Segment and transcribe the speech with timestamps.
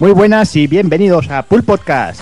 [0.00, 2.20] Muy buenas y bienvenidos a Pool Podcast.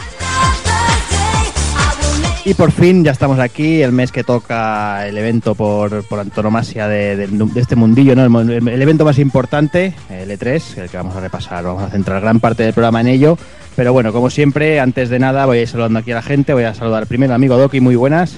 [2.45, 6.89] Y por fin ya estamos aquí, el mes que toca el evento por, por antonomasia
[6.89, 8.41] de, de- de este mundillo, ¿no?
[8.41, 12.21] el, el evento más importante, el E3, el que vamos a repasar, vamos a centrar
[12.23, 13.37] gran parte del programa en ello.
[13.77, 16.55] Pero bueno, como siempre, antes de nada voy a ir saludando aquí a la gente,
[16.55, 18.35] voy a saludar primero al amigo Doki, muy buenas.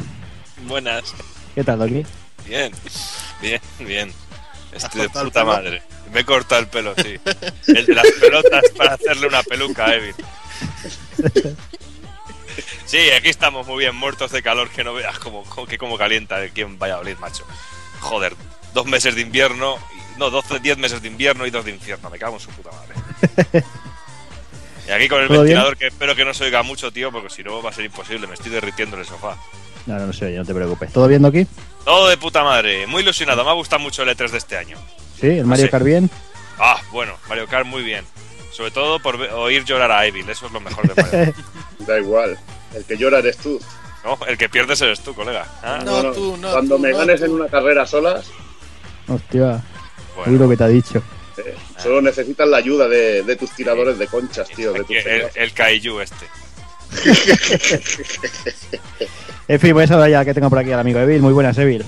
[0.69, 1.15] Buenas.
[1.55, 2.05] ¿Qué tal, Doki?
[2.49, 2.73] Bien,
[3.41, 4.13] bien, bien.
[4.77, 5.83] ¿Has Estoy de puta madre.
[6.13, 7.19] Me he cortado el pelo, sí.
[7.69, 10.15] El de las pelotas para hacerle una peluca a Evil.
[12.85, 15.97] Sí, aquí estamos muy bien, muertos de calor, que no veas como, como- que como
[15.97, 17.45] calienta aquí en Valladolid, macho.
[18.01, 18.35] Joder,
[18.75, 19.77] dos meses de invierno,
[20.19, 22.71] no, 12, 10 meses de invierno y dos de infierno, me cago en su puta
[22.73, 23.63] madre.
[24.89, 27.45] Y aquí con el ventilador, que espero que no se oiga mucho, tío, porque si
[27.45, 29.37] no va a ser imposible, me estoy derritiendo en el sofá.
[29.87, 30.93] No, no, no oye, no te preocupes.
[30.93, 31.47] ¿Todo bien, Doki?
[31.85, 34.77] Todo de puta madre, muy ilusionado, me ha gustado mucho el E3 de este año.
[35.21, 35.71] Sí, el Mario Sí.
[35.71, 36.11] Kart bien.
[36.59, 38.05] Ah, bueno, Mario Kart muy bien.
[38.53, 41.37] Sobre todo por oír llorar a Evil, eso es lo mejor de Mario Kart.
[41.87, 42.39] Da igual.
[42.75, 43.59] El que llora eres tú.
[44.05, 44.19] ¿no?
[44.27, 45.47] El que pierdes eres tú, colega.
[45.63, 46.51] Ah, No, tú, no.
[46.53, 47.27] Cuando tú, me no, ganes tú.
[47.27, 48.27] en una carrera solas,
[49.09, 49.63] Hostia,
[50.17, 50.39] bueno.
[50.39, 51.03] lo que te ha dicho.
[51.39, 54.73] eh, solo necesitas la ayuda de, de tus tiradores de conchas, tío.
[54.73, 56.27] De Aquí tus el, el Kaiju este.
[59.49, 61.21] En fin, voy a saludar ya que tengo por aquí al amigo Evil.
[61.23, 61.85] Muy buenas, Evil.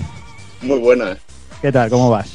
[0.61, 1.17] Muy buena.
[1.61, 1.89] ¿Qué tal?
[1.89, 2.29] ¿Cómo vas?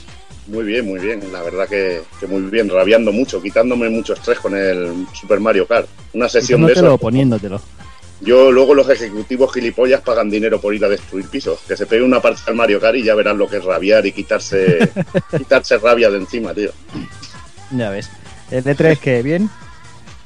[0.48, 1.20] Muy bien, muy bien.
[1.31, 2.69] La verdad que, que muy bien.
[2.69, 5.88] Rabiando mucho, quitándome mucho estrés con el Super Mario Kart.
[6.14, 6.98] Una sesión de eso.
[6.98, 7.60] poniéndotelo.
[8.20, 11.60] Yo luego los ejecutivos gilipollas pagan dinero por ir a destruir pisos.
[11.69, 14.06] Que se pegue una parte al Mario Kart y ya verán lo que es rabiar
[14.06, 14.91] y quitarse,
[15.37, 16.70] quitarse rabia de encima, tío.
[17.70, 18.10] Ya ves.
[18.50, 19.50] El D3, que bien.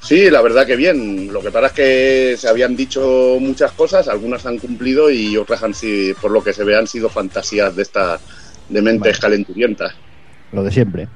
[0.00, 1.32] Sí, la verdad que bien.
[1.32, 5.62] Lo que pasa es que se habían dicho muchas cosas, algunas han cumplido y otras
[5.64, 8.20] han sido, por lo que se ve, han sido fantasías de estas
[8.68, 9.20] de mentes Vale.
[9.20, 9.94] calenturientas.
[10.52, 11.08] Lo de siempre.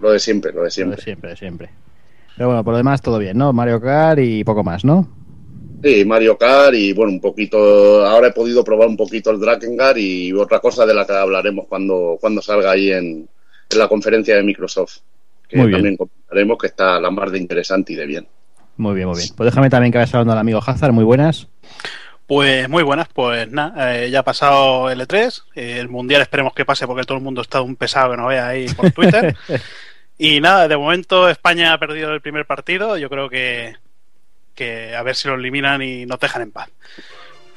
[0.00, 1.02] Lo de siempre, lo de Lo de siempre.
[1.02, 1.70] siempre, de siempre.
[2.36, 3.52] Pero bueno, por lo demás todo bien, ¿no?
[3.52, 5.08] Mario Kart y poco más, ¿no?
[5.82, 8.04] Sí, Mario Kart y bueno, un poquito.
[8.06, 11.66] Ahora he podido probar un poquito el Drakengard y otra cosa de la que hablaremos
[11.68, 13.28] cuando, cuando salga ahí en,
[13.70, 14.98] en la conferencia de Microsoft.
[15.48, 15.78] Que Muy bien.
[15.78, 18.26] también comentaremos que está la mar de interesante y de bien.
[18.78, 19.28] Muy bien, muy bien.
[19.36, 20.92] Pues déjame también que vaya saludando al amigo Hazard.
[20.92, 21.48] Muy buenas.
[22.26, 26.54] Pues muy buenas, pues nada, eh, ya ha pasado el E3, eh, el Mundial esperemos
[26.54, 29.36] que pase porque todo el mundo está un pesado que no vea ahí por Twitter.
[30.18, 33.76] y nada, de momento España ha perdido el primer partido, yo creo que,
[34.56, 36.68] que a ver si lo eliminan y nos dejan en paz.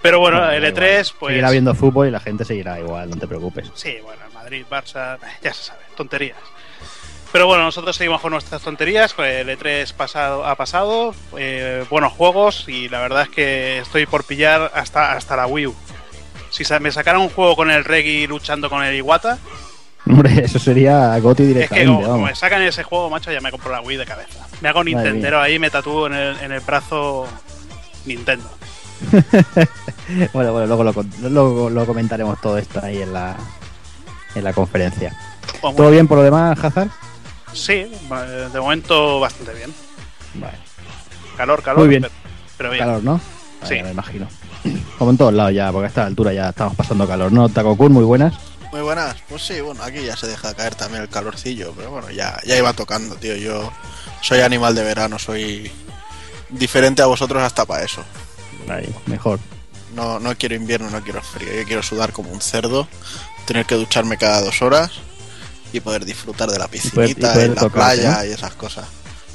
[0.04, 1.06] Pero bueno, el da E3, igual.
[1.20, 1.32] pues...
[1.32, 3.72] Seguirá viendo fútbol y la gente seguirá igual, no te preocupes.
[3.74, 6.38] Sí, bueno, Madrid, Barça, eh, ya se sabe, tonterías.
[7.32, 9.14] Pero bueno, nosotros seguimos con nuestras tonterías.
[9.20, 14.24] El E3 pasado, ha pasado, eh, buenos juegos y la verdad es que estoy por
[14.24, 15.76] pillar hasta, hasta la Wii U.
[16.50, 19.38] Si me sacaran un juego con el Reggie luchando con el Iwata,
[20.08, 23.52] Hombre, eso sería Goti es que directamente, como, me sacan ese juego, macho, ya me
[23.52, 24.48] compro la Wii de cabeza.
[24.62, 27.28] Me hago Nintendero ahí, me tatúo en el, en el brazo
[28.06, 28.50] Nintendo.
[30.34, 30.94] bueno, bueno, luego lo,
[31.30, 33.36] luego lo comentaremos todo esto ahí en la,
[34.36, 35.16] en la conferencia.
[35.62, 36.90] Pues, ¿Todo bien por lo demás, Hazard?
[37.54, 39.74] Sí, eh, de momento bastante bien.
[40.36, 40.58] Vale.
[41.38, 42.02] Calor, calor, Muy bien.
[42.04, 42.14] Pero,
[42.58, 42.84] pero bien.
[42.84, 43.22] Calor, ¿no?
[43.64, 43.82] Sí.
[43.82, 44.28] Me imagino.
[44.98, 47.48] Como en todos lados ya, porque a esta altura ya estamos pasando calor, ¿no?
[47.50, 48.34] Takokun, muy buenas.
[48.72, 49.16] Muy buenas.
[49.28, 52.58] Pues sí, bueno, aquí ya se deja caer también el calorcillo, pero bueno, ya, ya
[52.58, 53.36] iba tocando, tío.
[53.36, 53.72] Yo
[54.22, 55.72] soy animal de verano, soy
[56.50, 58.04] diferente a vosotros hasta para eso.
[58.68, 59.40] Ahí, mejor.
[59.96, 61.52] No, no quiero invierno, no quiero frío.
[61.54, 62.88] Yo quiero sudar como un cerdo,
[63.46, 64.92] tener que ducharme cada dos horas
[65.74, 68.26] y poder disfrutar de la poder- y piscinita, poder y la tocarte, playa ¿no?
[68.26, 68.86] y esas cosas.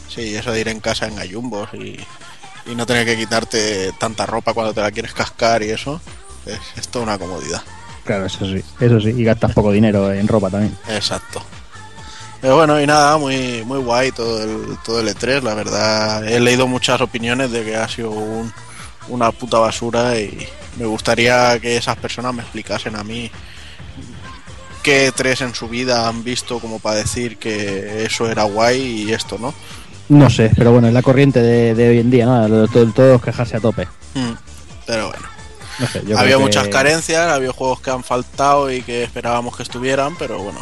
[0.09, 1.99] Sí, eso de ir en casa en gallumbos y,
[2.67, 6.01] y no tener que quitarte tanta ropa cuando te la quieres cascar y eso,
[6.47, 7.63] es, es toda una comodidad.
[8.05, 9.09] Claro, eso sí, eso sí.
[9.17, 10.77] Y gastas poco dinero en ropa también.
[10.89, 11.43] Exacto.
[12.41, 16.29] Pero bueno, y nada, muy, muy guay todo el, todo el E3, la verdad.
[16.29, 18.53] He leído muchas opiniones de que ha sido un-
[19.09, 20.47] una puta basura y
[20.77, 23.31] me gustaría que esas personas me explicasen a mí
[24.85, 29.13] qué E3 en su vida han visto como para decir que eso era guay y
[29.13, 29.53] esto no.
[30.09, 32.47] No sé, pero bueno, es la corriente de, de hoy en día, ¿no?
[32.47, 33.89] Lo- todo- Todos quejarse a tope.
[34.15, 34.35] Hmm.
[34.87, 35.25] Pero bueno,
[35.81, 39.57] No sé, yo había que- muchas carencias, había juegos que han faltado y que esperábamos
[39.57, 40.61] que estuvieran, pero bueno,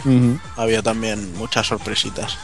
[0.56, 2.38] había también muchas sorpresitas.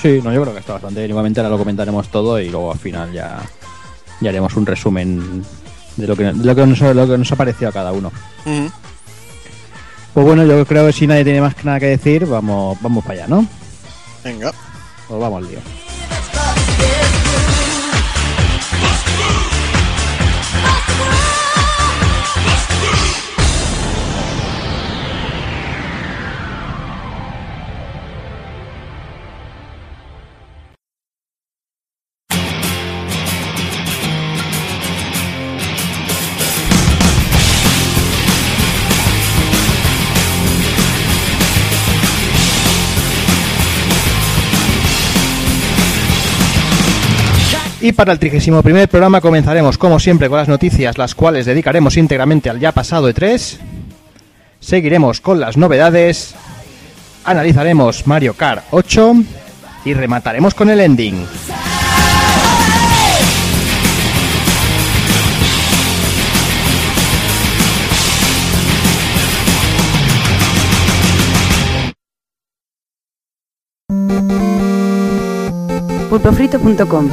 [0.00, 1.10] Sí, no, yo creo que está bastante bien.
[1.10, 3.40] Igualmente ahora lo comentaremos todo y luego al final ya,
[4.20, 5.44] ya haremos un resumen
[5.96, 8.12] de lo que, de lo que, nos, lo que nos ha parecido a cada uno.
[8.44, 8.66] Hmm.
[10.16, 13.24] Pues bueno, yo creo que si nadie tiene más nada que decir, vamos, vamos para
[13.24, 13.46] allá, ¿no?
[14.24, 14.50] Venga.
[15.06, 15.58] Pues vamos al lío.
[47.86, 52.50] Y para el 31 programa comenzaremos como siempre con las noticias, las cuales dedicaremos íntegramente
[52.50, 53.58] al ya pasado E3.
[54.58, 56.34] Seguiremos con las novedades,
[57.22, 59.14] analizaremos Mario Kart 8
[59.84, 61.28] y remataremos con el ending.
[76.10, 77.10] pulpofrito.com.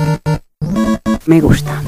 [1.25, 1.81] Me gusta.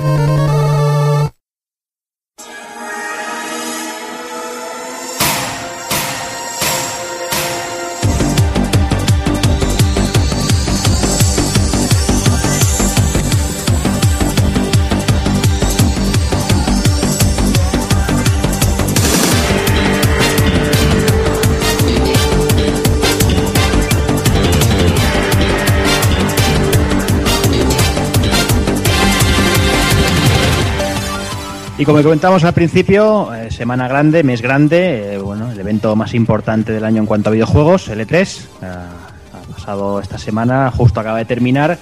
[31.86, 36.72] Como comentamos al principio, eh, semana grande, mes grande, eh, bueno, el evento más importante
[36.72, 41.20] del año en cuanto a videojuegos, el E3, eh, ha pasado esta semana, justo acaba
[41.20, 41.78] de terminar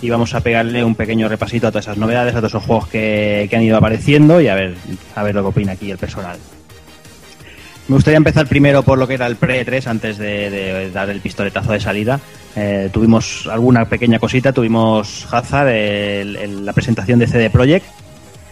[0.00, 2.86] y vamos a pegarle un pequeño repasito a todas esas novedades, a todos esos juegos
[2.88, 4.76] que, que han ido apareciendo y a ver,
[5.16, 6.36] a ver lo que opina aquí el personal.
[7.88, 11.72] Me gustaría empezar primero por lo que era el pre-3 antes de, dar el pistoletazo
[11.72, 12.20] de salida.
[12.92, 17.86] Tuvimos alguna pequeña cosita, tuvimos Hazard, el- la presentación de CD Projekt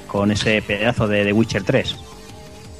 [0.06, 1.96] con ese pedazo de The Witcher 3.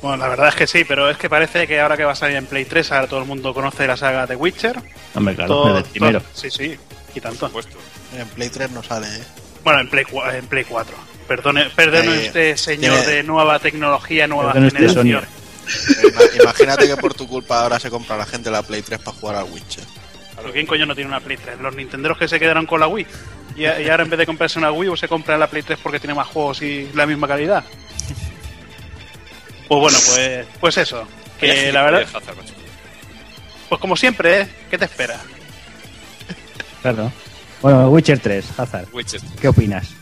[0.02, 2.17] Bueno, la verdad es que sí, pero es que parece que ahora que va a
[2.17, 4.76] salir en Play 3, ahora todo el mundo conoce la saga de Witcher.
[5.14, 6.20] Hombre, claro, Todo- desde el primero.
[6.20, 6.76] todo- sí, sí,
[7.14, 7.50] y tanto.
[8.17, 9.23] En Play 3 no sale, ¿eh?
[9.64, 10.94] Bueno, en Play, en Play 4.
[11.26, 15.25] Perdone, perdone Eh, usted, señor tiene- de nueva tecnología, nueva Perdone usted, generación.
[16.05, 19.17] Ima- Imagínate que por tu culpa ahora se compra la gente la Play 3 para
[19.17, 19.82] jugar al Witcher.
[20.37, 21.58] ¿Pero ¿Quién coño no tiene una Play 3?
[21.58, 23.06] Los nintenderos que se quedaron con la Wii.
[23.56, 25.99] Y, ahora en vez de comprarse una Wii, o se compra la Play 3 porque
[25.99, 27.64] tiene más juegos y la misma calidad.
[29.69, 31.07] Pues bueno, pues, pues eso.
[31.40, 32.07] Que la verdad,
[33.69, 34.49] pues como siempre, ¿eh?
[34.71, 35.19] ¿Qué te espera?
[36.83, 37.12] Claro.
[37.61, 39.21] Bueno, Witcher 3, Hazard, Witcher.
[39.40, 39.92] ¿qué opinas?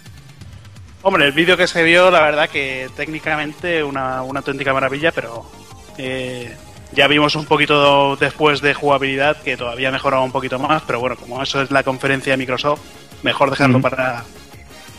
[1.03, 5.51] Hombre, el vídeo que se vio, la verdad que técnicamente una, una auténtica maravilla, pero
[5.99, 6.55] eh,
[6.93, 11.17] ya vimos un poquito después de jugabilidad que todavía mejoraba un poquito más, pero bueno,
[11.17, 12.81] como eso es la conferencia de Microsoft,
[13.25, 14.23] mejor dejarlo para,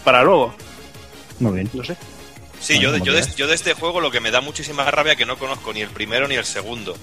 [0.04, 0.54] para luego,
[1.40, 1.70] Muy bien.
[1.74, 1.96] no sé.
[2.60, 3.36] Sí, Bueno, yo yo, de, quieras.
[3.38, 5.90] yo de este juego lo que me da muchísima rabia que no conozco ni el
[5.90, 6.98] primero ni el segundo.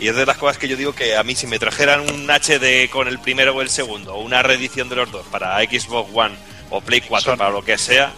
[0.00, 2.28] Y es de las cosas que yo digo que a mí si me trajeran un
[2.28, 6.10] HD con el primero o el segundo, o una reedición de los dos para Xbox
[6.12, 6.34] One
[6.70, 8.12] o Play 4, Son- para lo que sea,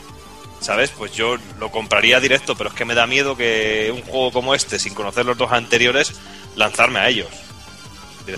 [0.61, 0.91] ¿sabes?
[0.97, 4.55] Pues yo lo compraría directo, pero es que me da miedo que un juego como
[4.55, 6.15] este, sin conocer los dos anteriores,
[6.55, 7.29] lanzarme a ellos.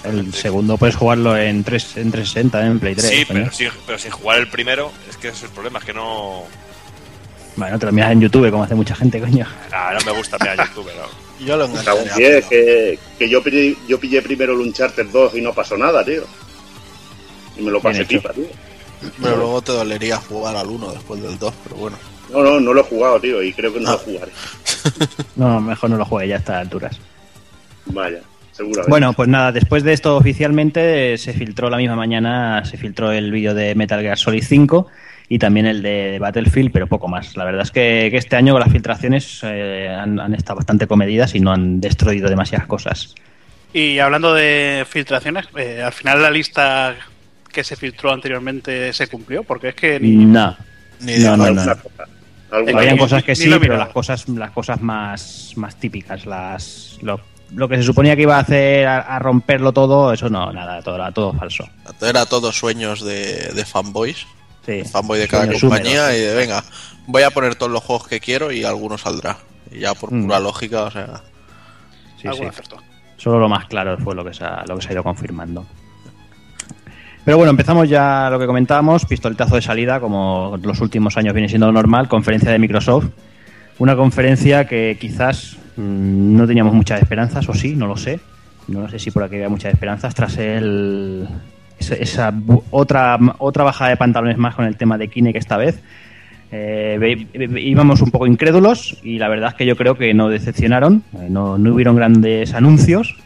[0.05, 2.67] El segundo puedes jugarlo en, 3, en 360, ¿eh?
[2.67, 3.09] en Play 3.
[3.09, 5.85] Sí, pero, sin- pero sin jugar el primero, es que ese es el problema, es
[5.85, 6.45] que no...
[7.57, 9.47] Bueno, te lo miras en YouTube como hace mucha gente, coño.
[9.73, 11.29] Ah, no me gusta mirar YouTube, no.
[11.47, 12.17] Yo lo Cago en engancharía.
[12.17, 15.77] pie, pero- que, que yo, pillé, yo pillé primero el Uncharted 2 y no pasó
[15.77, 16.25] nada, tío.
[17.57, 18.47] Y me lo pasé pipa, tío.
[19.23, 21.97] Pero luego te dolería jugar al 1 después del 2, pero bueno.
[22.33, 23.93] No, no, no lo he jugado, tío, y creo que no Ah.
[23.93, 24.33] lo jugaré.
[25.37, 26.97] No, mejor no lo juegue ya a estas alturas.
[27.87, 28.21] Vaya,
[28.59, 28.91] seguramente.
[28.91, 33.11] Bueno, pues nada, después de esto oficialmente eh, se filtró la misma mañana, se filtró
[33.13, 34.87] el vídeo de Metal Gear Solid 5
[35.31, 37.37] y también el de, Battlefield, pero poco más.
[37.37, 41.35] La verdad es que, que este año las filtraciones eh, han, han estado bastante comedidas
[41.35, 43.15] y no han destruido demasiadas cosas.
[43.73, 46.97] Y hablando de filtraciones, eh, al final la lista
[47.53, 50.57] que se filtró anteriormente se cumplió, porque es que ni, No,
[51.01, 51.45] Ni de No,
[52.51, 57.21] Habían cosas que sí, pero las cosas, las cosas más, más típicas, las lo,
[57.55, 60.83] lo que se suponía que iba a hacer a, a romperlo todo, eso no, nada,
[60.83, 61.65] todo, era todo falso.
[62.01, 64.27] Era todo sueños de, de fanboys.
[64.67, 66.15] Sí, Fanboy de cada compañía húmedos.
[66.17, 66.63] y de venga,
[67.07, 69.39] voy a poner todos los juegos que quiero y alguno saldrá.
[69.73, 70.25] Y ya por Mm.
[70.25, 71.23] pura lógica, o sea.
[72.21, 72.45] Sí, sí.
[73.17, 75.65] Solo lo más claro fue lo que se ha, lo que se ha ido confirmando.
[77.25, 81.49] Pero bueno, empezamos ya lo que comentábamos, pistoletazo de salida, como los últimos años viene
[81.49, 83.07] siendo lo normal, conferencia de Microsoft.
[83.79, 88.21] Una conferencia que quizás no teníamos muchas esperanzas, o sí, no lo sé.
[88.67, 91.27] No lo sé si por aquí había muchas esperanzas tras el,
[91.79, 92.35] esa,
[92.71, 95.83] otra, otra bajada de pantalones más con el tema de Kinect esta vez.
[96.51, 101.03] Eh, íbamos un poco incrédulos y la verdad es que yo creo que no decepcionaron,
[101.15, 103.17] eh, no, no hubieron grandes anuncios,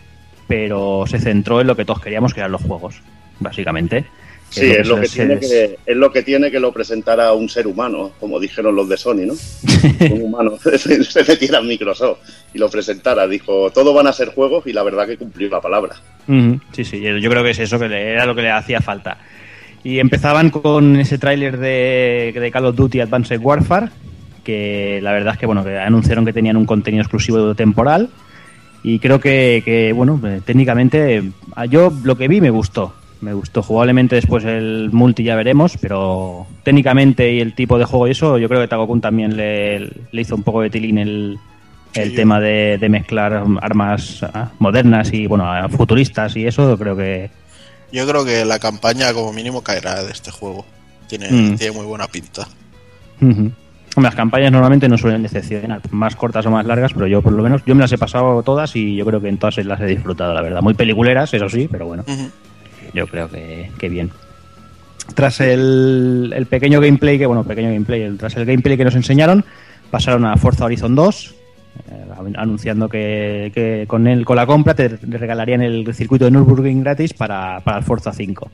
[0.49, 3.01] pero se centró en lo que todos queríamos, que eran los juegos,
[3.41, 4.05] básicamente.
[4.53, 7.67] Sí, es lo, que tiene que, es lo que tiene que lo presentara un ser
[7.67, 9.33] humano, como dijeron los de Sony, ¿no?
[10.15, 12.19] un humano se metiera en Microsoft
[12.53, 13.27] y lo presentara.
[13.27, 15.97] Dijo, todo van a ser juegos y la verdad que cumplió la palabra.
[16.73, 19.17] Sí, sí, yo creo que es eso que le- era lo que le hacía falta.
[19.83, 23.89] Y empezaban con ese tráiler de, de Call of Duty Advanced Warfare,
[24.45, 28.11] que la verdad es que bueno que anunciaron que tenían un contenido exclusivo temporal
[28.83, 31.23] y creo que, que, bueno eh, técnicamente
[31.71, 32.93] yo lo que vi me gustó
[33.23, 38.09] me gustó jugablemente después el multi ya veremos pero técnicamente y el tipo de juego
[38.09, 39.79] y eso yo creo que Tagokun también le,
[40.11, 41.39] le hizo un poco de tilín el,
[41.95, 42.17] el Sí.
[42.17, 47.31] tema de, de mezclar armas ah, modernas y bueno futuristas y eso creo que
[47.93, 50.65] Yo creo que la campaña como mínimo caerá de este juego.
[51.09, 51.57] Tiene, Mm.
[51.57, 52.49] tiene muy buena pinta.
[53.97, 57.43] Las campañas normalmente no suelen decepcionar, más cortas o más largas, pero yo por lo
[57.43, 59.85] menos yo me las he pasado todas y yo creo que en todas las he
[59.87, 60.63] disfrutado, la verdad.
[60.63, 62.03] Muy peliculeras, eso sí, pero bueno.
[62.93, 64.11] Yo creo que, que bien.
[65.15, 69.45] Tras el, el pequeño gameplay, que bueno, pequeño gameplay, tras el gameplay que nos enseñaron,
[69.91, 71.35] pasaron a Forza Horizon 2,
[71.91, 72.05] eh,
[72.37, 77.13] anunciando que, que con, el, con la compra te regalarían el circuito de Nürburgring gratis
[77.15, 78.51] para, para Forza 5.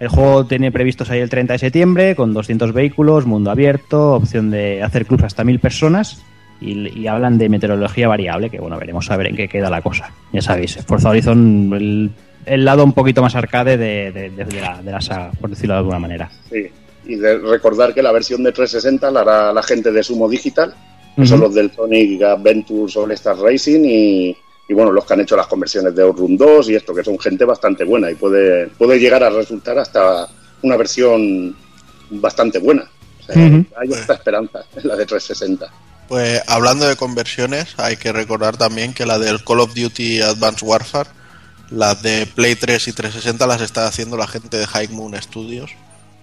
[0.00, 4.50] El juego tiene previstos ahí el 30 de septiembre con 200 vehículos, mundo abierto, opción
[4.50, 6.22] de hacer clubs hasta 1000 personas
[6.64, 9.82] y, y hablan de meteorología variable, que bueno, veremos a ver en qué queda la
[9.82, 10.10] cosa.
[10.32, 12.10] Ya sabéis, Forza Horizon, el,
[12.46, 15.78] el lado un poquito más arcade de, de- la, de la saga, por decirlo de
[15.78, 16.30] alguna manera.
[16.50, 16.66] Sí.
[17.06, 20.74] Y de recordar que la versión de 360 la hará la gente de Sumo Digital,
[21.16, 24.36] que son los del Sonic Adventures All Star Racing y,
[24.68, 27.18] y, bueno, los que han hecho las conversiones de Outrun 2 y esto, que son
[27.18, 30.26] gente bastante buena y puede, puede llegar a resultar hasta
[30.62, 31.54] una versión
[32.10, 32.84] bastante buena.
[33.20, 33.64] O sea, Ujú.
[33.76, 35.66] Hay esta esperanza en la de 360.
[36.08, 40.66] Pues hablando de conversiones, hay que recordar también que la del Call of Duty Advanced
[40.66, 41.08] Warfare,
[41.70, 45.70] las de Play 3 y 360 las está haciendo la gente de High Moon Studios.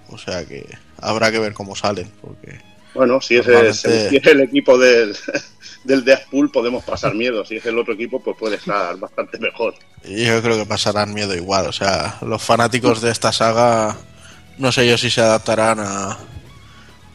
[0.09, 0.65] O sea que
[0.97, 2.59] habrá que ver cómo salen, porque
[2.93, 5.15] Bueno, si es el, si es el equipo del,
[5.83, 7.43] del Deathpool, podemos pasar miedo.
[7.45, 9.73] Si es el otro equipo, pues puede estar bastante mejor.
[10.03, 11.65] yo creo que pasarán miedo igual.
[11.65, 13.97] O sea, los fanáticos de esta saga,
[14.57, 16.17] no sé yo si se adaptarán a,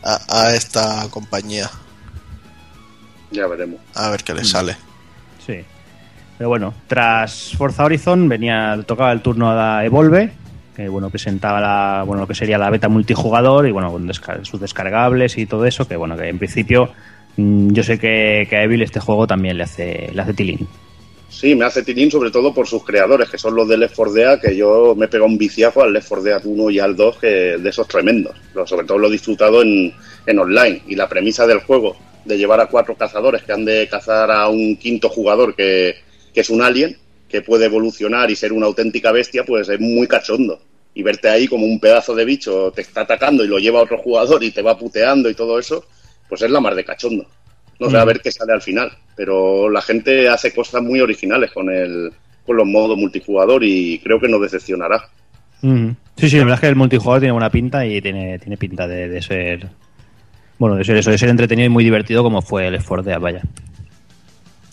[0.02, 1.70] a, a esta compañía.
[3.30, 3.80] Ya veremos.
[3.94, 4.76] A ver qué les sale.
[5.44, 5.58] Sí.
[6.38, 10.30] Pero bueno, tras Forza Horizon venía tocaba el turno a Evolve,
[10.76, 14.44] que bueno, presentaba la, bueno, lo que sería la beta multijugador y bueno, con desca-
[14.44, 16.90] sus descargables y todo eso, que bueno, que en principio
[17.38, 20.68] mm, yo sé que, que a Evil este juego también le hace, le hace tilín.
[21.30, 24.12] Sí, me hace tilín sobre todo por sus creadores, que son los de Left 4
[24.12, 26.94] Dead, que yo me he pegado un viciazo al Left 4 Dead 1 y al
[26.96, 28.36] 2, que de esos tremendos.
[28.54, 29.92] Lo- sobre todo lo he disfrutado en,
[30.26, 30.82] en online.
[30.86, 34.48] Y la premisa del juego, de llevar a cuatro cazadores que han de cazar a
[34.48, 35.94] un quinto jugador que,
[36.34, 36.96] que es un alien,
[37.28, 40.60] que puede evolucionar y ser una auténtica bestia, pues es muy cachondo.
[40.94, 43.82] Y verte ahí como un pedazo de bicho te está atacando y lo lleva a
[43.82, 45.84] otro jugador y te va puteando y todo eso,
[46.28, 47.26] pues es la mar de cachondo.
[47.78, 48.06] No sé a Mm.
[48.08, 52.10] ver qué sale al final, pero la gente hace cosas muy originales con el
[52.46, 55.08] con los modos multijugador y creo que no decepcionará.
[55.62, 55.94] Ujú.
[56.16, 58.86] Sí, sí, la verdad es que el multijugador tiene buena pinta y tiene, tiene pinta
[58.86, 59.68] de, de ser.
[60.58, 63.02] Bueno, de ser eso, de ser entretenido y muy divertido como fue el Left 4
[63.02, 63.42] Dead, vaya.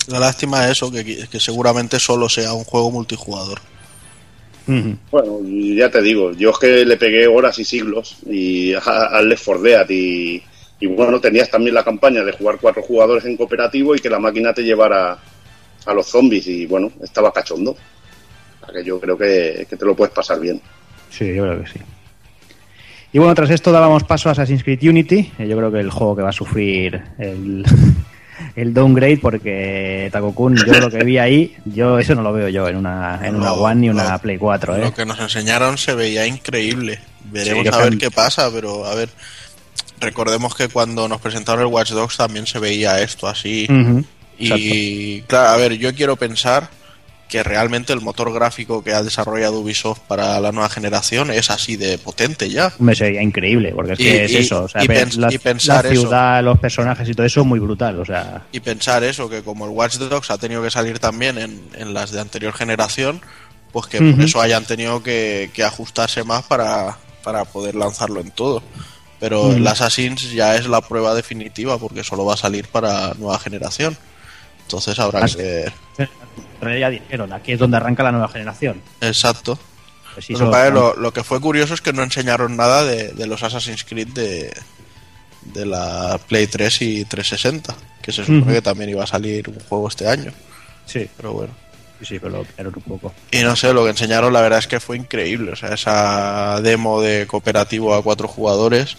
[0.08, 3.60] La lástima es eso, que, que seguramente solo sea un juego multijugador.
[4.66, 9.44] Bueno, ya te digo, yo es que le pegué horas y siglos y al Left
[9.46, 10.42] 4 Dead y,
[10.80, 14.20] y bueno, tenías también la campaña de jugar cuatro jugadores en cooperativo y que la
[14.20, 15.18] máquina te llevara
[15.86, 17.72] a los zombies y bueno, estaba cachondo.
[17.72, 20.62] O sea que yo creo que, que te lo puedes pasar bien.
[21.10, 21.80] Sí, yo creo que sí.
[23.14, 25.32] Y bueno, tras esto dábamos paso a Assassin's Creed Unity.
[25.38, 27.64] Yo creo que el juego que va a sufrir el,
[28.56, 32.68] el downgrade porque Takokun, yo lo que vi ahí, yo eso no lo veo yo
[32.68, 34.20] en una, en una One ni una no.
[34.20, 34.78] Play 4.
[34.78, 34.82] ¿eh?
[34.82, 37.00] Lo que nos enseñaron se veía increíble.
[37.32, 39.10] Veremos Sí, a ver qué pasa, pero a ver.
[40.00, 43.68] Recordemos que cuando nos presentaron el Watch Dogs también se veía esto así.
[44.40, 46.68] Y claro, a ver, yo quiero pensar
[47.34, 51.78] que realmente el motor gráfico que ha desarrollado Ubisoft para la nueva generación es así
[51.78, 52.72] de potente ya.
[52.78, 54.66] Me sería increíble, porque es Y- que es y- eso.
[54.66, 56.02] O sea, y pens- la, y pensar la eso.
[56.02, 58.00] ciudad, los personajes y todo eso, muy brutal.
[58.00, 61.40] O sea, Y pensar eso, que como el Watch Dogs ha tenido que salir también
[61.40, 63.20] en, en las de anterior generación,
[63.72, 68.30] pues que por eso hayan tenido que, que ajustarse más para, para poder lanzarlo en
[68.30, 68.62] todo.
[69.20, 73.40] Pero el Assassin's ya es la prueba definitiva porque solo va a salir para nueva
[73.40, 73.98] generación.
[74.62, 76.10] Entonces habrá Así- que ver.
[76.80, 78.82] Ya dijeron, aquí es donde arranca la nueva generación.
[79.02, 79.58] Exacto.
[80.14, 83.28] Pues sí, Lo que lo, lo fue curioso es que no enseñaron nada de, de
[83.28, 84.54] los Assassin's Creed de,
[85.46, 89.60] de la Play 3 y 360, que se supone que también iba a salir un
[89.68, 90.32] juego este año.
[90.86, 91.54] sí, Pero bueno.
[92.00, 93.14] sí, sí, pero lo un poco.
[93.32, 95.52] Y no sé, lo que enseñaron la verdad es que fue increíble.
[95.52, 98.98] O sea, esa demo de cooperativo a cuatro jugadores,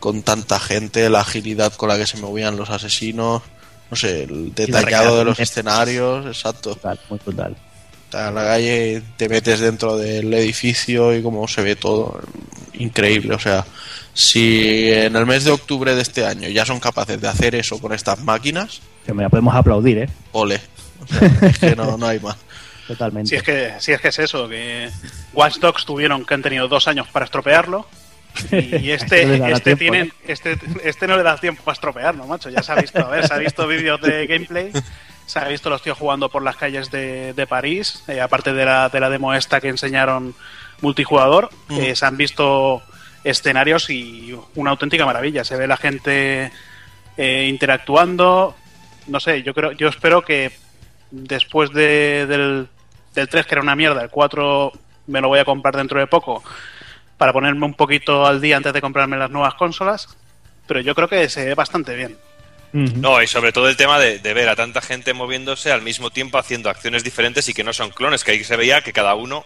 [0.00, 3.42] con tanta gente, la agilidad con la que se movían los asesinos,
[3.90, 6.70] no sé, el detallado de los escenarios, exacto.
[6.72, 7.56] Brutal, muy brutal.
[8.12, 12.20] En la calle, te metes dentro del edificio y cómo se ve todo.
[12.74, 13.34] increíble.
[13.34, 13.66] O sea,
[14.14, 17.78] si en el mes de octubre de este año ya son capaces de hacer eso
[17.78, 20.08] con estas máquinas, Que me la podemos aplaudir, ¿eh?
[20.32, 20.60] ole.
[21.02, 22.36] O sea, es que no, no hay más.
[22.88, 23.28] Totalmente.
[23.28, 24.88] Si es que, si es que es eso, que
[25.34, 27.86] Watch Dogs tuvieron que han tenido dos años para estropearlo.
[28.52, 32.48] Y este, Este dará este, este, este no le da tiempo para estropearlo, macho.
[32.50, 34.72] Ya se ha visto, a ver, se ha visto vídeos de gameplay,
[35.26, 38.64] se ha visto los tíos jugando por las calles de, de París, eh, aparte de
[38.64, 40.34] la, de la demo esta que enseñaron
[40.80, 41.80] multijugador, Mm.
[41.80, 42.82] eh, se han visto
[43.24, 45.44] escenarios y una auténtica maravilla.
[45.44, 46.50] Se ve la gente
[47.16, 48.54] eh, interactuando.
[49.08, 50.52] No sé, yo creo, yo espero que
[51.10, 52.68] después de- del,
[53.14, 54.72] del 3, que era una mierda, el 4
[55.08, 56.42] me lo voy a comprar dentro de poco
[57.18, 60.08] para ponerme un poquito al día antes de comprarme las nuevas consolas.
[60.66, 62.16] Pero yo creo que se ve bastante bien.
[62.72, 66.10] No, y sobre todo el tema de, de ver a tanta gente moviéndose al mismo
[66.10, 69.14] tiempo haciendo acciones diferentes y que no son clones, que ahí se veía que cada
[69.14, 69.44] uno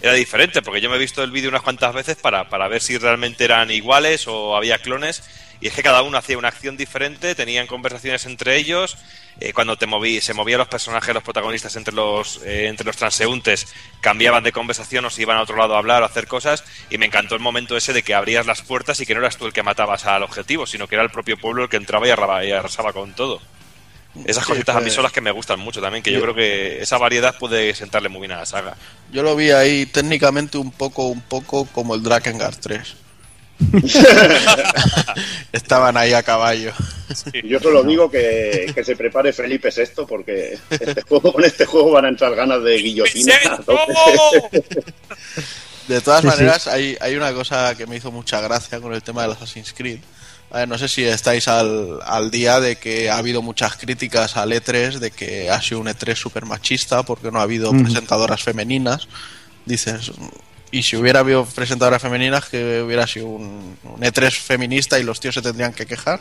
[0.00, 2.80] era diferente, porque yo me he visto el vídeo unas cuantas veces para, para ver
[2.80, 5.22] si realmente eran iguales o había clones,
[5.60, 8.96] y es que cada uno hacía una acción diferente, tenían conversaciones entre ellos,
[9.40, 12.96] eh, cuando te moví, se movían los personajes, los protagonistas entre los, eh, entre los
[12.96, 13.66] transeúntes,
[14.00, 16.64] cambiaban de conversación o se iban a otro lado a hablar o a hacer cosas,
[16.90, 19.36] y me encantó el momento ese de que abrías las puertas y que no eras
[19.36, 22.06] tú el que matabas al objetivo, sino que era el propio pueblo el que entraba
[22.06, 23.40] y arraba- y arrasaba con todo.
[24.24, 26.18] Esas Sí, cositas a mí pues- son las que me gustan mucho también, que yo
[26.18, 28.76] Yo- creo que esa variedad puede sentarle muy bien a la saga.
[29.12, 32.96] Yo lo vi ahí técnicamente un poco, un poco como el Drakengard 3.
[35.52, 36.72] Estaban ahí a caballo.
[37.44, 41.90] Yo solo digo que, que se prepare Felipe VI porque este juego, con este juego
[41.92, 43.34] van a entrar ganas de guillotina.
[45.88, 46.36] De todas Sí, sí.
[46.36, 49.72] maneras, Hay, hay una cosa que me hizo mucha gracia con el tema del Assassin's
[49.72, 49.98] Creed.
[50.50, 54.36] A ver, no sé si estáis al, al día de que ha habido muchas críticas
[54.36, 57.82] al E3, de que ha sido un E3 súper machista porque no ha habido Mm.
[57.84, 59.08] presentadoras femeninas.
[59.66, 60.10] Dices,
[60.70, 65.20] y si hubiera habido presentadoras femeninas, que hubiera sido un, un E3 feminista y los
[65.20, 66.20] tíos se tendrían que quejar.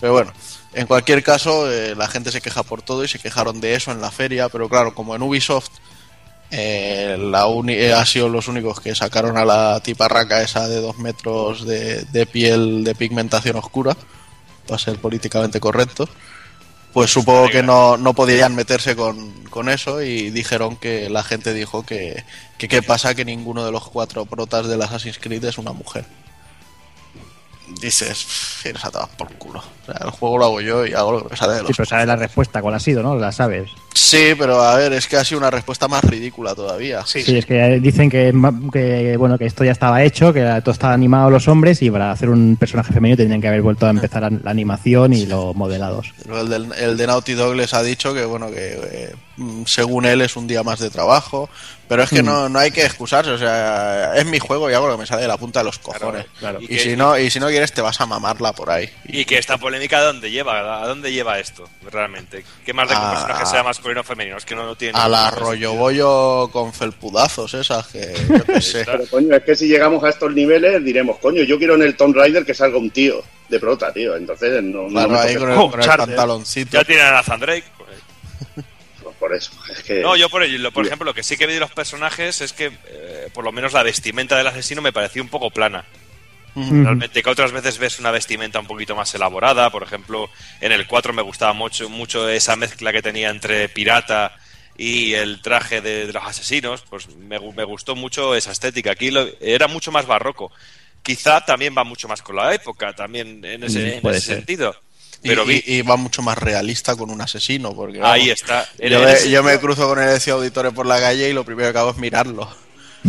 [0.00, 0.32] Pero bueno,
[0.74, 3.90] en cualquier caso, eh, la gente se queja por todo y se quejaron de eso
[3.90, 4.48] en la feria.
[4.48, 5.70] Pero claro, como en Ubisoft
[6.50, 11.66] eh, eh, ha sido los únicos que sacaron a la tiparraca esa de dos metros
[11.66, 13.96] de, de piel de pigmentación oscura,
[14.66, 16.08] para ser políticamente correcto.
[16.98, 21.54] Pues supongo que no, no podían meterse con, con eso y dijeron que la gente
[21.54, 22.24] dijo que,
[22.58, 26.04] que qué pasa que ninguno de los cuatro protas del Assassin's Creed es una mujer.
[27.80, 29.60] Dices, "Pff, iros a tomar por culo.
[29.60, 31.66] O sea, el juego lo hago yo y hago lo que me sale de Sí,
[31.68, 33.14] los pero sabes la respuesta, cuál ha sido, ¿no?
[33.14, 33.70] La sabes.
[33.94, 37.04] Sí, pero a ver, es que ha sido una respuesta más ridícula todavía.
[37.04, 38.32] Sí, Sí, es que dicen que,
[38.72, 42.12] que, bueno que esto ya estaba hecho, que todo estaba animado los hombres y para
[42.12, 45.54] hacer un personaje femenino tendrían que haber vuelto a empezar a- la animación y los
[45.56, 46.12] modelados.
[46.22, 49.64] Pero El, del- el de Naughty Dog les ha dicho que, bueno, que eh, mm,
[49.66, 51.50] según él es un día más de trabajo.
[51.88, 52.26] Pero es que Mm.
[52.26, 55.06] no, no hay que excusarse, o sea, es mi juego y hago lo que me
[55.06, 56.26] sale de la punta de los cojones.
[56.38, 56.60] claro.
[56.60, 58.90] Y, Y que- si no, y si no quieres, te vas a mamarla por ahí.
[59.06, 60.82] Y que esta polémica, ¿a dónde lleva?
[60.82, 61.64] ¿A dónde lleva esto?
[61.90, 62.44] Realmente.
[62.66, 64.36] ¿Qué más de que un A- personaje sea masculino o femenino?
[64.36, 64.98] Es que no, no tiene.
[64.98, 65.74] A la tipo de rollo sentido.
[65.74, 68.84] bollo con felpudazos esas que yo qué sé.
[68.84, 71.96] Pero coño, es que si llegamos a estos niveles diremos, coño, yo quiero en el
[71.96, 74.14] Tomb Raider que salga un tío de prota, tío.
[74.16, 76.72] Entonces, no, no ahí con el, Oh, con el pantaloncito.
[76.78, 77.64] Ya tienen a Nathan Drake.
[77.78, 77.88] pues.
[79.18, 79.50] por eso.
[79.72, 81.70] Es que, No, yo por, ello- por ejemplo, lo que sí que vi de los
[81.72, 85.50] personajes es que, eh, por lo menos la vestimenta del asesino me pareció un poco
[85.50, 85.84] plana.
[86.84, 89.70] Realmente, que otras veces ves una vestimenta un poquito más elaborada.
[89.70, 90.28] Por ejemplo,
[90.60, 94.36] en el 4 me gustaba mucho, mucho esa mezcla que tenía entre pirata
[94.76, 96.82] y el traje de, de los asesinos.
[96.88, 98.92] Pues me, me gustó mucho esa estética.
[98.92, 100.50] Aquí lo- era mucho más barroco.
[101.02, 104.74] Quizá también va mucho más con la época, también en ese, Mm, en ese sentido.
[105.22, 107.74] Y- Pero vi, y, va mucho más realista con un asesino.
[107.74, 108.68] Porque, ahí vamos, está.
[108.78, 111.32] Yo me, ese yo me sentido- cruzo con el Ezio Auditore por la calle y
[111.32, 112.48] lo primero que hago es mirarlo.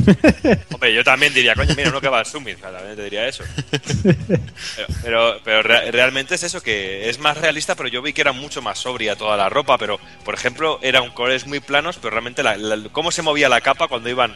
[0.71, 3.43] Hombre, yo también diría, coño, mira, uno que va al Summit, también te diría eso.
[4.03, 8.21] Pero, pero, pero re- realmente es eso, que es más realista, pero yo vi que
[8.21, 12.11] era mucho más sobria toda la ropa, pero, por ejemplo, eran colores muy planos, pero
[12.11, 14.35] realmente la- la- cómo se movía la capa cuando iban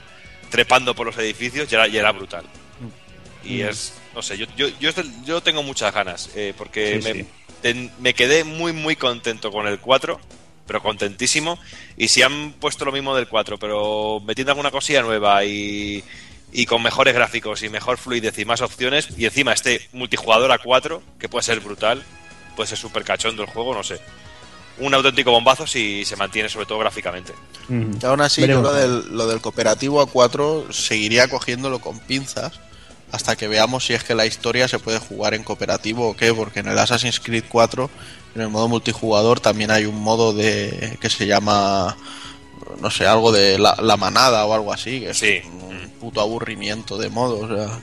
[0.50, 2.46] trepando por los edificios ya era, ya era brutal.
[3.44, 4.92] Y es, no sé, yo, yo, yo,
[5.26, 7.14] yo tengo muchas ganas, eh, porque Sí,
[7.64, 7.92] me, sí.
[8.00, 10.20] me quedé muy, muy contento con el 4,
[10.66, 11.60] pero contentísimo.
[11.98, 16.04] Y si han puesto lo mismo del 4, pero metiendo alguna cosilla nueva y,
[16.52, 20.58] y con mejores gráficos y mejor fluidez y más opciones, y encima este multijugador a
[20.60, 22.04] 4, que puede ser brutal,
[22.56, 24.00] puede ser súper cachondo el juego, no sé.
[24.80, 27.34] Un auténtico bombazo si se mantiene, sobre todo gráficamente.
[27.70, 28.64] Y aún así, Veremos.
[28.64, 32.60] yo lo del, lo del cooperativo a 4 seguiría cogiéndolo con pinzas
[33.12, 36.34] hasta que veamos si es que la historia se puede jugar en cooperativo o qué,
[36.34, 37.88] porque en el Assassin's Creed 4,
[38.36, 41.96] en el modo multijugador, también hay un modo de que se llama,
[42.80, 45.42] no sé, algo de la, la manada o algo así, que es Sí.
[45.46, 47.80] un puto aburrimiento de modo, o sea,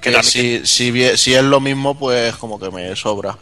[0.00, 3.36] Que Que si, si, vie- si es lo mismo, pues como que me sobra.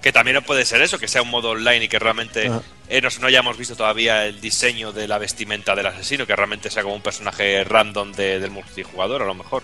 [0.00, 2.60] Que también no puede ser eso, que sea un modo online y que realmente Ah.
[2.88, 6.70] eh, no, no hayamos visto todavía el diseño de la vestimenta del asesino, que realmente
[6.70, 9.62] sea como un personaje random de- del multijugador, a lo mejor.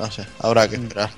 [0.00, 1.10] No sé, habrá que esperar.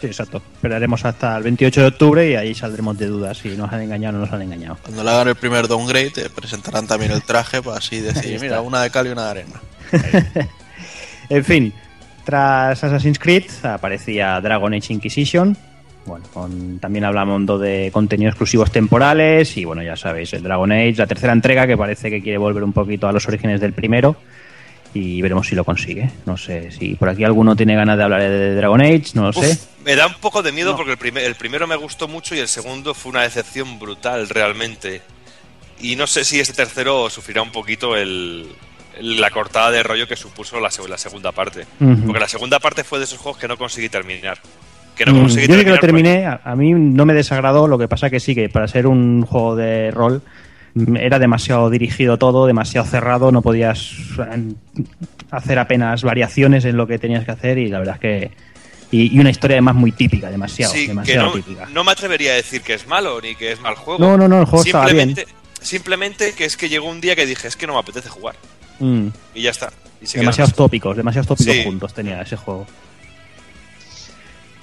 [0.00, 0.40] Sí, exacto.
[0.54, 4.16] Esperaremos hasta el 28 de octubre y ahí saldremos de dudas si nos han engañado
[4.16, 4.78] o no nos han engañado.
[4.82, 8.60] Cuando le hagan el primer downgrade, te presentarán también el traje para así decir, mira,
[8.60, 9.60] una de cal y una de arena.
[11.30, 11.74] En fin,
[12.24, 15.56] tras Assassin's Creed aparecía Dragon Age Inquisition.
[16.06, 20.94] Bueno, con- también hablamos de contenido exclusivos temporales y bueno, ya sabéis, el Dragon Age,
[20.96, 24.16] la tercera entrega que parece que quiere volver un poquito a los orígenes del primero
[24.94, 26.10] y veremos si lo consigue.
[26.26, 29.32] No sé si por aquí alguno tiene ganas de hablar de Dragon Age, no lo
[29.32, 29.58] sé.
[29.84, 32.38] Me da un poco de miedo porque el, primer- el primero me gustó mucho y
[32.38, 35.00] el segundo fue una decepción brutal realmente.
[35.80, 38.46] Y no sé si este tercero sufrirá un poquito el,
[39.00, 41.66] la cortada de rollo que supuso la, seg- la segunda parte.
[41.78, 44.38] Porque la segunda parte fue de esos juegos que no conseguí terminar.
[44.96, 47.14] Que no Mm, conseguí Yo sí que lo terminar terminé, a, a mí no me
[47.14, 50.22] desagradó, lo que pasa que sí que para ser un juego de rol
[50.98, 54.52] era demasiado dirigido todo, demasiado cerrado, no podías eh,
[55.30, 58.30] hacer apenas variaciones en lo que tenías que hacer y la verdad es que...
[58.90, 61.66] Y, y una historia además muy típica, demasiado, Sí, demasiado no, típica.
[61.66, 63.98] no me atrevería a decir que es malo ni que es mal juego.
[64.02, 65.08] No, no, no, el juego estaba bien.
[65.14, 68.08] simplemente, simplemente que es que llegó un día que dije, es que no me apetece
[68.08, 68.34] jugar.
[68.80, 69.70] Mm, Y ya está.
[70.00, 71.64] Y demasiados tópicos, demasiados tópicos Sí.
[71.64, 72.66] juntos tenía ese juego.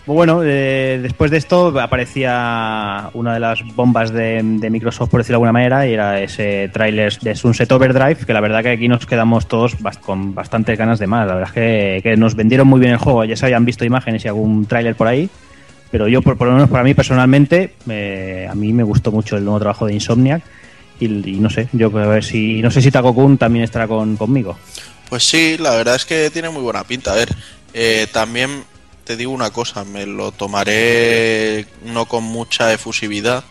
[0.07, 5.47] Bueno, eh, después de esto aparecía una de las bombas de, Microsoft, por decirlo de
[5.47, 9.07] alguna manera, y era ese tráiler de Sunset Overdrive, que la verdad que aquí nos
[9.07, 11.27] quedamos todos con bastantes ganas de más.
[11.27, 14.23] La verdad es que, nos vendieron muy bien el juego, ya se habían visto imágenes
[14.25, 15.27] y algún tráiler por ahí,
[15.89, 19.37] pero yo, por, por lo menos para mí personalmente, eh, a mí me gustó mucho
[19.37, 20.43] el nuevo trabajo de Insomniac.
[20.99, 23.87] Y, y no sé, yo a ver si no sé si Taco Kun también estará
[23.87, 24.57] con, conmigo.
[25.09, 27.11] Pues sí, la verdad es que tiene muy buena pinta.
[27.11, 27.29] A ver,
[27.73, 28.63] eh, también
[29.05, 33.43] te digo una cosa, me lo tomaré no con mucha efusividad,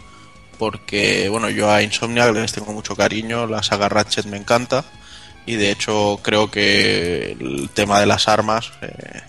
[0.58, 4.84] porque bueno, yo a Insomniac les tengo mucho cariño, la saga Ratchet me encanta,
[5.46, 9.22] y de hecho creo que el tema de las armas eh,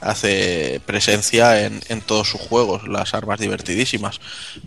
[0.00, 4.20] hace presencia en, en todos sus juegos, las armas divertidísimas.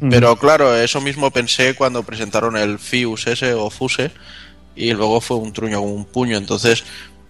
[0.10, 4.12] Pero claro, eso mismo pensé cuando presentaron el Fius ese o Fuse,
[4.76, 6.38] y luego fue un truño como un puño.
[6.38, 6.84] Entonces,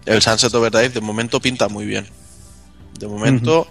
[0.06, 2.08] el Sunset Overdrive de momento pinta muy bien.
[3.02, 3.68] De momento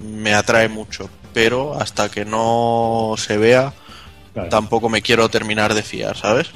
[0.00, 3.72] me atrae mucho, pero hasta que no se vea,
[4.32, 4.48] Claro.
[4.48, 6.48] tampoco me quiero terminar de fiar, ¿sabes?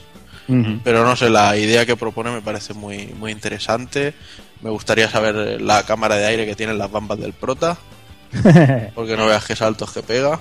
[0.85, 4.13] Pero no sé, la idea que propone me parece muy, muy interesante.
[4.61, 7.79] Me gustaría saber la cámara de aire que tienen las bambas del prota,
[8.95, 10.39] porque no veas qué saltos que pega.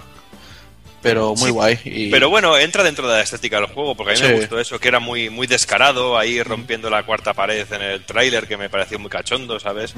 [1.04, 1.80] Pero muy Sí, guay.
[1.84, 2.10] Y...
[2.10, 4.80] Pero bueno, entra dentro de la estética del juego, porque a mí me gustó eso,
[4.80, 8.70] que era muy, muy descarado, ahí rompiendo la cuarta pared en el tráiler, que me
[8.70, 9.94] pareció muy cachondo, ¿sabes?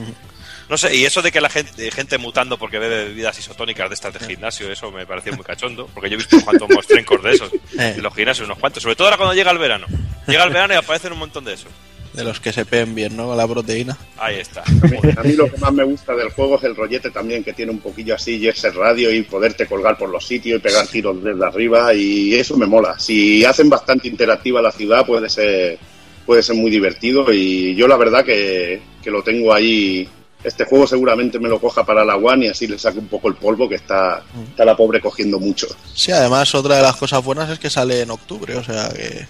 [0.67, 3.93] No sé, y eso de que la gente, gente mutando porque bebe bebidas isotónicas de
[3.93, 7.31] estas de gimnasio, eso me pareció muy cachondo, porque yo he visto cuantos mostrencos de
[7.33, 7.93] esos, Eh.
[7.97, 9.85] en los gimnasios, unos cuantos, sobre todo ahora cuando llega el verano.
[10.27, 11.71] Llega el verano y aparecen un montón de esos.
[12.15, 13.27] De los que se peen bien, ¿no?
[13.27, 13.97] Con la proteína.
[14.17, 14.61] Ahí está.
[14.63, 17.71] A mí lo que más me gusta del juego es el rollete también, que tiene
[17.71, 21.21] un poquillo así, y ese radio y poderte colgar por los sitios y pegar tiros
[21.23, 22.97] desde arriba, y eso me mola.
[22.99, 25.77] Si hacen bastante interactiva la ciudad, puede ser,
[26.25, 30.07] puede ser muy divertido, y yo la verdad que, que lo tengo ahí.
[30.43, 33.27] Este juego seguramente me lo coja para la One y así le saque un poco
[33.29, 35.67] el polvo, que está, está la pobre cogiendo mucho.
[35.93, 39.25] Sí, además, otra de las cosas buenas es que sale en octubre, o sea que,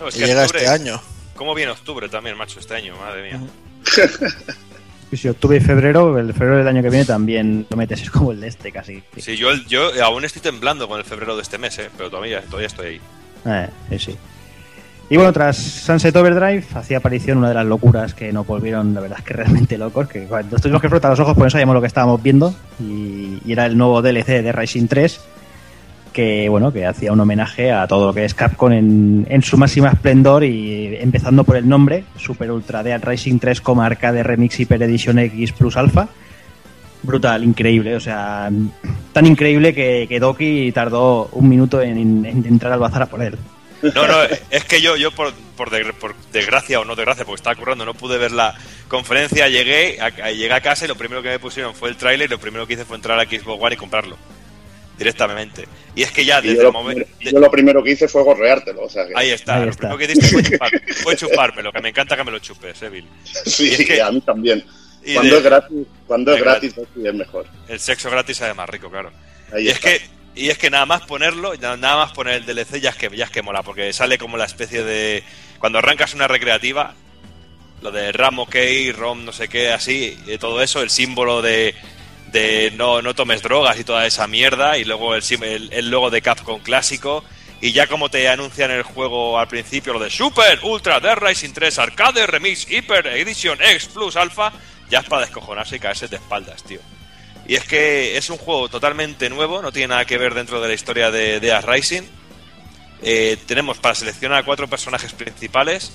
[0.00, 1.00] No, es que que llega octubre- este año.
[1.36, 2.94] ¿Cómo viene octubre también, macho, este año?
[2.96, 3.40] Madre mía.
[5.12, 8.32] Si octubre y febrero, el febrero del año que viene también lo metes, es como
[8.32, 9.02] el de este casi.
[9.16, 11.88] Sí, yo, yo aún estoy temblando con el febrero de este mes, ¿eh?
[11.96, 13.00] pero todavía, todavía estoy ahí.
[13.46, 14.16] Eh, sí, sí.
[15.10, 19.02] Y bueno, tras Sunset Overdrive hacía aparición una de las locuras que nos volvieron, la
[19.02, 21.74] verdad es que realmente locos, que cuando tuvimos que frotar los ojos pues no sabíamos
[21.74, 25.20] lo que estábamos viendo, y, y era el nuevo DLC de Rising 3,
[26.14, 29.58] que bueno, que hacía un homenaje a todo lo que es Capcom en, en su
[29.58, 34.58] máxima esplendor y empezando por el nombre, Super Ultra Dead Rising 3 como Arcade Remix
[34.60, 36.08] Hyper Edition X Plus Alpha.
[37.02, 38.48] Brutal, increíble, o sea,
[39.12, 43.22] tan increíble que, que Doki tardó un minuto en, en entrar al bazar a por
[43.22, 43.36] él.
[43.94, 44.14] No, no,
[44.50, 47.84] es que yo, yo por, por, de- por desgracia o no desgracia, porque estaba currando,
[47.84, 48.54] no pude ver la
[48.88, 52.28] conferencia, llegué a- llegué a casa y lo primero que me pusieron fue el tráiler
[52.28, 54.16] y lo primero que hice fue entrar a Xbox One y comprarlo.
[54.98, 55.66] Directamente.
[55.96, 57.04] Y es que ya desde yo, el lo, momento...
[57.06, 59.12] primero- yo lo primero que hice fue gorreártelo, o sea que...
[59.16, 59.88] Ahí está, Ahí lo está.
[59.94, 63.06] primero que hiciste fue, chupar- fue chupármelo, que me encanta que me lo chupes, Evil.
[63.46, 64.64] Sí, Y es que- a mí también.
[65.04, 65.76] Y Cuando de- es gratis,
[66.06, 67.46] cuando es de gratis, sí es mejor.
[67.68, 69.12] El sexo gratis sabe más rico, claro.
[69.52, 70.00] Ahí y es que
[70.36, 73.24] y es que nada más ponerlo, nada más poner el DLC ya es que ya
[73.26, 75.22] es que mola, porque sale como la especie de
[75.60, 76.94] cuando arrancas una recreativa,
[77.82, 78.56] lo de RAM OK,
[78.96, 81.74] ROM no sé qué, así, y todo eso, el símbolo de
[82.34, 86.10] de no, no tomes drogas y toda esa mierda, y luego el, el, el logo
[86.10, 87.24] de Capcom clásico,
[87.60, 91.52] y ya como te anuncian el juego al principio, lo de Super, Ultra, Dead Rising
[91.52, 94.52] 3, Arcade, Remix, Hyper, Edition, X, Plus, Alpha,
[94.90, 96.80] ya es para descojonarse y caerse de espaldas, tío.
[97.46, 100.66] Y es que es un juego totalmente nuevo, no tiene nada que ver dentro de
[100.66, 102.02] la historia de Dead Rising.
[103.00, 105.92] Eh, tenemos para seleccionar a cuatro personajes principales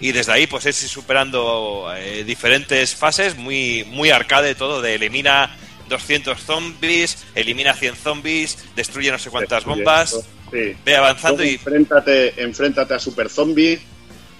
[0.00, 4.96] y desde ahí pues es ir superando eh, diferentes fases, muy, muy arcade todo, de
[4.96, 5.56] elimina
[5.88, 10.76] 200 zombies, elimina 100 zombies, destruye no sé cuántas Destruye bombas, esto, sí.
[10.84, 11.50] ve avanzando y...
[11.54, 13.78] enfréntate, enfréntate a Super Zombie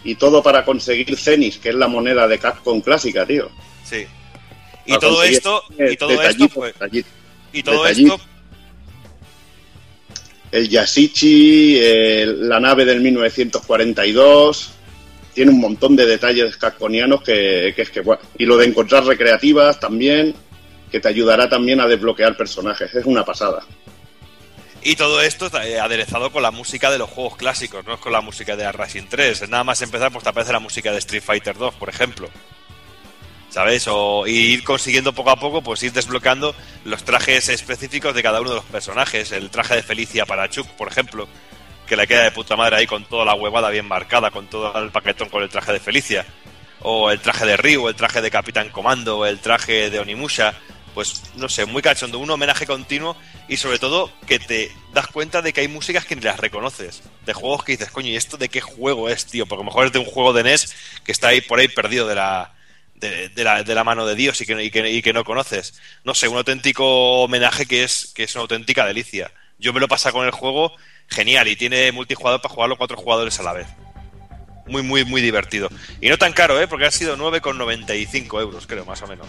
[0.05, 3.51] y todo para conseguir Cenis, que es la moneda de Capcom clásica, tío.
[3.85, 4.07] Sí.
[4.87, 7.09] Y Para todo esto, y todo esto, pues, detallito.
[7.53, 8.15] y todo detallito.
[8.15, 8.27] esto,
[10.51, 14.71] El Yasichi, el- la nave del 1942,
[15.35, 19.05] tiene un montón de detalles capconianos que, que es que, bueno, y lo de encontrar
[19.05, 20.35] recreativas también,
[20.91, 23.65] que te ayudará también a desbloquear personajes, es una pasada.
[24.83, 28.13] Y todo esto eh, aderezado con la música de los juegos clásicos, no es con
[28.13, 29.49] la música de Racing 3.
[29.49, 32.29] Nada más empezar, pues te aparece la música de Street Fighter 2, por ejemplo.
[33.51, 33.87] ¿Sabes?
[33.89, 38.51] O ir consiguiendo poco a poco, pues ir desbloqueando los trajes específicos de cada uno
[38.51, 39.33] de los personajes.
[39.33, 41.27] El traje de Felicia para Chuck, por ejemplo,
[41.87, 44.79] que le queda de puta madre ahí con toda la huevada bien marcada, con todo
[44.79, 46.25] el paquetón con el traje de Felicia.
[46.81, 50.55] O el traje de Ryu, el traje de Capitán Comando, el traje de Onimusha.
[50.99, 55.43] Pues no sé, muy cachondo, un homenaje continuo y sobre todo que te das cuenta
[55.43, 57.05] de que hay músicas que ni las reconoces.
[57.25, 59.47] De juegos que dices, coño, ¿y esto de qué juego es, tío?
[59.47, 61.69] Porque a lo mejor es de un juego de NES que está ahí por ahí
[61.69, 62.53] perdido de la,
[62.97, 65.81] de, la, de la mano de Dios y que, y, que, no conoces.
[66.03, 69.31] No sé, un auténtico homenaje que es, que es una auténtica delicia.
[69.61, 70.73] Yo me lo pasa con el juego
[71.07, 73.69] genial y tiene multijugador para jugarlo cuatro jugadores a la vez.
[74.67, 75.69] Muy, muy, muy divertido.
[76.01, 76.67] Y no tan caro, ¿eh?
[76.67, 79.29] Porque ha sido 9,95 euros, creo, más o menos.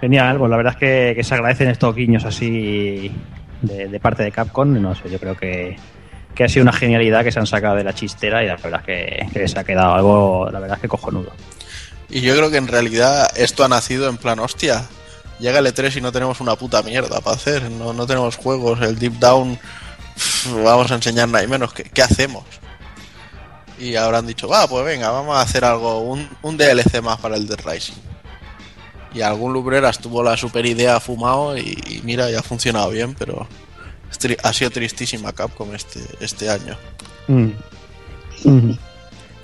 [0.00, 3.12] Genial, pues la verdad es que, se agradecen estos guiños así
[3.60, 4.80] de, parte de Capcom.
[4.80, 5.76] No sé, yo creo que,
[6.34, 8.80] que ha sido una genialidad que se han sacado de la chistera y la verdad
[8.80, 11.32] es que, que les ha quedado algo, la verdad es que cojonudo.
[12.08, 14.84] Y yo creo que en realidad esto ha nacido en plan, hostia,
[15.38, 18.80] llega el E3 y no tenemos una puta mierda para hacer, no, no tenemos juegos,
[18.80, 19.58] el Deep Down,
[20.64, 22.44] vamos a enseñar nada y menos, ¿qué, hacemos?
[23.78, 27.36] Y habrán dicho, va, pues venga, vamos a hacer algo, un, un DLC más para
[27.36, 27.94] el Dead Rising.
[29.14, 33.46] Y algún Lubreras tuvo la super idea fumado y, mira, ya ha funcionado bien, pero
[34.42, 36.76] ha sido tristísima Capcom este, este año.
[37.28, 37.48] Mm.
[38.44, 38.76] Ujú.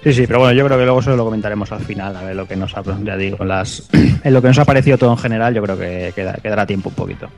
[0.05, 2.37] Sí, sí, pero bueno, yo creo que luego eso lo comentaremos al final, a ver
[2.37, 5.19] lo que nos ha, ya digo, las, en lo que nos ha parecido todo en
[5.19, 7.29] general, yo creo que queda- quedará tiempo un poquito.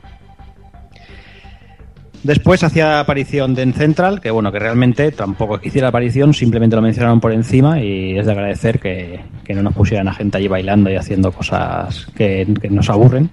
[2.23, 6.75] Después hacía aparición Den Central, que bueno, que realmente tampoco es que hiciera aparición, simplemente
[6.75, 10.37] lo mencionaron por encima y es de agradecer que, que no nos pusieran a gente
[10.37, 13.29] allí bailando y haciendo cosas que, nos aburren.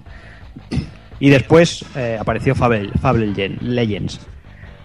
[1.19, 4.21] Y después eh, apareció Fable, Fable Gen- Legends,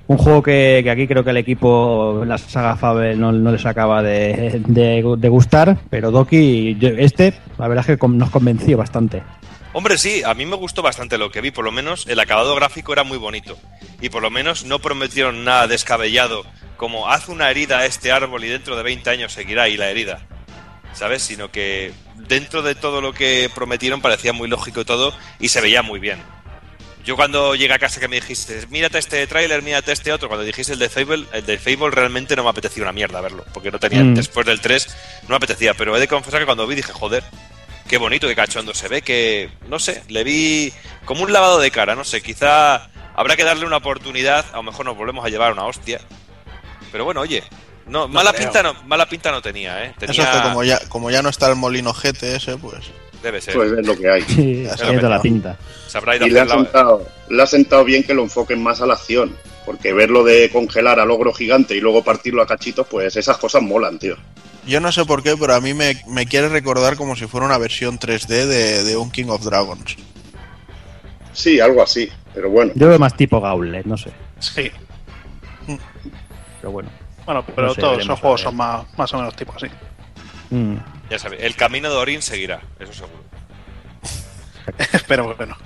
[0.09, 4.03] un juego que, aquí creo que el equipo, la saga Fable, no, no les acaba
[4.03, 9.23] de, de- de gustar, pero Doki, este, la verdad es que nos convenció bastante.
[9.75, 12.55] Hombre, sí, a mí me gustó bastante lo que vi, por lo menos el acabado
[12.55, 13.59] gráfico era muy bonito.
[14.01, 16.45] Y por lo menos no prometieron nada descabellado,
[16.77, 19.89] como haz una herida a este árbol y dentro de 20 años seguirá ahí la
[19.89, 20.21] herida.
[20.93, 21.23] ¿Sabes?
[21.23, 25.81] Sino que dentro de todo lo que prometieron parecía muy lógico todo y se veía
[25.81, 26.19] muy bien.
[27.05, 30.45] Yo cuando llegué a casa que me dijiste, mírate este tráiler, mírate este otro, cuando
[30.45, 33.73] dijiste el de Fable, el de Fable realmente no me apetecía una mierda verlo, porque
[33.73, 34.15] no tenía, Mm.
[34.15, 34.87] después del 3
[35.23, 37.25] no me apetecía, pero he de confesar que cuando vi dije, joder,
[37.89, 40.73] qué bonito, qué cachondo se ve, que, no sé, le vi
[41.05, 44.63] como un lavado de cara, no sé, quizá habrá que darle una oportunidad, a lo
[44.63, 46.01] mejor nos volvemos a llevar una hostia.
[46.91, 47.43] Pero bueno, oye,
[47.87, 48.45] no, mala creo.
[48.45, 49.95] pinta no, mala pinta no tenía, ¿eh?
[49.99, 52.91] Tenía, Eso es que como ya, como ya no está el molino GT ese, pues
[53.23, 53.55] debe ser.
[53.55, 54.23] Pues es lo que hay.
[54.29, 55.57] Sí, toda la pinta.
[55.87, 58.63] Se habrá ido a Y le ha, sentado, le ha sentado bien que lo enfoquen
[58.63, 59.37] más a la acción.
[59.65, 63.63] Porque verlo de congelar al ogro gigante y luego partirlo a cachitos, pues esas cosas
[63.63, 64.17] molan, tío.
[64.67, 67.47] Yo no sé por qué, pero a mí me, me quiere recordar como si fuera
[67.47, 69.97] una versión 3D de, de un King of Dragons.
[71.33, 72.09] Sí, algo así.
[72.35, 74.71] Pero bueno, Yo veo más tipo Gauntlet, no sé, Sí.
[76.61, 76.89] pero bueno.
[77.25, 79.67] Bueno, pero No sé, todos esos juegos son más, más o menos tipo así.
[80.51, 80.77] Mm.
[81.11, 83.23] Ya sabes, el camino de Orin seguirá, eso seguro.
[84.93, 85.57] Espero que no.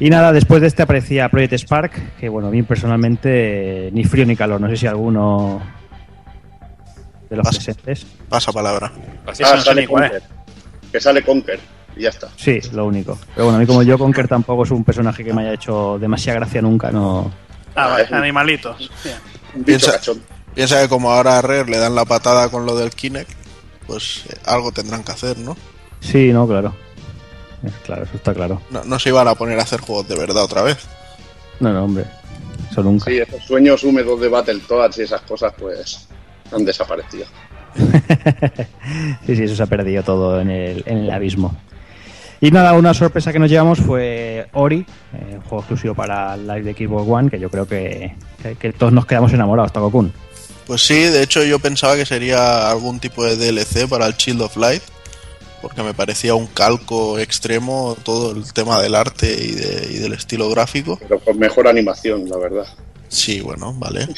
[0.00, 4.04] Y nada, después de este aparecía Project Spark, que bueno, a mí personalmente eh, ni
[4.04, 5.60] frío ni calor, no sé si alguno
[7.28, 7.56] de los Pasa.
[7.56, 8.06] presentes.
[8.28, 8.92] Pasa palabra.
[9.26, 9.86] Así ah, no sale.
[9.86, 10.22] Conker.
[10.92, 11.58] Que sale Conker.
[11.96, 12.28] Y ya está.
[12.36, 13.18] Sí, lo único.
[13.34, 15.98] Pero bueno, a mí como yo, Conker tampoco es un personaje que me haya hecho
[15.98, 17.32] demasiada gracia nunca, no...
[17.74, 18.90] Ah, vale, animalitos.
[19.02, 19.16] Bien.
[19.54, 20.14] Un bicho Piensa-.
[20.54, 23.37] Piensa que como ahora a Rare le dan la patada con lo del Kinect,
[23.88, 25.56] pues eh, algo tendrán que hacer, ¿no?
[26.00, 26.72] Sí, no, claro.
[27.64, 28.62] Eh, Claro, eso está claro.
[28.70, 30.78] No, no se iban a poner a hacer juegos de verdad otra vez.
[31.58, 32.04] No, no, hombre.
[32.70, 33.06] Eso nunca.
[33.10, 36.06] Sí, esos sueños húmedos de Battletoads y esas cosas, pues
[36.52, 37.26] han desaparecido.
[39.26, 41.56] sí, sí, eso se ha perdido todo en el, en el abismo.
[42.40, 46.46] Y nada, una sorpresa que nos llevamos fue Ori, eh, un juego exclusivo para el
[46.46, 50.12] Live de Xbox One, que yo creo que, que, que todos nos quedamos enamorados, Takokun.
[50.68, 54.42] Pues sí, de hecho yo pensaba que sería algún tipo de DLC para el Shield
[54.42, 54.82] of Light,
[55.62, 60.12] porque me parecía un calco extremo todo el tema del arte y, de- y del
[60.12, 60.96] estilo gráfico.
[61.00, 62.66] Pero con mejor animación, la verdad.
[63.08, 64.06] Sí, bueno, vale.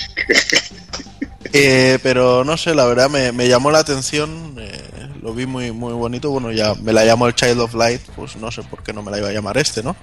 [1.53, 4.81] Eh, pero no sé, la verdad me, me llamó la atención, eh,
[5.23, 8.37] lo vi muy muy bonito, bueno, ya me la llamó el Child of Light, pues
[8.37, 9.97] no sé por qué no me la iba a llamar este, ¿no?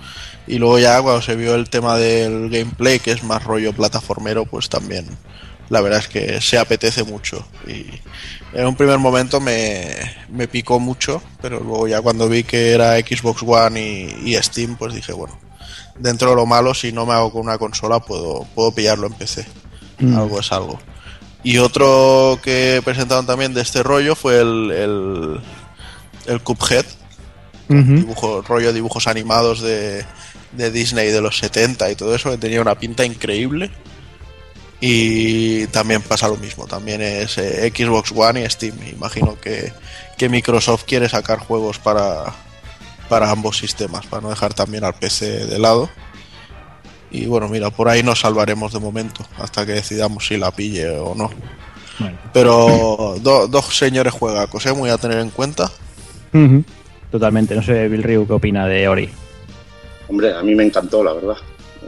[0.48, 4.46] Y luego ya cuando se vio el tema del gameplay, que es más rollo plataformero,
[4.46, 5.06] pues también
[5.70, 7.46] la verdad es que se apetece mucho.
[7.68, 7.86] Y
[8.54, 9.96] en un primer momento me,
[10.30, 14.76] me picó mucho, pero luego ya cuando vi que era Xbox One y, y Steam,
[14.78, 15.38] pues dije, bueno,
[16.00, 19.14] dentro de lo malo, si no me hago con una consola, puedo, puedo pillarlo en
[19.14, 19.46] PC.
[20.16, 20.80] Algo es algo.
[21.44, 25.40] Y otro que presentaron también de este rollo fue el, el,
[26.28, 26.86] el Cuphead,
[27.68, 30.06] dibujo, rollo dibujos animados de,
[30.54, 33.72] de Disney de los 70 y todo eso, que tenía una pinta increíble.
[34.80, 38.76] Y también pasa lo mismo, también es eh, Xbox One y Steam.
[38.92, 39.74] Imagino que,
[40.18, 42.26] que Microsoft quiere sacar juegos para,
[43.10, 45.90] para ambos sistemas, para no dejar también al PC de lado.
[47.10, 50.90] Y bueno, mira, por ahí nos salvaremos de momento, hasta que decidamos si la pille
[50.90, 51.32] o no.
[52.00, 52.18] Bueno.
[52.34, 54.74] Pero do- dos señores juegacos, ¿eh?
[54.74, 55.72] muy a tener en cuenta.
[57.10, 57.56] Totalmente.
[57.56, 59.10] No sé, Bill Ryu, ¿qué opina de Ori?
[60.08, 61.38] Hombre, a mí me encantó, la verdad.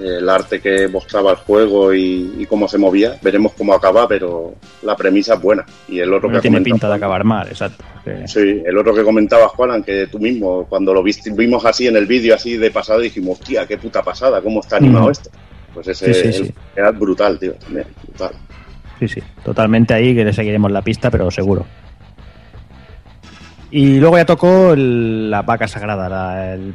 [0.01, 3.17] El arte que mostraba el juego y, y cómo se movía.
[3.21, 5.65] Veremos cómo acaba, pero la premisa es buena.
[5.87, 7.83] Y el otro No que tiene pinta de acabar mal, exacto.
[8.03, 11.87] Que- Sí, el otro que comentaba Juan, que tú mismo, cuando lo viste, vimos así
[11.87, 15.11] en el vídeo, así de pasada, dijimos, hostia, qué puta pasada, cómo está animado Mm.
[15.11, 15.29] esto.
[15.73, 16.53] Pues ese Sí, sí, el- sí.
[16.75, 18.31] era brutal, tío, también, brutal.
[18.99, 21.65] Sí, sí, totalmente ahí que le seguiremos la pista, pero seguro.
[23.71, 26.73] Y luego ya tocó el- la vaca sagrada, la- el,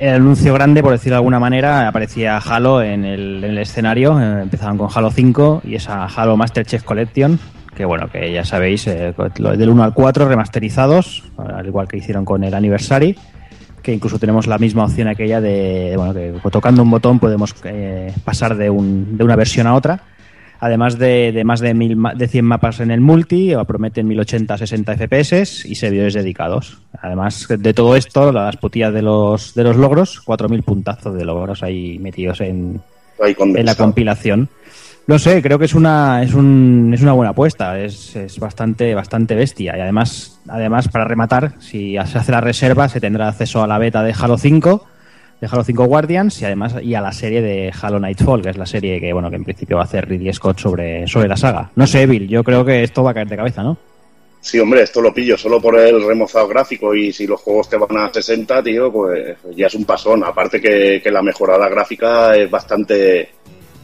[0.00, 4.42] anuncio grande, por decirlo de alguna manera, aparecía Halo en el, en el escenario, eh,
[4.42, 7.38] empezaban con Halo 5 y esa Halo Master Chief Collection,
[7.76, 9.14] que bueno, que ya sabéis, eh,
[9.56, 13.16] del 1 al 4 remasterizados, al igual que hicieron con el Anniversary,
[13.80, 18.12] que incluso tenemos la misma opción aquella de, bueno, que tocando un botón podemos eh,
[18.24, 20.00] pasar de, un- de una versión a otra.
[20.62, 24.96] Además de, de más de, mil, de 100 mapas en el multi, prometen 1080 60
[24.96, 26.78] FPS y servidores dedicados.
[27.00, 31.64] Además de todo esto, las putillas de los, de los logros, 4.000 puntazos de logros
[31.64, 32.80] ahí metidos en,
[33.20, 34.48] Ahí en la compilación.
[35.08, 38.94] No sé, creo que es una, es un, es una buena apuesta, es, es bastante,
[38.94, 39.76] bastante bestia.
[39.76, 43.78] Y además, además, para rematar, si se hace la reserva, se tendrá acceso a la
[43.78, 44.86] beta de Halo 5,
[45.42, 48.56] de Halo 5 Guardians y además y a la serie de Halo Nightfall, que es
[48.56, 51.36] la serie que bueno que en principio va a hacer Ridley Scott sobre, sobre la
[51.36, 51.68] saga.
[51.74, 53.76] No sé, Bill, yo creo que esto va a caer de cabeza, ¿no?
[54.40, 57.76] Sí, hombre, esto lo pillo solo por el remozado gráfico y si los juegos te
[57.76, 60.22] van a 60, tío, pues ya es un pasón.
[60.22, 63.30] Aparte que, que la mejorada gráfica es bastante,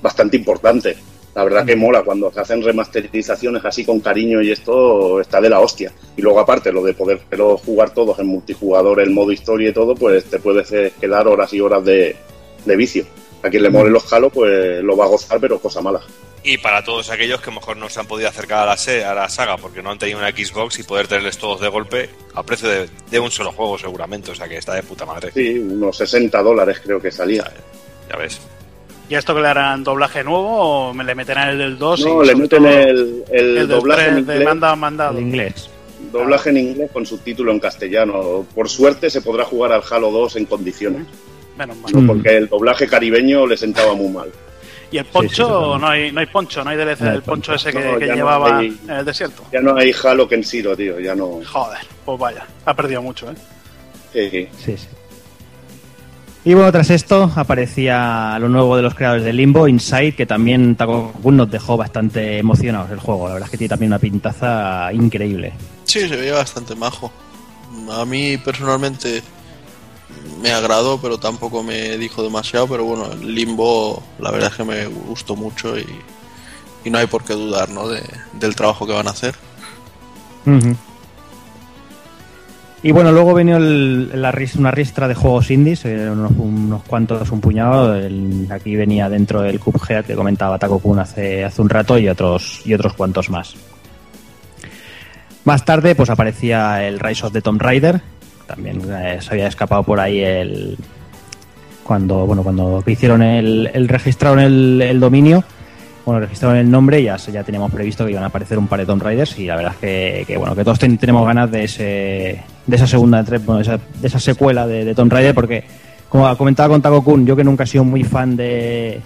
[0.00, 0.96] bastante importante.
[1.38, 5.48] La verdad que mola cuando se hacen remasterizaciones así con cariño y esto está de
[5.48, 5.92] la hostia.
[6.16, 7.20] Y luego aparte lo de poder
[7.64, 10.68] jugar todos en multijugador, el modo historia y todo, pues te puedes
[11.00, 12.16] quedar horas y horas de,
[12.64, 13.06] de vicio.
[13.44, 16.00] A quien le mole los Halo, pues lo va a gozar, pero cosa mala.
[16.42, 19.14] Y para todos aquellos que mejor no se han podido acercar a la, se- a
[19.14, 22.42] la saga porque no han tenido una Xbox y poder tenerles todos de golpe a
[22.42, 25.30] precio de, de un solo juego seguramente, o sea que está de puta madre.
[25.32, 27.44] Sí, unos 60 dólares creo que salía.
[28.10, 28.40] Ya ves.
[29.08, 32.00] ¿Y a esto que le harán doblaje nuevo o me le meterán el del 2?
[32.04, 35.16] No, y le meten el, el el del doblaje 3 en de inglés, manda mandado?
[35.18, 35.70] El inglés.
[36.12, 38.44] doblaje en inglés con subtítulo en castellano.
[38.54, 41.06] Por suerte se podrá jugar al Halo 2 en condiciones,
[41.56, 41.92] Menos mal.
[41.92, 42.00] ¿no?
[42.02, 42.06] Mm.
[42.06, 44.28] porque el doblaje caribeño le sentaba muy mal.
[44.90, 45.78] ¿Y el Sí, sí, poncho?
[45.78, 47.54] no, hay, no hay poncho, no hay DLC No del poncho, poncho.
[47.68, 49.42] ese que, No, que ya no llevaba hay- en el desierto.
[49.52, 51.40] Ya no hay Halo Kenshiro, tío, ya no.
[51.46, 53.34] Joder, pues vaya, ha perdido mucho, ¿eh?
[54.12, 54.76] Sí, sí.
[56.44, 60.76] Y bueno, tras esto aparecía lo nuevo de los creadores de Limbo, Inside, que también
[60.76, 63.26] Takokun nos dejó bastante emocionados el juego.
[63.28, 65.52] La verdad es que tiene también una pintaza increíble.
[65.84, 67.12] Sí, se veía bastante majo.
[67.90, 69.22] A mí personalmente
[70.40, 72.66] me agradó, pero tampoco me dijo demasiado.
[72.68, 75.86] Pero bueno, Limbo, la verdad es que me gustó mucho y,
[76.84, 77.88] y no hay por qué dudar ¿no?
[77.88, 78.02] de,
[78.34, 79.34] del trabajo que van a hacer.
[80.46, 80.76] Ujú.
[82.82, 87.30] Y bueno, luego vino el- la una ristra de juegos indies, eh, unos, unos cuantos,
[87.32, 87.96] un puñado.
[88.50, 92.74] Aquí venía dentro el Cuphead que comentaba Takokun hace, hace un rato y otros, y
[92.74, 93.56] otros cuantos más.
[95.44, 98.00] Más tarde, pues aparecía el Rise of the Tomb Raider,
[98.46, 100.76] También eh, se había escapado por ahí el.
[101.82, 105.42] Cuando, bueno, cuando hicieron el, el registraron el dominio,
[106.08, 108.86] bueno, registraron el nombre ya, ya teníamos previsto que iban a aparecer un par de
[108.86, 112.42] Tomb Raiders y la verdad es que, bueno, que todos ten- tenemos ganas de ese
[112.66, 115.64] de esa segunda bueno, de esa secuela de, de Tomb Raider porque
[116.08, 119.00] como ha comentado con Taco Kun, yo que nunca he sido muy fan de,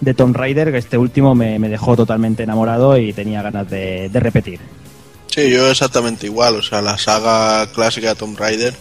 [0.00, 4.08] de Tomb Raider, que este último me, me dejó totalmente enamorado y tenía ganas de,
[4.08, 4.58] de repetir.
[5.28, 6.56] Sí, yo exactamente igual.
[6.56, 8.74] O sea, la saga clásica de Tomb Raider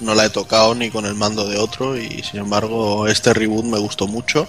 [0.00, 3.66] no la he tocado ni con el mando de otro y sin embargo este reboot
[3.66, 4.48] me gustó mucho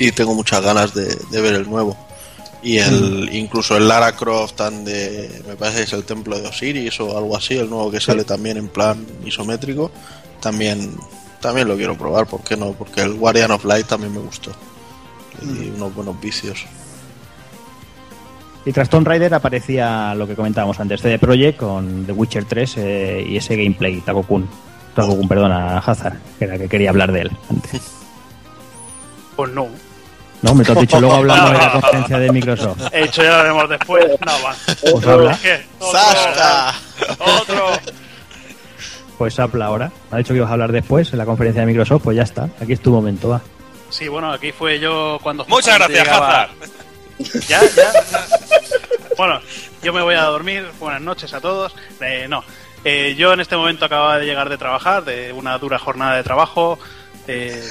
[0.00, 1.96] y tengo muchas ganas de, de ver el nuevo.
[2.62, 6.48] Y el incluso el Lara Croft tan de me parece que es el templo de
[6.48, 9.90] Osiris o algo así, el nuevo que sale también en plan isométrico,
[10.40, 10.94] también
[11.40, 12.72] también lo quiero probar, ¿por qué no?
[12.72, 14.52] Porque el Guardian of Light también me gustó.
[15.40, 16.66] Le di unos buenos vicios.
[18.66, 22.74] Y tras Tomb Raider aparecía lo que comentábamos antes, CD Projekt con The Witcher 3
[22.76, 24.46] eh, y ese gameplay, Taco Kun.
[24.94, 27.80] Taco Kun, perdona, Hazard, que era que quería hablar de él antes.
[29.36, 29.68] Pues no.
[30.42, 32.80] No, me te has dicho luego hablando de la conferencia de Microsoft.
[32.92, 34.06] He dicho ya lo haremos después.
[34.24, 34.54] No, va.
[34.92, 35.66] Pues habla, ¿Qué?
[37.18, 37.70] Otro,
[39.18, 39.92] pues habla ahora.
[40.10, 42.22] Me ha dicho que ibas a hablar después en la conferencia de Microsoft, pues ya
[42.22, 42.48] está.
[42.60, 43.40] Aquí es tu momento, va.
[43.90, 45.44] Sí, bueno, aquí fue yo cuando.
[45.46, 46.50] Muchas gracias, llegaba- Hazard.
[47.48, 47.60] ¿Ya?
[47.76, 47.92] ¿Ya?
[49.18, 49.40] Bueno,
[49.82, 50.66] yo me voy a dormir.
[50.78, 51.74] Buenas noches a todos.
[52.00, 52.42] Eh, no,
[52.82, 56.22] Eh, yo en este momento acababa de llegar de trabajar, de una dura jornada de
[56.22, 56.78] trabajo.
[57.28, 57.62] eh,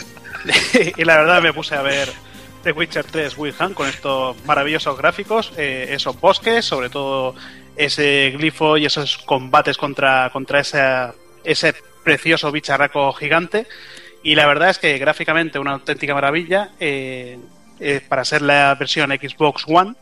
[0.97, 2.13] y la verdad me puse a ver
[2.63, 7.33] The Witcher 3 Wild Hunt con estos maravillosos gráficos, eh, esos bosques, sobre todo
[7.75, 13.65] ese glifo y esos combates contra, contra esa- ese precioso bicharraco gigante.
[14.23, 16.71] Y la verdad es que gráficamente una auténtica maravilla.
[16.79, 17.39] eh,
[17.81, 19.95] eh, para ser la versión Xbox One.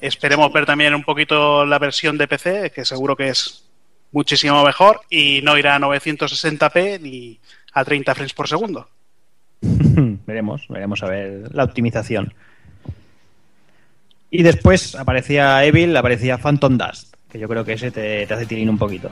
[0.00, 3.62] Esperemos ver también un poquito la versión de PC, que seguro que es
[4.10, 7.38] muchísimo mejor y no irá a 960p ni
[7.74, 8.88] a 30 frames por segundo.
[10.26, 12.32] veremos, veremos a ver la optimización.
[14.30, 18.68] Y después aparecía Evil, aparecía Phantom Dust, que yo creo que ese te, hace tirín
[18.68, 19.10] un poquito.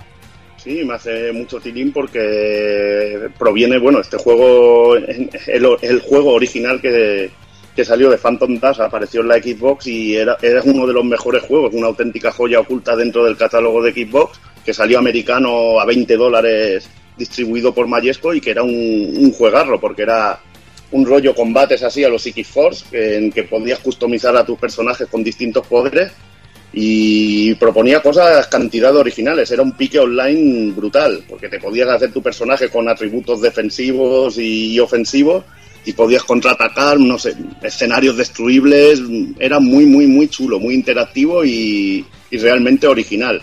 [0.56, 5.30] Sí, me hace mucho tilín porque proviene, bueno, este juego, el,
[5.82, 7.30] el juego original que,
[7.74, 11.04] que salió de Phantom Dash apareció en la Xbox y era, era uno de los
[11.04, 15.84] mejores juegos, una auténtica joya oculta dentro del catálogo de Xbox, que salió americano a
[15.84, 20.40] 20 dólares distribuido por Mayesco y que era un, un juegarro porque era
[20.90, 25.08] un rollo combates así a los X Force en que podías customizar a tus personajes
[25.08, 26.12] con distintos poderes
[26.72, 29.50] y proponía cosas cantidad de originales.
[29.50, 34.78] Era un pique online brutal, porque te podías hacer tu personaje con atributos defensivos y
[34.80, 35.44] ofensivos
[35.84, 39.00] y podías contraatacar, no sé, escenarios destruibles.
[39.38, 43.40] Era muy, muy, muy chulo, muy interactivo y, y realmente original.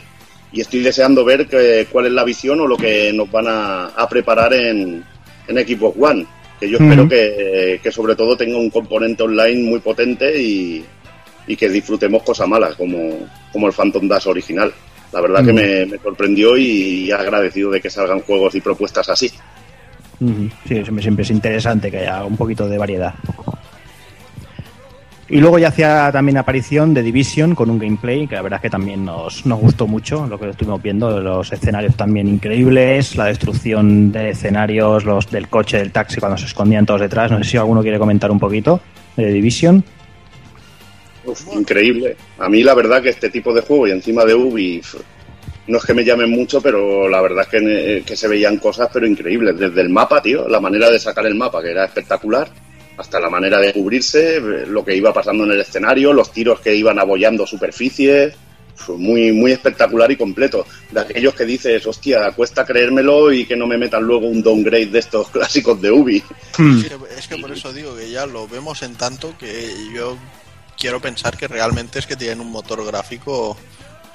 [0.52, 3.86] Y estoy deseando ver que, cuál es la visión o lo que nos van a,
[3.88, 5.04] a preparar en,
[5.48, 6.26] en Xbox One.
[6.60, 10.86] Que yo espero que, que sobre todo tenga un componente online muy potente y,
[11.48, 14.72] y que disfrutemos cosas malas como, como el Phantom Dash original.
[15.12, 19.30] La verdad que me, me sorprendió y agradecido de que salgan juegos y propuestas así.
[20.20, 23.16] Sí, siempre, siempre es interesante que haya un poquito de variedad.
[25.32, 28.64] Y luego ya hacía también aparición de Division con un gameplay que la verdad es
[28.64, 33.28] que también nos, nos gustó mucho lo que estuvimos viendo, los escenarios también increíbles, la
[33.28, 37.32] destrucción de escenarios, los del coche, del taxi cuando se escondían todos detrás.
[37.32, 38.82] No sé si alguno quiere comentar un poquito
[39.16, 39.82] de Division.
[41.24, 42.18] Uf, increíble.
[42.38, 44.82] A mí la verdad que este tipo de juego y encima de Ubi
[45.68, 47.60] no es que me llamen mucho, pero la verdad es que,
[47.98, 49.58] eh, que se veían cosas pero increíbles.
[49.58, 52.50] Desde el mapa, tío, la manera de sacar el mapa, que era espectacular,
[53.02, 56.74] hasta la manera de cubrirse, lo que iba pasando en el escenario, los tiros que
[56.76, 58.34] iban abollando superficies.
[58.76, 60.66] Fue muy, muy espectacular y completo.
[60.90, 64.88] De aquellos que dices, hostia, cuesta creérmelo y que no me metan luego un downgrade
[64.88, 66.18] de estos clásicos de Ubi.
[66.18, 70.18] Es que, es que por eso digo que ya lo vemos en tanto que yo
[70.78, 73.58] quiero pensar que realmente es que tienen un motor gráfico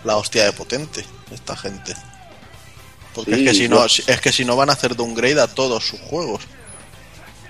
[0.05, 1.95] la hostia de potente esta gente.
[3.14, 5.47] Porque Sí, es que si no es que si no van a hacer downgrade a
[5.47, 6.43] todos sus juegos.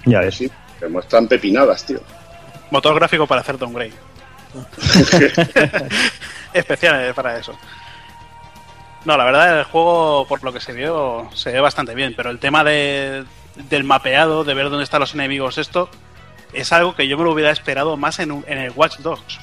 [0.04, 0.36] Ya ves.
[0.36, 2.00] Sí, que muestran pepinadas, tío.
[2.70, 3.92] Motor gráfico para hacer downgrade.
[6.52, 7.56] Especial para eso.
[9.04, 12.30] No, la verdad, el juego, por lo que se vio, se ve bastante bien, pero
[12.30, 13.24] el tema de,
[13.54, 15.88] del mapeado, de ver dónde están los enemigos, esto,
[16.52, 19.38] es algo que yo me lo hubiera esperado más en, un- en el Watch Dogs.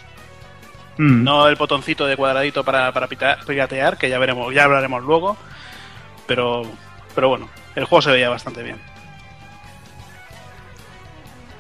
[0.98, 1.24] Mm.
[1.24, 5.38] No el botoncito de cuadradito para, para piratear, que ya veremos, ya hablaremos luego.
[6.28, 6.64] Pero,
[7.16, 8.80] pero bueno, el juego se veía bastante bien.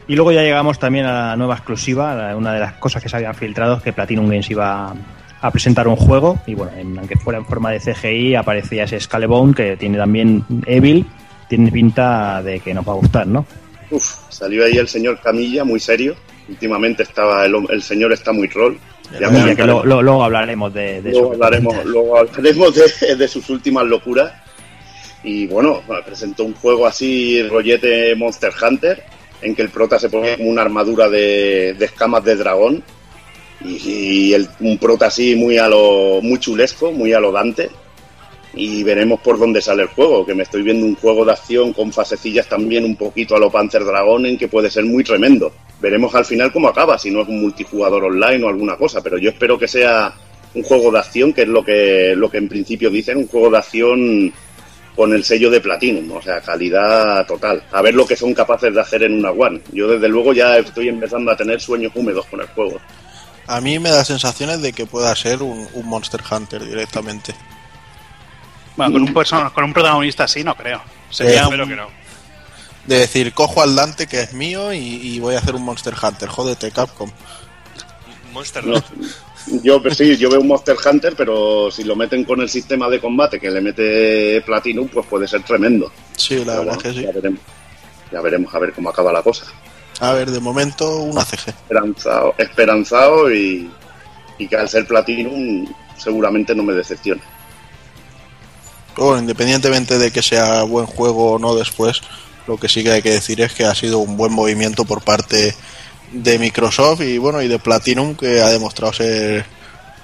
[0.08, 3.16] Y luego ya llegamos también a la nueva exclusiva, una de las cosas que se
[3.16, 4.94] habían filtrado es que Platinum Games iba
[5.42, 9.00] a presentar un juego y bueno, en- aunque fuera en forma de CGI aparecía ese
[9.00, 11.06] Scalebone que tiene también Evil,
[11.50, 13.46] tiene pinta de que nos va a gustar, ¿no?
[13.92, 16.16] Uf, salió ahí el señor Camilla, muy serio.
[16.50, 18.76] Últimamente estaba el, señor está muy troll.
[19.20, 19.86] Ya Mira, que comentaremos.
[19.86, 24.32] lo- lo- luego hablaremos de, de luego hablaremos, luego hablaremos de, de sus últimas locuras.
[25.24, 29.04] Y bueno, presentó un juego así, rollete Monster Hunter,
[29.44, 32.84] en que el prota se pone como una armadura de, escamas de dragón.
[33.64, 37.70] Y, y el- un prota así muy a lo muy chulesco, muy a lo Dante.
[38.56, 41.74] Y veremos por dónde sale el juego, que me estoy viendo un juego de acción
[41.74, 45.52] con fasecillas también un poquito a lo Panzer Dragon, en que puede ser muy tremendo.
[45.82, 49.18] Veremos al final cómo acaba, si no es un multijugador online o alguna cosa, pero
[49.18, 50.14] yo espero que sea
[50.54, 53.50] un juego de acción, que es lo que, lo que en principio dicen, un juego
[53.50, 54.32] de acción
[54.96, 57.64] con el sello de Platinum, o sea, calidad total.
[57.72, 59.62] A ver lo que son capaces de hacer en una One.
[59.72, 62.80] Yo desde luego ya estoy empezando a tener sueños húmedos con el juego.
[63.48, 67.34] A mí me da sensaciones de que pueda ser un, un Monster Hunter directamente.
[68.78, 70.82] Bueno, con un, con un protagonista así no creo.
[71.10, 71.88] Sería Eh, Espero un- que no.
[72.86, 75.94] De decir, cojo al Dante que es mío y, y voy a hacer un Monster
[76.02, 76.28] Hunter.
[76.30, 77.10] Jódete, Capcom.
[78.34, 78.84] Monster No.
[79.62, 82.90] Yo pues sí, yo veo un Monster Hunter, pero si lo meten con el sistema
[82.90, 85.92] de combate que le mete Platinum, pues puede ser tremendo.
[86.16, 87.02] Sí, la Pero verdad bueno, es que sí.
[87.06, 87.40] Ya veremos.
[88.12, 89.46] Ya veremos a ver cómo acaba la cosa.
[90.00, 91.50] A ver, de momento una CG.
[91.50, 93.70] Esperanzado, esperanzado y,
[94.38, 95.66] y que al ser Platinum
[95.98, 97.22] seguramente no me decepcione.
[98.96, 102.02] Bueno, independientemente de que sea buen juego o no después,
[102.48, 105.02] lo que sí que hay que decir es que ha sido un buen movimiento por
[105.04, 105.56] parte
[106.14, 109.46] de Microsoft y bueno, y de Platinum que ha demostrado ser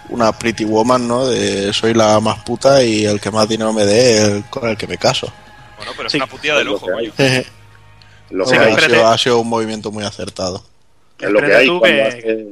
[0.09, 1.27] una pretty woman, ¿no?
[1.27, 4.75] De soy la más puta y el que más dinero me dé, el con el
[4.75, 5.31] que me caso.
[5.77, 6.17] Bueno, pero es Sí.
[6.17, 7.09] una putilla de lujo, que hay.
[7.09, 7.43] coño.
[8.31, 10.63] Lo Sí, que ha, hay, sido, ha sido un movimiento muy acertado.
[11.19, 11.67] es lo que hay.
[11.67, 12.47] Cuando, que- hace-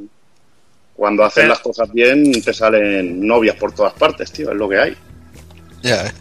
[0.95, 4.49] cuando haces las cosas bien, te salen novias por todas partes, tío.
[4.51, 4.97] Es lo que hay.
[5.83, 6.11] Ya, ¿eh?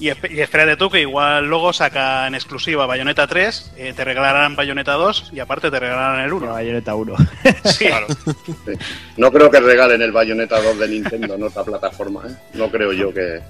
[0.00, 4.04] Y, esp- y espérate tú que igual luego saca en exclusiva Bayonetta 3, eh, te
[4.04, 6.46] regalarán Bayonetta 2 y aparte te regalarán el 1.
[6.52, 7.14] Bayonetta 1.
[7.64, 8.06] Sí, Claro.
[8.08, 8.72] Sí.
[9.16, 12.22] No creo que regalen el Bayonetta 2 de Nintendo en otra plataforma.
[12.28, 12.34] ¿eh?
[12.54, 13.40] No creo yo que.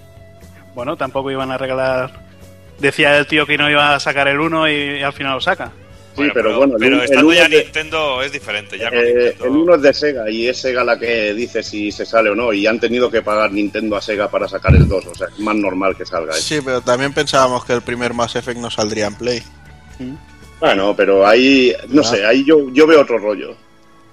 [0.75, 2.13] bueno, tampoco iban a regalar.
[2.79, 5.71] Decía el tío que no iba a sacar el 1 y, al final lo saca.
[6.17, 8.79] Sí, pero, bueno, el pero un- el estando uno ya de- Nintendo es diferente.
[8.79, 11.63] Ya con Eh, Nintendo- el uno es de Sega y es Sega la que dice
[11.63, 12.53] si se sale o no.
[12.53, 15.07] Y han tenido que pagar Nintendo a Sega para sacar el 2.
[15.07, 16.33] O sea, es más normal que salga.
[16.37, 16.41] ¿eh?
[16.41, 19.43] Sí, pero también pensábamos que el primer Mass Effect no saldría en Play.
[20.61, 22.05] Bueno, pero ahí, no Ah.
[22.05, 23.57] sé, ahí yo, yo veo otro rollo.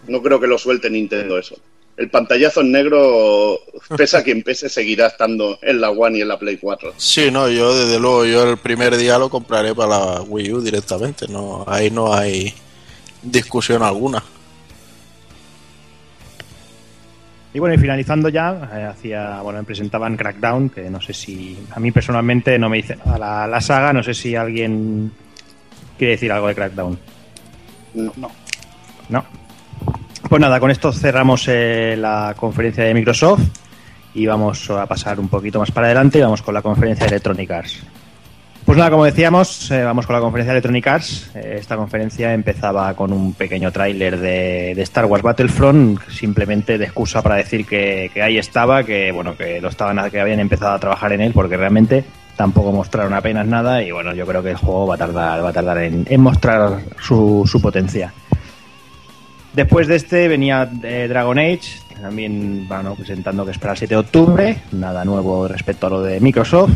[0.07, 1.55] No creo que lo suelte Nintendo eso.
[2.01, 3.59] El pantallazo en negro,
[3.95, 6.93] pesa quien pese, seguirá estando en la One y en la Play 4.
[6.97, 10.61] Sí, no, yo desde luego, yo el primer día lo compraré para la Wii U
[10.61, 11.27] directamente.
[11.27, 12.51] No, ahí no hay
[13.21, 14.23] discusión alguna.
[17.53, 21.55] Y bueno, y finalizando ya, eh, hacía, bueno, me presentaban Crackdown, que no sé si,
[21.69, 25.11] a mí personalmente no me dice nada la, la saga, no sé si alguien
[25.99, 26.97] quiere decir algo de Crackdown.
[27.93, 28.31] No.
[29.09, 29.23] No.
[30.29, 33.41] Pues nada, con esto cerramos eh, la conferencia de Microsoft
[34.13, 37.11] y vamos a pasar un poquito más para adelante y vamos con la conferencia de
[37.11, 37.79] Electronic Arts.
[38.65, 41.31] Pues nada, como decíamos, eh, vamos con la conferencia de Electronic Arts.
[41.35, 47.21] Eh, esta conferencia empezaba con un pequeño tráiler de, Star Wars Battlefront, simplemente de excusa
[47.21, 51.11] para decir que, ahí estaba, que bueno, que lo estaban, que habían empezado a trabajar
[51.13, 52.05] en él, porque realmente
[52.37, 55.49] tampoco mostraron apenas nada y bueno, yo creo que el juego va a tardar, va
[55.49, 58.13] a tardar en, mostrar su potencia.
[59.53, 63.93] Después de este venía eh, Dragon Age, también bueno, presentando que es para el 7
[63.93, 66.71] de octubre, nada nuevo respecto a lo de Microsoft.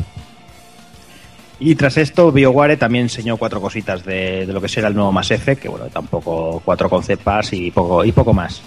[1.57, 5.13] Y tras esto, BioWare también enseñó cuatro cositas de, de lo que será el nuevo
[5.13, 8.61] Mass Effect, que bueno, tampoco cuatro concept pass y poco, y poco más.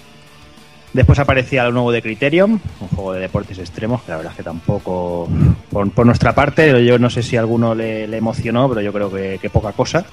[0.94, 4.38] Después aparecía lo nuevo de Criterion, un juego de deportes extremos, que la verdad es
[4.38, 5.28] que tampoco,
[5.70, 8.90] por, por nuestra parte, yo no sé si a alguno le, le emocionó, pero yo
[8.90, 10.06] creo que, que poca cosa.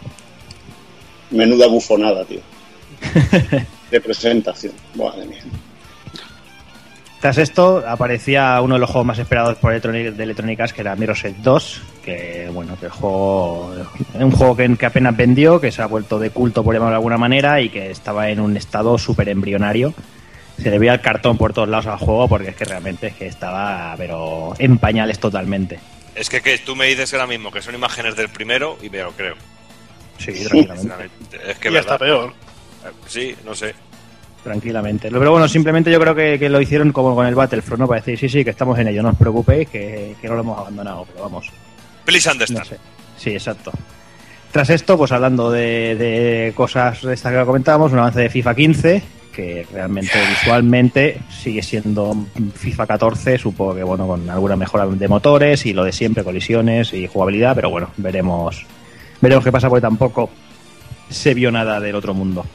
[1.32, 2.42] Menuda bufonada, tío.
[3.92, 4.74] De presentación.
[4.96, 5.44] Madre mía.
[7.26, 10.82] Tras esto aparecía uno de los juegos más esperados por Electronic, de Electronic Arts, que
[10.82, 13.74] era Mirror's Edge 2, que bueno, que el juego
[14.14, 16.92] es un juego que, que apenas vendió, que se ha vuelto de culto por llamarlo
[16.92, 19.94] de alguna manera y que estaba en un estado súper embrionario.
[20.62, 23.16] Se le veía el cartón por todos lados al juego porque es que realmente es
[23.16, 25.80] que estaba pero en pañales totalmente.
[26.14, 29.00] Es que, que tú me dices ahora mismo que son imágenes del primero y me
[29.00, 29.36] lo creo.
[30.18, 31.40] Sí, tranquilamente.
[31.48, 31.98] Es que y verdad.
[31.98, 32.34] peor.
[33.08, 33.74] Sí, no sé.
[34.44, 35.10] tranquilamente.
[35.10, 37.88] Pero bueno, simplemente yo creo que, que lo hicieron como con el Battlefront, ¿no?
[37.88, 40.42] Para decir, sí, sí, que estamos en ello, no os preocupéis, que, que no lo
[40.42, 41.50] hemos abandonado, pero vamos.
[42.06, 42.66] Please No understand.
[42.68, 42.78] sé.
[43.18, 43.72] Sí, exacto.
[44.52, 48.56] Tras esto, pues hablando de, de cosas de estas que comentábamos, un avance de FIFA
[48.56, 52.16] 15, que realmente visualmente sigue siendo
[52.54, 56.94] FIFA 14, supongo que bueno, con alguna mejora de motores y lo de siempre, colisiones
[56.94, 58.66] y jugabilidad, pero bueno, veremos,
[59.20, 60.30] veremos qué pasa porque tampoco
[61.10, 62.46] se vio nada del otro mundo.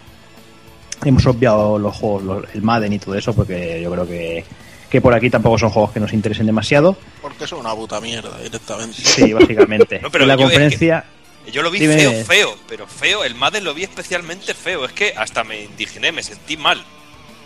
[1.05, 4.44] Hemos obviado los juegos, los- el Madden y todo eso, porque yo creo que,
[4.90, 6.96] que por aquí tampoco son juegos que nos interesen demasiado.
[7.22, 8.96] Porque son una puta mierda directamente.
[9.03, 9.98] Sí, básicamente.
[10.03, 11.05] No, pero en la yo es que- conferencia...
[11.51, 11.96] Yo lo vi Dime.
[11.96, 13.24] feo, feo, pero feo.
[13.24, 14.84] El Madden lo vi especialmente feo.
[14.84, 16.84] Es que hasta me indigné, me sentí mal.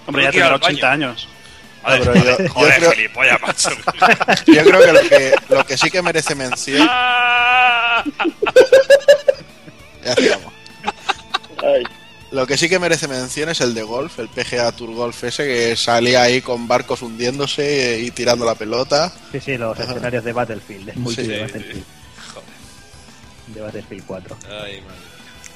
[0.06, 1.06] Hombre, ya tendrá 80 baño.
[1.10, 1.28] años.
[1.84, 3.70] Joder, pero yo- yo joder, creo- gilipollas, macho.
[4.46, 6.86] Yo creo que lo que, lo que sí que merece mención.
[10.04, 10.52] Ya estamos.
[11.62, 11.82] Ay,
[12.34, 15.44] Lo que sí que merece mención es el de golf, el PGA Tour Golf ese
[15.44, 19.12] que salía ahí con barcos hundiéndose y tirando la pelota.
[19.30, 21.84] Sí, sí, los escenarios de Battlefield, el multi Sí, de sí, Battlefield,
[22.34, 23.54] Joder.
[23.54, 24.36] de Battlefield 4.
[24.50, 24.98] Ay, madre.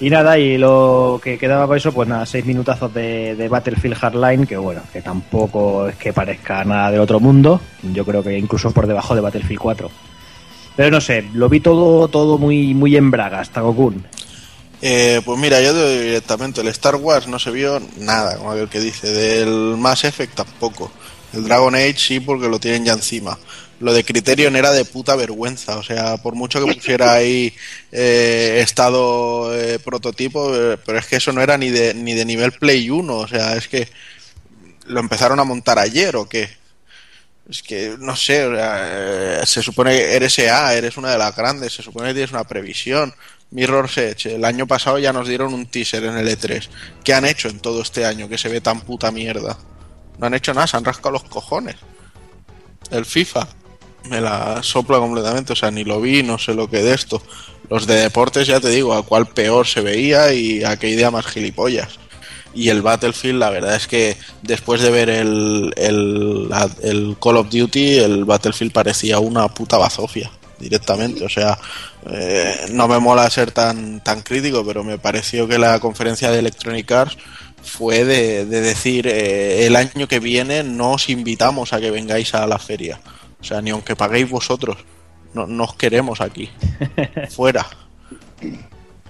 [0.01, 3.97] Y nada, y lo que quedaba por eso, pues nada, seis minutazos de, de Battlefield
[3.97, 7.61] Hardline, que bueno, que tampoco es que parezca nada del otro mundo.
[7.83, 9.91] Yo creo que incluso por debajo de Battlefield 4.
[10.77, 14.07] Pero no sé, lo vi todo, todo muy, muy en bragas, Tagokun.
[14.81, 18.81] Eh, pues mira, yo directamente, el Star Wars no se vio nada, como aquel que
[18.81, 20.93] dice, del Mass Effect tampoco.
[21.33, 23.39] El Dragon Age sí, porque lo tienen ya encima.
[23.81, 27.55] Lo de Criterion era de puta vergüenza, o sea, por mucho que pusiera ahí
[27.93, 32.25] eh, estado eh, prototipo, eh, pero es que eso no era ni de, ni de
[32.25, 33.89] nivel Play 1, o sea, es que
[34.87, 36.59] lo empezaron a montar ayer o qué.
[37.49, 41.19] Es que, no sé, o sea, eh, se supone que eres EA, eres una de
[41.19, 43.15] las grandes, se supone que tienes una previsión.
[43.51, 46.69] Mirror's Edge, el año pasado ya nos dieron un teaser en el E3.
[47.03, 49.59] ¿Qué han hecho en todo este año que se ve tan puta mierda?
[50.19, 51.77] No han hecho nada, se han rascado los cojones.
[52.91, 53.49] El FIFA
[54.11, 57.23] me la sopla completamente, o sea, ni lo vi, no sé lo que de esto.
[57.71, 61.11] Los de deportes, ya te digo, a cuál peor se veía y a qué idea
[61.11, 61.99] más gilipollas.
[62.55, 66.51] Y el Battlefield, la verdad es que después de ver el, el,
[66.83, 71.25] el Call of Duty, el Battlefield parecía una puta bazofia directamente.
[71.25, 71.59] O sea,
[72.11, 76.39] eh, no me mola ser tan, tan crítico, pero me pareció que la conferencia de
[76.39, 77.19] Electronic Arts
[77.63, 82.35] fue de, de decir eh, el año que viene no os invitamos a que vengáis
[82.35, 83.01] a la feria.
[83.41, 84.79] O sea, ni aunque paguéis vosotros,
[85.35, 86.51] no, no os queremos aquí.
[87.31, 87.67] Fuera.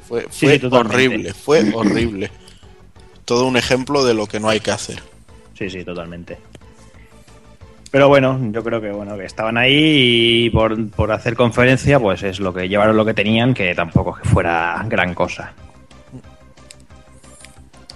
[0.07, 2.30] Fue, fue sí, horrible, fue horrible.
[3.24, 5.03] Todo un ejemplo de lo que no hay que hacer.
[5.57, 6.38] Sí, sí, totalmente.
[7.91, 12.22] Pero bueno, yo creo que bueno que estaban ahí y por, por hacer conferencia, pues
[12.22, 15.55] es lo que llevaron lo que tenían, que tampoco que fuera gran cosa.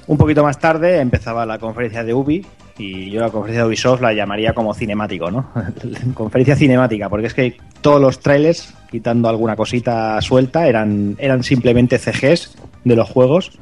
[0.06, 2.44] Un poquito más tarde empezaba la conferencia de Ubi
[2.78, 5.50] y yo la conferencia de Ubisoft la llamaría como cinemático, ¿no?
[6.14, 11.98] conferencia cinemática, porque es que todos los trailers, quitando alguna cosita suelta, eran, eran simplemente
[11.98, 13.58] CGs de los juegos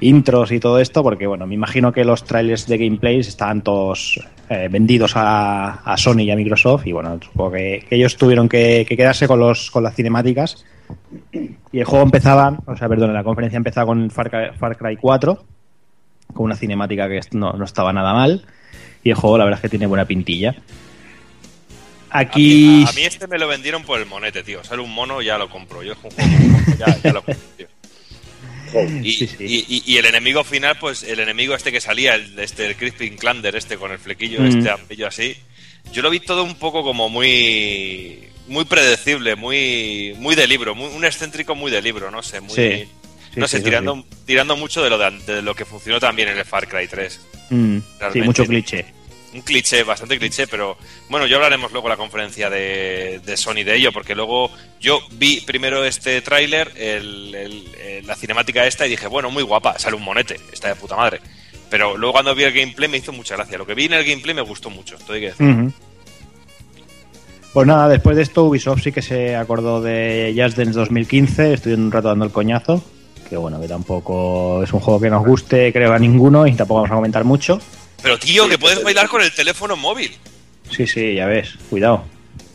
[0.00, 4.20] intros y todo esto, porque bueno, me imagino que los trailers de gameplays estaban todos
[4.48, 8.96] eh, vendidos a, Sony y a Microsoft, y bueno, supongo que, ellos tuvieron que, que
[8.96, 10.64] quedarse con los con las cinemáticas.
[11.32, 14.96] Y el juego empezaba, o sea, perdón, la conferencia empezaba con Far Cry, Far Cry
[14.96, 15.44] 4,
[16.34, 18.44] con una cinemática que no, no estaba nada mal,
[19.02, 20.54] y el juego la verdad es que tiene buena pintilla.
[22.10, 22.84] Aquí...
[22.88, 24.62] a mí este me lo vendieron por el monete, tío.
[24.62, 25.82] Sale un mono, ya lo compro.
[25.82, 27.66] Yo es un juego, ya, ya lo compro, tío.
[29.02, 29.36] Y, Sí, sí.
[29.40, 32.76] y- y- y el enemigo final, pues el enemigo este que salía, el, este, el
[32.76, 34.46] Crispin Klander, este con el flequillo, Mm.
[34.58, 35.36] este amarillo así,
[35.92, 40.88] yo lo vi todo un poco como muy muy predecible, muy muy de libro, muy,
[40.94, 42.84] un excéntrico muy de libro, no sé, muy Sí.
[43.32, 44.16] Sí, no sé, tirando sí.
[44.26, 47.20] tirando mucho de lo de, de lo que funcionó también en el Far Cry 3.
[47.50, 47.78] Mm,
[48.12, 48.84] sí, mucho cliché.
[49.34, 50.76] Un cliché, bastante cliché, pero
[51.08, 54.48] bueno, ya hablaremos luego en la conferencia de, Sony de ello, porque luego
[54.80, 59.96] yo vi primero este tráiler, el- la cinemática esta, y dije, bueno, muy guapa, sale
[59.96, 61.20] un monete, está de puta madre.
[61.70, 63.58] Pero luego cuando vi el gameplay me hizo mucha gracia.
[63.58, 65.46] Lo que vi en el gameplay me gustó mucho, esto hay que decir.
[67.52, 71.86] Pues nada, después de esto Ubisoft sí que se acordó de Just Dance 2015, estuvieron
[71.86, 72.82] un rato dando el coñazo,
[73.28, 76.82] que bueno, que tampoco es un juego que nos guste, creo, a ninguno y tampoco
[76.82, 77.60] vamos a comentar mucho.
[78.04, 80.16] Pero tío, que puedes bailar con el teléfono móvil.
[80.70, 82.04] Sí, sí, ya ves, cuidado.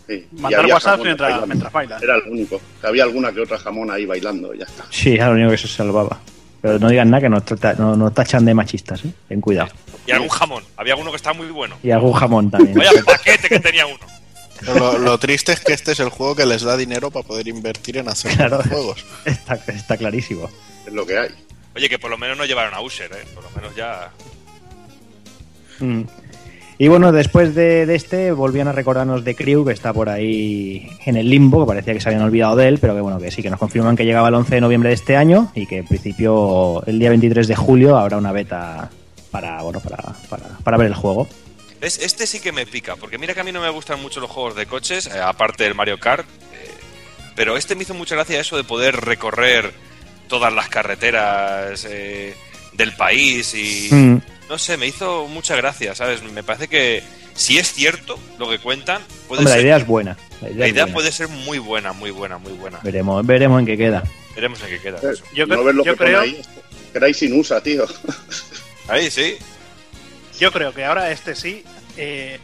[0.08, 2.02] Sí, Mandar WhatsApp mientras, mientras bailas.
[2.02, 2.62] Era el único.
[2.80, 4.86] Que había alguna que otra jamón ahí bailando, y ya está.
[4.90, 6.20] Sí, era lo único que se salvaba.
[6.62, 9.12] Pero no digan nada que nos, trata- no- nos tachan de machistas, ¿eh?
[9.28, 9.70] Ten cuidado.
[10.08, 10.64] Y algún jamón.
[10.78, 11.78] Había uno que estaba muy bueno.
[11.84, 12.76] Y algún jamón también.
[12.78, 14.00] Vaya paquete que tenía uno.
[14.76, 17.48] Lo, lo triste es que este es el juego que les da dinero para poder
[17.48, 18.62] invertir en hacer Claro.
[18.64, 19.06] juegos.
[19.26, 20.50] Está, está clarísimo.
[20.86, 21.30] Es lo que hay.
[21.76, 23.26] Oye, que por lo menos no llevaron a Usher, ¿eh?
[23.34, 24.12] Por lo menos ya...
[25.80, 26.04] Mm.
[26.82, 30.90] Y bueno, después de, de este volvían a recordarnos de Crew, que está por ahí
[31.06, 33.32] en el limbo, que parecía que se habían olvidado de él, pero que bueno, que
[33.32, 35.80] sí, que nos confirman que llegaba el 11 de noviembre de este año y que
[35.80, 38.90] en principio el día 23 de julio habrá una beta
[39.30, 39.98] para, bueno, para,
[40.30, 41.28] para, para ver el juego.
[41.82, 42.00] ¿Ves?
[42.02, 44.32] Este sí que me pica, porque mira que a mí no me gustan mucho los
[44.32, 46.72] juegos de coches, eh, aparte del Mario Kart, eh,
[47.36, 49.74] pero este me hizo mucha gracia eso de poder recorrer
[50.30, 52.36] todas las carreteras eh,
[52.72, 53.94] del país y...
[53.94, 54.22] Mm.
[54.50, 56.24] No sé, me hizo mucha gracia, ¿sabes?
[56.24, 57.04] Me parece que
[57.36, 60.18] si es cierto lo que cuentan, puede Hombre, la idea es buena.
[60.42, 60.94] La idea, la es idea buena.
[60.96, 62.80] puede ser muy buena, muy buena, muy buena.
[62.84, 64.04] Veremos, veremos en qué queda.
[64.36, 65.24] Veremos en qué queda Eh, eso.
[65.34, 66.42] Yo no creo- ves lo yo que creo- ahí.
[66.94, 67.86] Crysis USA, tío.
[68.88, 69.38] Ahí sí.
[70.40, 71.64] Yo creo que ahora este sí
[71.98, 72.40] eh,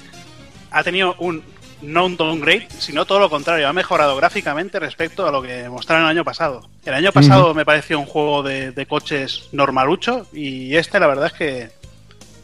[0.70, 1.44] ha tenido un
[1.82, 6.12] non downgrade, sino todo lo contrario, ha mejorado gráficamente respecto a lo que mostraron el
[6.12, 6.68] año pasado.
[6.86, 11.28] El año pasado me pareció un juego de, de coches normalucho y este la verdad
[11.28, 11.70] es que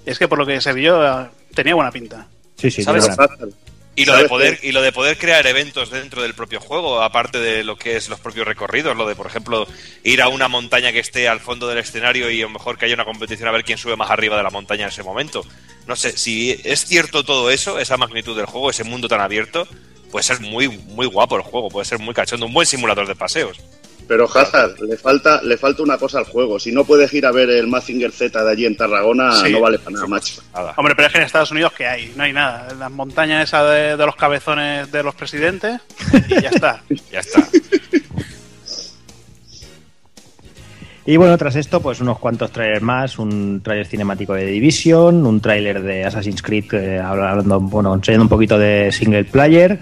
[0.05, 2.27] es que por lo que se vio tenía buena pinta.
[2.57, 3.09] Sí, sí, ¿Sabes?
[3.93, 7.01] Y lo de ¿Sabes poder y lo de poder crear eventos dentro del propio juego,
[7.01, 9.67] aparte de lo que es los propios recorridos, lo de por ejemplo
[10.03, 12.85] ir a una montaña que esté al fondo del escenario y a lo mejor que
[12.85, 15.43] haya una competición a ver quién sube más arriba de la montaña en ese momento.
[15.87, 19.67] No sé, si es cierto todo eso, esa magnitud del juego, ese mundo tan abierto,
[20.09, 23.15] puede ser muy muy guapo el juego, puede ser muy cachondo, un buen simulador de
[23.15, 23.59] paseos.
[24.07, 26.59] Pero Hazard, le falta, le falta una cosa al juego.
[26.59, 29.51] Si no puedes ir a ver el Mazinger Z de allí en Tarragona, Sí.
[29.51, 30.41] no vale para nada, macho.
[30.53, 30.73] Nada.
[30.75, 32.67] Hombre, pero es que en Estados Unidos que hay, no hay nada.
[32.77, 35.79] Las montañas esas de, de los cabezones de los presidentes
[36.27, 36.81] y ya está.
[37.11, 37.47] Ya está.
[41.03, 45.41] Y bueno, tras esto, pues unos cuantos trailers más, un trailer cinemático de Division, un
[45.41, 49.79] trailer de Assassin's Creed, eh, hablando, bueno, enseñando un poquito de single player,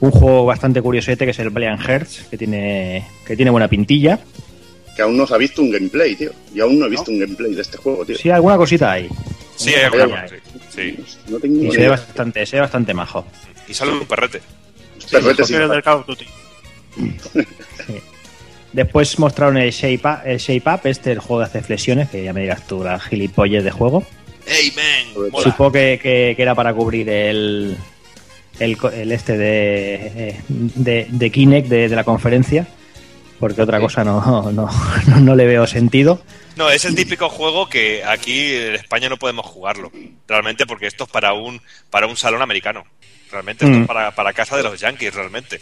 [0.00, 4.18] un juego bastante curiosete que es el Valiant Hearts, que tiene, que tiene buena pintilla.
[4.94, 6.30] Que aún no se ha visto un gameplay, tío.
[6.54, 8.16] Y aún no he visto un gameplay de este juego, tío.
[8.16, 9.08] Sí, alguna cosita hay.
[9.56, 10.96] Sí, hay Alguna cosa, sí.
[10.96, 11.04] Sí.
[11.28, 13.26] No tengo Y se ve bastante, se ve bastante majo.
[13.68, 14.40] Y sale un perrete.
[15.10, 16.26] Perrete Porque el del Call of Duty.
[18.72, 22.22] Después mostraron el Shape Up, el Shape Up, este el juego de hacer flexiones, que
[22.22, 24.02] ya me dirás tú, la gilipollas de juego.
[24.46, 25.30] ¡Ey, man!
[25.42, 27.76] Supongo que, que- que era para cubrir el,
[28.58, 32.66] el, el este de, eh, de, de Kinect de, de la conferencia,
[33.38, 34.20] porque otra cosa no,
[34.52, 36.22] no, no, no le veo sentido.
[36.56, 39.92] No, es el típico juego que aquí en España no podemos jugarlo.
[40.26, 42.84] Realmente, porque esto es para un, para un salón americano.
[43.30, 43.82] Realmente, esto Mm.
[43.82, 45.60] es para, para casa de los yankees, realmente.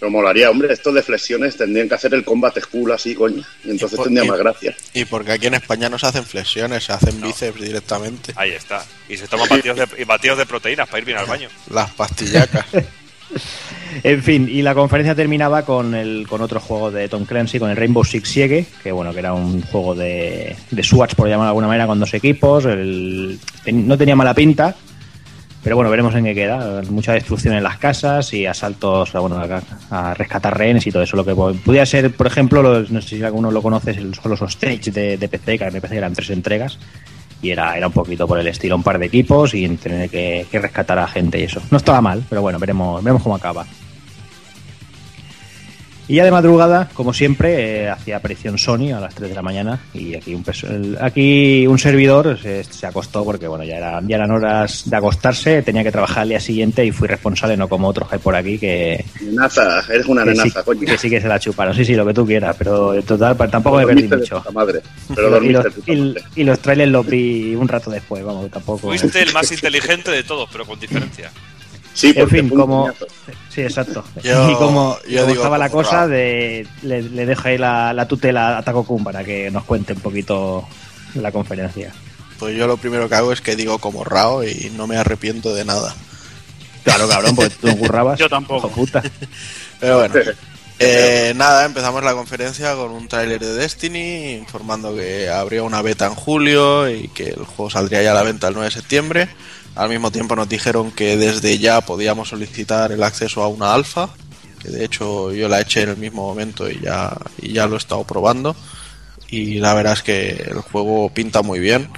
[0.00, 3.42] Pero molaría, hombre, estos de flexiones tendrían que hacer el combat school así, coño.
[3.64, 4.74] Y entonces por- tendría y- más gracia.
[4.92, 8.32] Y porque aquí en España no se hacen flexiones, se hacen bíceps directamente.
[8.36, 8.84] Ahí está.
[9.08, 11.48] Y se toman batidos de, y batidos de proteínas para ir bien al baño.
[11.70, 12.66] Las pastillacas.
[14.02, 17.70] En fin, y la conferencia terminaba con el con otro juego de Tom Clancy, con
[17.70, 21.44] el Rainbow Six Siege, que bueno, que era un juego de, de SWAT, por llamarlo
[21.46, 22.64] de alguna manera, con dos equipos.
[22.64, 24.74] El- ten- no tenía mala pinta,
[25.64, 26.82] pero bueno, veremos en qué queda.
[26.90, 31.16] Mucha destrucción en las casas y asaltos bueno, a, a rescatar rehenes y todo eso.
[31.16, 34.12] Lo que po- podía ser, por ejemplo, los- no sé si alguno lo conoce, son
[34.30, 36.78] los Hostage de, de PC, que me parece que eran tres entregas.
[37.42, 40.46] Y era, era un poquito por el estilo, un par de equipos y tener que,
[40.50, 41.60] que rescatar a gente y eso.
[41.70, 43.66] No estaba mal, pero bueno, veremos, veremos cómo acaba.
[46.06, 49.40] Y ya de madrugada, como siempre, eh, hacía aparición Sony a las 3 de la
[49.40, 54.00] mañana y aquí un, el- aquí un servidor se, se acostó porque bueno ya, era-
[54.06, 57.68] ya eran horas de acostarse, tenía que trabajar al día siguiente y fui responsable, no
[57.68, 60.80] como otros que hay por aquí que, Nenaza, eres una que, sí, nenaza, coño.
[60.86, 61.74] que sí que se la chuparon.
[61.74, 64.44] Sí, sí, lo que tú quieras, pero en total tampoco me perdí mucho.
[64.52, 64.82] madre.
[65.14, 66.22] Pero Y dormiste los, y- madre.
[66.36, 68.88] y los trailers los vi un rato después, vamos, tampoco.
[68.88, 71.30] Fuiste el más inteligente de todos, pero con diferencia.
[71.94, 72.90] Sí, En fin, como.
[73.48, 74.04] Sí, exacto.
[74.22, 77.92] Yo- y como, yo como digo estaba la cosa, de, le, le dejo ahí la,
[77.94, 80.66] la tutela a Taco Kun para que nos cuente un poquito
[81.14, 81.92] la conferencia.
[82.38, 85.54] Pues yo lo primero que hago es que digo como Rao y no me arrepiento
[85.54, 85.94] de nada.
[86.82, 88.18] Claro, cabrón, porque tú currabas.
[88.18, 88.68] Yo tampoco.
[88.68, 89.00] puta.
[89.80, 90.14] Pero bueno,
[90.80, 96.06] eh, nada, empezamos la conferencia con un tráiler de Destiny informando que habría una beta
[96.06, 99.28] en julio y que el juego saldría ya a la venta el 9 de septiembre.
[99.74, 104.08] Al mismo tiempo nos dijeron que desde ya podíamos solicitar el acceso a una alfa,
[104.60, 107.74] que de hecho yo la eché en el mismo momento y ya, y ya lo
[107.74, 108.54] he estado probando.
[109.28, 111.90] Y la verdad es que el juego pinta muy bien.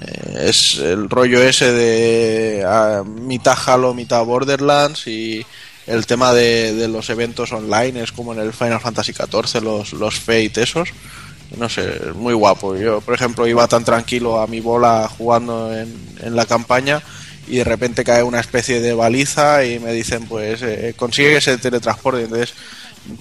[0.00, 2.64] Eh, es el rollo ese de
[3.04, 5.44] mitad Halo, mitad Borderlands y
[5.86, 9.92] el tema de, de los eventos online es como en el Final Fantasy XIV, los,
[9.92, 10.90] los Fate esos.
[11.56, 12.76] No sé, muy guapo.
[12.76, 17.02] Yo, por ejemplo, iba tan tranquilo a mi bola jugando en, en la campaña
[17.46, 21.40] y de repente cae una especie de baliza y me dicen, pues, eh, consigue que
[21.40, 22.24] se teletransporte.
[22.24, 22.52] Entonces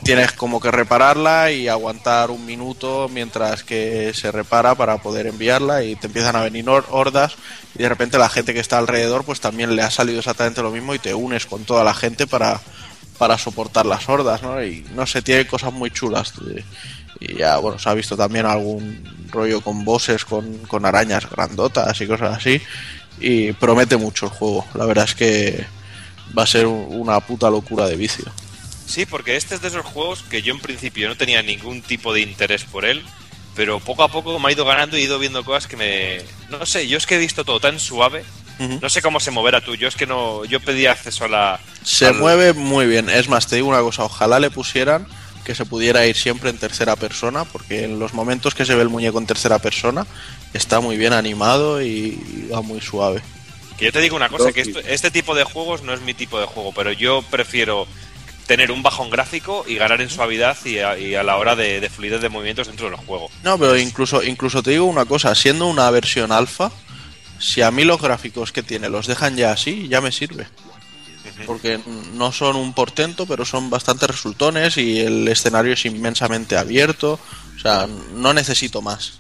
[0.04, 5.84] tienes como que repararla y aguantar un minuto mientras que se repara para poder enviarla
[5.84, 7.36] y te empiezan a venir hor- hordas
[7.76, 10.72] y de repente la gente que está alrededor pues también le ha salido exactamente lo
[10.72, 12.60] mismo y te unes con toda la gente para,
[13.18, 14.64] para soportar las hordas, ¿no?
[14.64, 16.34] Y no sé, tiene cosas muy chulas.
[17.20, 22.00] Y ya, bueno, se ha visto también algún rollo con bosses, con, con arañas grandotas
[22.00, 22.62] y cosas así.
[23.20, 24.66] Y promete mucho el juego.
[24.76, 25.66] La verdad es que
[26.38, 28.26] va a ser una puta locura de vicio.
[28.86, 32.14] Sí, porque este es de esos juegos que yo en principio no tenía ningún tipo
[32.14, 33.04] de interés por él,
[33.56, 36.22] pero poco a poco me ha ido ganando y he ido viendo cosas que me...
[36.50, 38.24] No sé, yo es que he visto todo tan suave,
[38.60, 40.44] No sé cómo se moverá tú, yo es que no...
[40.46, 41.60] Yo pedí acceso a la...
[41.84, 43.10] Se al- mueve muy bien.
[43.10, 45.08] Es más, te digo una cosa, ojalá le pusieran
[45.46, 48.82] que se pudiera ir siempre en tercera persona, porque en los momentos que se ve
[48.82, 50.06] el muñeco en tercera persona
[50.54, 53.22] está muy bien animado y, va muy suave.
[53.78, 56.14] Que yo te digo una cosa, que esto- este tipo de juegos no es mi
[56.14, 57.88] tipo de juego, pero yo prefiero
[58.48, 61.80] tener un bajón gráfico y ganar en suavidad y a, y a la hora de,
[61.80, 63.30] de fluidez de movimientos dentro del juego.
[63.44, 66.72] No, pero incluso, incluso te digo una cosa, siendo una versión alfa,
[67.40, 70.48] si a mí los gráficos que tiene los dejan ya así, ya me sirve.
[71.46, 71.80] Porque
[72.14, 77.20] no son un portento, pero son bastante resultones y el escenario es inmensamente abierto.
[77.56, 79.20] O sea, no necesito más.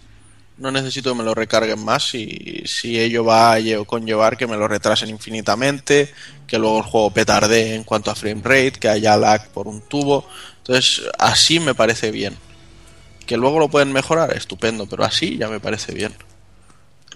[0.57, 4.47] No necesito que me lo recarguen más si, si ello va a lle- conllevar que
[4.47, 6.11] me lo retrasen infinitamente,
[6.47, 9.81] que luego el juego petardee en cuanto a frame rate, que haya lag por un
[9.81, 10.27] tubo.
[10.59, 12.35] Entonces, así me parece bien.
[13.27, 16.15] Que luego lo pueden mejorar, estupendo, pero así ya me parece bien.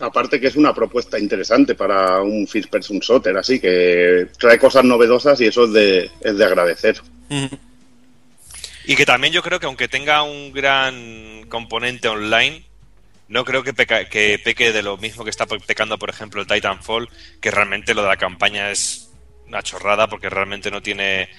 [0.02, 4.84] Aparte que es una propuesta interesante para un first person shooter, así que trae cosas
[4.84, 7.00] novedosas y eso es de, es de agradecer.
[8.86, 12.64] Y que también yo creo que aunque tenga un gran componente online,
[13.28, 16.48] no creo que, peca- que peque de lo mismo que está pecando, por ejemplo, el
[16.48, 17.08] Titanfall,
[17.40, 19.08] que realmente lo de la campaña es
[19.48, 21.30] una chorrada porque realmente no tiene...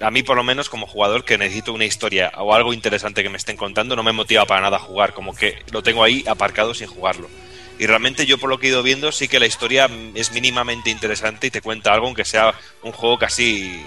[0.00, 3.30] A mí por lo menos como jugador que necesito una historia o algo interesante que
[3.30, 6.22] me estén contando no me motiva para nada a jugar, como que lo tengo ahí
[6.28, 7.30] aparcado sin jugarlo.
[7.78, 10.90] Y realmente yo por lo que he ido viendo sí que la historia es mínimamente
[10.90, 13.82] interesante y te cuenta algo aunque sea un juego casi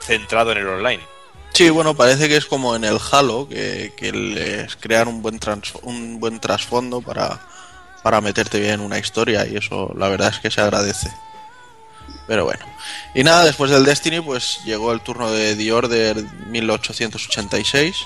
[0.00, 1.02] centrado en el online.
[1.52, 5.38] Sí, bueno, parece que es como en el Halo, que, que les crean un buen,
[5.38, 7.40] trans- un buen trasfondo para,
[8.02, 11.10] para meterte bien en una historia y eso la verdad es que se agradece.
[12.26, 12.64] Pero bueno.
[13.14, 16.16] Y nada, después del Destiny pues llegó el turno de The Order
[16.48, 17.96] 1886.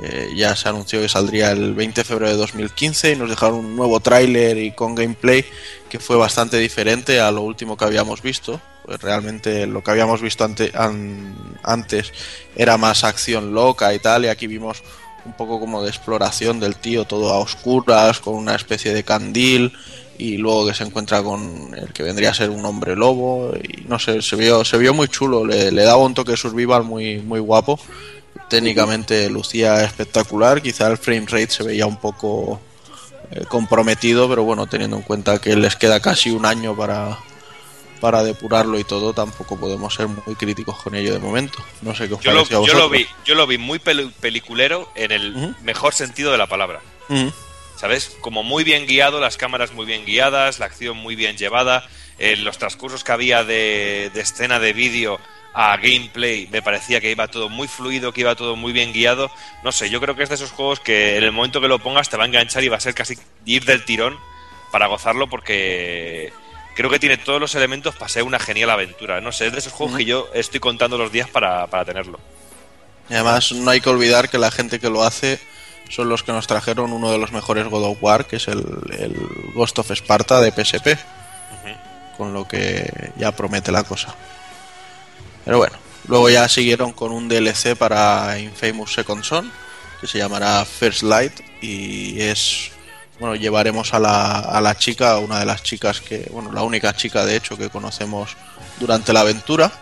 [0.00, 3.58] Eh, ya se anunció que saldría el 20 de febrero de 2015 y nos dejaron
[3.58, 5.44] un nuevo tráiler y con gameplay
[5.88, 8.60] que fue bastante diferente a lo último que habíamos visto.
[8.84, 12.12] Pues realmente lo que habíamos visto ante- an- antes
[12.56, 14.82] era más acción loca y tal y aquí vimos
[15.24, 19.72] un poco como de exploración del tío, todo a oscuras, con una especie de candil
[20.18, 23.82] y luego que se encuentra con el que vendría a ser un hombre lobo y
[23.86, 27.18] no sé, se vio, se vio muy chulo, le, le daba un toque survival muy,
[27.20, 27.78] muy guapo
[28.52, 32.60] técnicamente lucía espectacular, quizá el frame rate se veía un poco
[33.30, 37.18] eh, comprometido, pero bueno, teniendo en cuenta que les queda casi un año para,
[37.98, 41.64] para depurarlo y todo, tampoco podemos ser muy críticos con ello de momento.
[41.80, 45.12] No sé qué os Yo lo, yo lo vi, yo lo vi muy peliculero en
[45.12, 46.82] el mejor sentido de la palabra.
[47.76, 48.18] ¿Sabes?
[48.20, 51.88] Como muy bien guiado, las cámaras muy bien guiadas, la acción muy bien llevada,
[52.18, 55.18] eh, los transcursos que había de, de escena de vídeo
[55.54, 59.30] a gameplay me parecía que iba todo muy fluido, que iba todo muy bien guiado.
[59.62, 61.78] No sé, yo creo que es de esos juegos que en el momento que lo
[61.78, 64.18] pongas te va a enganchar y va a ser casi ir del tirón
[64.70, 66.32] para gozarlo porque
[66.74, 69.20] creo que tiene todos los elementos para ser una genial aventura.
[69.20, 69.98] No sé, es de esos juegos Ujú.
[69.98, 72.18] que yo estoy contando los días para, para tenerlo.
[73.10, 75.38] Y además no hay que olvidar que la gente que lo hace
[75.90, 78.64] son los que nos trajeron uno de los mejores God of War, que es el,
[78.98, 79.14] el
[79.54, 80.98] Ghost of Sparta de PSP.
[82.16, 84.14] Con lo que ya promete la cosa.
[85.44, 85.76] Pero bueno,
[86.08, 89.52] luego ya siguieron con un DLC para Infamous Second Son,
[90.00, 92.70] que se llamará First Light, y es,
[93.18, 96.94] bueno, llevaremos a la, a la chica, una de las chicas que, bueno, la única
[96.94, 98.36] chica de hecho que conocemos
[98.80, 99.72] durante la aventura,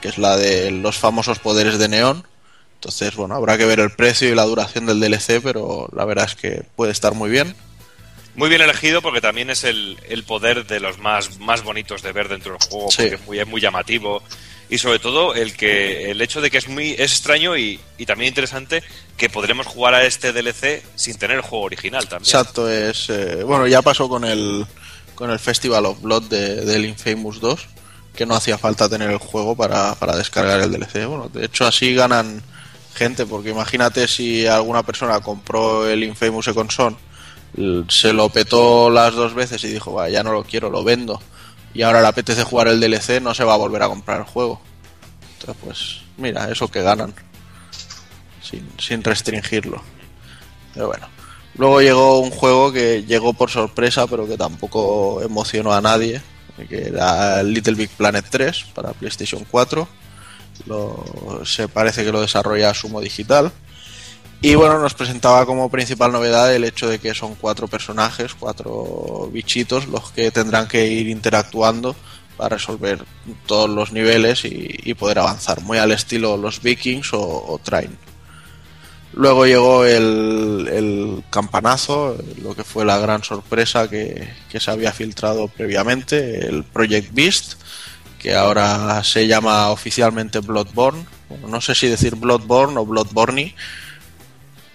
[0.00, 2.26] que es la de los famosos poderes de Neón.
[2.76, 6.24] Entonces, bueno, habrá que ver el precio y la duración del DLC, pero la verdad
[6.24, 7.54] es que puede estar muy bien.
[8.36, 12.12] Muy bien elegido porque también es el, el poder de los más, más bonitos de
[12.12, 12.96] ver dentro del juego, Sí.
[13.02, 14.22] porque es muy, es muy llamativo.
[14.70, 18.06] Y sobre todo el que el hecho de que es muy es extraño y, y
[18.06, 18.82] también interesante
[19.16, 22.22] que podremos jugar a este DLC sin tener el juego original también.
[22.22, 23.10] Exacto, es.
[23.10, 24.64] eh, bueno, ya pasó con el,
[25.16, 27.60] con el Festival of Blood de- del Infamous 2,
[28.14, 31.04] que no hacía falta tener el juego para, para descargar el DLC.
[31.06, 32.40] Bueno, de hecho, así ganan
[32.94, 36.96] gente, porque imagínate si alguna persona compró el Infamous Second Son,
[37.88, 41.20] se lo petó las dos veces y dijo, va, ya no lo quiero, lo vendo.
[41.74, 44.24] Y ahora le apetece jugar el DLC, no se va a volver a comprar el
[44.24, 44.60] juego.
[45.38, 47.14] Entonces, pues, mira, eso que ganan.
[48.42, 49.82] Sin, sin restringirlo.
[50.74, 51.08] Pero bueno.
[51.56, 56.22] Luego llegó un juego que llegó por sorpresa, pero que tampoco emocionó a nadie,
[56.68, 59.88] que era Little Big Planet 3 para PlayStation 4.
[60.66, 63.50] Lo- se parece que lo desarrolla Sumo Digital.
[64.42, 69.28] Y bueno, nos presentaba como principal novedad el hecho de que son cuatro personajes, cuatro
[69.30, 71.94] bichitos los que tendrán que ir interactuando
[72.38, 73.04] para resolver
[73.44, 77.90] todos los niveles y, poder avanzar, muy al estilo los vikings o, Train.
[79.12, 84.26] Luego llegó el, campanazo, lo que fue la gran sorpresa que,
[84.58, 87.54] se había filtrado previamente, el Project Beast,
[88.18, 91.04] que ahora se llama oficialmente Bloodborne.
[91.46, 93.54] no sé si decir Bloodborne o Bloodborne,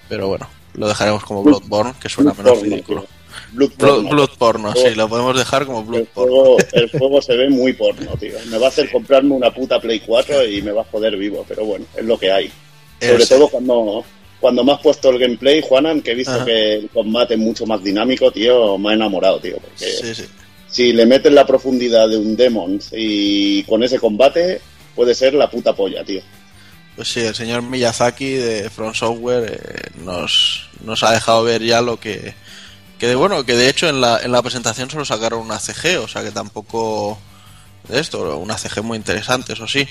[0.10, 3.06] pero bueno, lo dejaremos como Bloodborne, que suena menos ridículo.
[3.52, 7.74] Blood, porno, sí, lo podemos dejar como Blood el juego, el juego se ve muy
[7.74, 8.34] porno, tío.
[8.50, 11.46] Me va a hacer comprarme una puta Play 4 y me va a joder vivo,
[11.48, 12.52] pero bueno, es lo que hay.
[13.00, 14.04] Sobre todo cuando,
[14.40, 17.66] cuando me has puesto el gameplay, Juanan, que he visto que el combate es mucho
[17.66, 19.58] más dinámico, tío, me ha enamorado, tío.
[19.58, 20.26] Porque sí, sí.
[20.68, 24.60] si le metes la profundidad de un Demon y con ese combate,
[24.96, 26.22] puede ser la puta polla, tío.
[26.96, 31.82] Pues sí, el señor Miyazaki de From Software eh, nos, nos ha dejado ver ya
[31.82, 32.34] lo que
[32.98, 36.00] que de, bueno, que de hecho en la, en la presentación solo sacaron una CG,
[36.00, 37.18] o sea que tampoco
[37.88, 39.88] de esto, una CG muy interesante, eso sí.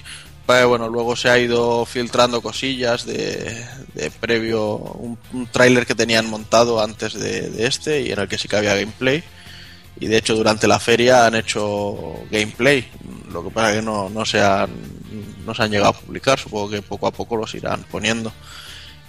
[0.47, 5.19] Pero bueno, luego se ha ido filtrando cosillas de, de previo, un,
[5.51, 9.23] tráiler que tenían montado antes de, este y en el que sí que había gameplay.
[10.01, 11.97] Y de hecho durante la feria han hecho
[12.31, 12.91] gameplay,
[13.31, 14.71] lo que pasa que no, no, se han,
[15.45, 18.33] no se han llegado a publicar, supongo que poco a poco los irán poniendo.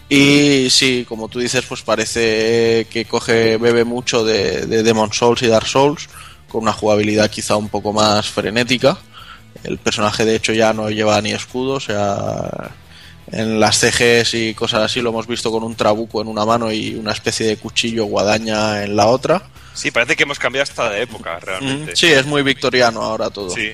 [0.07, 5.41] Y sí, como tú dices, pues parece que coge, bebe mucho de, de Demon Souls
[5.41, 6.07] y Dark Souls,
[6.47, 8.97] con una jugabilidad quizá un poco más frenética.
[9.63, 12.71] El personaje de hecho ya no lleva ni escudo, o sea,
[13.31, 16.71] en las CGs y cosas así lo hemos visto con un trabuco en una mano
[16.71, 19.41] y una especie de cuchillo guadaña en la otra.
[19.73, 21.95] Sí, parece que hemos cambiado hasta de época, realmente.
[21.95, 23.49] Sí, es muy victoriano ahora todo.
[23.49, 23.73] Sí.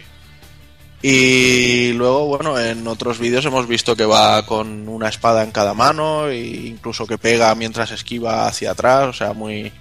[1.02, 5.74] Y luego, bueno, en otros vídeos hemos visto que va con una espada en cada
[5.74, 9.72] mano e incluso que pega mientras esquiva hacia atrás, o sea, muy,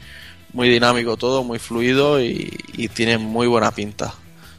[0.55, 2.49] muy dinámico todo, muy fluido y,
[2.95, 4.14] tiene muy buena pinta.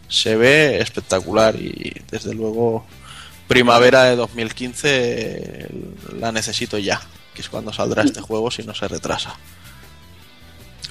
[0.07, 2.85] Se ve espectacular y desde luego
[3.47, 5.67] primavera de 2015
[6.19, 7.01] la necesito ya,
[7.33, 9.35] que es cuando saldrá este juego si no se retrasa.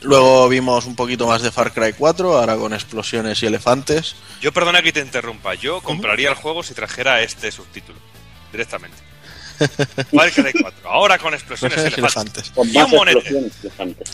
[0.03, 4.17] Luego vimos un poquito más de Far Cry 4, ahora con explosiones y elefantes.
[4.41, 7.99] Yo perdona que te interrumpa, yo compraría el juego si trajera este subtítulo,
[8.51, 8.97] directamente.
[9.59, 12.51] Far Cry 4, ahora con explosiones y elefantes.
[12.51, 14.11] Con más explosiones elefantes.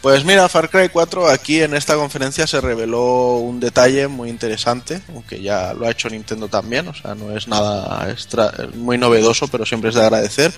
[0.00, 5.02] Pues mira, Far Cry 4 aquí en esta conferencia se reveló un detalle muy interesante,
[5.08, 9.48] aunque ya lo ha hecho Nintendo también, o sea, no es nada extra, muy novedoso,
[9.48, 10.52] pero siempre es de agradecer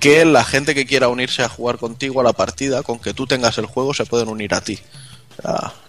[0.00, 3.26] que la gente que quiera unirse a jugar contigo a la partida, con que tú
[3.26, 4.78] tengas el juego, se pueden unir a ti.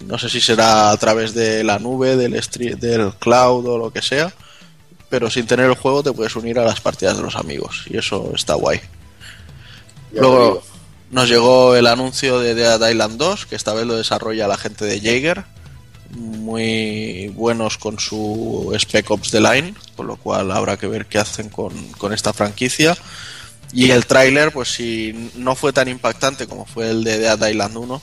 [0.02, 2.40] no sé si será a través de la nube, del,
[2.80, 4.34] del cloud o lo que sea,
[5.10, 7.98] pero sin tener el juego te puedes unir a las partidas de los amigos y
[7.98, 8.80] eso está guay.
[10.12, 10.64] Luego
[11.12, 14.86] nos llegó el anuncio de Dead Island 2, que esta vez lo desarrolla la gente
[14.86, 15.44] de Jaeger,
[16.16, 21.20] muy buenos con su Spec Ops The Line, con lo cual habrá que ver qué
[21.20, 22.98] hacen con, con esta franquicia.
[23.76, 27.76] Y el tráiler, pues sí, no fue tan impactante como fue el de Dead Island
[27.76, 28.02] 1,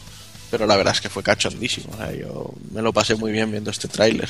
[0.50, 1.96] pero la verdad es que fue cachondísimo.
[2.14, 4.28] yo me lo pasé muy bien viendo este tráiler.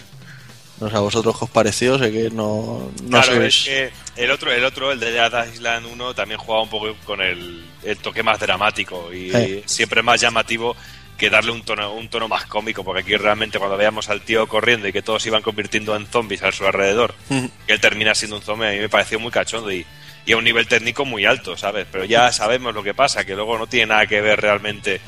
[0.80, 4.30] No sé, a vosotros qué os pareció, sé que no, no claro, es que el
[4.30, 7.64] otro, el otro, el de Dead Island 1, también jugaba un poco con el,
[8.02, 10.76] toque más dramático y siempre más llamativo
[11.18, 14.46] que darle un tono, un tono más cómico, porque aquí realmente cuando veamos al tío
[14.46, 18.14] corriendo y que todos se iban convirtiendo en zombies a su alrededor, que él termina
[18.14, 19.84] siendo un zombie, a mí me pareció muy cachondo y
[20.24, 21.86] y a un nivel técnico muy alto, ¿sabes?
[21.90, 25.00] Pero ya sabemos lo que pasa, que luego no tiene nada que ver realmente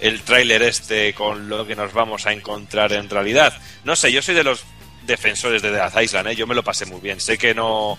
[0.00, 3.52] el tráiler este con lo que nos vamos a encontrar en realidad.
[3.84, 4.64] No sé, yo soy de los
[5.06, 6.36] defensores de Death Island, ¿eh?
[6.36, 7.20] yo me lo pasé muy bien.
[7.20, 7.98] Sé que no,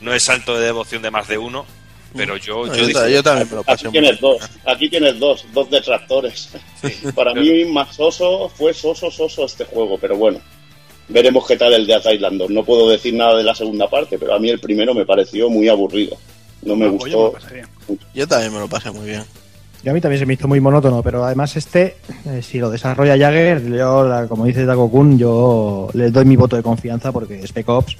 [0.00, 1.66] no es santo de devoción de más de uno,
[2.16, 2.66] pero yo...
[2.74, 6.50] yo, también me lo pasé aquí tienes dos, Aquí tienes dos, dos detractores.
[7.14, 10.40] Para mí más soso fue soso, soso este juego, pero bueno
[11.08, 12.50] veremos qué tal el de Island 2.
[12.50, 15.48] No puedo decir nada de la segunda parte, pero a mí el primero me pareció
[15.48, 16.16] muy aburrido.
[16.62, 17.34] No me pues gustó.
[18.14, 19.22] Yo, también me lo pasé muy bien.
[19.84, 21.96] Y a mí también se me hizo muy monótono, pero además este,
[22.26, 26.56] eh, si lo desarrolla Jagger, yo, como dice Dago Kun, yo le doy mi voto
[26.56, 27.96] de confianza porque Spec Ops,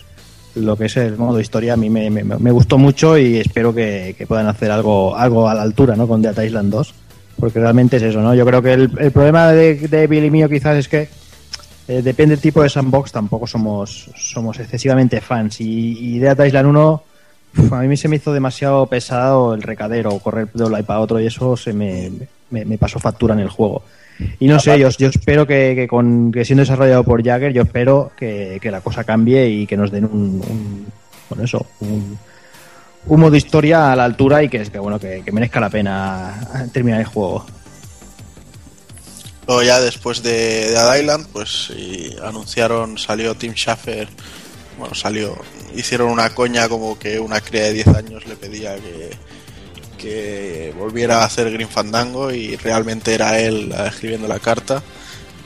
[0.57, 4.17] lo que es el modo historia, a mí me, me, gustó mucho y espero que,
[4.27, 6.09] puedan hacer algo, algo a la altura ¿no?
[6.09, 6.95] con Dead Island 2,
[7.39, 8.35] porque realmente es eso, ¿no?
[8.35, 11.09] Yo creo que el, problema de, de Billy mío quizás es que
[11.89, 15.61] eh, depende del tipo de sandbox, tampoco somos, somos excesivamente fans.
[15.61, 17.03] Y, y Dead Island 1,
[17.73, 21.19] a mí se me hizo demasiado pesado el recadero, correr de un lado para otro,
[21.19, 22.13] y eso se me,
[22.51, 23.83] me, pasó factura en el juego.
[24.39, 28.13] Y no sé, yo, yo espero que, con, que siendo desarrollado por Jagger, yo espero
[28.17, 30.87] que, la cosa cambie y que nos den un,
[31.31, 32.19] un eso, un,
[33.07, 36.69] un modo historia a la altura y que, que bueno que, que merezca la pena
[36.73, 37.47] terminar el juego.
[39.49, 44.07] Luego ya después de, de Dead Island, pues y anunciaron, salió Tim Schafer,
[44.79, 45.37] bueno, salió,
[45.75, 49.17] hicieron una coña como que una cría de 10 años le pedía que,
[49.97, 54.83] que volviera a hacer Green Fandango y realmente era él eh, escribiendo la carta.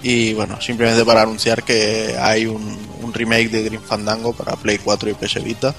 [0.02, 4.78] Y bueno, simplemente para anunciar que hay un, un remake de Green Fandango para Play
[4.78, 5.74] 4 y PS Vita.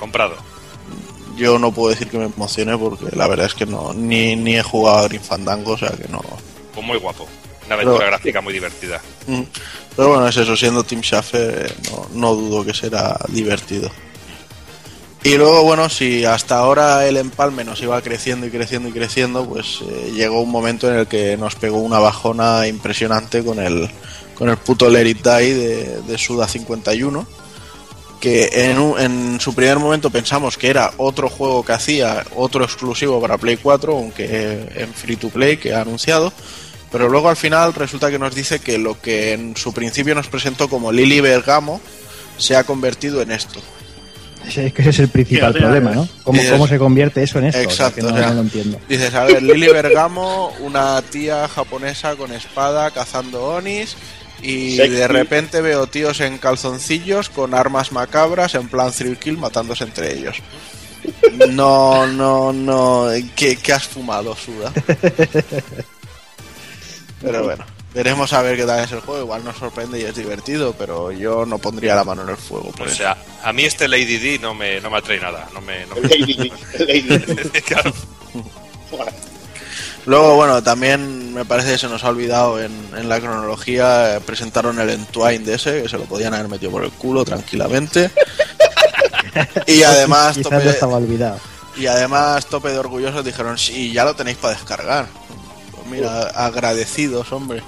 [0.00, 0.36] Comprado.
[1.36, 4.56] Yo no puedo decir que me emocione porque la verdad es que no ni, ni
[4.56, 6.22] he jugado a Green Fandango, o sea que no,
[6.74, 7.28] Pues muy guapo.
[7.68, 9.00] Una aventura Pero- gráfica muy divertida.
[9.96, 13.90] Pero bueno, es eso, siendo Tim Schafer, no, no dudo que será divertido.
[15.24, 19.44] Y luego, bueno, si hasta ahora el empalme nos iba creciendo y creciendo y creciendo,
[19.46, 23.90] pues eh, llegó un momento en el que nos pegó una bajona impresionante con el,
[24.34, 27.26] con el puto Let It Die de, de Suda 51.
[28.20, 32.64] Que en, un- en su primer momento pensamos que era otro juego que hacía, otro
[32.64, 36.32] exclusivo para Play 4, aunque en free to play que ha anunciado.
[36.90, 40.28] Pero luego al final resulta que nos dice que lo que en su principio nos
[40.28, 41.80] presentó como Lily Bergamo
[42.38, 43.60] se ha convertido en esto.
[44.46, 46.08] Ese- Es que ese es el principal Fíjate, problema, ¿no?
[46.22, 47.58] ¿Cómo, Sí, cómo se convierte eso en esto?
[47.58, 48.80] O sea, Exacto, que no, o sea, no lo entiendo.
[48.88, 53.96] Dices, a ver, Lily Bergamo, una tía japonesa con espada cazando onis
[54.40, 54.94] y Sexy.
[54.94, 60.14] de repente veo tíos en calzoncillos con armas macabras en plan thrill kill matándose entre
[60.16, 60.36] ellos.
[61.50, 63.08] No, no, no.
[63.36, 64.72] ¿Qué, qué has fumado, Suda?
[67.20, 67.64] Pero bueno,
[67.94, 69.22] veremos a ver qué tal es el juego.
[69.22, 72.70] Igual nos sorprende y es divertido, pero yo no pondría la mano en el fuego.
[72.72, 72.98] Por O eso.
[72.98, 75.48] sea, a mí este Lady D no me, no me atrae nada.
[75.52, 76.52] No me, no me- Lady Di.
[77.66, 77.92] Claro.
[80.06, 84.20] Luego, bueno, también me parece que se nos ha olvidado en, en la cronología, eh,
[84.20, 88.10] presentaron el Entwine de ese, que se lo podían haber metido por el culo tranquilamente.
[89.66, 91.38] y además, tope, no estaba olvidado.
[91.76, 95.06] y además, tope de orgullosos dijeron, sí, ya lo tenéis para descargar.
[95.88, 97.62] Mira, agradecidos, hombre.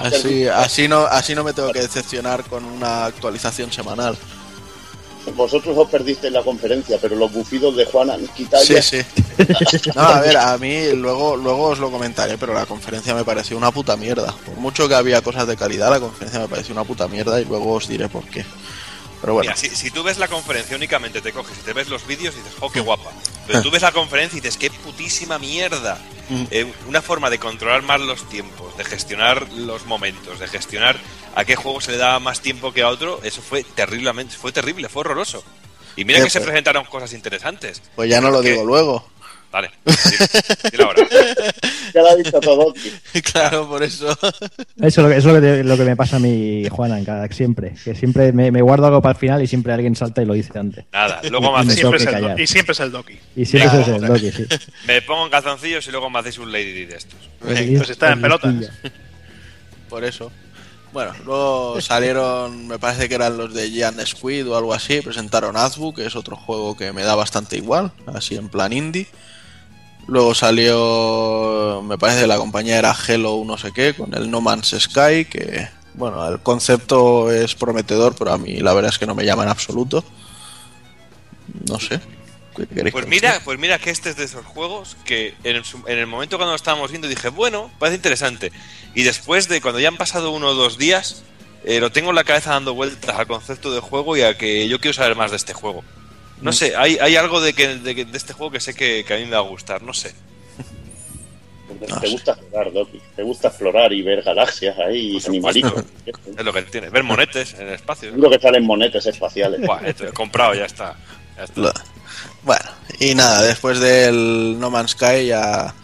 [0.00, 4.16] Así, así, no, así no me tengo que decepcionar con una actualización semanal.
[5.36, 9.00] Vosotros os perdisteis la conferencia, pero los bufidos de Juan han quitado Sí, sí.
[9.94, 13.56] No, a ver, a mí luego, luego os lo comentaré, pero la conferencia me pareció
[13.56, 14.34] una puta mierda.
[14.44, 17.44] Por mucho que había cosas de calidad, la conferencia me pareció una puta mierda y
[17.44, 18.44] luego os diré por qué.
[19.20, 21.88] Pero bueno, Mira, si, si tú ves la conferencia únicamente te coges y te ves
[21.88, 23.10] los vídeos y dices, oh, qué guapa.
[23.46, 25.98] Pero tú ves la conferencia y dices, qué putísima mierda.
[26.50, 30.96] Eh, una forma de controlar más los tiempos, de gestionar los momentos, de gestionar
[31.34, 34.50] a qué juego se le daba más tiempo que a otro, eso fue terriblemente, fue
[34.52, 35.44] terrible, fue horroroso.
[35.96, 37.82] Y mira Eh, que se pues- presentaron cosas interesantes.
[37.96, 39.06] pues ya no lo digo luego.
[39.50, 40.28] Vale, dile,
[40.70, 41.06] dile ahora.
[41.94, 42.74] Ya lo ha dicho todo.
[43.32, 44.10] claro, por eso.
[44.10, 44.36] Eso
[44.80, 47.04] es lo que, eso es lo que, lo que me pasa a mí, Juana, en
[47.04, 47.74] cada, siempre.
[47.84, 50.34] Que siempre me, me guardo algo para el final y siempre alguien salta y lo
[50.34, 50.84] dice antes.
[50.92, 53.18] Nada, luego tengo Siempre es el y siempre es el Doki.
[53.36, 54.00] Y siempre es el.
[54.00, 54.46] Doki, sí.
[54.86, 57.18] me pongo en calzoncillos y luego me hacéis un Lady D de estos.
[57.40, 58.54] Pues está en pelotas.
[59.88, 60.30] Por eso.
[60.92, 65.56] Bueno, luego salieron, me parece que eran los de Giant Squid o algo así, presentaron
[65.56, 69.06] Azbu, que es otro juego que me da bastante igual, así en plan indie.
[70.12, 74.42] Luego salió, me parece que la compañía era Hello no sé qué, con el No
[74.42, 79.06] Man's Sky, que bueno, el concepto es prometedor, pero a mí la verdad es que
[79.06, 80.04] no me llama en absoluto.
[81.66, 81.98] No sé.
[82.54, 85.64] ¿qué queréis Pues mira, pues mira que este es de esos juegos que en el,
[85.86, 88.52] en el momento cuando lo estábamos viendo dije, bueno, parece interesante.
[88.94, 91.22] Y después de cuando ya han pasado uno o dos días,
[91.64, 94.68] eh, lo tengo en la cabeza dando vueltas al concepto de juego y a que
[94.68, 95.82] yo quiero saber más de este juego.
[96.42, 99.16] No sé, hay, hay algo de, que, de, este juego que sé que, que a
[99.18, 100.14] mí me va a gustar, no sé.
[101.88, 102.12] No te sé.
[102.12, 103.00] gusta explorar, Doki.
[103.16, 105.84] Te gusta explorar y ver galaxias ahí, Por animalitos.
[106.38, 106.90] Es lo que tiene.
[106.90, 108.10] Ver monetes en el espacio.
[108.10, 109.60] Seguro que salen monetes espaciales.
[109.60, 110.96] Buah, esto, he comprado, ya está.
[111.36, 111.60] Ya está.
[111.60, 111.72] Lo-
[112.42, 115.74] Bueno, y nada, después del No Man's Sky ya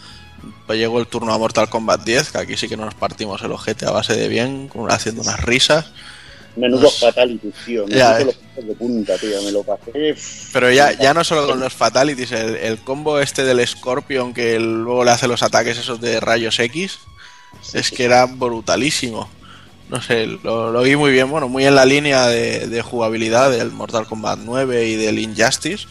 [0.66, 3.52] pues llegó el turno a Mortal Kombat 10, que aquí sí que nos partimos el
[3.52, 5.92] ojete a base de bien, haciendo unas risas.
[6.58, 7.86] Menudo fatality, tío.
[7.86, 8.24] Me Ya, eh.
[8.24, 9.40] los de punta, tío.
[9.42, 10.14] Me lo pasé.
[10.52, 14.58] Pero ya, ya no solo con los fatalities, el, el combo este del Scorpion que
[14.58, 16.98] luego le hace los ataques esos de rayos X,
[17.74, 19.28] es que era brutalísimo.
[19.88, 23.50] No sé, lo, lo vi muy bien, bueno, muy en la línea de, de jugabilidad
[23.50, 25.86] del Mortal Kombat 9 y del Injustice.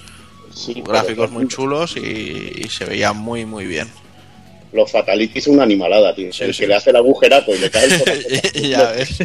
[0.54, 2.00] Sí, Gráficos muy chulos y,
[2.64, 3.90] y se veía muy muy bien.
[4.74, 6.32] Los fatalities son una animalada, tío.
[6.34, 6.62] Sí, el sí.
[6.62, 8.62] que le hace el agujeraco y le cae el corazón.
[8.70, 9.18] ya ves.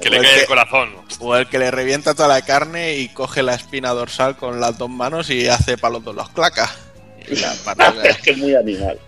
[0.00, 0.90] Que O le el cae que- el corazón.
[1.18, 4.78] O el que le revienta toda la carne y coge la espina dorsal con las
[4.78, 6.70] dos manos y hace palos de los clacas.
[7.28, 8.98] Y, la patada- es que es muy animal.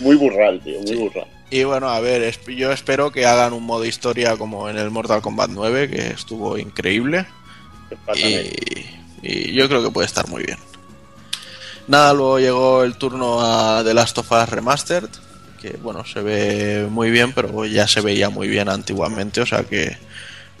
[0.00, 0.78] Muy burral, tío.
[0.80, 0.94] Muy Sí.
[0.96, 1.26] burral.
[1.50, 5.20] y bueno, a ver, yo espero que hagan un modo historia como en el Mortal
[5.22, 7.26] Kombat 9, que estuvo increíble.
[8.16, 8.48] Y,
[9.22, 10.58] y yo creo que puede estar muy bien.
[11.88, 15.08] Nada, luego llegó el turno a The Last of Us Remastered,
[15.60, 19.64] que bueno, se ve muy bien, pero ya se veía muy bien antiguamente, o sea
[19.64, 19.96] que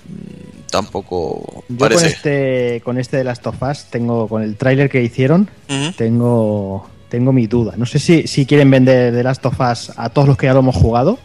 [0.08, 4.88] mm, tampoco Yo con este, con este de Last of Us, tengo, con el tráiler
[4.90, 5.48] que hicieron,
[5.96, 7.74] tengo, tengo mi duda.
[7.76, 10.54] No sé si, si quieren vender The Last of Us a todos los que ya
[10.54, 11.18] lo hemos jugado,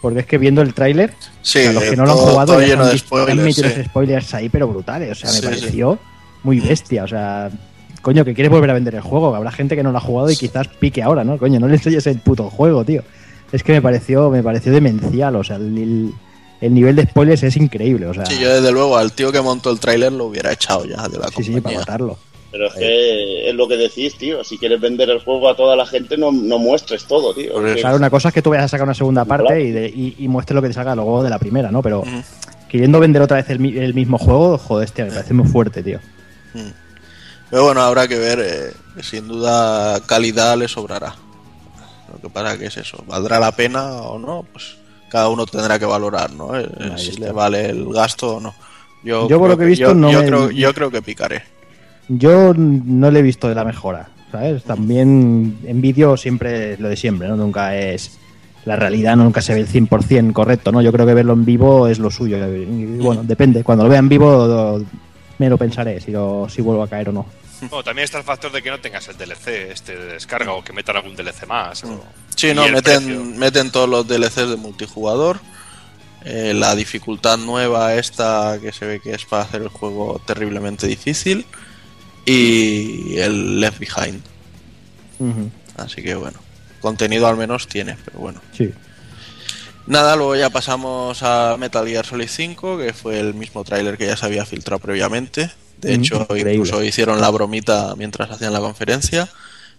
[0.00, 1.12] porque es que viendo el tráiler,
[1.42, 3.36] Sí, a los que no lo han jugado ya han spoilers.
[3.36, 3.74] metido sí.
[3.74, 5.10] esos spoilers ahí, pero brutales.
[5.12, 5.42] O sea, me sí.
[5.42, 5.98] pareció
[6.42, 7.04] muy bestia.
[7.04, 7.50] O sea,
[8.02, 9.34] coño, que quieres volver a vender el juego.
[9.34, 11.38] Habrá gente que no lo ha jugado y quizás pique ahora, ¿no?
[11.38, 13.02] Coño, no le enseñes el puto juego, tío.
[13.52, 15.36] Es que me pareció, me pareció demencial.
[15.36, 16.12] O sea, el, el-
[16.60, 18.06] el nivel de spoilers es increíble.
[18.06, 20.84] O sea, Sí, yo desde luego al tío que montó el tráiler lo hubiera echado
[20.84, 21.78] ya de la sí, sí, para compañía.
[21.80, 22.18] matarlo.
[22.52, 24.44] Pero es que es lo que decís, tío.
[24.44, 27.52] Si quieres vender el juego a toda la gente, no, no muestres todo, tío.
[27.54, 27.74] Por eso.
[27.76, 29.60] Que- Claro, una cosa es que tú vayas a sacar una segunda parte Claro.
[29.60, 31.82] y, de- y, y muestres lo que te salga luego de la primera, ¿no?
[31.82, 32.04] Pero
[32.68, 35.82] queriendo vender otra vez el, mi- el mismo juego, joder, hostia, me parece muy fuerte,
[35.82, 35.98] tío.
[37.52, 41.14] Pero bueno, habrá que ver, eh, sin duda calidad le sobrará.
[42.10, 44.46] Lo que pasa que es eso, ¿valdrá la pena o no?
[44.50, 44.76] Pues
[45.10, 46.58] cada uno tendrá que valorar, ¿no?
[46.58, 46.66] Eh,
[46.96, 48.54] si le vale el gasto o no.
[49.04, 51.02] Yo, Yo por lo que he visto yo, no yo me- creo, yo creo que
[51.02, 51.42] picaré.
[52.08, 54.64] Yo no le he visto de la mejora, ¿sabes?
[54.64, 57.36] También en vídeo siempre es lo de siempre, ¿no?
[57.36, 58.18] Nunca es
[58.64, 60.80] la realidad, nunca se ve el 100% correcto, ¿no?
[60.80, 62.38] Yo creo que verlo en vivo es lo suyo.
[62.56, 63.62] Y bueno, depende.
[63.62, 64.80] Cuando lo vea en vivo
[65.38, 67.26] me lo pensaré si, lo- si vuelvo a caer o no.
[67.62, 70.64] Bueno, también está el factor de que no tengas el DLC este de descarga o
[70.64, 71.84] que metan algún DLC más.
[71.84, 72.02] o-
[72.34, 75.38] Sí, no, meten, meten todos los DLCs de multijugador.
[76.24, 80.86] eh, la dificultad nueva esta que se ve que es para hacer el juego terriblemente
[80.86, 81.44] difícil.
[82.24, 84.22] Y el Left Behind.
[85.76, 86.38] Así que bueno,
[86.80, 88.40] contenido al menos tiene, pero bueno.
[88.56, 88.72] Sí.
[89.86, 94.06] Nada, luego ya pasamos a Metal Gear Solid 5, que fue el mismo tráiler que
[94.06, 95.50] ya se había filtrado previamente.
[95.78, 96.54] De Mm, hecho, increíble.
[96.54, 99.28] incluso hicieron la bromita mientras hacían la conferencia.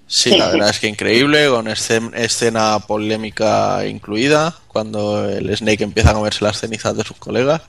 [0.06, 6.10] Sí, la verdad es que increíble, con escen- escena polémica incluida, cuando el Snake empieza
[6.12, 7.62] a comerse las cenizas de sus colegas.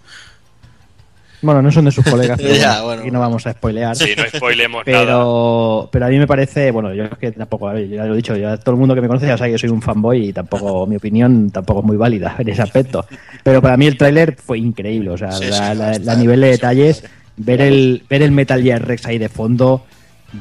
[1.44, 3.02] Bueno, no son de sus colegas, pero Ya, bueno, bueno.
[3.02, 3.94] aquí no vamos a spoilear.
[3.96, 5.00] Sí, no spoilemos nada.
[5.04, 8.14] Pero, pero a mí me parece, bueno, yo es que tampoco, a ver, ya lo
[8.14, 9.82] he dicho, ya todo el mundo que me conoce ya sabe que yo soy un
[9.82, 13.04] fanboy y tampoco, mi opinión tampoco es muy válida en ese aspecto.
[13.42, 16.18] Pero para mí el tráiler fue increíble, o sea, Sí, la, sí, la- está- la
[16.18, 17.06] nivel de detalles, sí.
[17.36, 19.84] ver el, ver el Metal Gear Rex ahí de fondo,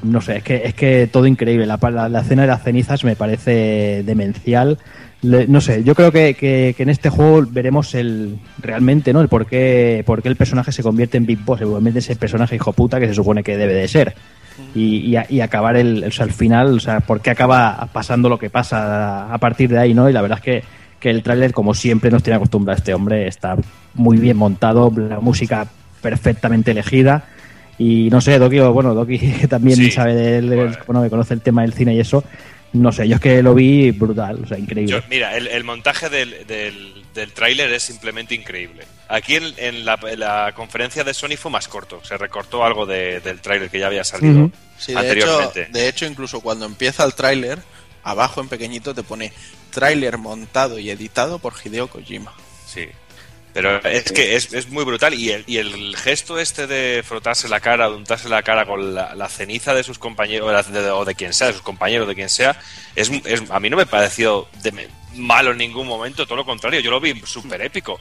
[0.04, 1.66] no sé, es que, es que todo increíble.
[1.68, 4.80] La, la, la escena de las cenizas me parece demencial.
[5.24, 9.22] Le- no sé, yo creo que, que- que en este juego veremos el realmente, ¿no?
[9.22, 12.56] El por qué, por qué el personaje se convierte en Big Boss, igualmente ese personaje
[12.56, 14.14] hijo puta que se supone que debe de ser.
[14.76, 17.88] Y, y a- y acabar el, o sea, el final, o sea, por qué acaba
[17.94, 20.10] pasando lo que pasa a partir de ahí, ¿no?
[20.10, 20.64] Y la verdad es que,
[21.00, 23.56] que el tráiler, como siempre nos tiene acostumbrado este hombre, está
[23.94, 25.66] muy bien montado, la música
[26.02, 27.24] perfectamente elegida.
[27.78, 29.18] Y no sé, Doki, bueno, Doki
[29.50, 29.90] también Sí.
[29.90, 30.76] sabe del- Bueno.
[30.86, 32.24] bueno, que conoce el tema del cine y eso.
[32.74, 34.92] No sé, yo es que lo vi brutal, o sea, increíble.
[34.92, 38.84] Yo- mira, el, el montaje del, del, del tráiler es simplemente increíble.
[39.08, 42.04] Aquí en, en la, en la conferencia de Sony fue más corto.
[42.04, 44.50] Se recortó algo de- del tráiler que ya había salido.
[44.78, 45.68] Sí, de hecho, anteriormente.
[45.72, 47.60] de hecho, incluso cuando empieza el tráiler,
[48.04, 49.32] abajo en pequeñito te pone
[49.70, 52.34] tráiler montado y editado por Hideo Kojima.
[52.66, 52.88] Sí.
[53.54, 57.48] Pero es que es, es muy brutal y el, y el gesto este de frotarse
[57.48, 60.82] la cara, de untarse la cara con la, la ceniza de sus compañeros o de,
[60.82, 62.60] de- o de quien sea, de sus compañeros, de quien sea,
[62.96, 66.46] es, es- a mí no me pareció de me- malo en ningún momento, todo lo
[66.46, 68.00] contrario, yo lo vi súper épico,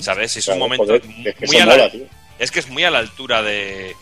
[0.00, 0.36] ¿sabes?
[0.36, 1.90] Es un momento joder, es que muy a la, mola,
[2.38, 3.96] es que es muy a la altura de,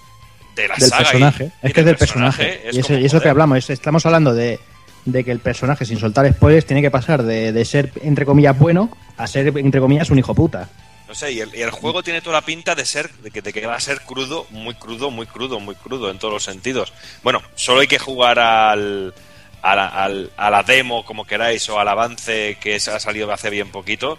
[0.55, 1.45] de la del saga personaje.
[1.63, 2.69] y es que es del personaje.
[2.69, 4.61] es y eso, y eso que hablamos, es- estamos hablando de,
[5.07, 8.59] de que el personaje, sin soltar spoilers, tiene que pasar de, de ser, entre comillas,
[8.59, 10.69] bueno a ser, entre comillas, un hijo puta.
[11.11, 13.43] No sé, y el, y el juego tiene toda la pinta de ser, de que,
[13.43, 16.45] de que va a ser crudo, muy crudo, muy crudo, muy crudo en todos los
[16.45, 16.93] sentidos.
[17.25, 19.13] Bueno, solo hay que jugar al,
[19.61, 23.33] a, la, al- a la demo, como queráis, o al avance que se ha salido
[23.33, 24.19] hace bien poquito,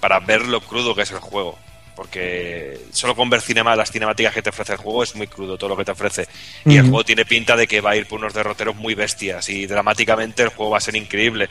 [0.00, 1.56] para ver lo crudo que es el juego.
[1.94, 5.56] Porque solo con ver cinema, las cinemáticas que te ofrece el juego es muy crudo
[5.58, 6.26] todo lo que te ofrece.
[6.64, 9.48] Y el juego tiene pinta de que va a ir por unos derroteros muy bestias
[9.48, 11.50] y dramáticamente el juego va a ser increíble.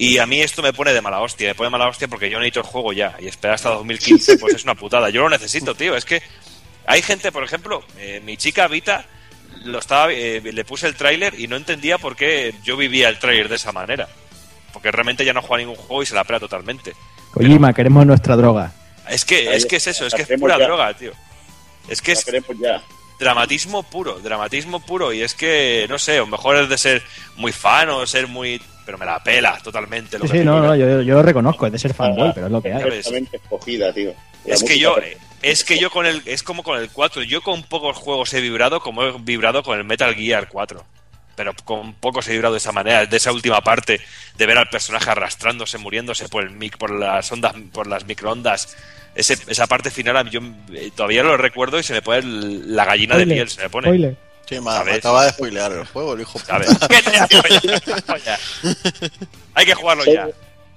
[0.00, 2.30] Y a mí esto me pone de mala hostia, me pone de mala hostia porque
[2.30, 5.10] yo necesito el juego ya y esperar hasta 2015 pues es una putada.
[5.10, 5.96] Yo lo necesito, tío.
[5.96, 6.22] Es que
[6.86, 9.04] hay gente, por ejemplo, eh, mi chica Vita
[9.64, 13.18] lo estaba, eh, le puse el tráiler y no entendía por qué yo vivía el
[13.18, 14.08] tráiler de esa manera.
[14.72, 16.94] Porque realmente ya no juega ningún juego y se la pela totalmente.
[17.32, 18.72] Kojima, queremos nuestra droga.
[19.08, 20.64] Es que, es que es eso, es que es pura ya.
[20.64, 21.12] droga, tío.
[21.88, 22.82] Es que es ya.
[23.18, 25.12] dramatismo puro, dramatismo puro.
[25.12, 27.02] Y es que, no sé, o mejor es de ser
[27.36, 28.62] muy fan o ser muy...
[28.88, 30.18] Pero me la pela totalmente.
[30.18, 32.46] Lo Sí, que sí, no, no, yo, yo lo reconozco, es de ser fanboy, pero
[32.46, 32.82] es lo que hay.
[33.34, 34.14] Escogida, tío.
[34.46, 35.24] La Es que yo, perfecta.
[35.42, 38.40] es que yo con el, es como con el 4, yo con pocos juegos he
[38.40, 40.82] vibrado como he vibrado con el Metal Gear 4.
[41.36, 44.00] pero con poco se ha librado de esa manera, de esa última parte,
[44.38, 48.74] de ver al personaje arrastrándose, muriéndose por el mic, por las ondas, por las microondas.
[49.14, 50.40] Ese, esa parte final yo
[50.72, 53.68] eh, todavía lo recuerdo y se me pone el- la gallina de piel, se me
[53.68, 53.88] pone.
[53.88, 54.16] spoiler.
[54.48, 56.70] Sí, me, acaba de spoilear el juego, el hijo ¿Sabes?
[56.88, 57.12] ¿Qué te
[58.24, 58.38] ya?
[59.54, 60.28] Hay que jugarlo ya.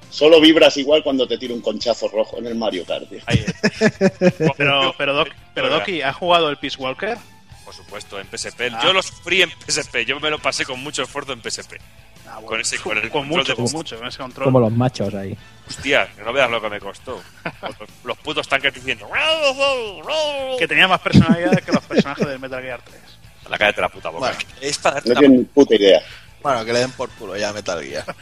[0.09, 3.07] Solo, vibras igual cuando te tira un conchazo rojo en el Mario Kart.
[3.07, 3.19] tío.
[3.25, 3.45] Ahí.
[4.57, 7.17] Pero, pero, Doc, pero Doki, ¿has jugado el Peace Walker?
[7.63, 8.61] Por supuesto, en PSP.
[8.73, 8.81] Ah.
[8.83, 9.99] Yo lo sufrí en PSP.
[10.05, 11.75] Yo me lo pasé con mucho esfuerzo en PSP.
[12.27, 12.47] Ah, bueno.
[12.47, 14.43] Con ese- con el con control mucho, de- con mucho, con ese control.
[14.45, 15.37] Como los machos ahí.
[15.69, 17.21] Hostia, que no veas lo que me costó.
[17.61, 19.07] Los, los putos tanques diciendo.
[20.59, 23.00] Que tenía más personalidad que los personajes del Metal Gear 3.
[23.51, 24.27] La cállate la puta boca.
[24.33, 24.39] Bueno.
[24.61, 26.01] es para darte No tienen ni puta idea.
[26.41, 28.05] Bueno, que le den por culo ya Metal Gear.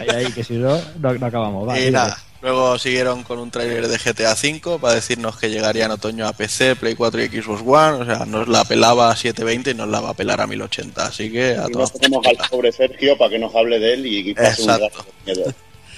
[0.00, 1.68] Ahí, ahí, que si no, no, no acabamos.
[1.68, 1.92] Va, y dime.
[1.92, 6.26] nada, luego siguieron con un tráiler de GTA V para decirnos que llegaría en otoño
[6.26, 8.02] a PC, Play 4 y Xbox One.
[8.02, 11.06] O sea, nos la pelaba a 720 y nos la va a pelar a 1080.
[11.06, 13.94] Así que a Y todas no tenemos al pobre Sergio para que nos hable de
[13.94, 14.98] él y pase un Exacto.
[14.98, 15.54] rato de miedo.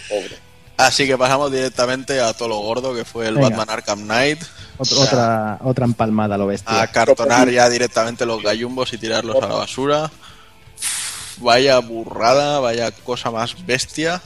[0.09, 0.48] Pobre.
[0.79, 3.49] Así que pasamos directamente a todo lo gordo que fue el Venga.
[3.51, 4.41] Batman Arkham Knight.
[4.79, 6.81] Ot- O sea, otra, otra empalmada, lo bestia.
[6.81, 10.11] a cartonar ya directamente los gallumbos y tirarlos a la basura.
[11.39, 14.21] Vaya burrada, vaya cosa más bestia.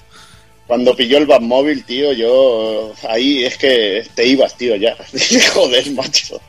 [0.67, 4.95] Cuando pilló el Batmóvil, tío, yo ahí es que te ibas, tío, ya.
[5.55, 6.41] Joder, macho.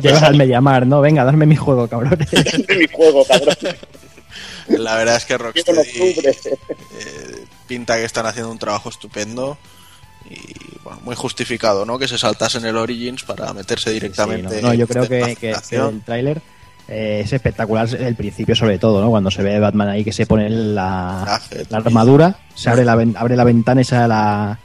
[0.00, 1.00] Llegas al Mediamar, ¿no?
[1.00, 2.30] Venga, darme mi juego, cabrones.
[2.30, 3.56] De mi juego, cabrón.
[4.68, 9.56] La verdad es que Rocksteady eh, pinta que están haciendo un trabajo estupendo
[10.28, 10.38] y
[10.82, 11.98] bueno, muy justificado, ¿no?
[11.98, 14.60] Que se saltasen el Origins para meterse Sí, directamente.
[14.60, 16.42] no, no, yo creo que, que- el tráiler
[16.88, 19.10] eh, es espectacular el principio sobre todo, ¿no?
[19.10, 21.40] Cuando se ve Batman ahí que se pone la,
[21.70, 24.58] armadura, se abre la, abre la ventana esa la-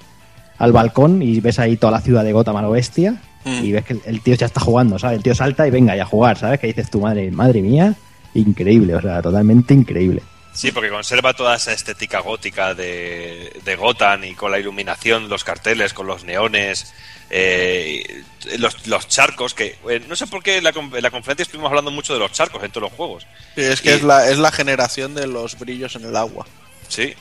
[0.57, 3.61] al balcón y ves ahí toda la ciudad de Gotham a lo bestia Mm.
[3.65, 5.17] y ves que el, el tío ya está jugando, ¿sabes?
[5.17, 6.61] El tío salta y venga ya a jugar, ¿sabes?
[6.61, 7.93] Que dices tu madre, madre mía,
[8.35, 10.23] increíble, o sea, totalmente increíble.
[10.53, 15.43] Sí, porque conserva toda esa estética gótica de, de Gotham y con la iluminación, los
[15.43, 16.93] carteles, con los neones,
[17.31, 18.23] eh,
[18.59, 21.41] los, los charcos, que eh, no sé por qué en la, con- en la conferencia
[21.43, 23.25] estuvimos hablando mucho de los charcos en todos los juegos.
[23.55, 26.45] Sí, es que Y- es, la, es la generación de los brillos en el agua.
[26.87, 27.13] Sí.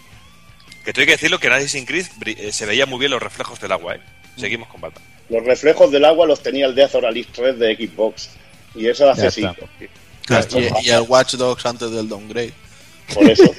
[0.84, 3.59] Que tengo que decirlo que en Assassin's Creed eh, se veía muy bien los reflejos
[3.60, 4.00] del agua, ¿eh?
[4.36, 5.02] Seguimos con Batman.
[5.30, 8.28] Los reflejos del agua los tenía el Death or Alice 3 de Xbox.
[8.74, 9.44] Y eso hace Ya así.
[9.44, 9.66] está.
[10.26, 10.82] Claro, Esto y, pasa.
[10.82, 12.52] y el Watch Dogs antes del downgrade.
[13.14, 13.44] Por eso.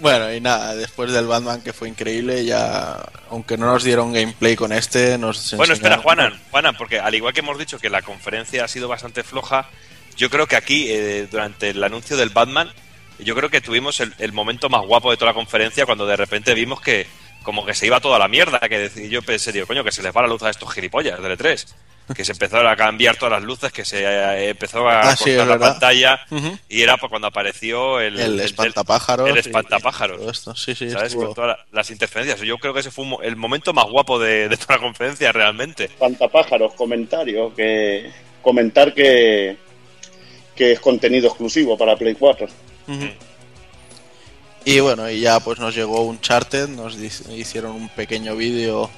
[0.00, 2.96] Bueno, y nada, después del Batman que fue increíble, ya,
[3.28, 7.34] aunque no nos dieron gameplay con este, nos Bueno, espera, Juanan, Juanan, porque al igual
[7.34, 9.68] que hemos dicho que la conferencia ha sido bastante floja,
[10.16, 12.72] yo creo que aquí, eh, durante el anuncio del Batman,
[13.18, 16.16] yo creo que tuvimos el, el momento más guapo de toda la conferencia cuando de
[16.16, 17.06] repente vimos que
[17.42, 20.02] como que se iba toda la mierda, que decía- yo pensé, digo, coño, que se
[20.02, 21.66] les va la luz a estos gilipollas del E3.
[22.14, 25.36] Que se empezaron a cambiar todas las luces, que se eh, empezó a Ah, cortar
[25.36, 25.70] la verdad.
[25.72, 26.20] pantalla
[26.68, 29.28] y era pues, cuando apareció el, El, el- espantapájaros.
[29.30, 30.16] el y- espantapájaros.
[30.16, 30.54] y todo esto.
[30.56, 31.08] Sí, sí, ¿sabes?
[31.12, 32.40] estuvo- Con todas la- las interferencias.
[32.40, 35.30] Yo creo que ese fue un el momento más guapo de, de toda la conferencia,
[35.32, 35.84] realmente.
[35.84, 37.52] Espantapájaros, comentarios.
[37.54, 38.10] Que,
[38.42, 39.56] comentar que,
[40.56, 42.46] que es contenido exclusivo para Play 4.
[42.88, 43.06] Ujú.
[44.64, 48.90] Y bueno, y ya pues nos llegó un charter, nos hicieron un pequeño vídeo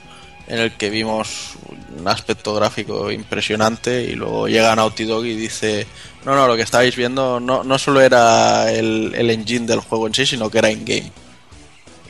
[0.52, 1.54] en el que vimos
[1.98, 5.86] un aspecto gráfico impresionante y luego llega Naughty Dog y dice,
[6.26, 10.06] no, no, lo que estáis viendo no, no solo era el, el engine del juego
[10.06, 11.10] en sí, sino que era in-game.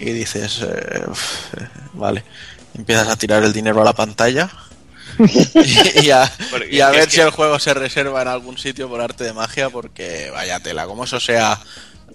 [0.01, 1.05] Y dices, eh,
[1.93, 2.25] vale,
[2.75, 4.51] empiezas a tirar el dinero a la pantalla
[5.21, 6.31] y, y a,
[6.69, 9.71] y ver que- si el juego se reserva en algún sitio por arte de magia,
[9.71, 11.61] porque vaya tela, como eso sea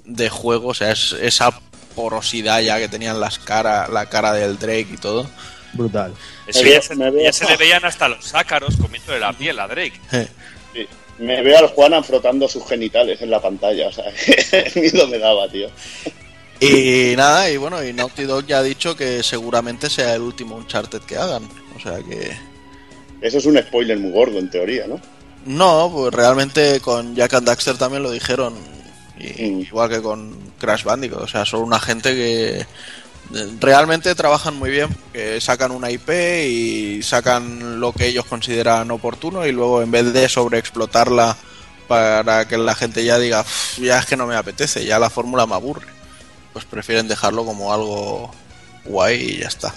[0.04, 1.58] de juego, o sea, es, esa
[1.95, 5.30] porosidad ya que tenían las cara, la cara del Drake y todo.
[5.78, 6.14] Brutal.
[6.48, 9.60] Eso ya, se, me veo- ya se le veían hasta los ácaros comiéndole la piel
[9.60, 9.99] a Drake.
[10.12, 10.88] Sí.
[11.20, 13.88] Me veo al Juanan frotando sus genitales en la pantalla.
[13.88, 14.06] O sea,
[14.76, 15.70] miedo me daba, tío.
[16.60, 20.56] Y nada, y bueno, y Naughty Dog ya ha dicho que seguramente sea el último
[20.56, 21.48] Uncharted que hagan.
[21.76, 22.36] O sea que...
[23.22, 24.99] Eso es un spoiler muy gordo, en teoría, ¿no?
[25.45, 28.56] No, pues realmente con Jack and Daxter también lo dijeron.
[29.20, 29.62] Y- Mm.
[29.62, 31.22] Igual que con Crash Bandicoot.
[31.24, 32.66] O sea, son una gente que eh,
[33.60, 34.90] realmente trabajan muy bien.
[35.14, 36.10] Que sacan una IP
[36.48, 41.36] y sacan lo que ellos consideran oportuno y luego en vez de sobreexplotarla
[41.88, 45.10] para que la gente ya diga, "Uf, ya es que no me apetece, ya la
[45.10, 45.88] fórmula me aburre.
[46.54, 48.32] Pues prefieren dejarlo como algo
[48.86, 49.74] guay y ya está.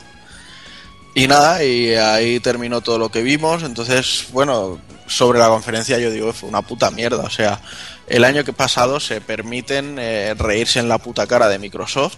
[1.14, 3.62] Y nada, y ahí terminó todo lo que vimos.
[3.62, 7.24] Entonces, bueno, sobre la conferencia yo digo, fue una puta mierda.
[7.24, 7.60] O sea,
[8.06, 12.16] el año que pasado se permiten eh, reírse en la puta cara de Microsoft.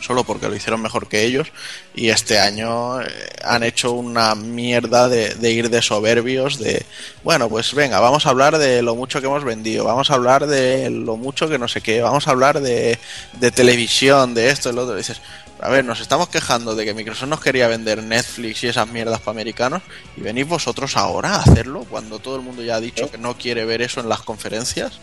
[0.00, 1.48] Solo porque lo hicieron mejor que ellos.
[1.94, 3.06] Y este año eh,
[3.44, 6.84] han hecho una mierda de, de ir de soberbios, de,
[7.24, 10.46] bueno, pues venga, vamos a hablar de lo mucho que hemos vendido, vamos a hablar
[10.46, 12.98] de lo mucho que no sé qué, vamos a hablar de,
[13.38, 14.94] de televisión, de esto, de lo otro.
[14.94, 15.20] Y dices,
[15.60, 19.20] a ver, nos estamos quejando de que Microsoft nos quería vender Netflix y esas mierdas
[19.20, 19.82] para americanos
[20.16, 23.36] y venís vosotros ahora a hacerlo cuando todo el mundo ya ha dicho que no
[23.36, 24.98] quiere ver eso en las conferencias.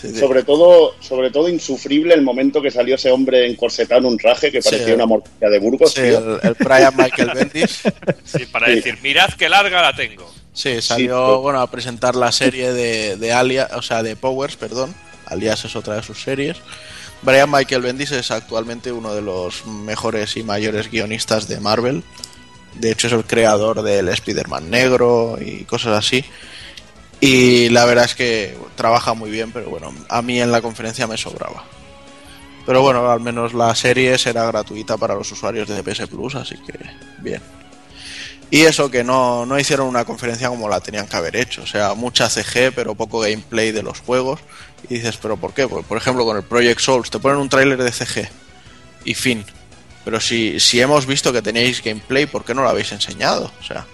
[0.00, 0.18] Sí, sí.
[0.20, 4.52] Sobre todo, sobre todo insufrible el momento que salió ese hombre encorsetado en un traje
[4.52, 6.18] que parecía una morcilla de Burgos, Sí, tío.
[6.18, 7.80] el, el Brian Michael Bendis.
[8.24, 8.74] Sí, para Sí.
[8.76, 10.30] decir, mirad qué larga la tengo.
[10.52, 14.56] Sí, salió pero- bueno a presentar la serie de, de Alias, o sea, de Powers,
[14.56, 14.94] perdón.
[15.26, 16.58] Alias es otra de sus series.
[17.22, 22.02] Brian Michael Bendis es actualmente uno de los mejores y mayores guionistas de Marvel.
[22.74, 26.22] De hecho, es el creador del Spider-Man negro y cosas así.
[27.20, 31.06] Y la verdad es que trabaja muy bien, pero bueno, a mí en la conferencia
[31.06, 31.64] me sobraba.
[32.66, 36.56] Pero bueno, al menos la serie será gratuita para los usuarios de PS Plus, así
[36.56, 36.78] que
[37.18, 37.40] bien.
[38.50, 41.62] Y eso que no, no hicieron una conferencia como la tenían que haber hecho.
[41.62, 44.40] O sea, mucha CG, pero poco gameplay de los juegos.
[44.88, 45.66] Y dices, ¿pero por qué?
[45.66, 48.28] Pues, por ejemplo, con el Project Souls te ponen un tráiler de CG
[49.04, 49.44] y fin.
[50.04, 53.50] Pero si, si hemos visto que tenéis gameplay, ¿por qué no lo habéis enseñado?
[53.60, 53.84] O sea,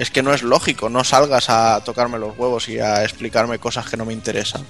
[0.00, 0.88] es que no es lógico.
[0.88, 4.64] No salgas a tocarme los huevos y a explicarme cosas que no me interesan.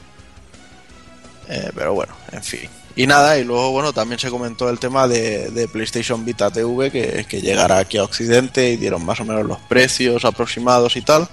[1.48, 2.68] Eh, pero bueno, en fin.
[2.96, 7.24] Y nada, y luego, bueno, también se comentó el tema de, PlayStation Vita TV que,
[7.28, 11.28] que llegará aquí a Occidente y dieron más o menos los precios aproximados y tal.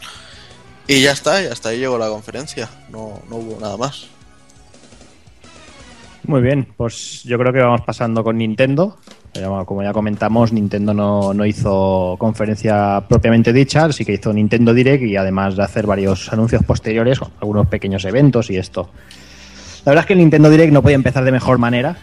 [0.86, 2.70] Y ya está, y hasta ahí llegó la conferencia.
[2.90, 4.10] No, no hubo nada más.
[6.22, 9.00] Muy bien, pues yo creo que vamos pasando con Nintendo.
[9.34, 14.74] Pero Como ya comentamos, Nintendo no, no hizo conferencia propiamente dicha, sí que hizo Nintendo
[14.74, 18.90] Direct y además de hacer varios anuncios posteriores, algunos pequeños eventos y esto.
[19.86, 21.98] La verdad es que el Nintendo Direct no podía empezar de mejor manera,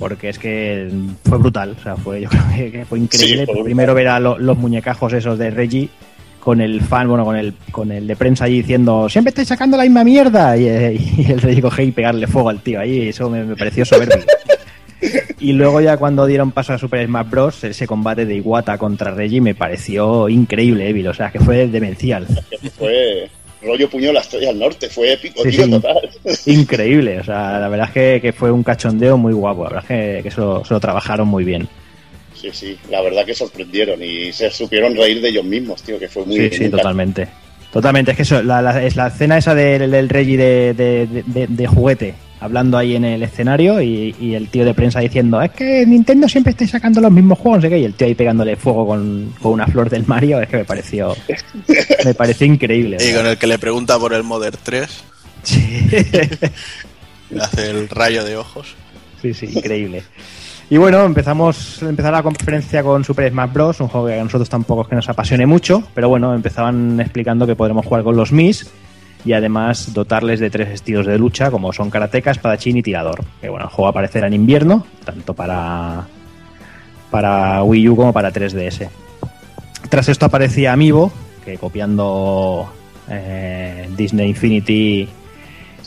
[0.00, 0.90] porque es que
[1.24, 3.38] fue brutal, o sea, fue, yo creo que- fue increíble.
[3.40, 3.64] Sí, fue brutal.
[3.64, 5.88] Primero ver a lo- los muñecajos esos de Reggie
[6.40, 9.76] con el fan, bueno, con el, con el de prensa allí diciendo, siempre estáis sacando
[9.76, 13.08] la misma mierda, y, eh, y el Reggie coge y pegarle fuego al tío ahí,
[13.10, 14.24] eso me, me pareció soberbio.
[15.38, 19.10] Y luego ya cuando dieron paso a Super Smash Bros, ese combate de Iwata contra
[19.12, 22.26] Reggie me pareció increíble, Evil, o sea, que fue demencial.
[22.78, 23.28] Fue
[23.62, 25.70] rollo puño la estrella al norte, fue épico, Sí, tío, sí.
[25.70, 26.10] total.
[26.46, 29.84] Increíble, o sea, la verdad es que, que fue un cachondeo muy guapo, la verdad
[29.84, 31.68] es que, que se, lo, se lo trabajaron muy bien.
[32.34, 36.08] Sí, sí, la verdad que sorprendieron y se supieron reír de ellos mismos, tío, que
[36.08, 36.36] fue muy...
[36.36, 37.28] Sí, sí, muy totalmente.
[37.70, 41.06] Totalmente, es que eso, la, la- es la escena esa del, del Reggie de, de-
[41.06, 45.00] de- de- de juguete, hablando ahí en el escenario y, y el tío de prensa
[45.00, 47.94] diciendo, es que Nintendo siempre está sacando los mismos juegos, no sé qué, y el
[47.94, 51.14] tío ahí pegándole fuego con, con una flor del Mario, es que me pareció,
[52.04, 52.96] me pareció increíble.
[53.00, 55.04] Y con el que le pregunta por el Modern 3,
[55.42, 55.88] Sí.
[57.30, 58.74] le hace el rayo de ojos.
[59.22, 60.02] Sí, sí, increíble.
[60.68, 64.48] Y bueno, empezamos empezar la conferencia con Super Smash Bros., un juego que a nosotros
[64.48, 68.30] tampoco es que nos apasione mucho, pero bueno, empezaban explicando que podremos jugar con los
[68.32, 68.70] Mis
[69.24, 73.24] y además dotarles de tres estilos de lucha, como son karateka, espadachín y tirador.
[73.40, 76.06] Que bueno, el juego aparecerá en invierno, tanto para,
[77.10, 78.88] para Wii U como para 3DS.
[79.88, 81.12] Tras esto aparecía Amiibo,
[81.44, 82.70] que copiando
[83.08, 85.08] eh, Disney Infinity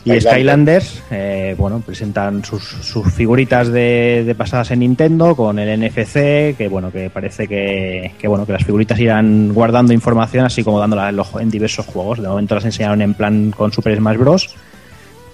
[0.06, 1.02] y Skylanders.
[1.12, 6.68] Eh, bueno, presentan sus, sus figuritas de, de pasadas en Nintendo con el NFC, que
[6.70, 11.10] bueno, que parece que, que, bueno, que las figuritas irán guardando información así como dándola
[11.10, 12.22] en, los- en diversos juegos.
[12.22, 14.50] De momento las enseñaron en plan con Super Smash Bros.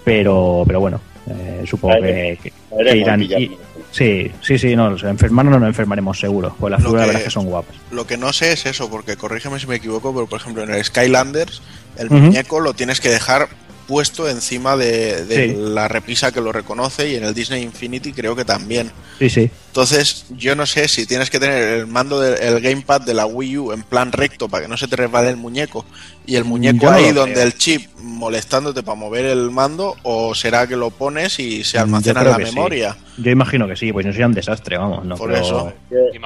[0.04, 3.24] Pero, pero bueno, eh, supongo que, que- Veremos, que irán.
[3.24, 3.58] y-
[3.92, 6.56] sí, sí, sí, no, enfermarnos no nos enfermaremos seguro.
[6.60, 7.76] Pues las Lo figuras la que- verdad es que son guapas.
[7.92, 10.72] Lo que no sé es eso, porque corrígeme si me equivoco, pero por ejemplo en
[10.74, 11.62] el Skylanders
[11.98, 13.50] el muñeco lo tienes que dejar
[13.90, 15.56] puesto encima de, de Sí.
[15.58, 18.92] la repisa que lo reconoce y en el Disney Infinity creo que también.
[19.18, 19.50] Sí, sí.
[19.68, 23.58] Entonces yo no sé si tienes que tener el mando del gamepad de la Wii
[23.58, 25.86] U en plan recto para que no se te resbale el muñeco
[26.28, 27.46] y el muñeco Yo ahí donde creo.
[27.48, 32.22] el chip molestándote para mover el mando o será que lo pones y se almacena
[32.22, 32.44] en la sí.
[32.44, 32.96] memoria.
[33.18, 35.04] Yo imagino que sí, pues no sería un desastre, vamos.
[35.04, 35.74] No Por creo- eso.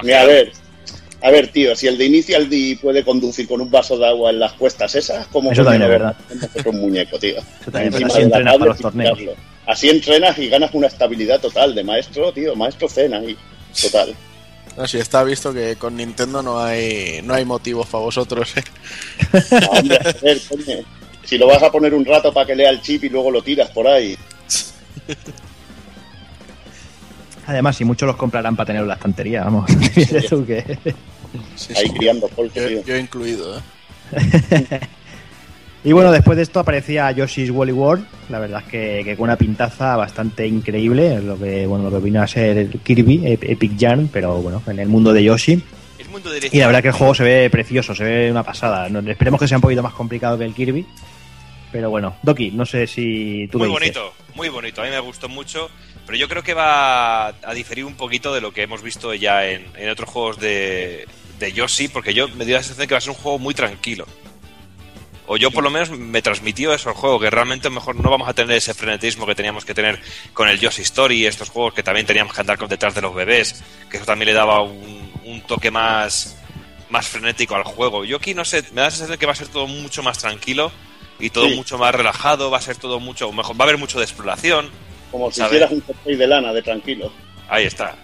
[0.04, 0.52] Mira, a ver,
[1.24, 4.30] a ver, tío, si el de Initial D puede conducir con un vaso de agua
[4.30, 6.16] en las cuestas esas, ¿cómo Eso también es verdad.
[6.30, 7.38] vamos a hacer un muñeco, tío?
[7.38, 9.20] Eso también, Encima así entrenas para los y torneos.
[9.66, 13.38] Así entrenas y ganas una estabilidad total de maestro, tío, maestro cena ahí.
[13.82, 14.14] Total.
[14.76, 18.52] No, si está visto que con Nintendo no hay no hay motivos para vosotros.
[18.58, 18.64] ¿eh?
[19.70, 20.78] Hombre, a ver, coño.
[21.24, 23.42] Si lo vas a poner un rato para que lea el chip y luego lo
[23.42, 24.18] tiras por ahí.
[27.46, 29.70] Además, si muchos los comprarán para tenerlo en la estantería, vamos.
[30.30, 30.78] Tú que-
[31.56, 31.94] Sí, Ahí sí.
[31.94, 32.30] criando
[32.86, 33.58] Yo, incluido.
[33.58, 33.62] ¿eh?
[35.86, 39.26] Y bueno, después de esto aparecía Yoshi's Woolly World, la verdad es que, que con
[39.26, 43.76] una pintaza bastante increíble, lo que bueno lo que vino a ser Kirby, Ep- Epic
[43.76, 45.62] Yarn, pero bueno, en el mundo de Yoshi.
[46.00, 48.44] El mundo de Y la verdad que el juego se ve precioso, se ve una
[48.44, 48.88] pasada.
[49.08, 50.86] Esperemos que sea un poquito más complicado que el Kirby.
[51.74, 53.96] Pero bueno, Doki, no sé si tú muy me dices.
[53.98, 54.82] bonito, muy bonito.
[54.82, 55.70] A mí me gustó mucho,
[56.06, 59.50] pero yo creo que va a diferir un poquito de lo que hemos visto ya
[59.50, 61.08] en, en otros juegos de,
[61.40, 63.54] de Yoshi, porque yo me dio la sensación que va a ser un juego muy
[63.54, 64.06] tranquilo.
[65.26, 68.28] O yo por lo menos me transmitió eso al juego, que realmente mejor no vamos
[68.28, 70.02] a tener ese frenetismo que teníamos que tener
[70.34, 73.16] con el Yoshi Story, estos juegos que también teníamos que andar con detrás de los
[73.16, 76.38] bebés, que eso también le daba un, un toque más,
[76.90, 78.04] más frenético al juego.
[78.04, 80.18] Yo aquí no sé, me da la sensación que va a ser todo mucho más
[80.18, 80.74] tranquilo
[81.20, 81.56] y todo Sí.
[81.56, 84.70] mucho más relajado, va a ser todo mucho mejor, va a haber mucho de exploración.
[85.10, 85.52] Como si ¿Sabe?
[85.56, 87.14] hicieras un jersey de lana, de tranquilo.
[87.48, 87.96] Ahí está.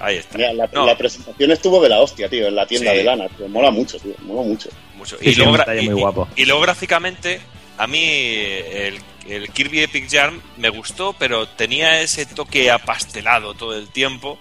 [0.00, 0.36] Ahí está.
[0.38, 2.98] Mira, la, No, la presentación estuvo de la hostia, tío, en la tienda Sí.
[2.98, 3.28] de lana.
[3.28, 3.48] Tío.
[3.48, 4.14] Mola mucho, tío.
[4.22, 4.68] Mola mucho.
[4.96, 5.16] mucho.
[5.20, 6.28] Y, sí, luego, un gra- detalle y- muy guapo.
[6.36, 7.40] y luego gráficamente,
[7.76, 8.98] a mí el,
[9.28, 14.38] el Kirby Epic Yarn me gustó, pero tenía ese toque apastelado todo el tiempo.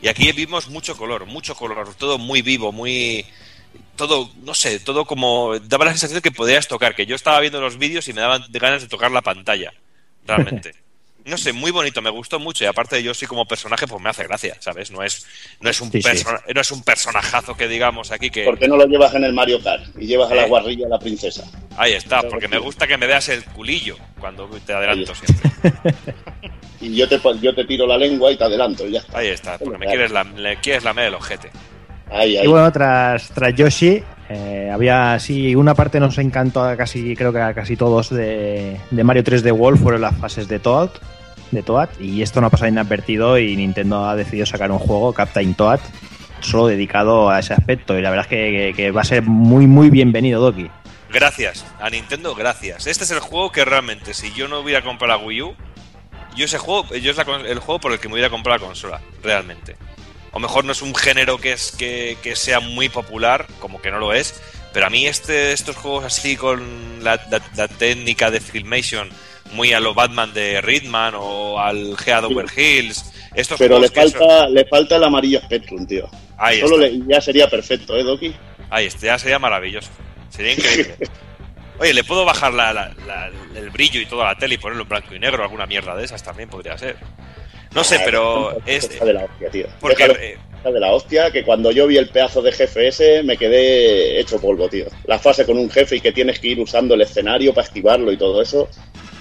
[0.00, 3.24] Y aquí vimos mucho color, mucho color, todo muy vivo, muy.
[3.96, 5.58] Todo, no sé, todo como.
[5.58, 8.20] Daba la sensación de que podías tocar, que yo estaba viendo los vídeos y me
[8.20, 9.72] daban ganas de tocar la pantalla,
[10.26, 10.74] realmente.
[11.24, 12.64] No sé, muy bonito, me gustó mucho.
[12.64, 14.90] Y aparte, yo sí como personaje, pues me hace gracia, ¿sabes?
[14.90, 15.26] No es,
[15.60, 16.00] no es, un, Sí,
[16.54, 18.44] no es un personajazo que digamos aquí que.
[18.44, 20.48] ¿Por qué no lo llevas en el Mario Kart y llevas a la Eh.
[20.48, 21.44] guarrilla a la princesa?
[21.76, 25.84] Ahí está, porque que me gusta que me veas el culillo cuando te adelanto siempre.
[26.80, 29.18] Y yo te, yo te tiro la lengua y te adelanto, y ya está.
[29.18, 31.50] Ahí está, porque me quieres la, le quieres lamer el ojete.
[32.08, 32.44] Ahí, ahí.
[32.44, 37.32] Y bueno, tras, tras Yoshi, eh, había sí, una parte nos encantó a casi, creo
[37.32, 40.90] que a casi todos de, de Mario 3D World fueron las fases de Toad,
[41.50, 45.12] de Toad, y esto no ha pasado inadvertido y Nintendo ha decidido sacar un juego,
[45.14, 45.80] Captain Toad,
[46.40, 49.66] solo dedicado a ese aspecto y la verdad es que, que- va a ser muy
[49.66, 50.70] muy bienvenido Doki.
[51.10, 52.86] Gracias, a Nintendo, gracias.
[52.86, 55.54] Este es el juego que realmente, si yo no hubiera comprado la Wii U,
[56.36, 58.66] yo ese juego, yo es la el juego por el que me hubiera comprado la
[58.66, 59.76] consola, realmente.
[60.32, 63.90] O mejor no es un género que es que, que sea muy popular, como que
[63.90, 64.40] no lo es,
[64.72, 69.08] pero a mí este, estos juegos así con la, la- la técnica de Filmation,
[69.52, 74.48] muy a lo Batman de Ridman o al Head Over Hills, estos Pero le falta,
[74.48, 76.06] le falta el amarillo Spectrum, tío.
[76.08, 78.34] son- ahí Solo le- ya sería perfecto, ¿eh, Doki?
[78.70, 79.88] Ahí está, ya sería maravilloso.
[80.28, 80.96] Sería increíble.
[81.80, 84.82] Oye, le puedo bajar la- la- la- el brillo y toda la tele y ponerlo
[84.82, 86.96] en blanco y negro, alguna mierda de esas también podría ser.
[87.74, 88.84] No sé, Ah, pero es.
[88.84, 89.66] Está de la hostia, tío.
[89.80, 92.88] Porque Déjalo, eh, está de la hostia que cuando yo vi el pedazo de jefe
[92.88, 94.86] ese me quedé hecho polvo, tío.
[95.04, 98.10] La fase con un jefe y que tienes que ir usando el escenario para activarlo
[98.12, 98.68] y todo eso.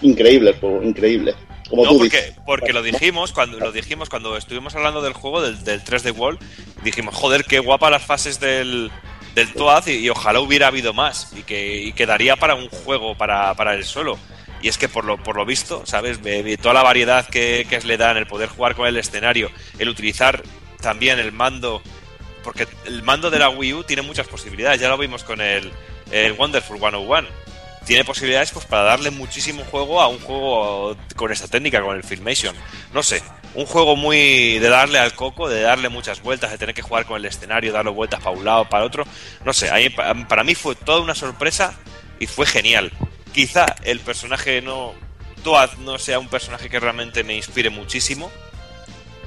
[0.01, 1.35] Increíble increíble.
[1.69, 2.35] Como no, tú porque, dices.
[2.45, 6.39] porque lo dijimos cuando lo dijimos cuando estuvimos hablando del juego, del, del 3D World,
[6.83, 8.89] dijimos, joder, qué guapa las fases del,
[9.35, 13.15] del Toad y, y ojalá hubiera habido más y que y quedaría para un juego
[13.15, 14.17] para, para el solo.
[14.61, 16.19] Y es que por lo, por lo visto, ¿sabes?
[16.61, 20.41] Toda la variedad que, que le dan, el poder jugar con el escenario, el utilizar
[20.81, 21.81] también el mando,
[22.43, 25.71] porque el mando de la Wii U tiene muchas posibilidades, ya lo vimos con el,
[26.11, 27.27] el Wonderful 101.
[27.85, 32.03] Tiene posibilidades pues para darle muchísimo juego a un juego con esta técnica, con el
[32.03, 32.53] Filmation.
[32.93, 33.21] No sé,
[33.53, 37.05] un juego muy de darle al coco, de darle muchas vueltas, de tener que jugar
[37.05, 39.05] con el escenario, darle vueltas para un lado, para otro.
[39.45, 41.75] No sé, ahí, pa- para mí fue toda una sorpresa
[42.19, 42.91] y fue genial.
[43.33, 44.93] Quizá el personaje no.
[45.43, 48.31] Toad no sea un personaje que realmente me inspire muchísimo,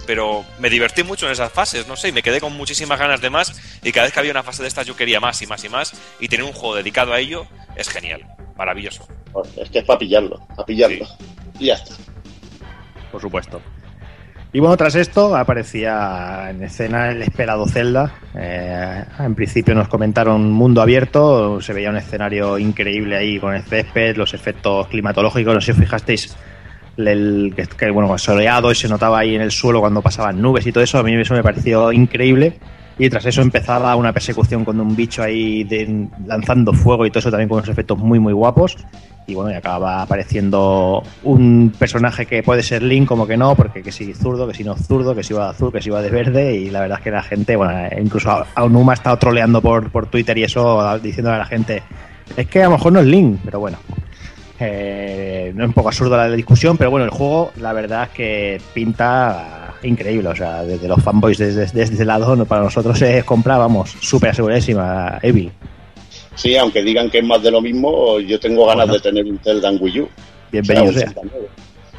[0.07, 3.21] pero me divertí mucho en esas fases, no sé, y me quedé con muchísimas ganas
[3.21, 3.79] de más.
[3.83, 5.69] Y cada vez que había una fase de estas, yo quería más y más y
[5.69, 5.93] más.
[6.19, 7.47] Y tener un juego dedicado a ello
[7.77, 9.07] es genial, maravilloso.
[9.57, 11.07] Es que es para pillarlo, a pillarlo.
[11.59, 11.95] Y ya está.
[13.13, 13.63] por supuesto.
[14.53, 18.13] Y bueno, tras esto aparecía en escena el esperado Zelda.
[18.35, 23.63] Eh, en principio nos comentaron mundo abierto, se veía un escenario increíble ahí con el
[23.63, 26.37] césped, los efectos climatológicos, no sé si fijasteis
[26.97, 30.67] el, que, que, bueno, soleado y se notaba ahí en el suelo cuando pasaban nubes
[30.67, 32.59] y todo eso, a mí eso me pareció increíble.
[32.99, 35.67] Y tras eso empezaba una persecución con un bicho ahí
[36.27, 38.77] lanzando fuego y todo eso también con unos efectos muy muy guapos.
[39.31, 43.83] Y bueno, y acaba apareciendo un personaje que puede ser Link, como que no, porque
[43.83, 46.03] que si zurdo, que si no zurdo, que si va de azul, que si va
[46.03, 46.55] de verde.
[46.57, 50.07] Y la verdad es que la gente, bueno, incluso Aonuma ha estado troleando por, por
[50.07, 51.83] Twitter y eso, diciéndole a la gente,
[52.37, 53.79] es que a lo mejor no es Link, pero bueno.
[54.63, 58.11] Eh, no es un poco absurda la discusión, pero bueno, el juego, la verdad es
[58.11, 60.29] que pinta increíble.
[60.29, 64.31] O sea, desde los fanboys, desde, desde ese lado, para nosotros es compra, vamos, súper
[64.31, 65.53] aseguradísima, Evil.
[66.41, 68.95] Sí, aunque digan que es más de lo mismo, yo tengo ganas Bueno.
[68.95, 70.09] de tener un Zelda en Wii U.
[70.51, 71.13] Bienvenido sea.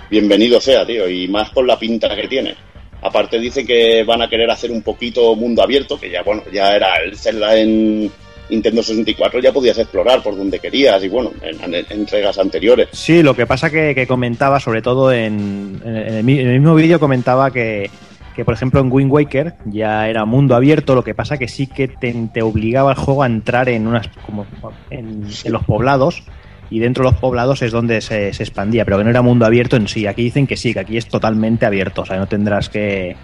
[0.09, 2.55] Bienvenido sea, tío, y más con la pinta que tiene.
[3.03, 6.76] Aparte dicen que van a querer hacer un poquito mundo abierto, que ya bueno, ya
[6.76, 8.11] era el Zelda en,
[8.49, 12.89] Nintendo 64 ya podías explorar por donde querías y bueno, en, en entregas anteriores.
[12.93, 16.73] Sí, lo que pasa que, que comentaba, sobre todo en, en el, en el mismo
[16.73, 17.91] vídeo comentaba que,
[18.36, 21.68] que, por ejemplo, en Wind Waker ya era mundo abierto, lo que pasa que sí
[21.68, 24.45] que te, te obligaba el juego a entrar en unas como
[24.90, 26.24] en, en los poblados
[26.70, 29.45] y dentro de los poblados es donde se, se expandía, pero que no era mundo
[29.45, 30.08] abierto en sí.
[30.08, 33.18] Aquí dicen que sí, que aquí es totalmente abierto, o sea, no tendrás que,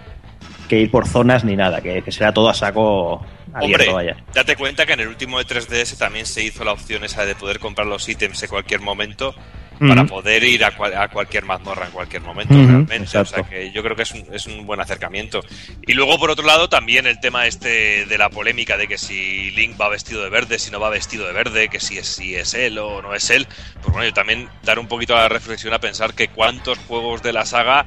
[0.68, 3.24] que ir por zonas ni nada, que, que será todo a saco
[3.54, 4.24] abierto, Hombre, vaya.
[4.34, 7.34] date cuenta que en el último de 3DS también se hizo la opción esa de
[7.34, 9.34] poder comprar los ítems en cualquier momento
[9.78, 12.96] para poder ir a, cual- a cualquier mazmorra en cualquier momento realmente.
[13.22, 15.40] O sea que yo creo que es un, es un buen acercamiento.
[15.86, 19.50] Y luego, por otro lado, también el tema este de la polémica de que si
[19.52, 22.34] Link va vestido de verde, si no va vestido de verde, que si es, si
[22.34, 23.46] es él o no es él.
[23.82, 27.22] Pues bueno, yo también dar un poquito a la reflexión a pensar que cuántos juegos
[27.22, 27.86] de la saga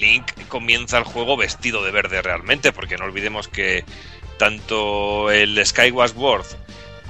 [0.00, 3.84] Link comienza el juego vestido de verde realmente, porque no olvidemos que
[4.38, 6.46] tanto el Skyward Sword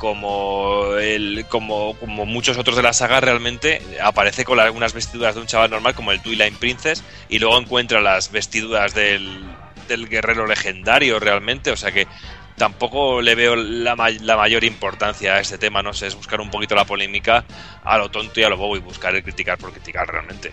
[0.01, 5.43] como el como, como muchos otros de la saga realmente aparece con algunas vestiduras de
[5.43, 9.45] un chaval normal como el Twilight Princess y luego encuentra las vestiduras del,
[9.89, 12.09] del guerrero legendario realmente, o sea que
[12.57, 16.51] tampoco le veo la, la mayor importancia a este tema, no sé, es buscar un
[16.51, 17.45] poquito la polémica
[17.85, 20.51] a lo tonto y a lo bobo y buscar el criticar por criticar realmente.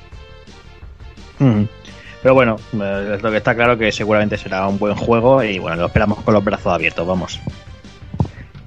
[1.39, 1.69] Ujú.
[2.21, 5.77] Pero bueno, eh, lo que está claro que seguramente será un buen juego y bueno,
[5.77, 7.39] lo esperamos con los brazos abiertos, vamos.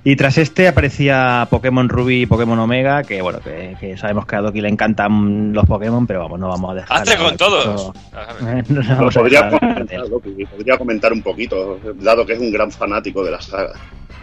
[0.02, 4.36] Y tras este aparecía Pokémon Ruby y Pokémon Omega, que bueno, que, que sabemos que
[4.36, 7.02] a Doki le encantan los Pokémon, pero vamos, no vamos a dejar.
[7.02, 7.93] ¡Hazte con todos!
[8.68, 10.10] No Lo vamos a podría, comentar, él.
[10.10, 13.72] Loki, podría comentar un poquito, dado que es un gran fanático de la saga.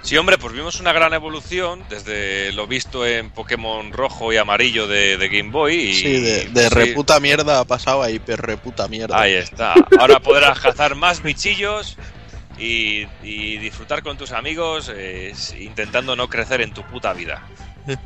[0.01, 4.87] Sí, hombre, pues vimos una gran evolución desde lo visto en Pokémon rojo y amarillo
[4.87, 5.75] de, de Game Boy.
[5.75, 9.19] Y, Sí, de, de sí, reputa mierda ha pasado a hiper reputa mierda.
[9.19, 9.73] Ahí está.
[9.99, 11.97] Ahora podrás cazar más bichillos
[12.59, 17.41] y, y disfrutar con tus amigos eh, intentando no crecer en tu puta vida.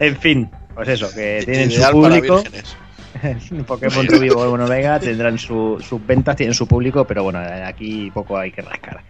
[0.00, 2.42] En fin, pues eso, que tienen su público.
[3.66, 8.10] Pokémon Ruby y Pokémon Omega tendrán su- sus ventas, tienen su público, pero bueno, aquí
[8.12, 9.02] poco hay que rascar.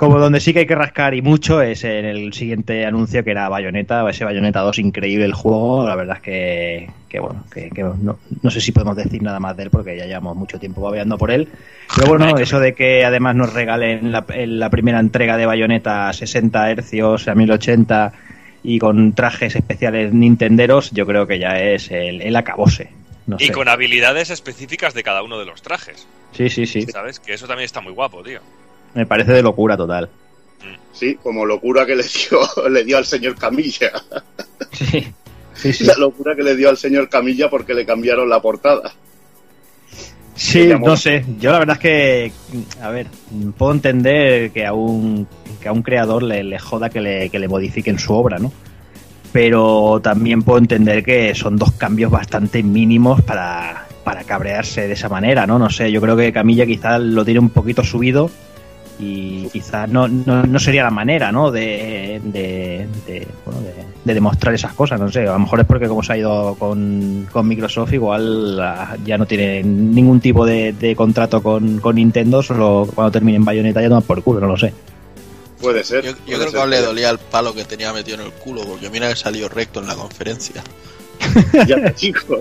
[0.00, 3.32] Como donde sí que hay que rascar y mucho es en el siguiente anuncio que
[3.32, 7.68] era Bayonetta, ese Bayonetta 2 increíble el juego, la verdad es que, que bueno, que,
[7.68, 10.58] que no, no sé si podemos decir nada más de él porque ya llevamos mucho
[10.58, 11.48] tiempo babeando por él,
[11.94, 16.08] pero bueno, eso de que además nos regalen la, en la primera entrega de Bayonetta
[16.08, 18.12] a 60 hercios, a 1080
[18.62, 22.88] y con trajes especiales nintenderos, yo creo que ya es el, el acabose.
[23.26, 23.52] No Y sé.
[23.52, 26.08] con habilidades específicas de cada uno de los trajes.
[26.32, 26.82] Sí, sí, sí.
[26.82, 27.20] ¿Sabes?
[27.20, 28.40] Que eso también está muy guapo, tío.
[28.94, 30.08] Me parece de locura total.
[30.92, 32.40] Sí, como locura que le dio,
[32.70, 33.90] le dio al señor Camilla.
[34.72, 35.06] Sí,
[35.54, 35.84] sí, sí.
[35.84, 38.92] La locura que le dio al señor Camilla porque le cambiaron la portada.
[40.34, 41.24] Sí, no sé.
[41.38, 42.32] Yo la verdad es que,
[42.82, 43.08] a ver,
[43.58, 45.26] puedo entender que a un,
[45.60, 48.50] que a un creador le, le joda que le, que le modifiquen su obra, ¿no?
[49.32, 55.10] Pero también puedo entender que son dos cambios bastante mínimos para, para cabrearse de esa
[55.10, 55.58] manera, ¿no?
[55.58, 58.30] No sé, yo creo que Camilla quizás lo tiene un poquito subido
[59.00, 61.50] y quizás no, no, no sería la manera, ¿no?
[61.50, 63.72] De, de, de, bueno, de,
[64.04, 65.20] de demostrar esas cosas, no sé.
[65.20, 69.16] A lo mejor es porque como se ha ido con, con Microsoft, igual ah, ya
[69.18, 73.80] no tiene ningún tipo de, de contrato con, con Nintendo, solo cuando termine en Bayonetta
[73.80, 74.72] ya toman por culo, no lo sé.
[75.60, 76.04] Puede ser.
[76.04, 76.64] Yo, yo puede creo que ser.
[76.64, 79.48] él le dolía el palo que tenía metido en el culo, porque mira que salió
[79.48, 80.62] recto en la conferencia.
[81.66, 82.40] Ya, chicos.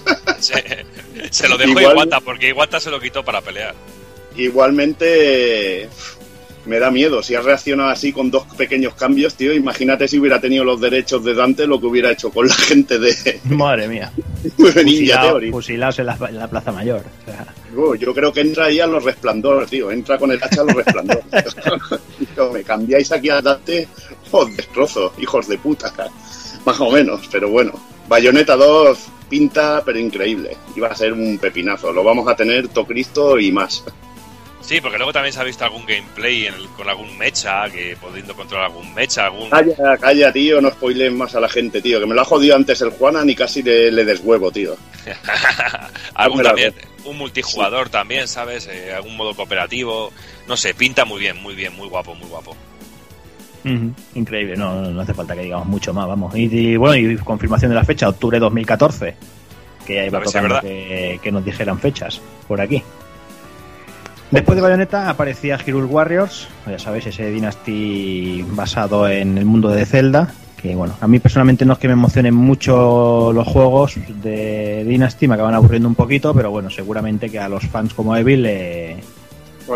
[0.40, 0.84] Se,
[1.30, 3.74] se lo dejó Igual- Iwata, porque Iwata se lo quitó para pelear.
[4.36, 5.88] Igualmente
[6.66, 7.22] me da miedo.
[7.22, 11.24] Si ha reaccionado así con dos pequeños cambios, tío, imagínate si hubiera tenido los derechos
[11.24, 14.12] de Dante lo que hubiera hecho con la gente de, Madre mía.
[14.84, 17.02] Ninja Fusilado- fusilados en la, en la Plaza Mayor.
[17.22, 17.46] O sea,
[18.00, 19.90] yo creo que entra ahí a los resplandor, tío.
[19.90, 21.22] Entra con el hacha a los resplandor.
[22.34, 23.86] Tío, me cambiáis aquí a Dante,
[24.30, 25.92] os destrozo, hijos de puta.
[26.64, 27.72] Más o menos, pero bueno.
[28.08, 28.98] Bayonetta 2
[29.28, 30.56] pinta, pero increíble.
[30.76, 31.92] Iba a ser un pepinazo.
[31.92, 33.84] Lo vamos a tener to Cristo y más.
[34.66, 37.96] Sí, porque luego también se ha visto algún gameplay en el- con algún mecha, que
[38.00, 39.48] pudiendo controlar algún mecha, algún...
[39.48, 42.00] Calla, calla, tío, no spoiles más a la gente, tío.
[42.00, 44.74] Que me lo ha jodido antes el Juanan y casi le, le deshuevo, tío.
[46.14, 46.74] algún Hombre, también,
[47.04, 48.66] un multijugador también, ¿sabes?
[48.66, 50.12] Eh, algún modo cooperativo.
[50.48, 52.56] No sé, pinta muy bien, muy bien, muy guapo, muy guapo.
[54.14, 56.34] Increíble, no, no, hace falta que digamos mucho más, vamos.
[56.36, 59.14] Y, y, bueno, y confirmación de la fecha, octubre 2014,
[59.86, 60.60] que ahí va A verdad.
[60.62, 62.82] que, que nos dijeran fechas por aquí.
[64.30, 69.86] Después de Bayonetta aparecía Hyrule Warriors, ya sabéis, ese Dynasty basado en el mundo de
[69.86, 74.84] Zelda, que bueno, a mí personalmente no es que me emocionen mucho los juegos de
[74.84, 78.42] Dynasty, me acaban aburriendo un poquito, pero bueno, seguramente que a los fans como Evil
[78.42, 78.96] le,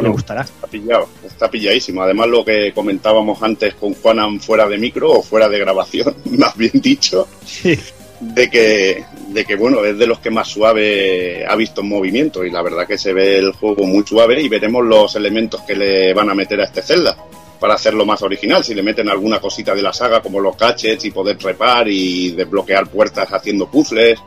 [0.01, 0.43] le gustará.
[0.43, 2.02] Está pillado, está pilladísimo.
[2.02, 6.56] Además, lo que comentábamos antes con Juanan fuera de micro o fuera de grabación, más
[6.56, 7.78] bien dicho, Sí.
[8.20, 12.44] De que, de que bueno, es de los que más suave ha visto en movimiento
[12.44, 15.74] y la verdad que se ve el juego muy suave y veremos los elementos que
[15.74, 17.16] le van a meter a este Zelda
[17.59, 18.62] para hacerlo más original.
[18.62, 22.32] Si le meten alguna cosita de la saga como los gadgets y poder trepar y
[22.32, 24.18] desbloquear puertas haciendo puzzles,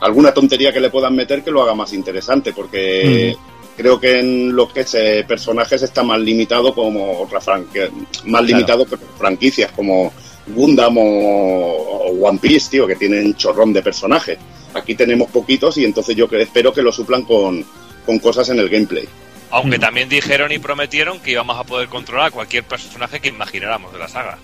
[0.00, 3.36] alguna tontería que le puedan meter que lo haga más interesante porque
[3.76, 4.96] creo que en lo que es
[5.26, 7.90] personajes está más limitado como otra franquicia,
[8.24, 10.12] más limitado que franquicias como
[10.46, 14.38] Gundam o, One Piece, tío, que tienen chorrón de personajes.
[14.74, 17.64] Aquí tenemos poquitos y entonces yo espero que lo suplan con,
[18.04, 19.08] con cosas en el gameplay.
[19.50, 19.80] Aunque Mm.
[19.80, 23.98] también dijeron y prometieron que íbamos a poder controlar a cualquier personaje que imagináramos de
[24.00, 24.38] la saga.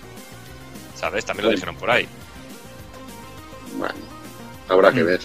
[0.95, 1.25] ¿Sabes?
[1.25, 2.07] También lo dijeron por ahí.
[3.77, 3.93] Bueno,
[4.69, 5.05] habrá que Mm.
[5.05, 5.19] ver.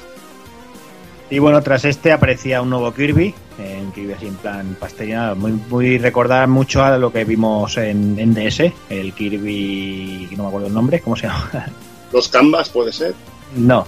[1.28, 5.52] Y bueno, tras este aparecía un nuevo Kirby, en Kirby así en plan pastelina, muy,
[5.52, 10.68] muy recordar mucho a lo que vimos en, en DS, el Kirby, no me acuerdo
[10.68, 11.50] el nombre, ¿cómo se llama?
[12.12, 13.14] Los canvas puede ser.
[13.56, 13.86] No,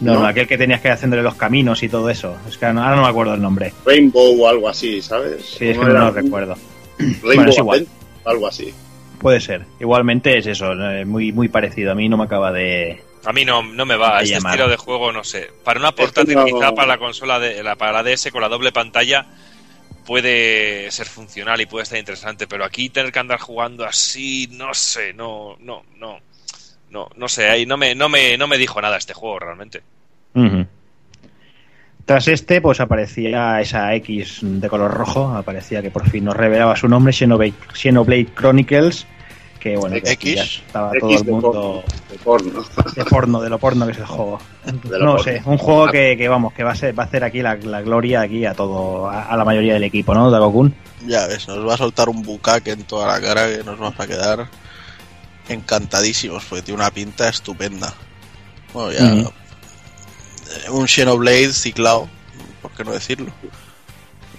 [0.00, 0.26] no, ¿No?
[0.26, 2.36] aquel que tenías que ir haciéndole los caminos y todo eso.
[2.48, 3.72] Es que ahora no, me acuerdo el nombre.
[3.84, 5.44] Rainbow o algo así, ¿sabes?
[5.44, 6.54] Sí, es que ¿Cómo no lo recuerdo.
[6.98, 7.86] Rainbow Bueno, es igual.
[8.24, 8.72] Algo así.
[9.18, 9.64] Puede ser.
[9.80, 11.92] Igualmente es eso, eh, muy, muy parecido.
[11.92, 13.02] A mí no me acaba de.
[13.28, 14.22] A mí no, no me va.
[14.22, 14.54] Este llamar.
[14.54, 15.50] estilo de juego, no sé.
[15.62, 18.48] Para una portátil, no- quizá para la consola, de, la, para la DS con la
[18.48, 19.26] doble pantalla,
[20.06, 22.46] puede ser funcional y puede estar interesante.
[22.46, 26.20] Pero aquí tener que andar jugando así, no sé, no, no, no.
[26.90, 29.82] No, no sé, ahí no me, no me, no me dijo nada este juego realmente.
[32.06, 36.74] Tras este, pues aparecía esa X de color rojo, aparecía que por fin nos revelaba
[36.76, 39.06] su nombre, Xenoblade, Xenoblade Chronicles,
[39.58, 40.34] que bueno, que X.
[40.34, 42.64] ya estaba X todo el mundo De porno.
[42.94, 44.38] de porno, de lo porno que es el juego.
[44.66, 45.18] No porno.
[45.22, 47.54] sé, un juego que, que vamos, que va a ser, va a hacer aquí la,
[47.56, 50.74] la gloria aquí a todo, a, a la mayoría del equipo, ¿no, Dagokun?
[51.06, 53.98] Ya ves, nos va a soltar un bucaque en toda la cara que nos vamos
[54.00, 54.48] a quedar
[55.48, 57.92] encantadísimos porque tiene una pinta estupenda.
[58.72, 59.04] Bueno, ya.
[59.08, 62.08] Eh, Un Xenoblade ciclado,
[62.62, 63.30] ¿por qué no decirlo?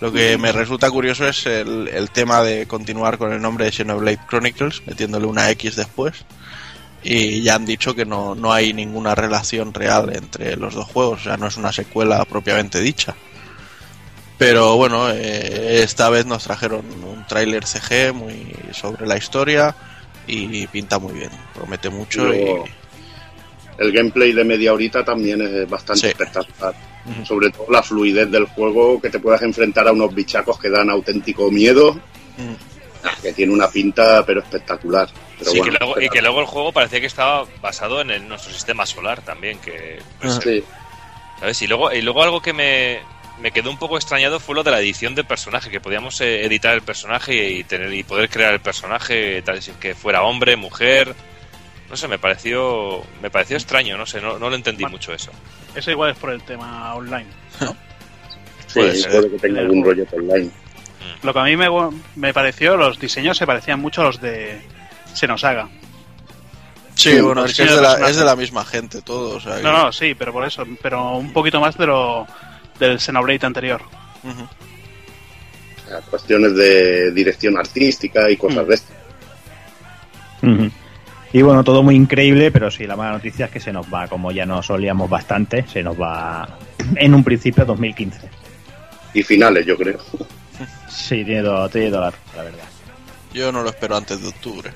[0.01, 3.71] Lo que me resulta curioso es el, el tema de continuar con el nombre de
[3.71, 6.26] Xenoblade Chronicles, metiéndole una X después.
[7.03, 11.21] Y ya han dicho que no, no hay ninguna relación real entre los dos juegos,
[11.21, 13.15] o sea, no es una secuela propiamente dicha.
[14.38, 19.76] Pero bueno, eh, esta vez nos trajeron un tráiler CG muy sobre la historia
[20.27, 25.69] y pinta muy bien, promete mucho Luego, y El gameplay de media horita también es
[25.69, 26.07] bastante Sí.
[26.07, 26.73] espectacular.
[27.26, 30.90] Sobre todo la fluidez del juego, que te puedas enfrentar a unos bichacos que dan
[30.90, 31.99] auténtico miedo.
[33.03, 35.07] Ah, que tiene una pinta, pero espectacular.
[35.38, 38.11] Pero Sí, bueno, que luego, y que luego el juego parecía que estaba basado en
[38.11, 40.40] el- nuestro sistema solar también, que pues.
[40.44, 40.64] Sí,
[41.40, 41.61] ¿sabes?
[41.61, 42.99] Y luego, y luego algo que me,
[43.41, 46.44] me quedó un poco extrañado fue lo de la edición del personaje, que podíamos eh,
[46.45, 50.57] editar el personaje y tener y poder crear el personaje tal si que fuera hombre,
[50.57, 51.15] mujer.
[51.90, 54.98] No sé, me pareció me pareció extraño, no sé, no, no lo entendí Bueno.
[54.98, 55.32] mucho eso.
[55.76, 57.26] Eso igual es por el tema online.
[58.68, 59.32] sí, Puede puede, ser.
[59.32, 60.52] que tenga algún rollo online.
[61.24, 61.68] Lo que a mí me,
[62.16, 64.61] me pareció, los diseños se parecían mucho a los de
[65.16, 65.68] Xenosaga.
[66.95, 68.10] Sí, Sí, bueno, es que es de, la, personajes.
[68.11, 70.66] es de la misma gente todo, o sea, No, no, sí, pero por eso.
[70.82, 72.28] Pero un poquito más de lo
[72.78, 73.82] del Xenoblade anterior.
[74.24, 74.44] Ujú.
[74.44, 78.68] O sea, cuestiones de dirección artística y cosas Mm.
[78.68, 78.94] de esto.
[80.44, 80.72] Ujú.
[81.31, 84.07] Y bueno, todo muy increíble, pero sí, la mala noticia es que se nos va,
[84.07, 86.57] como ya nos solíamos bastante, se nos va
[86.95, 88.30] en un principio 2015.
[89.14, 89.99] Y finales, yo creo.
[90.88, 92.65] Sí, tiene toda la, la verdad.
[93.34, 94.72] Yo no lo espero antes de octubre.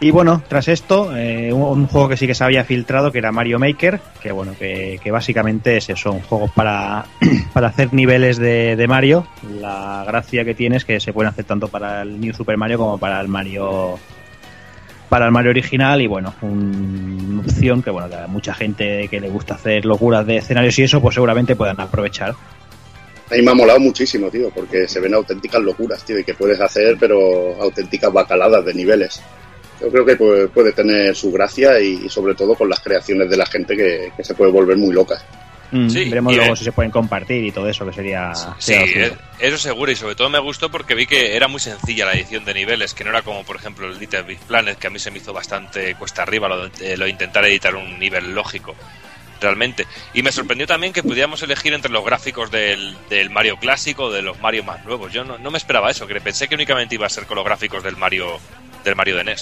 [0.00, 3.32] Y bueno, tras esto, eh, un, juego que sí que se había filtrado, que era
[3.32, 7.04] Mario Maker, que bueno, que, básicamente es eso, un juego para,
[7.52, 9.26] para hacer niveles de, de Mario.
[9.60, 12.78] La gracia que tiene es que se pueden hacer tanto para el New Super Mario
[12.78, 13.98] como para el Mario
[15.08, 19.08] para el Mario original y bueno, un- una opción que bueno, que a mucha gente
[19.08, 22.34] que le gusta hacer locuras de escenarios y eso, pues seguramente puedan aprovechar.
[23.30, 26.34] A mí me ha molado muchísimo, tío, porque se ven auténticas locuras, tío, y que
[26.34, 29.20] puedes hacer, pero auténticas bacaladas de niveles.
[29.80, 33.30] Yo creo que puede, puede tener su gracia y, y sobre todo con las creaciones
[33.30, 35.24] de la gente que, que se puede volver muy locas.
[35.70, 38.32] Mm, Sí, veremos luego ve- si se pueden compartir y todo eso, que sería...
[38.58, 42.06] Sí, eh, eso seguro, y sobre todo me gustó porque vi que era muy sencilla
[42.06, 44.86] la edición de niveles, que no era como por ejemplo el Little Big Planet, que
[44.86, 47.76] a mí se me hizo bastante cuesta arriba lo, de- eh, lo de intentar editar
[47.76, 48.74] un nivel lógico,
[49.40, 49.86] realmente.
[50.14, 54.10] Y me sorprendió también que pudiéramos elegir entre los gráficos del, del Mario clásico o
[54.10, 55.12] de los Mario más nuevos.
[55.12, 57.44] Yo no, no me esperaba eso, que pensé que únicamente iba a ser con los
[57.44, 58.38] gráficos del Mario
[58.88, 59.36] del Mario de E.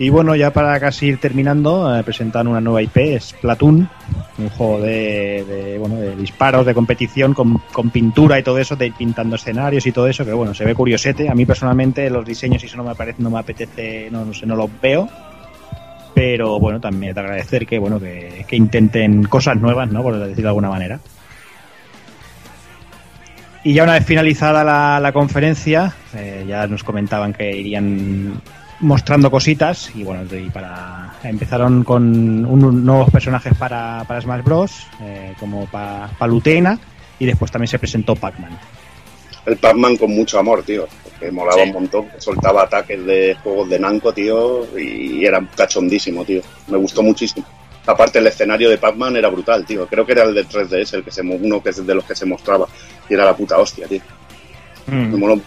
[0.00, 3.86] Y bueno, ya para casi ir terminando, eh, presentan una nueva IP, es Platoon,
[4.38, 8.76] un juego de, de, bueno, de disparos, de competición, con, con pintura y todo eso,
[8.76, 11.28] de pintando escenarios y todo eso, que bueno, se ve curiosete.
[11.28, 14.32] A mí personalmente los diseños, y eso no me parece, no me apetece, no, no
[14.32, 15.06] sé, no los veo.
[16.14, 20.02] Pero bueno, también de agradecer que bueno que, que intenten cosas nuevas, ¿no?
[20.02, 20.98] Por decirlo de alguna manera.
[23.62, 28.40] Y ya una vez finalizada la, la conferencia, eh, ya nos comentaban que irían
[28.80, 34.86] mostrando cositas y bueno, y para empezaron con un- nuevos personajes para, para Smash Bros,
[35.02, 36.78] eh, como pa, Palutena
[37.18, 38.58] y después también se presentó Pac-Man.
[39.44, 40.86] El Pac-Man con mucho amor, tío.
[41.18, 41.68] Que molaba Sí.
[41.68, 42.06] un montón.
[42.16, 44.66] Soltaba ataques de juegos de Namco, tío.
[44.78, 46.40] Y era cachondísimo, tío.
[46.68, 47.44] Me gustó muchísimo.
[47.86, 49.86] Aparte, el escenario de Pac-Man era brutal, tío.
[49.86, 52.14] Creo que era el de 3DS, el que se, uno que es de los que
[52.14, 52.66] se mostraba.
[53.08, 54.00] Y era la puta hostia, tío.
[55.10, 55.40] Me moló.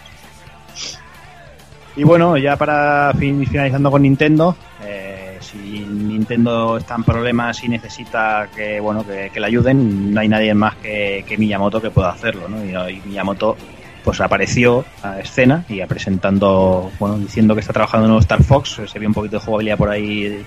[1.96, 7.70] Y bueno, ya para fin- finalizando con Nintendo, eh, si Nintendo está en problemas y
[7.70, 11.92] necesita que bueno que, que le ayuden, no hay nadie más que, que Miyamoto que
[11.92, 12.66] pueda hacerlo, ¿no?
[12.66, 13.56] Y, y Miyamoto
[14.04, 18.44] pues apareció a escena y presentando, bueno, diciendo que está trabajando en un nuevo Star
[18.44, 20.44] Fox, se vio un poquito de jugabilidad por ahí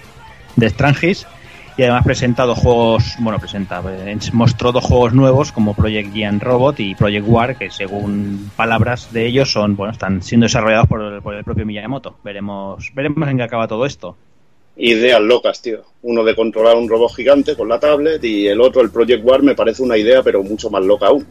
[0.56, 1.26] de Strangis
[1.77, 6.81] y además presentado juegos, bueno, presenta, eh, mostró dos juegos nuevos como Project Giant Robot
[6.81, 11.23] y Project War, que según palabras de ellos son, bueno, están siendo desarrollados por el,
[11.23, 12.16] por el propio Miyamoto.
[12.24, 14.16] Veremos, veremos en qué acaba todo esto.
[14.78, 15.82] Ideas locas, tío.
[16.03, 19.43] Uno de controlar un robot gigante con la tablet y el otro, el Project War,
[19.43, 21.27] me parece una idea, pero mucho más loca aún.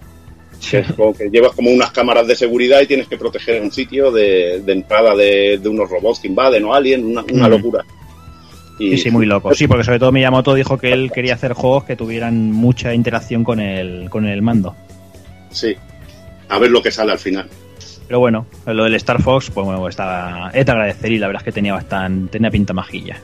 [0.72, 4.12] Es como que llevas como unas cámaras de seguridad y tienes que proteger un sitio
[4.12, 7.52] de, de entrada de, de unos robots que invaden o alien, una, una Mm.
[7.52, 7.86] locura.
[8.78, 9.54] Sí, sí, muy loco.
[9.54, 13.44] Sí, porque sobre todo Miyamoto dijo que él quería hacer juegos que tuvieran mucha interacción
[13.44, 14.76] con el, con el mando.
[15.52, 15.76] Sí.
[16.50, 17.48] A ver lo que sale al final.
[18.08, 21.42] Pero bueno, lo del Star Fox, pues bueno, estaba, es de agradecer y la verdad
[21.42, 23.18] es que tenía bastante, tenía pinta majilla.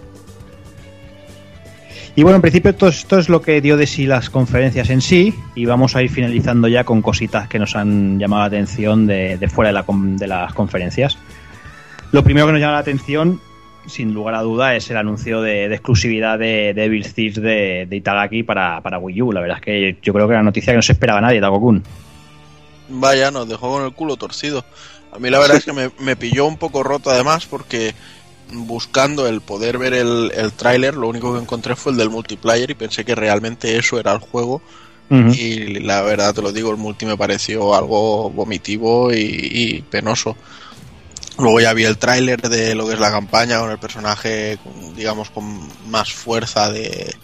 [2.15, 5.01] Y bueno, en principio esto, esto es lo que dio de sí las conferencias en
[5.01, 9.07] sí y vamos a ir finalizando ya con cositas que nos han llamado la atención
[9.07, 11.17] de, de fuera de, la de las conferencias.
[12.11, 13.39] Lo primero que nos llama la atención,
[13.87, 17.87] sin lugar a duda, es el anuncio de, de exclusividad de, de Evil Thieves de,
[17.89, 19.31] de Itagaki para, para Wii U.
[19.31, 21.41] La verdad es que yo creo que era una noticia que no se esperaba nadie,
[21.41, 21.83] Takokun.
[22.89, 24.65] Vaya, nos dejó con el culo torcido.
[25.11, 27.93] A mí la verdad es que me, me pilló un poco roto además porque
[28.53, 32.69] buscando el poder ver el, el tráiler, lo único que encontré fue el del multiplayer
[32.69, 34.61] y pensé que realmente eso era el juego.
[35.13, 40.37] Y la verdad te lo digo, el multi me pareció algo vomitivo y, y penoso.
[41.41, 44.57] Luego ya vi el tráiler de lo que es la campaña con el personaje,
[44.95, 47.15] digamos, con más fuerza de,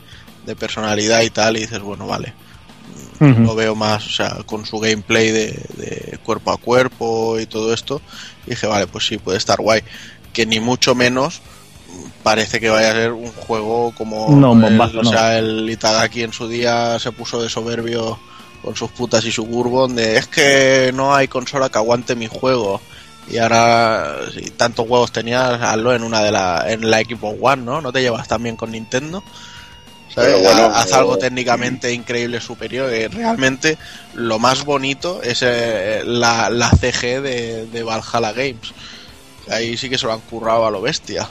[0.46, 2.34] de personalidad y tal, y dices, bueno, vale,
[3.20, 3.42] Ujú.
[3.42, 7.74] lo veo más, o sea, con su gameplay de, de cuerpo a cuerpo y todo
[7.74, 8.02] esto,
[8.46, 9.82] y dije, vale, pues sí, puede estar guay.
[10.34, 11.42] Que ni mucho menos
[12.24, 15.10] parece que vaya a ser un juego como No, un el- bombazo, o no.
[15.10, 18.20] sea, el Itagaki en su día se puso de soberbio
[18.62, 22.28] con sus putas y su Bourbon de es que no hay consola que aguante mi
[22.28, 22.82] juego.
[23.30, 27.64] Y ahora, si tantos juegos tenías, hazlo en una de la, en la Xbox One,
[27.64, 27.82] ¿no?
[27.82, 29.24] No te llevas tan bien con Nintendo.
[30.14, 30.42] ¿sabes?
[30.42, 32.90] Bueno, Haz algo técnicamente increíble, superior.
[32.90, 33.78] Que realmente
[34.14, 38.74] lo más bonito es eh, la, la CG de, de Valhalla Games.
[39.50, 41.28] Ahí sí que se lo han currado a lo bestia.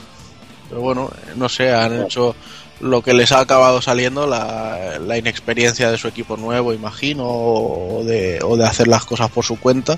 [0.69, 2.35] Pero bueno, no sé, han hecho
[2.79, 8.03] lo que les ha acabado saliendo, la, la inexperiencia de su equipo nuevo, imagino, o
[8.03, 9.97] de, o de hacer las cosas por su cuenta.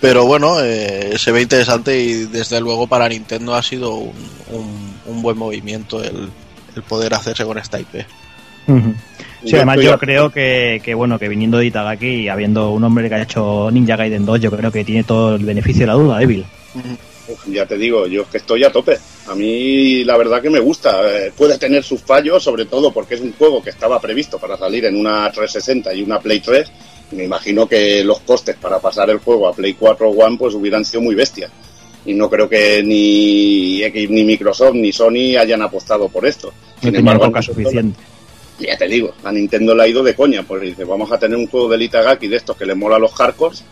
[0.00, 4.12] Pero bueno, eh, se ve interesante y desde luego para Nintendo ha sido un,
[4.52, 6.28] un- un buen movimiento el,
[6.76, 8.04] el poder hacerse con esta IP.
[8.68, 8.94] Ujú.
[9.42, 12.70] Sí, Yo además yo a- creo que, que, bueno, que viniendo de Itagaki y habiendo
[12.70, 15.80] un hombre que ha hecho Ninja Gaiden 2, yo creo que tiene todo el beneficio
[15.82, 16.44] de la duda, Evil.
[17.28, 18.98] Uf, Ya te digo, yo es que estoy a tope.
[19.26, 21.00] A mí la verdad que me gusta.
[21.10, 24.56] Eh, puede tener sus fallos, sobre todo porque es un juego que estaba previsto para
[24.56, 26.70] salir en una 360 y una Play 3.
[27.12, 30.54] Me imagino que los costes para pasar el juego a Play 4 o One pues
[30.54, 31.50] hubieran sido muy bestias.
[32.04, 36.48] Y no creo que ni, ni Microsoft ni Sony hayan apostado por esto.
[36.48, 38.00] No Sin tenía embargo, coca a Nintendo- suficiente.
[38.60, 41.36] ya te digo, a Nintendo le ha ido de coña, pues dice, vamos a tener
[41.36, 43.62] un juego de Itagaki de estos que le mola a los hardcores,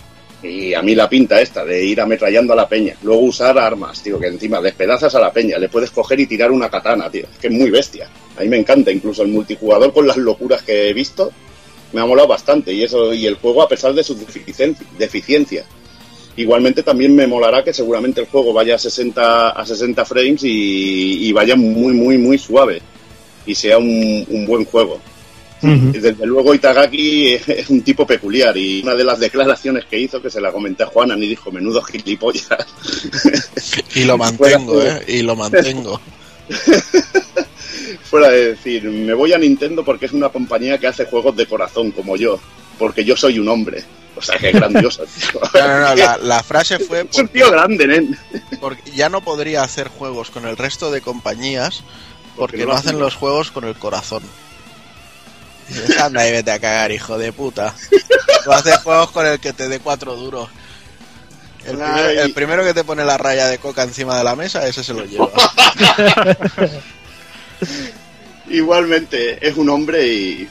[0.43, 4.03] y a mí la pinta esta, de ir ametrallando a la peña, luego usar armas,
[4.03, 7.25] tío, que encima despedazas a la peña, le puedes coger y tirar una katana, tío,
[7.33, 8.09] es que es muy bestia.
[8.37, 11.33] A mí me encanta, incluso el multijugador con las locuras que he visto,
[11.93, 15.67] me ha molado bastante, y eso, y el juego a pesar de sus deficien- deficiencias.
[16.37, 21.27] Igualmente también me molará que seguramente el juego vaya a 60, a 60 frames y,
[21.29, 22.83] y vaya muy, muy, muy suave.
[23.47, 25.01] Y sea un, un buen juego.
[25.63, 30.31] Desde luego Itagaki es un tipo peculiar y una de las declaraciones que hizo, que
[30.31, 32.67] se la comenté a Juanan y dijo, menudo gilipollas.
[33.95, 35.03] Y lo mantengo, ¿eh?
[35.09, 36.01] Y lo mantengo.
[38.19, 41.47] Fuera de decir, me voy a Nintendo porque es una compañía que hace juegos de
[41.47, 42.39] corazón como yo,
[42.79, 43.85] porque yo soy un hombre.
[44.17, 45.05] O sea, que es grandioso.
[45.21, 45.41] tío.
[45.53, 48.19] No, no, no, la, la frase fue Es un porque, tío grande, nen.
[48.61, 51.83] porque ya no podría hacer juegos con el resto de compañías
[52.37, 54.23] porque, Porque no no hacen los juegos con el corazón.
[55.69, 57.75] Y Anda y vete a cagar, hijo de puta.
[58.45, 60.49] Tú haces juegos con el que te dé cuatro duros.
[61.67, 62.19] El, primer- Ay.
[62.19, 64.95] el primero que te pone la raya de coca encima de la mesa, ese se
[64.95, 65.29] lo lleva.
[68.49, 70.49] Igualmente, es un hombre y,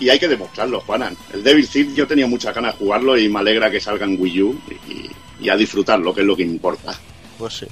[0.00, 1.16] y hay que demostrarlo, Juanan.
[1.32, 4.20] El Devil Seed yo tenía muchas ganas de jugarlo y me alegra que salga en
[4.20, 6.94] Wii U y, y a disfrutarlo, que es lo que importa.
[7.38, 7.66] Pues sí.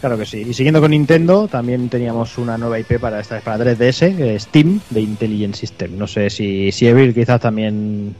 [0.00, 0.44] Claro que sí.
[0.46, 4.34] Y siguiendo con Nintendo, también teníamos una nueva IP para esta vez para 3DS, que
[4.36, 5.96] es Steam de Intelligent System.
[5.96, 8.14] No sé si, si Evil quizás también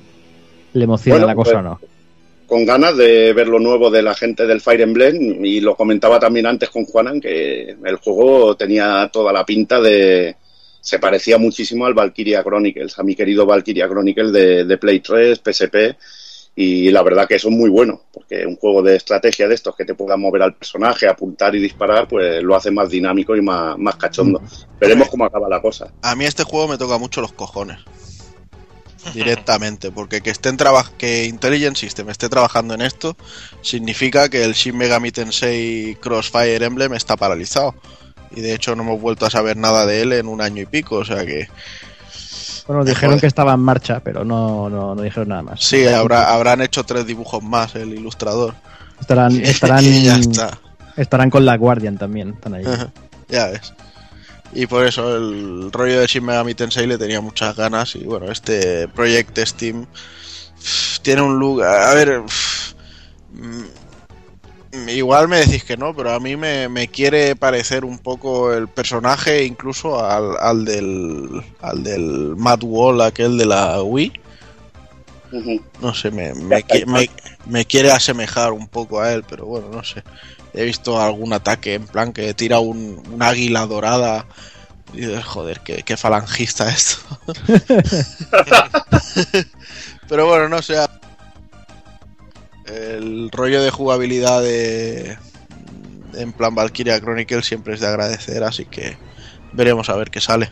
[0.73, 1.81] le emociona Bueno, la cosa pues- o no.
[2.47, 6.21] Con ganas de ver lo nuevo de la gente del Fire Emblem y lo comentaba
[6.21, 10.37] también antes con Juanan que el juego tenía toda la pinta de...
[10.87, 15.41] Se parecía muchísimo al Valkyria Chronicles, a mi querido Valkyria Chronicles de, de Play 3,
[15.41, 15.97] PSP
[16.55, 19.75] y la verdad que eso es muy bueno, porque un juego de estrategia de estos
[19.75, 23.43] que te pueda mover al personaje, apuntar y disparar, pues lo hace más dinámico y
[23.43, 24.41] más, más cachondo.
[24.79, 25.93] Veremos cómo acaba la cosa.
[26.03, 27.81] A mí este juego me toca mucho los cojones.
[29.13, 30.57] Directamente, porque que estén
[30.99, 33.17] que Intelligent System esté trabajando en esto
[33.61, 37.75] significa que el Shin Megami Tensei Crossfire Emblem está paralizado.
[38.31, 40.67] Y de hecho no hemos vuelto a saber nada de él en un año y
[40.67, 41.49] pico, o sea que
[42.67, 45.61] Bueno, dijeron que estaba en marcha, pero no, no, no dijeron nada más.
[45.63, 48.55] sí, habrá, habrán hecho tres dibujos más el ilustrador.
[49.01, 50.59] Estarán, estarán, y ya está.
[50.97, 52.31] estarán con la Guardian también.
[52.31, 52.65] Están ahí.
[53.29, 53.73] Ya ves.
[54.53, 58.31] Y por eso el rollo de Shin Megami Tensei le tenía muchas ganas y bueno,
[58.31, 59.87] este Project Steam
[61.03, 62.23] tiene un look, a ver,
[64.89, 68.69] igual me decís que no, pero a mí me, me quiere parecer un poco el
[68.69, 74.13] personaje incluso al, al del al del Mad Wall, aquel de la Wii.
[75.81, 77.11] No sé, me, me, me-
[77.45, 80.03] me quiere asemejar un poco a él, pero bueno, no sé.
[80.53, 84.27] He visto algún ataque en plan que tira un, un águila dorada.
[84.93, 87.01] Y dices, joder, qué, qué falangista esto.
[90.09, 90.77] pero bueno, no sé.
[92.67, 95.17] El rollo de jugabilidad de.
[96.15, 98.97] En plan Valkyria Chronicle siempre es de agradecer, así que
[99.53, 100.51] veremos a ver qué sale.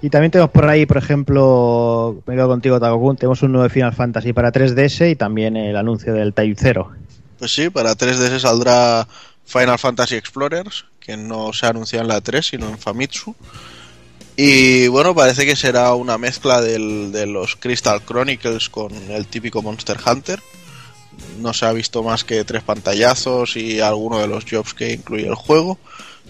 [0.00, 3.92] Y también tenemos por ahí, por ejemplo, me quedo contigo, Tagokun, tenemos un nuevo Final
[3.92, 6.90] Fantasy para 3DS y también el anuncio del Type 0.
[7.38, 9.06] Pues sí, para 3DS saldrá
[9.44, 13.34] Final Fantasy Explorers, que no se ha anunciado en la 3, sino en Famitsu.
[14.36, 19.62] Y bueno, parece que será una mezcla del- de los Crystal Chronicles con el típico
[19.62, 20.40] Monster Hunter.
[21.40, 25.26] No se ha visto más que tres pantallazos y alguno de los jobs que incluye
[25.26, 25.78] el juego.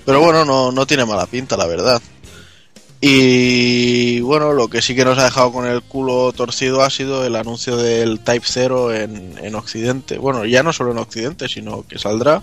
[0.04, 2.02] Pero bueno, no, no tiene mala pinta, la verdad.
[3.00, 7.26] Y bueno, lo que sí que nos ha dejado con el culo torcido ha sido
[7.26, 10.18] el anuncio del Type 0 en, en Occidente.
[10.18, 12.42] Bueno, ya no solo en Occidente, sino que saldrá.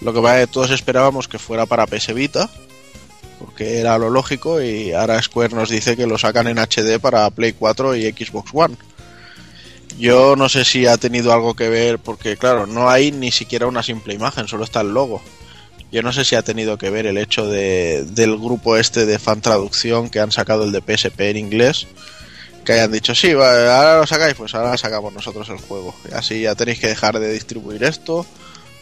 [0.00, 2.48] Lo que todos esperábamos que fuera para PS Vita,
[3.38, 7.30] porque era lo lógico, y ahora Square nos dice que lo sacan en HD para
[7.30, 8.76] Play 4 y Xbox One.
[9.98, 13.66] Yo no sé si ha tenido algo que ver, porque claro, no hay ni siquiera
[13.66, 15.20] una simple imagen, solo está el logo.
[15.90, 19.18] Yo no sé si ha tenido que ver el hecho de, del grupo este de
[19.18, 21.86] fan traducción que han sacado el de PSP en inglés,
[22.64, 25.94] que hayan dicho, sí, ahora lo sacáis, pues ahora sacamos nosotros el juego.
[26.10, 28.26] Y así ya tenéis que dejar de distribuir esto,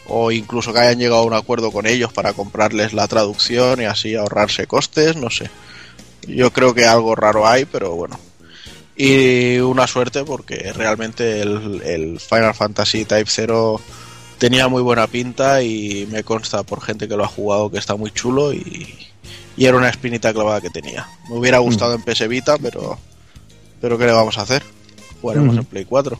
[0.07, 3.85] o incluso que hayan llegado a un acuerdo con ellos para comprarles la traducción y
[3.85, 5.49] así ahorrarse costes, no sé.
[6.27, 8.19] Yo creo que algo raro hay, pero bueno.
[8.95, 13.79] Y una suerte porque realmente el, el Final Fantasy Type 0
[14.39, 17.95] tenía muy buena pinta y me consta por gente que lo ha jugado que está
[17.95, 18.87] muy chulo y,
[19.55, 21.07] y era una espinita clavada que tenía.
[21.29, 22.97] Me hubiera gustado en PS Vita, pero
[23.79, 24.63] pero ¿qué le vamos a hacer?
[25.21, 25.59] Jugaremos Mm.
[25.59, 26.19] en Play 4.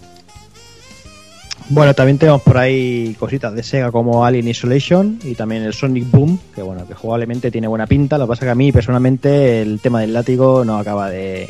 [1.69, 6.09] Bueno, también tenemos por ahí cositas de Sega como Alien Isolation y también el Sonic
[6.09, 8.17] Boom, que bueno, que jugablemente tiene buena pinta.
[8.17, 11.47] Lo que pasa que a mí personalmente el tema del látigo no acaba de,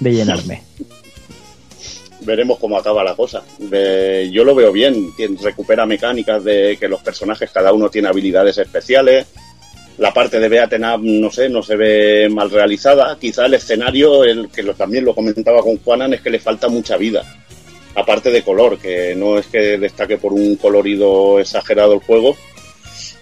[0.00, 0.62] de llenarme.
[2.24, 3.42] veremos cómo acaba la cosa.
[3.60, 8.58] Yo lo veo bien, tien- recupera mecánicas de que los personajes cada uno tiene habilidades
[8.58, 9.26] especiales.
[9.98, 13.16] La parte de Beaten Up, no sé, no se ve mal realizada.
[13.20, 16.96] Quizá el escenario, el que también lo comentaba con Juanan, es que le falta mucha
[16.96, 17.22] vida.
[17.94, 22.36] Aparte de color, que no es que destaque por un colorido exagerado el juego,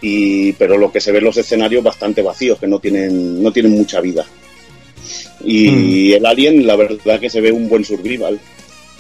[0.01, 3.53] y, pero lo que se ve en los escenarios bastante vacíos, que no tienen, no
[3.53, 4.25] tienen mucha vida.
[5.45, 8.39] Y el Alien, la verdad que se ve un buen survival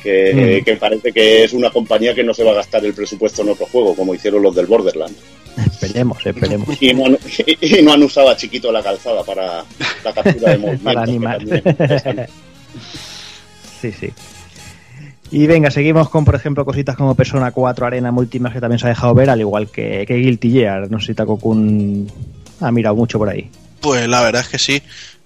[0.02, 0.64] que, Mm.
[0.64, 3.50] que parece que es una compañía que no se va a gastar el presupuesto en
[3.50, 5.18] otro juego, como hicieron los del Borderlands.
[5.58, 6.68] Esperemos, esperemos.
[6.80, 7.18] Y no, han,
[7.60, 9.64] y no han usado a Chiquito la calzada para
[10.04, 10.84] la captura de movimiento.
[10.84, 11.40] Para animar.
[13.80, 14.10] Sí, sí.
[15.32, 18.86] Y venga, seguimos con, por ejemplo, cositas como Persona 4 Arena Multimas que también se
[18.86, 20.90] ha dejado ver, al igual que, que Guilty Gear.
[20.90, 22.10] No sé si Takokun
[22.60, 23.48] ha mirado mucho por ahí.
[23.80, 24.82] Pues la verdad es que sí.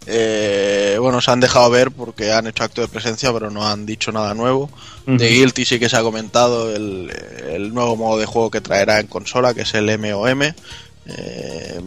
[0.06, 3.86] Eh, bueno, se han dejado ver porque han hecho acto de presencia, pero no han
[3.86, 4.68] dicho nada nuevo.
[5.06, 7.10] De Guilty sí que se ha comentado el,
[7.50, 10.42] el nuevo modo de juego que traerá en consola, que es el MOM.
[11.06, 11.80] eh,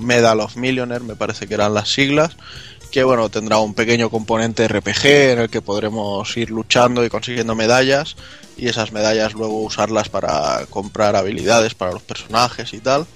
[0.00, 2.36] Medal of Millionaire, me parece que eran las siglas.
[2.90, 7.54] Que bueno, tendrá un pequeño componente RPG en el que podremos ir luchando y consiguiendo
[7.54, 8.16] medallas.
[8.56, 13.06] Y esas medallas luego usarlas para comprar habilidades para los personajes y tal.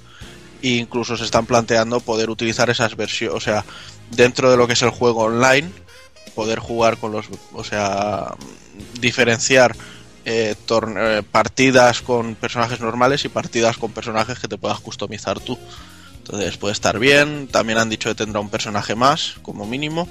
[0.63, 3.65] E incluso se están planteando poder utilizar esas versiones, o sea,
[4.11, 5.71] dentro de lo que es el juego online,
[6.35, 8.35] poder jugar con los, o sea,
[9.01, 9.77] diferenciar
[10.25, 15.59] eh, eh, partidas con personajes normales y partidas con personajes que te puedas customizar tú.
[16.25, 17.49] Entonces puede estar bien.
[17.49, 20.09] También han dicho que tendrá un personaje más, como mínimo.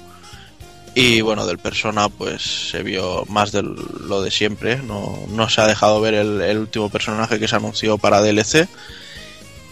[0.94, 4.76] Y bueno, del persona pues se vio más de lo de siempre.
[4.76, 8.68] No, no se ha dejado ver el, último personaje que se anunció para DLC.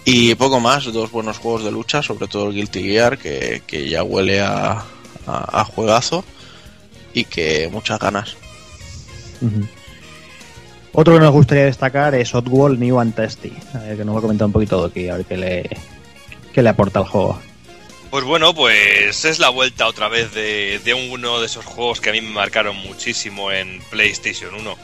[0.05, 3.89] Y poco más, dos buenos juegos de lucha, sobre todo el Guilty Gear, que, que
[3.89, 4.85] ya huele a,
[5.77, 6.25] juegazo
[7.15, 8.37] y que muchas ganas.
[10.93, 14.47] Otro que nos gustaría destacar es Oddworld New and ver, que nos va a comentar
[14.47, 15.71] un poquito Doki, a ver qué le,
[16.53, 17.41] qué le aporta al juego.
[18.11, 22.11] Pues bueno, pues es la vuelta otra vez de, de uno de esos juegos que
[22.11, 24.77] a mí me marcaron muchísimo en PlayStation 1.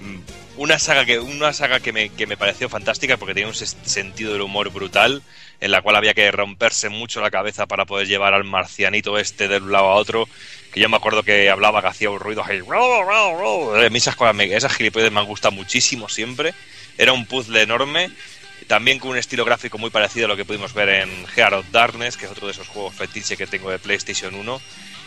[0.00, 0.18] Mm,
[0.56, 4.32] Una saga que, una saga que, me, que me pareció fantástica porque tenía un sentido
[4.32, 5.22] del humor brutal,
[5.60, 9.46] en la cual había que romperse mucho la cabeza para poder llevar al marcianito este
[9.46, 10.28] de un lado a otro,
[10.72, 12.42] que yo me acuerdo que hablaba, que hacía un ruido
[13.96, 16.54] esas, esas gilipollas me han gustado muchísimo siempre.
[16.98, 18.10] Era un puzzle enorme
[18.66, 21.66] también con un estilo gráfico muy parecido a lo que pudimos ver en Heart of
[21.70, 24.60] Darkness, que es otro de esos juegos fetiche que tengo de PlayStation 1.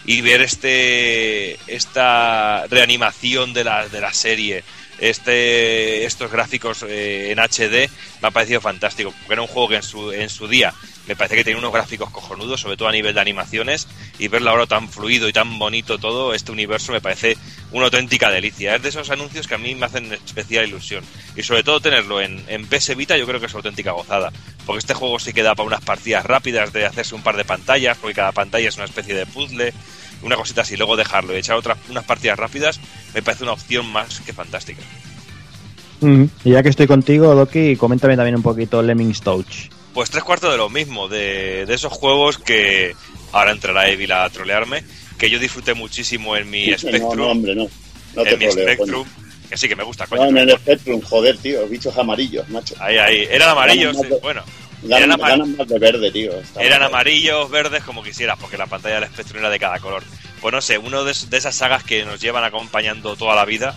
[0.06, 4.64] Y ver este esta reanimación de la, de la serie,
[5.00, 7.90] este estos gráficos eh, en HD,
[8.22, 9.12] me ha parecido fantástico.
[9.12, 10.74] Porque era un juego que en su, en su día
[11.08, 13.88] me parece que tenía unos gráficos cojonudos, sobre todo a nivel de animaciones,
[14.20, 17.38] y verlo ahora tan fluido y tan bonito todo, este universo me parece
[17.72, 18.76] una auténtica delicia.
[18.76, 21.06] Es de esos anuncios que a mí me hacen especial ilusión.
[21.36, 24.34] Y sobre todo tenerlo en, en PS Vita yo creo que es auténtica gozada.
[24.66, 27.46] Porque este juego sí que da para unas partidas rápidas de hacerse un par de
[27.46, 29.74] pantallas, porque cada pantalla es una especie de puzzle,
[30.24, 32.80] una cosita así, luego dejarlo y echar otras unas partidas rápidas,
[33.14, 34.82] me parece una opción más que fantástica.
[36.02, 36.30] Ujú.
[36.44, 39.70] Y ya que estoy contigo, Doki, coméntame también un poquito Lemmings Touch.
[39.94, 42.94] Pues tres cuartos de lo mismo, de, de esos juegos que
[43.32, 44.84] ahora entrará Evil a trolearme,
[45.18, 47.16] que yo disfruté muchísimo en mi No, Spectrum.
[47.18, 47.68] no, hombre, no.
[48.16, 49.08] No te en mi troleo, Spectrum.
[49.50, 50.22] Que sí, que me gusta, coño.
[50.24, 50.32] coño.
[50.34, 52.76] No, en el Spectrum, joder, tío, bichos amarillos, macho.
[52.80, 53.28] Ahí, ahí.
[53.32, 54.44] Eran amarillos, más de- bueno.
[54.84, 56.32] Eran de verde, tío.
[56.60, 60.04] Eran amarillos, verdes, como quisieras, porque la pantalla del Spectrum era de cada color.
[60.42, 63.76] Pues no sé, uno de, de esas sagas que nos llevan acompañando toda la vida.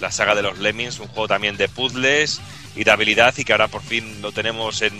[0.00, 2.40] La saga de los Lemmings, un juego también de puzzles
[2.74, 4.94] y de habilidad y que ahora por fin lo tenemos en...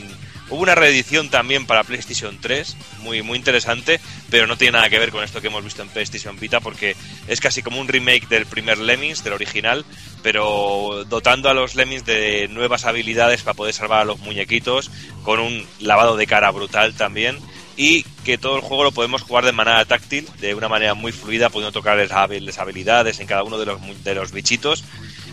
[0.51, 4.01] Hubo una reedición también para PlayStation 3, muy, muy interesante,
[4.31, 6.97] pero no tiene nada que ver con esto que hemos visto en PlayStation Vita porque
[7.28, 9.85] es casi como un remake del primer Lemmings, del original,
[10.24, 14.90] pero dotando a los Lemmings de nuevas habilidades para poder salvar a los muñequitos,
[15.22, 17.39] con un lavado de cara brutal también,
[17.77, 21.12] y que todo el juego lo podemos jugar de manera táctil, de una manera muy
[21.12, 24.85] fluida, pudiendo tocar las habil- las habilidades en cada uno de los, de los bichitos.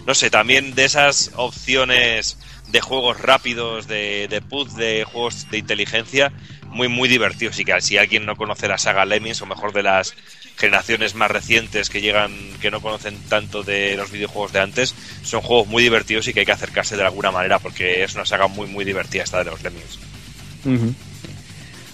[0.05, 2.37] No sé, también de esas opciones
[2.71, 6.31] de juegos rápidos, de, de puzzle, de juegos de inteligencia,
[6.69, 7.59] muy, muy divertidos.
[7.59, 10.13] Y que si alguien no conoce la saga Lemmings, o mejor de las
[10.57, 15.41] generaciones más recientes que llegan, que no conocen tanto de los videojuegos de antes, son
[15.41, 18.47] juegos muy divertidos y que hay que acercarse de alguna manera, porque es una saga
[18.47, 19.99] muy, muy divertida esta de los Lemmings.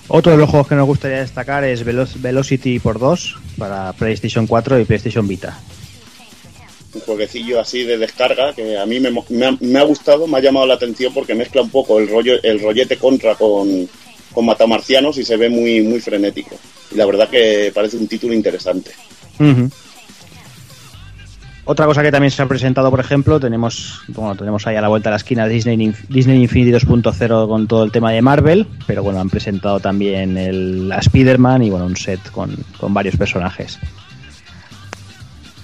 [0.07, 4.47] Otro de los juegos que nos gustaría destacar es Velo- Velocity por 2 para PlayStation
[4.47, 5.57] 4 y PlayStation Vita.
[6.93, 9.09] Un jueguecillo así de descarga que a mí me,
[9.79, 12.97] ha, gustado, me ha llamado la atención porque mezcla un poco el rollo, el rollete
[12.97, 13.87] contra con,
[14.31, 16.55] con matamarcianos y se ve muy, muy frenético.
[16.91, 18.91] Y la verdad que parece un título interesante.
[21.65, 24.89] Otra cosa que también se ha presentado, por ejemplo, tenemos bueno, tenemos ahí a la
[24.89, 29.01] vuelta de la esquina Disney, Disney Infinity 2.0 con todo el tema de Marvel, pero
[29.01, 33.79] bueno, han presentado también el, a Spider-Man y bueno, un set con, con varios personajes.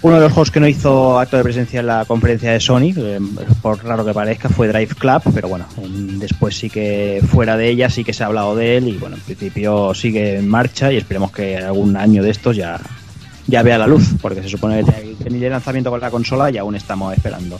[0.02, 2.94] Uno de los juegos que no hizo acto de presencia en la conferencia de Sony,
[2.96, 3.20] eh,
[3.62, 7.68] por raro que parezca, fue Drive Club, pero bueno, en- después sí que fuera de
[7.70, 10.90] ella sí que se ha hablado de él y bueno, en principio sigue en marcha
[10.94, 12.80] y esperemos que algún año de estos ya,
[13.48, 16.58] ya vea la luz, porque se supone que venir el lanzamiento con la consola y
[16.58, 17.60] aún estamos esperando.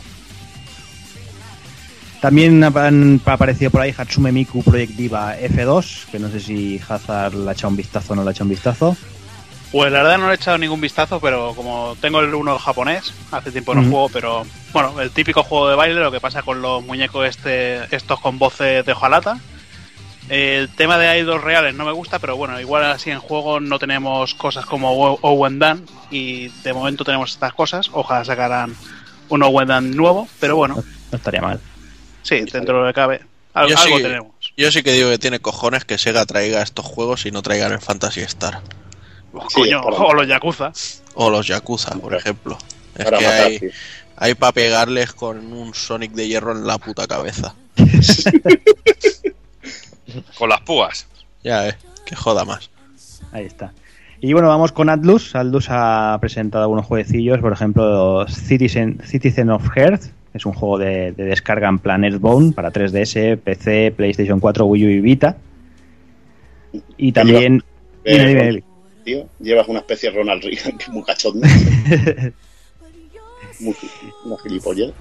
[2.22, 6.80] También ha, han aparecido por ahí Hatsume Miku Project Diva F2, que no sé si
[6.88, 8.96] Hazard le ha echado un vistazo o no le ha echado un vistazo.
[9.72, 13.14] Pues la verdad no le he echado ningún vistazo, pero como tengo el uno japonés,
[13.30, 16.60] hace tiempo no juego, pero bueno, el típico juego de baile, lo que pasa con
[16.60, 19.38] los muñecos este, estos con voces de hojalata.
[20.28, 23.78] El tema de idols reales no me gusta, pero bueno, igual así en juego no
[23.78, 24.90] tenemos cosas como
[25.22, 27.90] Owen Dan y de momento tenemos estas cosas.
[27.92, 28.74] Ojalá sacaran
[29.28, 30.82] un Owen Dan nuevo, pero bueno,
[31.12, 31.60] No estaría mal.
[32.22, 33.20] sí, dentro de lo que cabe,
[33.54, 34.32] al- algo sí- tenemos.
[34.56, 37.72] Yo sí que digo que tiene cojones que Sega traiga estos juegos y no traigan
[37.72, 38.60] el Fantasy Star.
[39.48, 40.72] Sí, Coño, para- o los Yakuza.
[41.14, 42.56] O los Yakuza, por ejemplo.
[42.96, 43.70] Es Para que matar, hay, tío.
[44.16, 47.54] hay para pegarles con un Sonic de hierro en la puta cabeza.
[50.38, 51.06] Con las púas.
[51.44, 51.74] Ya, eh,
[52.04, 52.70] que joda más.
[53.32, 53.72] Ahí está.
[54.20, 55.34] Y bueno, vamos con Atlus.
[55.36, 60.02] Atlus ha presentado algunos jueguecillos, por ejemplo, Citizen, Citizen of Earth,
[60.32, 64.66] que es un juego de, de descarga en plan Earthbound para 3DS, PC, PlayStation 4,
[64.66, 65.36] Wii U y Vita.
[66.96, 67.62] Y también...
[68.04, 68.64] Eh, Dime, dime, Eli.
[69.00, 71.46] Tío, llevas una especie de Ronald Reagan que es muy cachondo.
[73.60, 73.74] muy,
[74.24, 74.92] una gilipollez.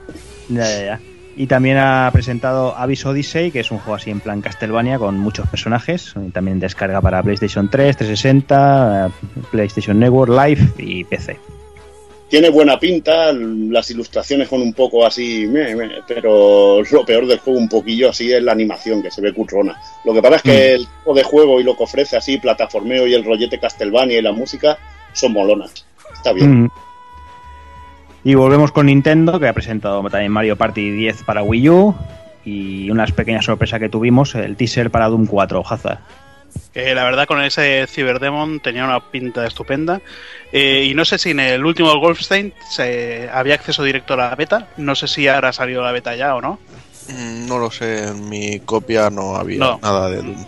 [0.50, 1.00] Ya, ya, ya.
[1.36, 5.18] Y también ha presentado Abyss Odyssey, que es un juego así en plan Castlevania con
[5.18, 6.14] muchos personajes.
[6.28, 9.12] Y también descarga para PlayStation 3, 360, eh,
[9.50, 11.38] PlayStation Network, Live y PC.
[12.30, 17.40] Tiene buena pinta, las ilustraciones son un poco así, meh, meh, pero lo peor del
[17.40, 19.82] juego un poquillo así es la animación, que se ve cutrona.
[20.06, 23.08] Lo que pasa es que el tipo de juego y lo que ofrece así, plataformeo
[23.08, 24.78] y el rollete Castlevania y la música,
[25.14, 25.86] son molonas.
[26.14, 26.64] Está bien.
[26.64, 26.72] Mm.
[28.24, 31.96] Y volvemos con Nintendo, que ha presentado también Mario Party 10 para Wii U.
[32.46, 36.00] Y una pequeña sorpresa que tuvimos, el teaser para Doom 4, Hazard.
[36.74, 40.02] Que la verdad con ese Cyberdemon tenía una pinta estupenda.
[40.52, 44.36] Eh, y no sé si en el último Wolfenstein se, había acceso directo a la
[44.36, 44.68] beta.
[44.78, 46.60] No sé si ahora ha salido la beta ya o no.
[47.10, 49.80] Mm, No lo sé, en mi copia no había No.
[49.82, 50.46] nada de Doom.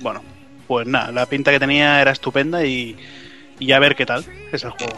[0.00, 0.22] Bueno,
[0.68, 2.96] pues nada, la pinta que tenía era estupenda y,
[3.58, 4.94] y a ver qué tal es el juego.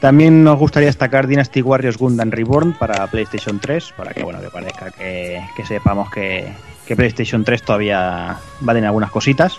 [0.00, 4.50] También nos gustaría destacar Dynasty Warriors Gundam Reborn para PlayStation 3, para que bueno que
[4.50, 6.46] parezca que, que sepamos que,
[6.86, 8.36] que PlayStation 3 todavía
[8.66, 9.58] va a tener algunas cositas.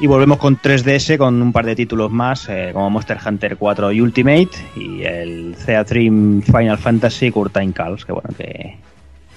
[0.00, 3.92] Y volvemos con 3DS con un par de títulos más, eh, como Monster Hunter 4
[3.92, 8.76] y Ultimate, y el Theatrine Final Fantasy Curtain Calls, que bueno, que,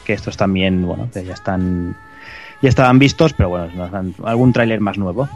[0.04, 1.96] que estos también, bueno, que ya están
[2.60, 5.30] ya estaban vistos, pero bueno, nos dan algún tráiler más nuevo.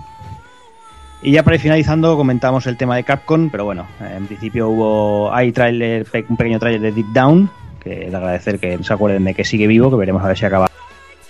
[1.21, 5.31] Y ya para ir finalizando comentamos el tema de Capcom, pero bueno, en principio hubo
[5.31, 7.47] hay tráiler, pe- un pequeño tráiler de Deep Down,
[7.83, 10.45] que de agradecer que se acuerden de que sigue vivo, que veremos a ver si
[10.45, 10.67] acaba.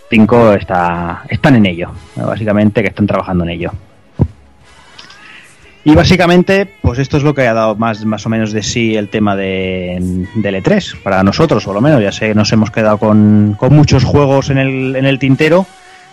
[0.10, 3.72] 5 está, están en ello, básicamente que están trabajando en ello.
[5.84, 8.96] Y básicamente, pues esto es lo que ha dado más, más o menos de sí
[8.96, 13.00] el tema de, del E3, para nosotros por lo menos, ya sé nos hemos quedado
[13.00, 15.66] con, con muchos juegos en el, en el tintero,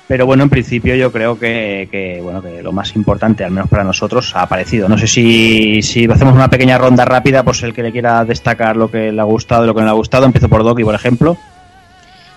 [0.08, 3.68] pero bueno, en principio yo creo que, que, bueno que lo más importante, al menos
[3.68, 4.88] para nosotros, ha aparecido.
[4.88, 8.74] No sé si, si hacemos una pequeña ronda rápida, pues el que le quiera destacar
[8.74, 10.24] lo que le ha gustado y lo que no le ha gustado.
[10.24, 11.36] Empiezo por Doki, por ejemplo.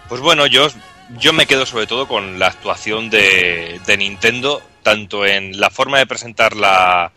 [0.10, 0.68] Pues bueno, yo,
[1.18, 5.98] yo me quedo sobre todo con la actuación de, de Nintendo, tanto en la forma
[5.98, 7.14] de presentar la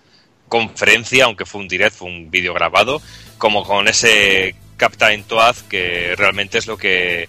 [0.49, 3.03] conferencia, aunque fue un direct, fue un vídeo grabado,
[3.39, 7.29] como con ese Captain Toad, que realmente es lo que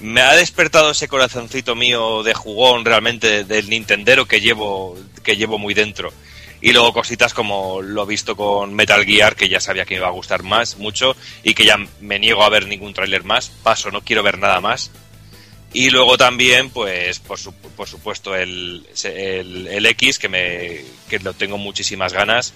[0.00, 5.58] me ha despertado ese corazoncito mío de jugón realmente del Nintendero que llevo, que llevo
[5.58, 6.12] muy dentro.
[6.60, 10.06] Y luego cositas como lo visto con Metal Gear, que ya sabía que me iba
[10.08, 13.50] a gustar más, mucho, y que ya me niego a ver ningún tráiler más.
[13.50, 14.90] Paso, no quiero ver nada más.
[15.74, 17.38] Y luego también, pues, por,
[17.76, 22.54] por supuesto, el, el, el X, que, me, que lo tengo muchísimas ganas.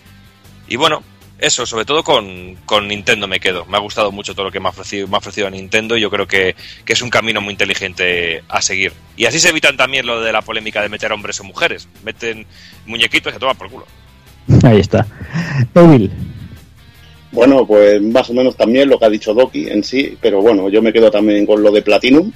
[0.68, 1.02] Y bueno,
[1.38, 3.64] eso, sobre todo con, con Nintendo me quedo.
[3.66, 6.00] Me ha gustado mucho todo lo que me ha ofrecido, me ha ofrecido Nintendo y
[6.00, 8.92] yo creo que, que es un camino muy inteligente a seguir.
[9.16, 11.88] Y así se evitan también lo de la polémica de meter hombres o mujeres.
[12.04, 12.46] Meten
[12.86, 13.86] muñequitos y se toman por culo.
[14.64, 15.06] Ahí está.
[15.74, 16.10] Evil.
[17.30, 20.68] Bueno, pues más o menos también lo que ha dicho Doki en sí, pero bueno,
[20.70, 22.32] yo me quedo también con lo de Platinum,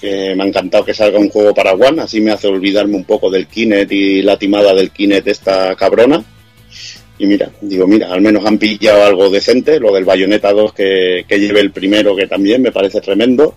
[0.00, 3.04] que me ha encantado que salga un juego para One, así me hace olvidarme un
[3.04, 6.24] poco del Kinect y la timada del Kinect esta cabrona.
[7.18, 11.24] Y mira, digo, mira, al menos han pillado algo decente, lo del Bayonetta 2 que,
[11.28, 13.54] que lleve el primero, que también me parece tremendo.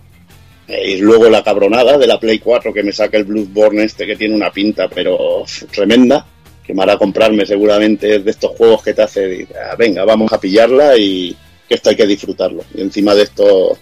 [0.68, 4.06] Eh, Y luego la cabronada de la Play 4 que me saca el Bloodborne este
[4.06, 6.24] que tiene una pinta, pero tremenda
[6.64, 10.38] que me hará comprarme seguramente de estos juegos que te hace, "Ah, venga, vamos a
[10.40, 11.34] pillarla y
[11.66, 12.62] que esto hay que disfrutarlo.
[12.74, 13.78] Y encima de estos,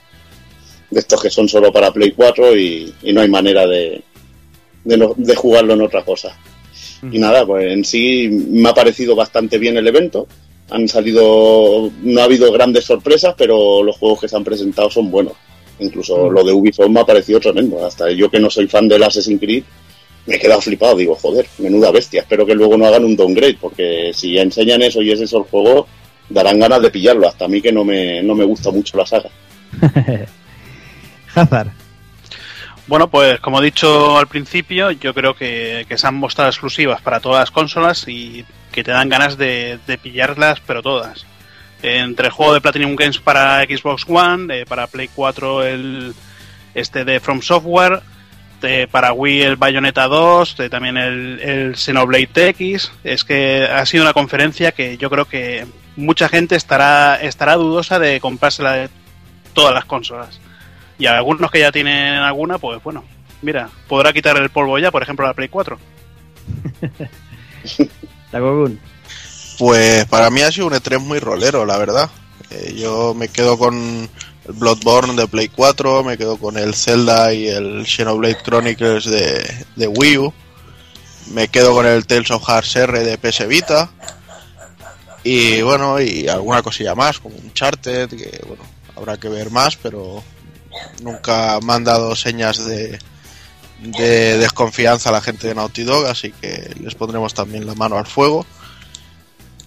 [0.91, 4.03] de estos que son solo para Play 4 y, no hay manera de,
[4.85, 6.37] de jugarlo en otra cosa.
[7.03, 10.27] Y nada, pues en sí me ha parecido bastante bien el evento.
[10.71, 15.11] Han salido, no ha habido grandes sorpresas, pero los juegos que se han presentado son
[15.11, 15.35] buenos.
[15.79, 17.85] Incluso lo de Ubisoft me ha parecido tremendo.
[17.85, 19.63] Hasta yo que no soy fan del Assassin's Creed,
[20.27, 20.97] me he quedado flipado.
[20.97, 22.23] Digo, joder, menuda bestia.
[22.23, 25.45] Espero que luego no hagan un downgrade, porque si enseñan eso y es eso el
[25.45, 25.87] juego,
[26.29, 27.29] darán ganas de pillarlo.
[27.29, 29.31] Hasta a mí que no me, no me gusta mucho la saga.
[31.35, 31.86] Hazard.
[32.87, 37.01] Bueno, pues como he dicho al principio, yo creo que, que se han mostrado exclusivas
[37.03, 41.27] para todas las consolas y que te dan ganas de, de pillarlas, pero todas.
[41.83, 46.15] Entre el juego de Platinum Games para Xbox One, eh, para Play 4 el
[46.75, 48.01] este de From Software,
[48.61, 52.93] de- para Wii el Bayonetta 2, de también el, el Xenoblade X.
[53.03, 57.99] Es que ha sido una conferencia que yo creo que mucha gente estará, estará dudosa
[57.99, 58.91] de comprársela de
[59.55, 60.41] todas las consolas.
[60.99, 63.05] Y algunos que ya tienen alguna, pues bueno,
[63.43, 65.79] mira, podrá quitar el polvo ya, por ejemplo, la Play 4.
[68.31, 68.81] Takogun.
[69.59, 72.11] Pues para mí ha sido un E3 muy rolero, la verdad.
[72.51, 77.33] Eh, yo me quedo con el Bloodborne de Play 4, me quedo con el Zelda
[77.33, 80.35] y el Xenoblade Chronicles de, de Wii U,
[81.33, 83.91] me quedo con el Tales of Hearts R de PS Vita
[85.25, 88.63] y bueno, y alguna cosilla más, como un Charted, que bueno,
[88.95, 90.23] habrá que ver más, pero
[91.03, 92.99] nunca me han dado señas de,
[93.81, 97.99] de desconfianza a la gente de Naughty Dog, así que les pondremos también la mano
[97.99, 98.47] al fuego.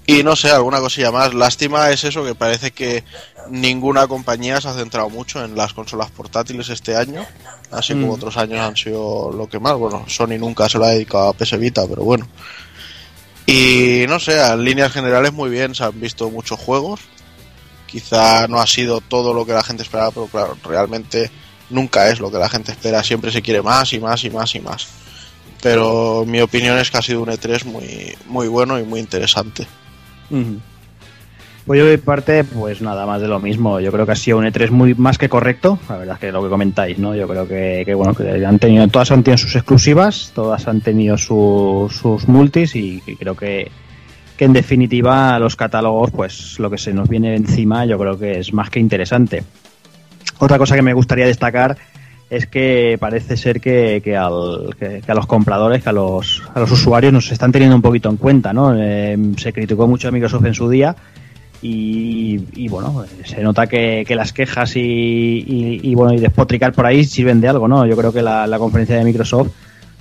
[0.05, 1.35] Y no sé, alguna cosilla más.
[1.35, 3.03] Lástima es eso, que parece que
[3.51, 7.23] ninguna compañía se ha centrado mucho en las consolas portátiles este año,
[7.69, 8.15] así como Mm.
[8.15, 9.75] otros años han sido lo que más.
[9.75, 12.27] Bueno, Sony nunca se lo ha dedicado a PS Vita, pero bueno.
[13.45, 17.01] Y no sé, en líneas generales muy bien, se han visto muchos juegos.
[17.89, 21.31] Quizá no ha sido todo lo que la gente esperaba, pero claro, realmente
[21.69, 24.53] nunca es lo que la gente espera, siempre se quiere más y más y más
[24.55, 24.87] y más.
[25.61, 29.67] Pero mi opinión es que ha sido un E3 muy, muy bueno y muy interesante.
[31.65, 33.79] Pues yo de parte, pues nada más de lo mismo.
[33.79, 35.77] Yo creo que ha sido un E3 muy más que correcto.
[35.89, 37.13] La verdad es que lo que comentáis, ¿no?
[37.15, 41.17] Yo creo que, bueno, que han tenido, todas han tenido sus exclusivas, todas han tenido
[41.17, 43.69] su- sus multis y creo que,
[44.39, 48.39] que en definitiva los catálogos, pues lo que se nos viene encima, yo creo que
[48.39, 49.43] es más que interesante.
[50.37, 51.75] Otra cosa que me gustaría destacar
[52.29, 56.41] es que parece ser que, que al- que- que a los compradores, que a los,
[56.55, 58.73] a los usuarios nos están teniendo un poquito en cuenta, ¿no?
[58.77, 60.95] Eh, se criticó mucho a Microsoft en su día
[61.61, 67.03] y, bueno, se nota que, las quejas y, y- y, bueno y despotricar por ahí
[67.03, 67.85] sirven de algo, ¿no?
[67.85, 69.49] Yo creo que la, la conferencia de Microsoft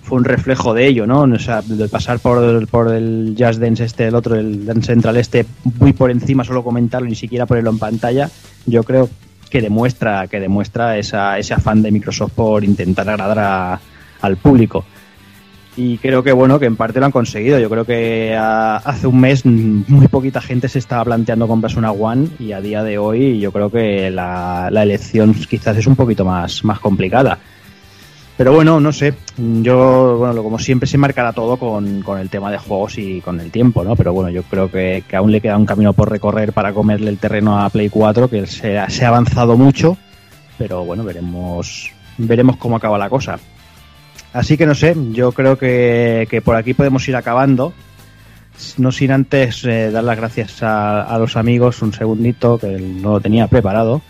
[0.09, 1.21] fue un reflejo de ello, ¿no?
[1.23, 5.45] O sea, de pasar por el, Just Dance este, el otro, el Dance Central este,
[5.79, 8.31] muy por encima, solo comentarlo, ni siquiera ponerlo en pantalla,
[8.67, 9.09] yo creo
[9.51, 13.81] que demuestra, que demuestra esa, ese afán de Microsoft por intentar agradar a-
[14.23, 14.85] al público.
[15.77, 17.59] Y creo que bueno, que en parte lo han conseguido.
[17.61, 22.31] Yo creo que hace un mes muy poquita gente se estaba planteando comprarse una One
[22.41, 26.25] y a día de hoy yo creo que la, la elección quizás es un poquito
[26.25, 27.39] más, más complicada.
[28.39, 29.15] Pero bueno, no sé.
[29.37, 33.41] Yo, bueno, como siempre se marcará todo con, con el tema de juegos y con
[33.41, 33.97] el tiempo, ¿no?
[33.97, 37.11] Pero bueno, yo creo que, que aún le queda un camino por recorrer para comerle
[37.11, 39.99] el terreno a Play 4, que se ha, avanzado mucho.
[40.57, 43.41] Pero bueno, veremos, veremos cómo acaba la cosa.
[44.33, 47.73] Así que no sé, yo creo que, que por aquí podemos ir acabando.
[48.77, 53.15] No sin antes eh, dar las gracias a, a los amigos, un segundito, que no
[53.15, 54.01] lo tenía preparado,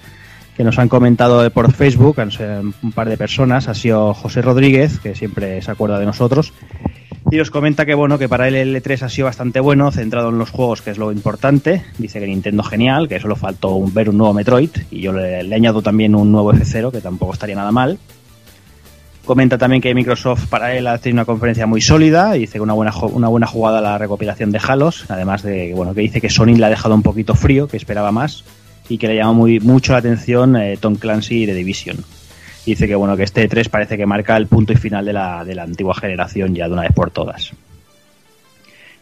[0.59, 2.17] que nos han comentado por Facebook,
[2.83, 6.53] un par de personas, ha sido José Rodríguez, que siempre se acuerda de nosotros,
[7.31, 10.31] y nos comenta que bueno, que para él el L3 ha sido bastante bueno, centrado
[10.31, 11.85] en los juegos, que es lo importante.
[11.99, 15.43] Dice que Nintendo genial, que solo faltó un- ver un nuevo Metroid, y yo le,
[15.45, 17.99] le añado también un nuevo F0, que tampoco estaría nada mal.
[19.25, 22.61] Comenta también que Microsoft para él ha tenido una conferencia muy sólida y dice que
[22.63, 26.31] una buena, una buena jugada la recopilación de Halos, además de bueno, que dice que
[26.31, 28.43] Sony le ha dejado un poquito frío, que esperaba más,
[28.89, 31.99] y que le llama muy, mucho la atención eh, Tom Clancy de Division.
[32.65, 35.45] Dice que bueno, que este 3 parece que marca el punto y final de la,
[35.45, 37.53] de la antigua generación ya de una vez por todas.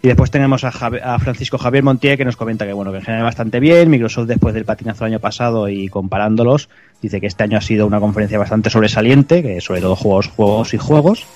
[0.03, 3.25] Y después tenemos a, Francisco Javier Montier que nos comenta que bueno, que en general
[3.25, 6.69] bastante bien, Microsoft después del patinazo del año pasado y comparándolos,
[7.03, 10.75] dice que este año ha sido una conferencia bastante sobresaliente, que sobre todo juegos, juegos
[10.75, 11.27] y juegos.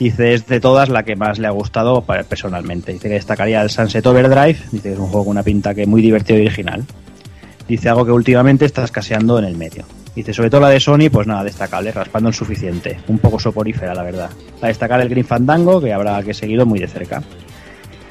[0.00, 2.92] Dice es de todas la que más le ha gustado personalmente.
[2.92, 5.86] Dice que destacaría el Sunset Overdrive, dice que es un juego con una pinta que
[5.86, 6.84] muy divertido y original.
[7.72, 9.86] Dice algo que últimamente está escaseando en el medio.
[10.14, 13.00] Dice, sobre todo la de Sony, pues nada, destacable, raspando el suficiente.
[13.08, 14.28] Un poco soporífera, la verdad.
[14.60, 17.22] A destacar el Green Fandango, que habrá que seguirlo muy de cerca.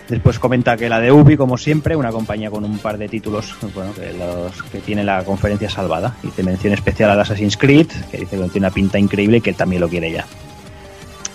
[0.09, 3.53] Después comenta que la de Ubi, como siempre, una compañía con un par de títulos
[3.75, 6.15] bueno, que, los, que tiene la conferencia salvada.
[6.23, 9.51] Dice mención especial al Assassin's Creed, que dice que tiene una pinta increíble y que
[9.51, 10.25] él también lo quiere ya.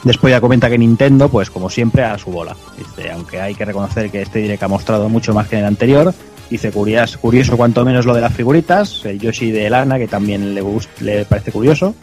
[0.03, 2.57] Después ya comenta que Nintendo, pues como siempre, a su bola.
[2.77, 5.69] Dice, aunque hay que reconocer que este Direct ha mostrado mucho más que en el
[5.69, 6.13] anterior.
[6.51, 10.55] Dice, curioso, curioso cuanto menos lo de las figuritas, el Yoshi de Lana, que también
[10.55, 10.63] le,
[11.01, 11.95] le parece curioso.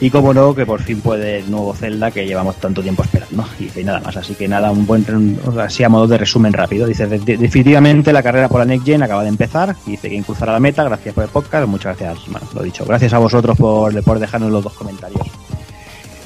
[0.00, 3.44] Y como no, que por fin puede el nuevo Zelda que llevamos tanto tiempo esperando.
[3.76, 4.16] Y nada más.
[4.16, 6.84] Así que nada, un buen, así a modo de resumen rápido.
[6.88, 9.76] Dice, "De- de- definitivamente la carrera por la Next Gen acaba de empezar.
[9.86, 10.82] Y dice que cruzará la meta.
[10.82, 11.68] Gracias por el podcast.
[11.68, 12.84] Muchas gracias, bueno, lo dicho.
[12.84, 15.28] Gracias a vosotros por, por dejarnos los dos comentarios.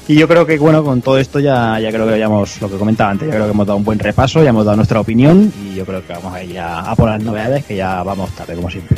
[0.09, 2.77] Y yo creo que, bueno, con todo esto ya, ya creo que hayamos, lo que
[2.77, 5.53] comentaba antes, ya creo que hemos dado un buen repaso, ya hemos dado nuestra opinión
[5.63, 8.31] y yo creo que vamos a ir a, a por las novedades, que ya vamos
[8.31, 8.97] tarde, como siempre.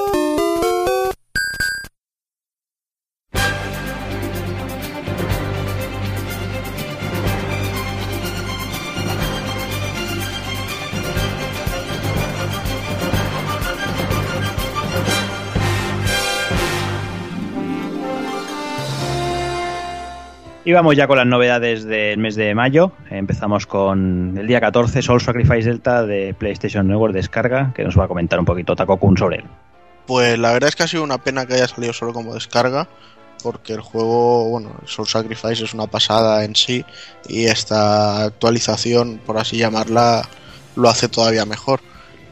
[20.71, 22.93] Y vamos ya con las novedades del mes de mayo.
[23.09, 28.05] Empezamos con el día 14, Soul Sacrifice Delta de PlayStation Network descarga, que nos va
[28.05, 29.43] a comentar un poquito Takokun sobre él.
[30.07, 32.87] Pues la verdad es que ha sido una pena que haya salido solo como descarga,
[33.43, 36.85] porque el juego, bueno, Soul Sacrifice es una pasada en sí,
[37.27, 40.25] y esta actualización, por así llamarla,
[40.77, 41.81] lo hace todavía mejor.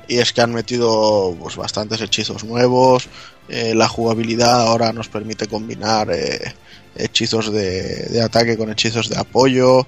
[0.08, 3.10] Y es que han metido pues, bastantes hechizos nuevos,
[3.50, 6.54] eh, la jugabilidad ahora nos permite combinar eh,
[7.00, 9.86] hechizos de, ataque con hechizos de apoyo.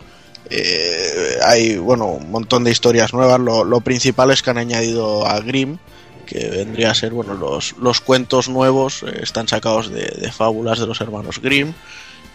[0.50, 3.40] eh, hay bueno un montón de historias nuevas.
[3.40, 5.78] Lo, principal es que han añadido a Grimm,
[6.26, 10.88] que vendría a ser bueno los, los cuentos nuevos eh, están sacados de, fábulas de
[10.88, 11.74] los hermanos Grimm.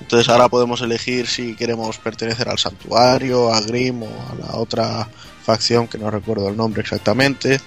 [0.00, 5.08] Entonces ahora podemos elegir si queremos pertenecer al santuario, a Grimm o a la otra
[5.42, 7.60] facción que no recuerdo el nombre exactamente.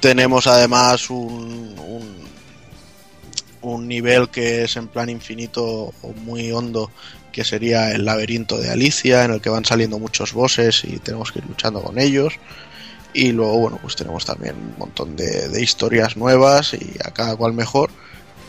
[0.00, 1.74] Tenemos además un,
[3.62, 6.90] un nivel que es en plan infinito o muy hondo
[7.32, 11.32] que sería el laberinto de Alicia en el que van saliendo muchos bosses y tenemos
[11.32, 12.34] que ir luchando con ellos.
[13.12, 17.36] Y luego bueno pues tenemos también un montón de, de historias nuevas y a cada
[17.36, 17.90] cual mejor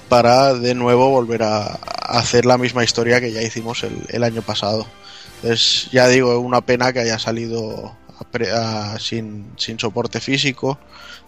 [0.10, 1.80] para de nuevo volver a,
[2.12, 4.86] hacer la misma historia que ya hicimos el, el año pasado.
[5.36, 7.96] Entonces ya digo una pena que haya salido
[8.99, 10.80] sin, sin soporte físico.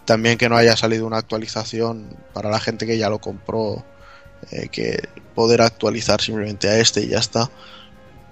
[0.06, 3.84] También que no haya salido una actualización para la gente que ya lo compró
[4.52, 7.50] eh, que poder actualizar simplemente a este y ya está.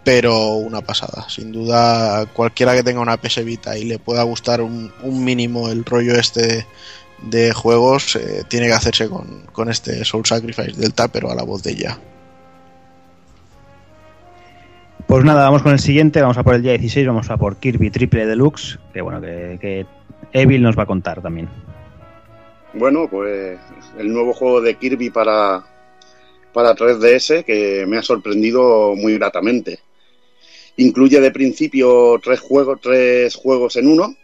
[0.03, 4.61] Pero una pasada sin duda cualquiera que tenga una PS Vita y le pueda gustar
[4.61, 6.65] un, mínimo el rollo este
[7.21, 11.43] de juegos eh, tiene que hacerse con, con este Soul Sacrifice Delta pero a la
[11.43, 11.99] voz de ella
[15.11, 17.57] Pues nada, vamos con el siguiente, vamos a por el día 16, vamos a por
[17.57, 19.85] Kirby Triple Deluxe, que bueno, que,
[20.31, 21.49] Evil nos va a contar también.
[22.73, 23.59] Bueno, pues
[23.99, 25.65] el nuevo juego de Kirby para,
[26.53, 29.79] para 3DS que me ha sorprendido muy gratamente.
[30.77, 34.15] Incluye de principio tres juegos, tres juegos en uno,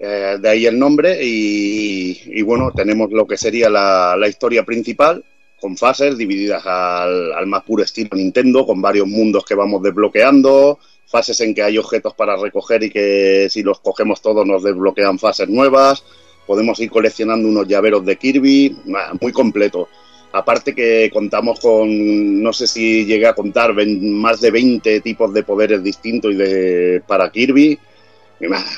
[0.00, 5.24] eh, de ahí el nombre, y, bueno, tenemos lo que sería la historia principal,
[5.66, 10.78] con fases divididas al, al más puro estilo Nintendo, con varios mundos que vamos desbloqueando,
[11.08, 15.18] fases en que hay objetos para recoger y que si los cogemos todos nos desbloquean
[15.18, 16.04] fases nuevas,
[16.46, 18.76] podemos ir coleccionando unos llaveros de Kirby,
[19.20, 19.88] muy completo.
[20.30, 25.42] Aparte que contamos con, no sé si llegué a contar, más de 20 tipos de
[25.42, 27.76] poderes distintos y de, para Kirby.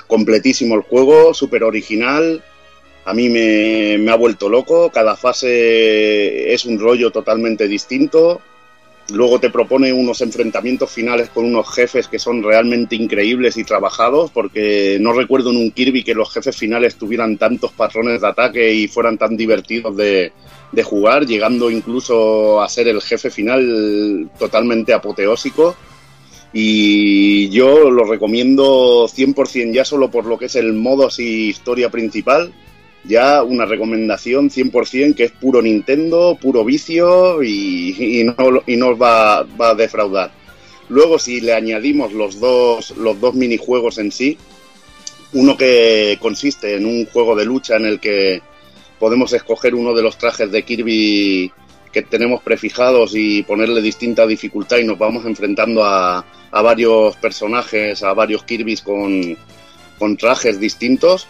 [0.07, 2.43] Completísimo el juego, súper original.
[3.09, 4.91] A mí me, ha vuelto loco.
[4.91, 8.43] Cada fase es un rollo totalmente distinto.
[9.15, 14.31] Luego te propone unos enfrentamientos finales con unos jefes que son realmente increíbles y trabajados,
[14.31, 18.75] porque no recuerdo en un Kirby que los jefes finales tuvieran tantos patrones de ataque
[18.75, 20.31] y fueran tan divertidos de,
[20.71, 25.75] de jugar, llegando incluso a ser el jefe final totalmente apoteósico.
[26.53, 31.89] Y yo lo recomiendo 100% ya solo por lo que es el modo así historia
[31.89, 32.53] principal.
[33.05, 39.01] Ya una recomendación 100% que es puro Nintendo, puro vicio y, no, y no os
[39.01, 40.31] va, va a defraudar.
[40.89, 44.39] Luego si le añadimos los dos, los dos minijuegos en sí,
[45.33, 48.41] uno que consiste en un juego de lucha en el que
[48.99, 51.53] podemos escoger uno de los trajes de Kirby
[51.93, 58.03] que tenemos prefijados y ponerle distinta dificultad y nos vamos enfrentando a, a varios personajes,
[58.03, 59.37] a varios Kirby's con,
[59.99, 61.27] con trajes distintos.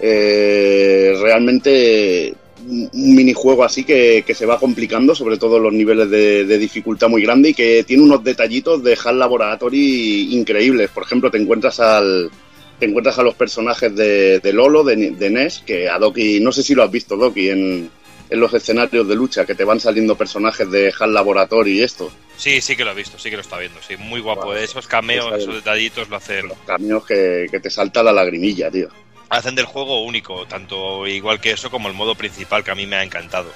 [0.00, 2.34] Eh, realmente
[2.68, 7.08] un minijuego así que, que, se va complicando, sobre todo los niveles de, de, dificultad
[7.08, 10.90] muy grande y que tiene unos detallitos de HAL Laboratory increíbles.
[10.90, 12.30] Por ejemplo, te encuentras al
[12.78, 16.52] te encuentras a los personajes de, de Lolo, de, de, NES, que a Doki, no
[16.52, 17.90] sé si lo has visto, Doki, en,
[18.30, 22.12] en los escenarios de lucha, que te van saliendo personajes de HAL Laboratory y esto.
[22.36, 24.48] Sí, sí que lo he visto, sí que lo está viendo, sí, muy guapo.
[24.48, 24.62] Vale.
[24.62, 26.46] Esos cameos, esos detallitos lo hacen.
[26.46, 28.88] Los cameos que, que te salta la lagrimilla, tío
[29.28, 32.86] hacen del juego único, tanto igual que eso como el modo principal que a mí
[32.86, 33.52] me ha encantado.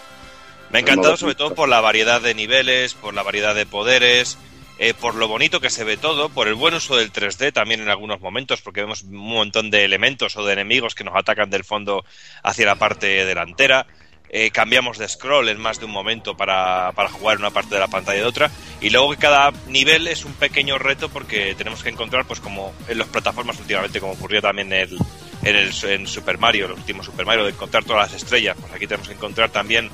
[0.70, 4.38] Me ha encantado sobre todo por la variedad de niveles, por la variedad de poderes,
[4.78, 7.80] eh, por lo bonito que se ve todo, por el buen uso del 3D también
[7.80, 11.50] en algunos momentos, porque vemos un montón de elementos o de enemigos que nos atacan
[11.50, 12.04] del fondo
[12.42, 13.86] hacia la parte delantera.
[14.34, 17.80] Eh, cambiamos de scroll en más de un momento para, para, jugar una parte de
[17.80, 18.50] la pantalla de otra
[18.80, 22.72] y luego que cada nivel es un pequeño reto porque tenemos que encontrar pues como
[22.88, 24.98] en las plataformas últimamente como ocurrió también en el,
[25.42, 28.56] en, el, en Super Mario, el último Super Mario, de encontrar todas las estrellas.
[28.58, 29.90] Pues aquí tenemos que encontrar también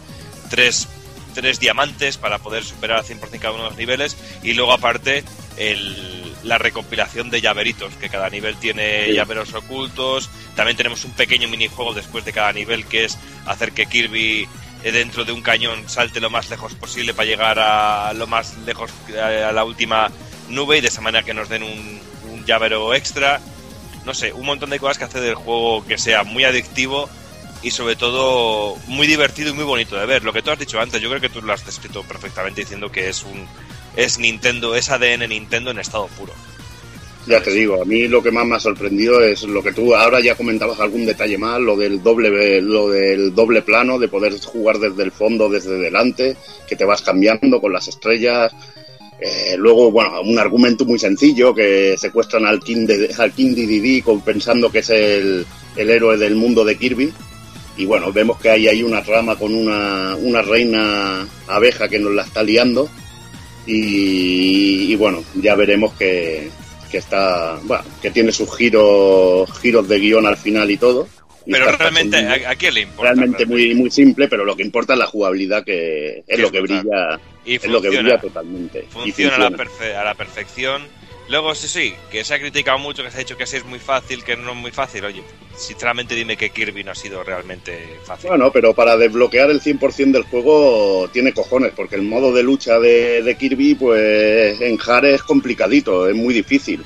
[0.50, 0.88] tres,
[1.34, 4.16] tres diamantes para poder superar al 100% cada uno de los niveles.
[4.42, 5.24] Y luego, aparte,
[5.56, 9.12] el, la recompilación de llaveritos, que cada nivel tiene sí.
[9.14, 10.30] llaveros ocultos.
[10.54, 14.48] También tenemos un pequeño minijuego después de cada nivel que es hacer que Kirby
[14.84, 18.56] eh, dentro de un cañón salte lo más lejos posible para llegar a lo más
[18.66, 18.90] lejos
[19.20, 20.10] a la última
[20.48, 22.00] nube y de esa manera que nos den un,
[22.30, 23.40] un llavero extra
[24.08, 27.10] no sé, un montón de cosas que hace del juego que sea muy adictivo
[27.62, 30.24] y sobre todo muy divertido y muy bonito de ver.
[30.24, 32.90] Lo que tú has dicho antes, yo creo que tú lo has descrito perfectamente diciendo
[32.90, 33.46] que es un
[33.98, 36.32] es Nintendo, es ADN Nintendo en estado puro.
[37.26, 39.94] Ya te digo, a mí lo que más me ha sorprendido es lo que tú
[39.94, 44.38] ahora ya comentabas algún detalle más, lo del doble lo del doble plano de poder
[44.40, 48.54] jugar desde el fondo, desde delante, que te vas cambiando con las estrellas,
[49.20, 54.04] eh, luego, bueno, un argumento muy sencillo, que secuestran al King, de, al King Dedede
[54.24, 55.44] pensando que es el,
[55.76, 57.12] el, héroe del mundo de Kirby.
[57.76, 62.12] Y bueno, vemos que hay ahí una trama con una, una reina abeja que nos
[62.12, 62.88] la está liando.
[63.68, 66.50] Y, y bueno, ya veremos que,
[66.90, 71.08] que está, bueno, que tiene sus giros, giros de guion al final y todo.
[71.50, 73.12] Pero realmente, muy, ¿a, quién le importa?
[73.14, 76.60] Realmente muy, muy simple, pero lo que importa es la jugabilidad, que es lo que
[76.60, 78.82] brilla, y es lo que brilla totalmente.
[78.90, 79.36] Funciona, funciona.
[79.36, 80.82] A, la perfe a, la perfección.
[81.28, 83.64] Luego, sí, sí, que se ha criticado mucho, que se ha dicho que sí es
[83.66, 85.04] muy fácil, que no es muy fácil.
[85.04, 85.22] Oye,
[85.54, 88.30] sinceramente dime que Kirby no ha sido realmente fácil.
[88.30, 92.78] Bueno, pero para desbloquear el 100% del juego tiene cojones, porque el modo de lucha
[92.78, 96.82] de, Kirby, pues en Hare es complicadito, es muy difícil.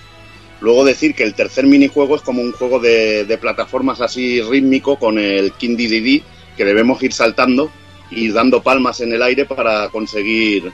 [0.60, 4.98] Luego decir que el tercer minijuego es como un juego de, de plataformas así rítmico
[4.98, 6.22] con el King DDD
[6.56, 7.70] que debemos ir saltando
[8.10, 10.72] y dando palmas en el aire para conseguir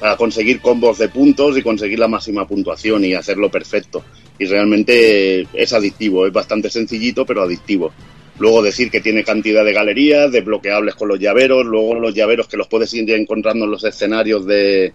[0.00, 4.02] para conseguir combos de puntos y conseguir la máxima puntuación y hacerlo perfecto.
[4.38, 7.92] Y realmente es adictivo, es bastante sencillito pero adictivo.
[8.38, 12.56] Luego decir que tiene cantidad de galerías, desbloqueables con los llaveros, luego los llaveros que
[12.56, 14.94] los puedes ir encontrando en los escenarios de,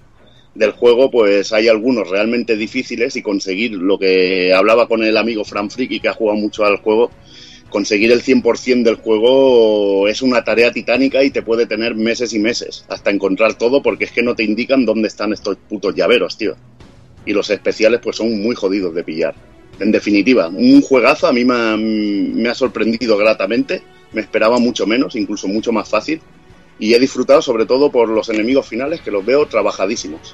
[0.55, 5.43] del juego, pues hay algunos realmente difíciles y conseguir lo que hablaba con el amigo
[5.43, 7.11] Fran Friki, que ha jugado mucho al juego,
[7.75, 12.39] conseguir el 100% del juego es una tarea titánica y te puede tener meses y
[12.39, 16.37] meses hasta encontrar todo porque es que no te indican dónde están estos putos llaveros,
[16.37, 16.55] tío.
[17.25, 19.35] Y los especiales pues son muy jodidos de pillar.
[19.77, 23.81] En definitiva, un juegazo a mí me ha, me ha sorprendido gratamente,
[24.13, 26.21] me esperaba mucho menos, incluso mucho más fácil
[26.79, 30.33] y he disfrutado sobre todo por los enemigos finales que los veo trabajadísimos.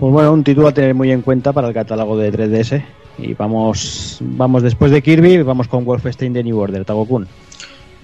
[0.00, 3.01] Pues bueno, un título a tener muy en cuenta para el catálogo de 3DS.
[3.18, 7.28] Y vamos, vamos después de Kirby, vamos con Wolfenstein de New Order, Tagokun.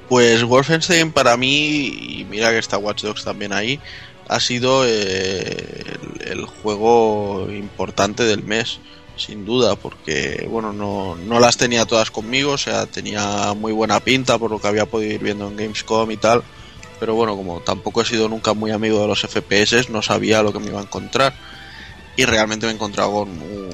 [0.08, 3.78] Pues Wolfenstein para mí, y mira que está Watch Dogs también ahí,
[4.28, 5.84] ha sido eh,
[6.22, 8.80] el, el, juego importante del mes,
[9.16, 14.00] sin duda, porque bueno, no, no las tenía todas conmigo, o sea, tenía muy buena
[14.00, 16.42] pinta por lo que había podido ir viendo en Gamescom y tal,
[17.00, 20.52] pero bueno, como tampoco he sido nunca muy amigo de los FPS, no sabía lo
[20.52, 21.34] que me iba a encontrar
[22.16, 23.70] y realmente me he encontrado con un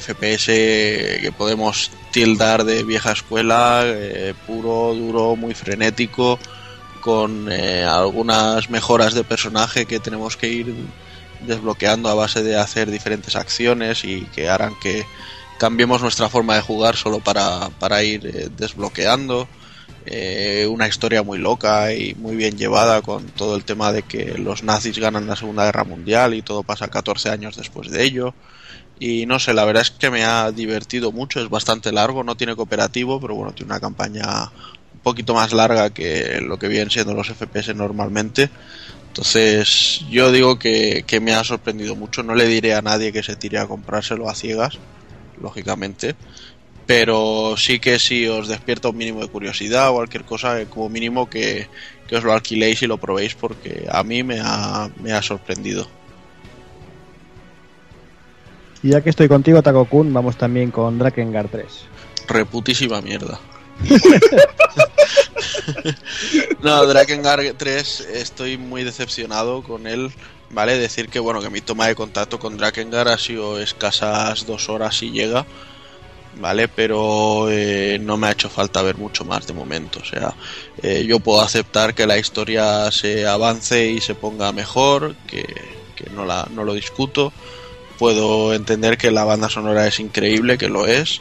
[0.00, 6.38] FPS que podemos tildar de vieja escuela, eh, puro, duro, muy frenético,
[7.00, 10.74] con eh, algunas mejoras de personaje que tenemos que ir
[11.40, 15.04] desbloqueando a base de hacer diferentes acciones y que harán que
[15.58, 19.48] cambiemos nuestra forma de jugar solo para, para ir eh, desbloqueando.
[20.68, 24.64] Una historia muy loca y muy bien llevada con todo el tema de que los
[24.64, 28.34] nazis ganan la Segunda Guerra Mundial y todo pasa 14 años después de ello.
[29.04, 32.36] Y no sé, la verdad es que me ha divertido mucho, es bastante largo, no
[32.36, 34.52] tiene cooperativo, pero bueno, tiene una campaña
[34.92, 38.50] un poquito más larga que lo que vienen siendo los FPS normalmente.
[39.08, 42.22] Entonces, yo digo que, que me ha sorprendido mucho.
[42.24, 44.82] No le diré a nadie que se tire a comprárselo a ciegas.
[45.36, 46.16] lógicamente.
[46.86, 50.88] Pero sí que si os despierta un mínimo de curiosidad o cualquier cosa, eh, como
[50.90, 51.70] mínimo que,
[52.06, 55.94] que os lo alquiléis y lo probéis porque a mí me ha, me ha sorprendido.
[58.82, 61.66] Y ya que estoy contigo, Taco Kun, vamos también con Drakengard 3.
[62.26, 63.38] Reputísima mierda.
[66.62, 70.12] no, Drakengard 3 estoy muy decepcionado con él.
[70.50, 74.68] Vale, decir que bueno, que mi toma de contacto con Drakengard ha sido escasas dos
[74.68, 75.46] horas y llega.
[76.40, 80.00] Vale, pero eh, no me ha hecho falta ver mucho más de momento.
[80.00, 80.34] O sea,
[80.82, 85.44] eh, yo puedo aceptar que la historia se avance y se ponga mejor, que,
[85.94, 87.32] que no, la, no lo discuto.
[88.02, 91.20] Puedo entender que la banda sonora es increíble, que lo es,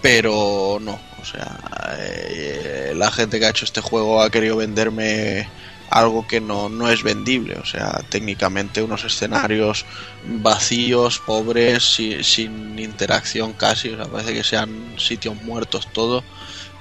[0.00, 0.98] pero no.
[1.20, 1.58] O sea,
[1.98, 5.46] eh, la gente que ha hecho este juego ha querido venderme
[5.90, 7.56] algo que no, no es vendible.
[7.56, 9.84] O sea, técnicamente unos escenarios
[10.24, 11.84] vacíos, pobres,
[12.22, 13.90] sin, interacción casi.
[13.90, 16.24] O sea, parece que sean sitios muertos todo.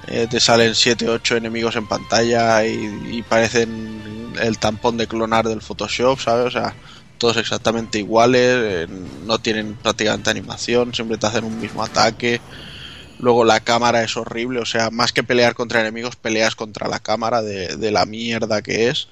[0.08, 5.46] Eh, te salen 7, 8 enemigos en pantalla y, y parecen el tampón de clonar
[5.46, 6.46] del Photoshop, ¿sabes?
[6.46, 6.74] O sea,
[7.18, 8.88] todos exactamente iguales, eh,
[9.26, 12.42] no tienen prácticamente animación, siempre te hacen un mismo ataque.
[13.20, 17.00] Luego la cámara es horrible, o sea, más que pelear contra enemigos, peleas contra la
[17.00, 19.08] cámara de, la mierda que es.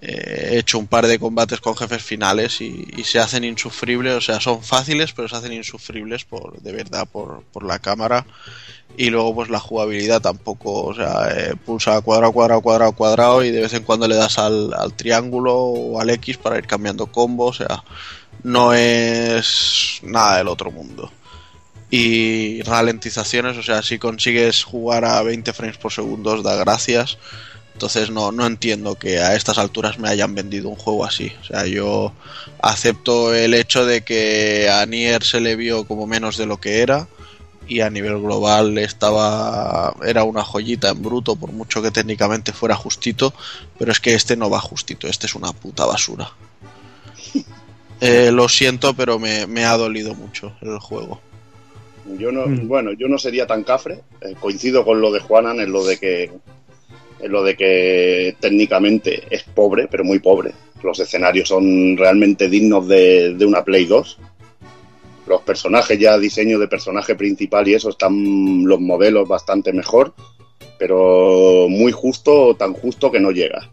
[0.00, 4.14] Eh, he hecho un par de combates con jefes finales y, y, se hacen insufribles,
[4.14, 8.26] o sea, son fáciles, pero se hacen insufribles por de verdad por, por la cámara.
[8.96, 13.50] Y luego pues la jugabilidad tampoco, o sea, eh, pulsa cuadrado, cuadrado, cuadrado, cuadrado y
[13.50, 17.06] de vez en cuando le das al, al triángulo o al X para ir cambiando
[17.06, 17.84] combos, o sea,
[18.42, 21.10] no es nada del otro mundo
[21.90, 27.18] y ralentizaciones, o sea, si consigues jugar a 20 frames por segundo da gracias.
[27.72, 31.30] Entonces no, no entiendo que a estas alturas me hayan vendido un juego así.
[31.42, 32.12] O sea, yo
[32.62, 36.80] acepto el hecho de que a Nier se le vio como menos de lo que
[36.80, 37.06] era
[37.68, 42.74] y a nivel global estaba era una joyita en bruto por mucho que técnicamente fuera
[42.76, 43.34] justito,
[43.78, 46.30] pero es que este no va justito, este es una puta basura.
[47.98, 51.18] Eh, lo siento, pero me, me ha dolido mucho el juego.
[52.18, 52.68] Yo no, mm.
[52.68, 54.00] bueno, yo no sería tan cafre.
[54.20, 56.30] Eh, coincido con lo de Juanan en lo de que
[57.20, 60.52] en lo de que técnicamente es pobre, pero muy pobre.
[60.82, 64.18] Los escenarios son realmente dignos de, de una Play 2.
[65.26, 70.14] Los personajes, ya diseño de personaje principal y eso, están los modelos bastante mejor,
[70.78, 73.70] pero muy justo, tan justo que no llega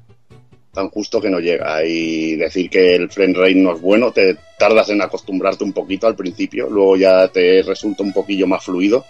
[0.74, 1.86] tan justo que no llega.
[1.86, 6.08] Y decir que el frame rate no es bueno, te tardas en acostumbrarte un poquito
[6.08, 9.06] al principio, luego ya te resulta un poquillo más fluido.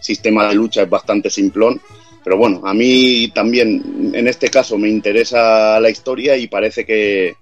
[0.00, 1.80] Sistema de lucha es bastante simplón,
[2.24, 7.34] pero bueno, a mí también en este caso me interesa la historia y parece que,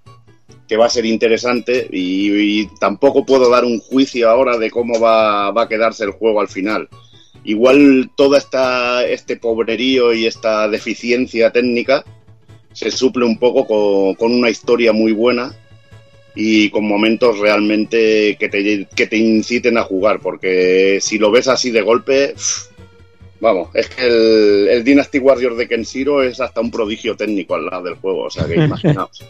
[0.67, 4.99] que va a ser interesante y, y, tampoco puedo dar un juicio ahora de cómo
[4.99, 6.89] va, va a quedarse el juego al final.
[7.43, 12.03] Igual toda esta este pobrerío y esta deficiencia técnica
[12.73, 15.55] se suple un poco con, con, una historia muy buena
[16.35, 21.47] y con momentos realmente que te, que te inciten a jugar, porque si lo ves
[21.47, 22.35] así de golpe,
[23.39, 27.65] vamos, es que el, el Dynasty Warrior de Kenshiro es hasta un prodigio técnico al
[27.65, 29.23] lado del juego, o sea que imaginaos.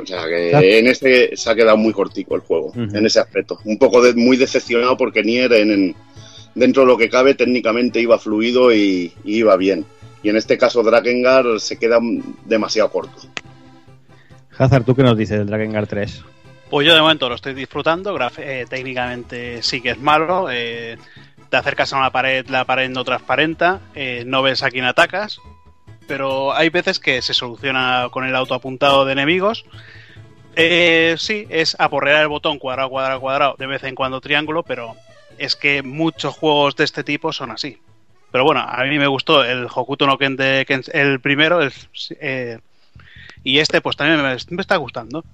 [0.00, 2.98] O sea que en este se ha quedado muy cortico el juego, uh -huh.
[2.98, 3.58] en ese aspecto.
[3.64, 5.94] Un poco de, muy decepcionado porque Nier en, en,
[6.54, 9.84] dentro de lo que cabe técnicamente iba fluido y, y iba bien
[10.24, 11.98] y en este caso Drakengard se queda
[12.46, 13.20] demasiado corto.
[14.56, 16.24] Hazard, ¿tú qué nos dices del Drakengard 3?
[16.70, 20.96] Pues yo de momento lo estoy disfrutando, eh, técnicamente sí que es malo, eh,
[21.50, 25.40] te acercas a una pared, la pared no transparenta, eh, no ves a quién atacas,
[26.06, 29.64] pero hay veces que se soluciona con el auto apuntado de enemigos.
[30.56, 34.94] Eh, sí, es aporrear el botón cuadrado, cuadrado, cuadrado, de vez en cuando triángulo, pero
[35.38, 37.78] es que muchos juegos de este tipo son así.
[38.30, 41.72] Pero bueno, a mí me gustó el Hokuto no Ken de Ken, el primero, el,
[42.20, 42.58] eh,
[43.44, 45.24] y este pues también me, está gustando.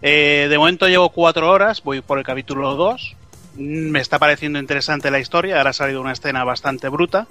[0.00, 3.16] Eh, de momento llevo cuatro horas, voy por el capítulo 2.
[3.56, 7.26] Me está pareciendo interesante la historia, ahora ha salido una escena bastante bruta.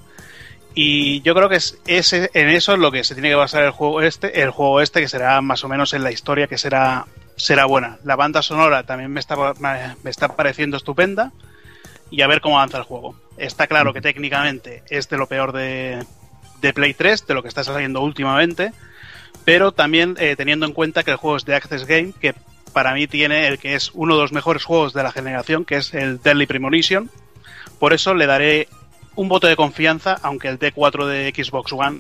[0.80, 3.64] Y yo creo que es, es, en eso es lo que se tiene que basar
[3.64, 6.60] el juego este, el juego este, que será más o menos en la historia que
[6.60, 7.98] será, será buena.
[8.04, 11.32] La banda sonora también me está, me está pareciendo estupenda.
[12.12, 13.16] Y a ver cómo avanza el juego.
[13.38, 16.06] Está claro que técnicamente es de lo peor de,
[16.62, 18.72] de Play 3, de lo que está saliendo últimamente,
[19.46, 22.36] pero también eh, teniendo en cuenta que el juego es de Access Game, que
[22.72, 25.78] para mí tiene el que es uno de los mejores juegos de la generación, que
[25.78, 27.10] es el Deadly Premonition.
[27.80, 28.68] Por eso le daré
[29.18, 32.00] un voto de confianza, aunque el D4 de Xbox One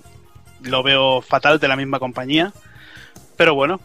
[0.61, 2.53] lo veo fatal de la misma compañía.
[3.35, 3.81] Pero bueno,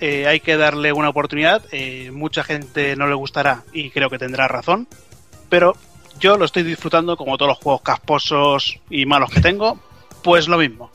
[0.00, 1.62] eh, hay que darle una oportunidad.
[1.70, 4.88] Eh, mucha gente no le gustará y creo que tendrá razón
[5.48, 5.76] pero
[6.18, 9.78] yo lo estoy disfrutando como todos los juegos casposos y malos que tengo,
[10.22, 10.90] pues lo mismo.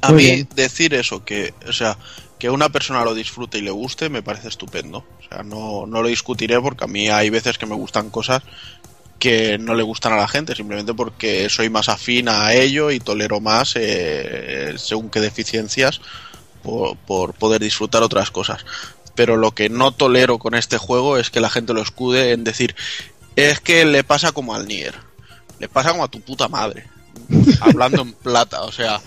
[0.00, 0.48] A Muy mí bien.
[0.54, 1.98] decir eso, que, o sea,
[2.38, 4.98] que una persona lo disfrute y le guste, me parece estupendo.
[4.98, 8.42] O sea, no, no lo discutiré porque a mí hay veces que me gustan cosas
[9.18, 13.00] que no le gustan a la gente, simplemente porque soy más afín a ello y
[13.00, 16.00] tolero más eh, según qué deficiencias
[16.62, 18.64] por, por poder disfrutar otras cosas.
[19.14, 22.44] Pero lo que no tolero con este juego es que la gente lo escude en
[22.44, 22.76] decir,
[23.36, 24.94] es que le pasa como al Nier,
[25.58, 26.86] le pasa como a tu puta madre,
[27.60, 29.00] hablando en plata, o sea,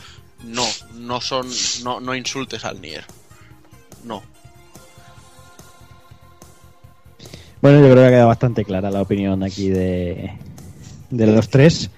[0.44, 1.48] no, no son,
[1.84, 3.06] no, no insultes al Nier,
[4.04, 4.24] no.
[7.62, 10.32] Bueno, yo creo que ha quedado bastante clara la opinión aquí de,
[11.10, 11.90] de los tres.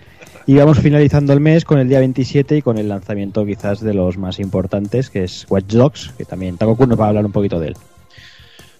[0.47, 3.93] Y vamos finalizando el mes con el día 27 y con el lanzamiento quizás de
[3.93, 7.31] los más importantes, que es Watch Dogs, que también Takoku nos va a hablar un
[7.31, 7.77] poquito de él.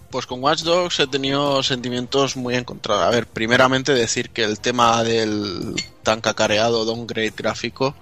[0.10, 3.06] Pues con Watch Dogs he tenido sentimientos muy encontrados.
[3.06, 7.95] A ver, primeramente decir que el tema del tan cacareado downgrade gráfico,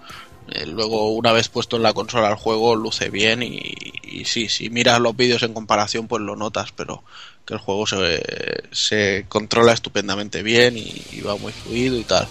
[0.48, 4.48] eh, luego una vez puesto en la consola el juego luce bien y, y sí,
[4.50, 7.04] si miras los vídeos en comparación pues lo notas, pero
[7.50, 12.28] que el juego se, controla estupendamente bien y, va muy fluido y tal.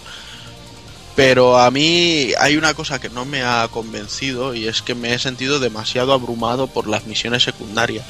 [1.17, 5.13] Pero a mí hay una cosa que no me ha convencido y es que me
[5.13, 8.05] he sentido demasiado abrumado por las misiones secundarias.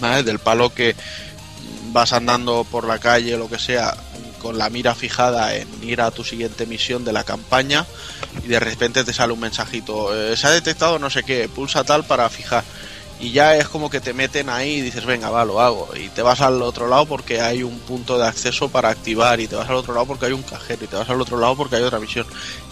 [0.00, 0.22] ¿vale?
[0.22, 0.94] Del palo que
[1.90, 3.96] vas andando por la calle lo que sea
[4.38, 7.84] con la mira fijada en ir a tu siguiente misión de la campaña
[8.44, 11.82] y de repente te sale un mensajito, eh, se ha detectado no sé qué, pulsa
[11.82, 12.62] tal para fijar.
[13.22, 15.88] Y ya es como que te meten ahí y dices, venga, va, lo hago.
[15.94, 19.38] Y te vas al otro lado porque hay un punto de acceso para activar.
[19.38, 20.84] Y te vas al otro lado porque hay un cajero.
[20.84, 22.26] Y te vas al otro lado porque hay otra misión.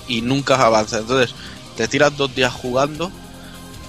[0.09, 0.99] Y nunca avanza.
[0.99, 1.37] Entonces,
[1.77, 3.13] te tiras dos días jugando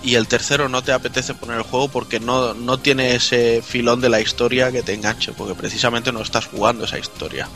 [0.03, 3.99] y el tercero no te apetece poner el juego porque no, no tiene ese filón
[3.99, 7.49] de la historia que te enganche, porque precisamente no estás jugando esa historia.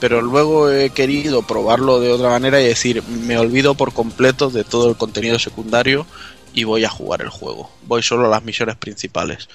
[0.00, 4.64] Pero luego he querido probarlo de otra manera y decir, me olvido por completo de
[4.64, 6.06] todo el contenido secundario
[6.52, 7.70] y voy a jugar el juego.
[7.84, 9.48] Voy solo a las misiones principales.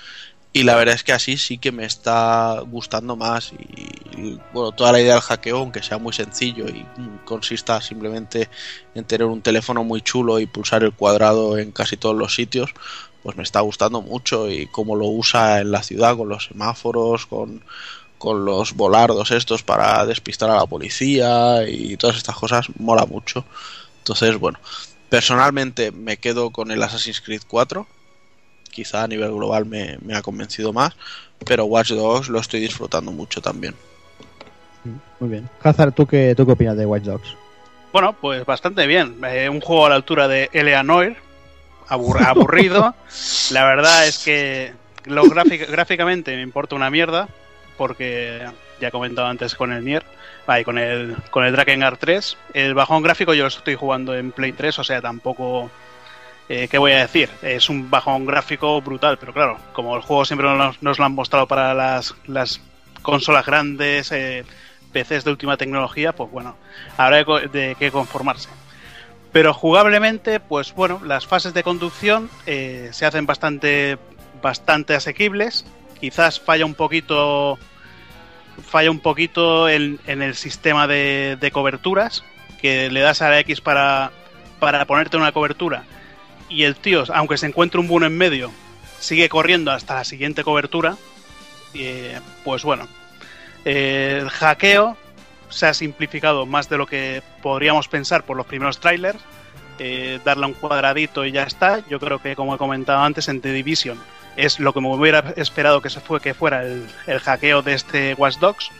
[0.53, 3.53] Y la verdad es que así sí que me está gustando más.
[3.53, 6.83] Y, bueno, toda la idea del hackeo, aunque sea muy sencillo y
[7.25, 8.49] consista simplemente
[8.95, 12.71] en tener un teléfono muy chulo y pulsar el cuadrado en casi todos los sitios,
[13.21, 14.49] pues me está gustando mucho.
[14.49, 17.63] Y cómo lo usa en la ciudad con los semáforos, con,
[18.17, 23.45] con los volardos estos para despistar a la policía y todas estas cosas, mola mucho.
[23.99, 24.59] Entonces, bueno,
[25.09, 27.87] personalmente me quedo con el Assassin's Creed 4
[28.77, 30.93] quizá a nivel global me, me, ha convencido más,
[31.45, 33.73] pero Watch Dogs lo estoy disfrutando mucho también.
[35.19, 35.49] Muy bien.
[35.63, 37.35] Hazard, ¿tú qué, ¿tú qué opinas de Watch Dogs?
[37.91, 39.17] Bueno, pues bastante bien.
[39.27, 41.15] Eh, un juego a la altura de Eleanor,
[41.87, 42.93] abur aburrido.
[43.51, 44.73] la verdad es que
[45.05, 47.27] lo gráficamente me importa una mierda,
[47.77, 48.45] porque
[48.79, 50.03] ya he comentado antes con el Nier,
[50.47, 52.37] ah, y con el, con el Drakengard 3.
[52.53, 55.69] El bajón gráfico yo lo estoy jugando en Play 3, o sea, tampoco
[56.49, 57.29] eh, ¿Qué voy a decir?
[57.41, 61.13] Es un bajón gráfico brutal, pero claro, como el juego siempre nos, nos lo han
[61.13, 62.61] mostrado para las, las
[63.01, 64.45] consolas grandes, eh,
[64.93, 66.55] PCs de última tecnología, pues bueno,
[66.95, 68.47] habrá de, de qué conformarse.
[69.33, 73.97] Pero jugablemente, pues bueno, las fases de conducción eh, se hacen bastante,
[74.41, 75.65] bastante asequibles.
[75.99, 77.59] Quizás falla un poquito,
[78.65, 82.23] falla un poquito en, el sistema de, de, coberturas,
[82.61, 84.11] que le das a la X para,
[84.59, 85.83] para ponerte una cobertura
[86.49, 88.51] y el tío, aunque se encuentre un buno en medio,
[88.99, 90.97] sigue corriendo hasta la siguiente cobertura,
[91.73, 92.87] eh, pues bueno,
[93.65, 94.97] el hackeo
[95.49, 99.19] se ha simplificado más de lo que podríamos pensar por los primeros trailers.
[99.79, 101.87] Eh, darle un cuadradito y ya está.
[101.87, 103.99] Yo creo que, como he comentado antes, en The Division
[104.37, 107.73] es lo que me hubiera esperado que se fue que fuera el, el hackeo de
[107.73, 108.71] este Watch Dogs.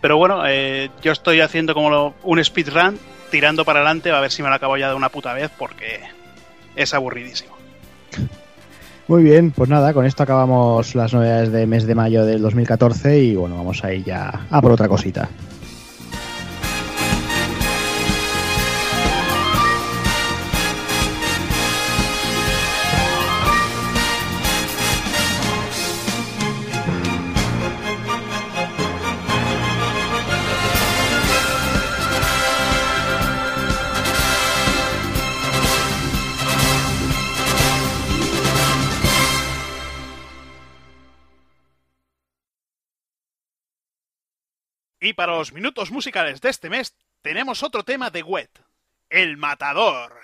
[0.00, 2.98] Pero bueno, eh, yo estoy haciendo como lo, un speedrun,
[3.30, 6.00] tirando para adelante, a ver si me lo acabo ya de una puta vez, porque
[6.76, 7.56] es aburridísimo.
[9.08, 13.18] Muy bien, pues nada, con esto acabamos las novedades de mes de mayo del 2014
[13.18, 15.30] y bueno, vamos a ir ya a por otra cosita.
[45.08, 48.62] Y para los minutos musicales de este mes tenemos otro tema de Wet,
[49.08, 50.17] El Matador.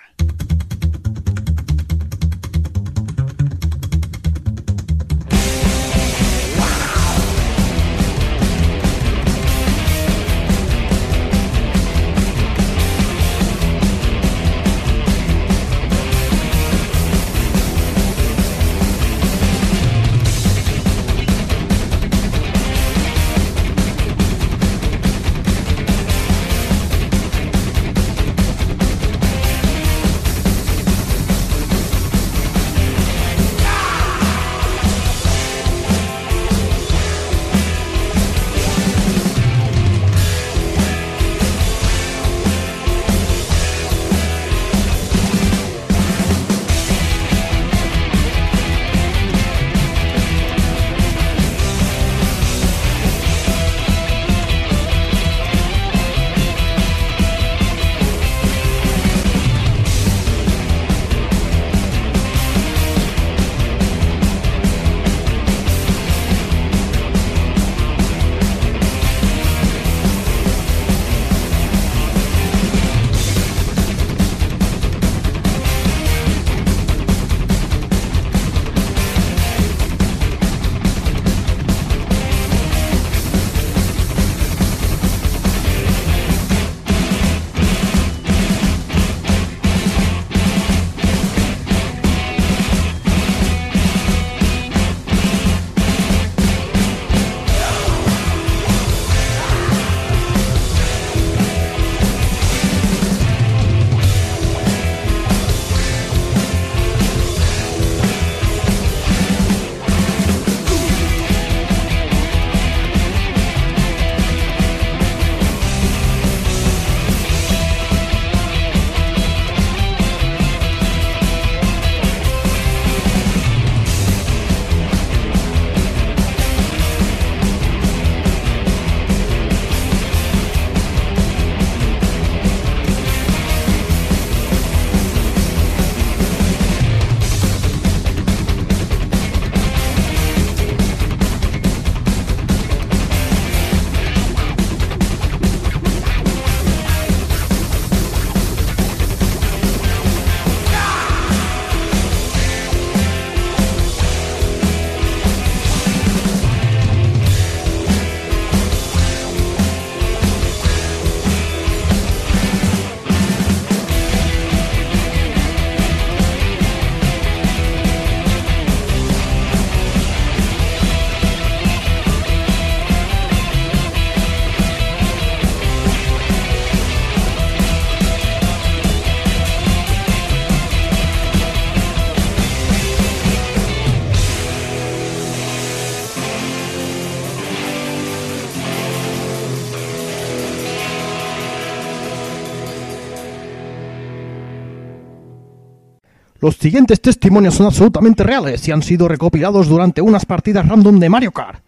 [196.45, 201.09] Los siguientes testimonios son absolutamente reales y han sido recopilados durante unas partidas random de
[201.09, 201.63] Mario Kart.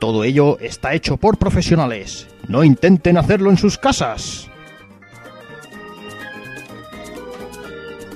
[0.00, 2.26] Todo ello está hecho por profesionales.
[2.48, 4.48] No intenten hacerlo en sus casas.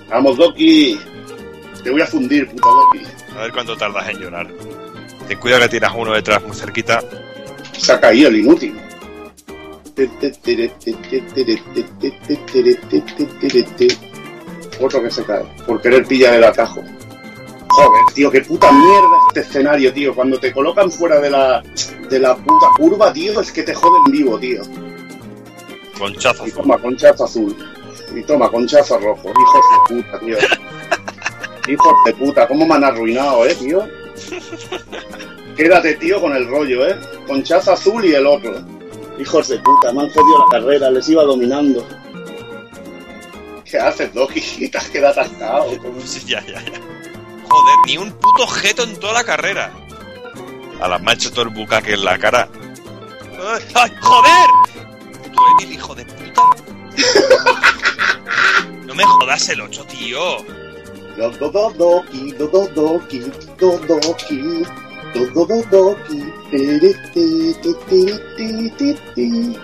[0.09, 0.99] Vamos, Doki.
[1.85, 3.05] Te voy a fundir, puta Doki.
[3.37, 4.49] A ver cuánto tardas en llorar.
[5.29, 7.05] Ten cuidado que tienes uno detrás muy cerquita.
[7.73, 8.75] Se ha caído el inútil.
[14.81, 15.44] Otro que se cae.
[15.67, 16.83] Por querer pillar el atajo.
[17.68, 20.15] Joder, tío, qué puta mierda este escenario, tío.
[20.15, 21.62] Cuando te colocan fuera de la,
[22.09, 24.62] de la puta curva, tío, es que te joden vivo, tío.
[25.99, 26.47] Conchazo.
[26.47, 27.57] Y toma, conchazo azul.
[28.15, 29.31] Y toma, conchazo rojo.
[29.31, 30.36] Hijos de puta, tío.
[31.68, 33.86] Hijos de puta, ¿cómo me han arruinado, eh, tío?
[35.57, 36.97] Quédate, tío, con el rollo, eh.
[37.26, 38.52] Conchazo azul y el otro.
[39.18, 41.86] Hijos de puta, me han jodido la carrera, les iba dominando.
[43.70, 44.68] ¿Qué haces, Doki?
[44.70, 45.70] Te has quedado atascado.
[46.05, 46.81] Sí, ya, ya, ya.
[47.49, 49.73] Joder, ni un puto objeto en toda la carrera.
[50.81, 52.49] A la mancha todo el bucaque en la cara.
[53.74, 54.50] ¡Ay, joder!
[55.23, 56.42] Puto Emil, hijo de puta.
[58.86, 60.44] No me jodas el 8, tío.
[61.16, 63.20] Do do do doki, do do doki,
[63.58, 64.65] do doki,
[65.12, 69.58] do do do doki, tiri, ti, ti, ti, ti, ti, ti.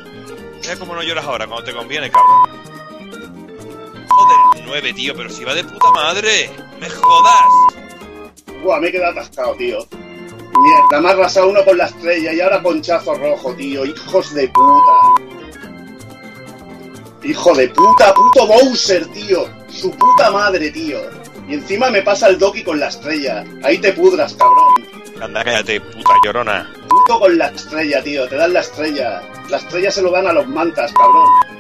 [0.60, 2.75] Mira cómo no lloras ahora cuando te conviene, cabrón.
[4.16, 6.50] Joder, el 9, tío, pero si va de puta madre.
[6.80, 7.44] ¡Me jodas!
[8.62, 9.86] Buah, me he quedado atascado, tío.
[10.58, 13.84] Mierda, me ha arrasado uno con la estrella y ahora conchazo rojo, tío.
[13.84, 14.92] Hijos de puta.
[17.24, 19.46] Hijo de puta, puto Bowser, tío.
[19.68, 20.98] Su puta madre, tío.
[21.46, 23.44] Y encima me pasa el Doki con la estrella.
[23.62, 24.74] Ahí te pudras, cabrón.
[25.20, 26.72] Anda, cállate, puta llorona.
[26.88, 28.26] Puto con la estrella, tío.
[28.26, 29.22] Te dan la estrella.
[29.50, 31.55] La estrella se lo dan a los mantas, cabrón.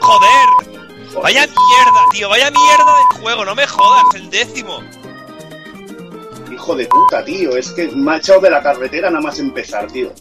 [0.00, 0.78] ¡Joder!
[1.22, 4.80] Vaya mierda, tío, vaya mierda de juego, no me jodas, el décimo.
[6.52, 7.56] Hijo de puta, tío.
[7.56, 10.12] Es que me ha echado de la carretera nada más empezar, tío.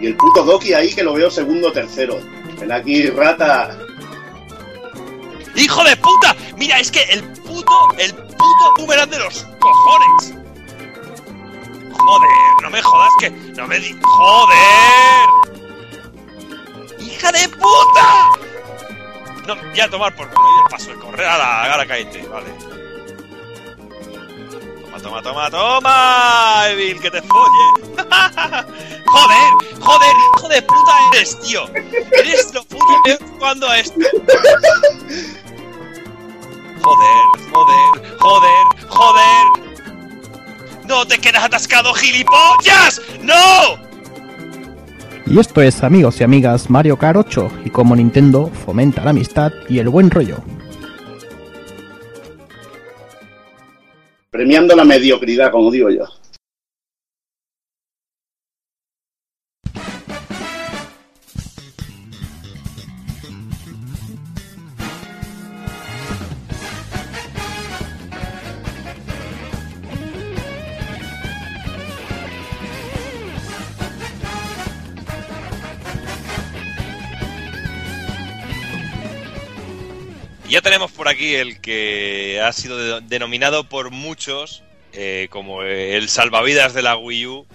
[0.00, 2.18] Y el puto Doki ahí que lo veo segundo o tercero.
[2.58, 3.78] Ven aquí, rata.
[5.54, 6.36] ¡Hijo de puta!
[6.56, 10.34] Mira, es que el puto, el puto boomerang de los cojones.
[11.98, 12.28] Joder,
[12.62, 13.96] no me jodas que no me di.
[14.02, 15.28] ¡Joder!
[17.00, 18.30] ¡Hija de puta!
[19.46, 21.26] No, ya tomar por culo, ya paso de correr.
[21.26, 22.52] Ahora, ahora cállate, vale.
[25.02, 27.96] Toma, toma, toma, toma, Evil, que te folle.
[29.06, 31.68] joder, joder, hijo de puta eres, tío.
[32.12, 34.00] Eres lo puto peor jugando a esto.
[36.82, 39.46] Joder, joder, joder, joder.
[40.86, 43.00] No te quedas atascado, gilipollas.
[43.20, 43.85] ¡No!
[45.28, 49.52] Y esto es, amigos y amigas, Mario Kart 8 y como Nintendo fomenta la amistad
[49.68, 50.36] y el buen rollo.
[54.30, 56.04] Premiando la mediocridad, como digo yo.
[80.56, 84.62] Ya tenemos por aquí el que ha sido de- denominado por muchos
[84.94, 87.46] eh, como el salvavidas de la Wii U.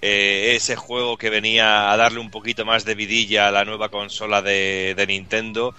[0.00, 3.90] eh, ese juego que venía a darle un poquito más de vidilla a la nueva
[3.90, 5.74] consola de, de Nintendo.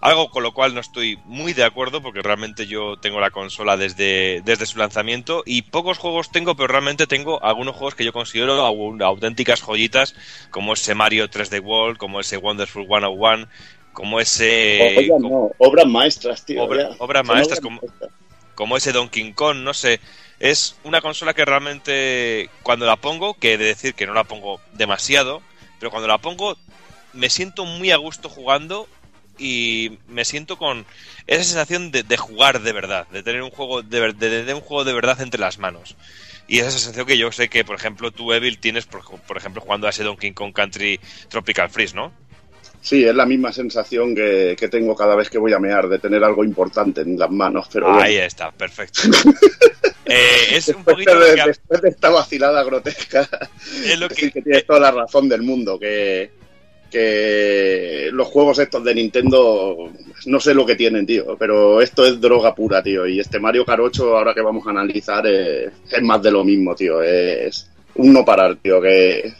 [0.00, 3.76] Algo con lo cual no estoy muy de acuerdo porque realmente yo tengo la consola
[3.76, 8.12] desde, desde su lanzamiento y pocos juegos tengo, pero realmente tengo algunos juegos que yo
[8.12, 10.14] considero au- auténticas joyitas
[10.50, 13.48] como ese Mario 3D World, como ese Wonderful 101,
[13.98, 15.08] como ese...
[15.18, 16.62] No, obras maestras, tío.
[16.62, 17.80] Obra- obras maestras como-
[18.54, 19.98] como ese Donkey Kong, no sé.
[20.38, 24.22] Es una consola que realmente cuando la pongo, que he de decir que no la
[24.22, 25.42] pongo demasiado,
[25.80, 26.56] pero cuando la pongo
[27.12, 28.86] me siento muy a gusto jugando
[29.36, 30.86] y me siento con
[31.26, 34.92] esa sensación de, de jugar de verdad, de tener un juego de, un juego de
[34.92, 35.96] verdad entre las manos.
[36.46, 39.60] Y esa sensación que yo sé que, por ejemplo, tú, Evil, tienes, por, por ejemplo,
[39.60, 42.12] jugando a ese Donkey Kong Country Tropical Freeze, ¿no?
[42.80, 45.98] Sí, es la misma sensación que, que tengo cada vez que voy a mear, de
[45.98, 47.68] tener algo importante en las manos.
[47.72, 49.02] Pero Ahí bueno, está, perfecto.
[50.10, 53.28] Eh, es un poquito de, que, después de esta vacilada grotesca,
[53.84, 56.30] es lo que, que tienes toda la razón del mundo, que,
[56.90, 59.90] que los juegos estos de Nintendo
[60.26, 63.64] no sé lo que tienen, tío, pero esto es droga pura, tío, y este Mario
[63.66, 68.12] 8 ahora que vamos a analizar eh, es más de lo mismo, tío, es un
[68.12, 69.32] no parar, tío, que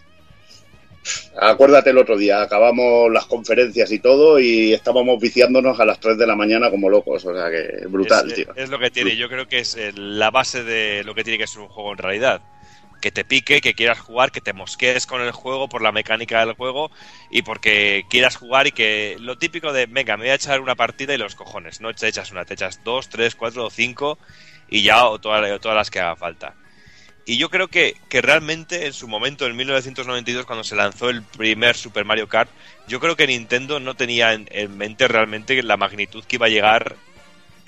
[1.41, 6.19] Acuérdate el otro día, acabamos las conferencias y todo y estábamos viciándonos a las 3
[6.19, 8.47] de la mañana como locos, o sea que brutal, es, tío.
[8.57, 11.39] es lo que tiene, yo creo que es eh, la base de lo que tiene
[11.39, 12.43] que ser un juego en realidad.
[13.01, 16.45] Que te pique, que quieras jugar, que te mosquees con el juego por la mecánica
[16.45, 16.91] del juego
[17.31, 20.75] y porque quieras jugar y que lo típico de, venga, me voy a echar una
[20.75, 24.19] partida y los cojones, no te echas una, te echas dos, tres, cuatro o cinco
[24.69, 26.57] y ya o todas, o todas las que haga falta.
[27.29, 31.23] Y yo creo que, que, realmente en su momento, en 1992, cuando se lanzó el
[31.23, 32.49] primer Super Mario Kart,
[32.87, 36.49] yo creo que Nintendo no tenía en, en mente realmente la magnitud que iba a
[36.49, 36.97] llegar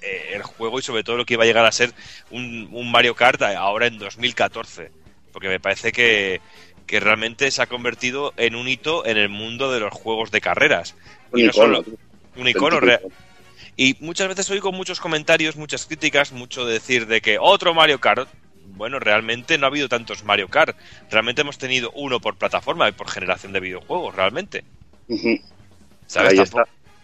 [0.01, 1.93] eh, el juego y sobre todo lo que iba a llegar a ser
[2.31, 4.91] un, un Mario Kart ahora en 2014.
[5.31, 6.41] Porque me parece que,
[6.87, 10.41] que, realmente se ha convertido en un hito en el mundo de los juegos de
[10.41, 10.95] carreras.
[11.33, 11.99] Un y no icono, solo,
[12.37, 13.03] un icono real.
[13.77, 18.27] Y muchas veces oigo muchos comentarios, muchas críticas, mucho decir de que otro Mario Kart,
[18.81, 20.75] bueno, realmente no ha habido tantos Mario Kart.
[21.11, 24.65] Realmente hemos tenido uno por plataforma y por generación de videojuegos, realmente.
[25.07, 25.43] Uh -huh.
[26.07, 26.51] ¿Sabes?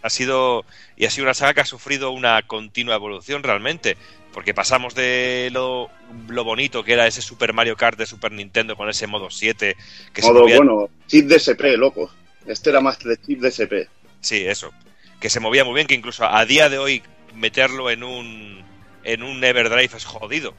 [0.01, 0.65] Ha sido
[0.95, 3.95] y ha sido una saga que ha sufrido una continua evolución realmente,
[4.33, 5.91] porque pasamos de lo,
[6.27, 9.75] lo bonito que era ese Super Mario Kart de Super Nintendo con ese modo 7
[10.13, 10.57] que modo, se movía...
[10.57, 12.09] bueno, chip DSP, loco.
[12.47, 13.87] Este era más de chip DSP.
[14.21, 14.71] Sí, eso.
[15.19, 17.03] Que se movía muy bien, que incluso a día de hoy
[17.35, 18.65] meterlo en un
[19.03, 20.55] en un Everdrive es jodido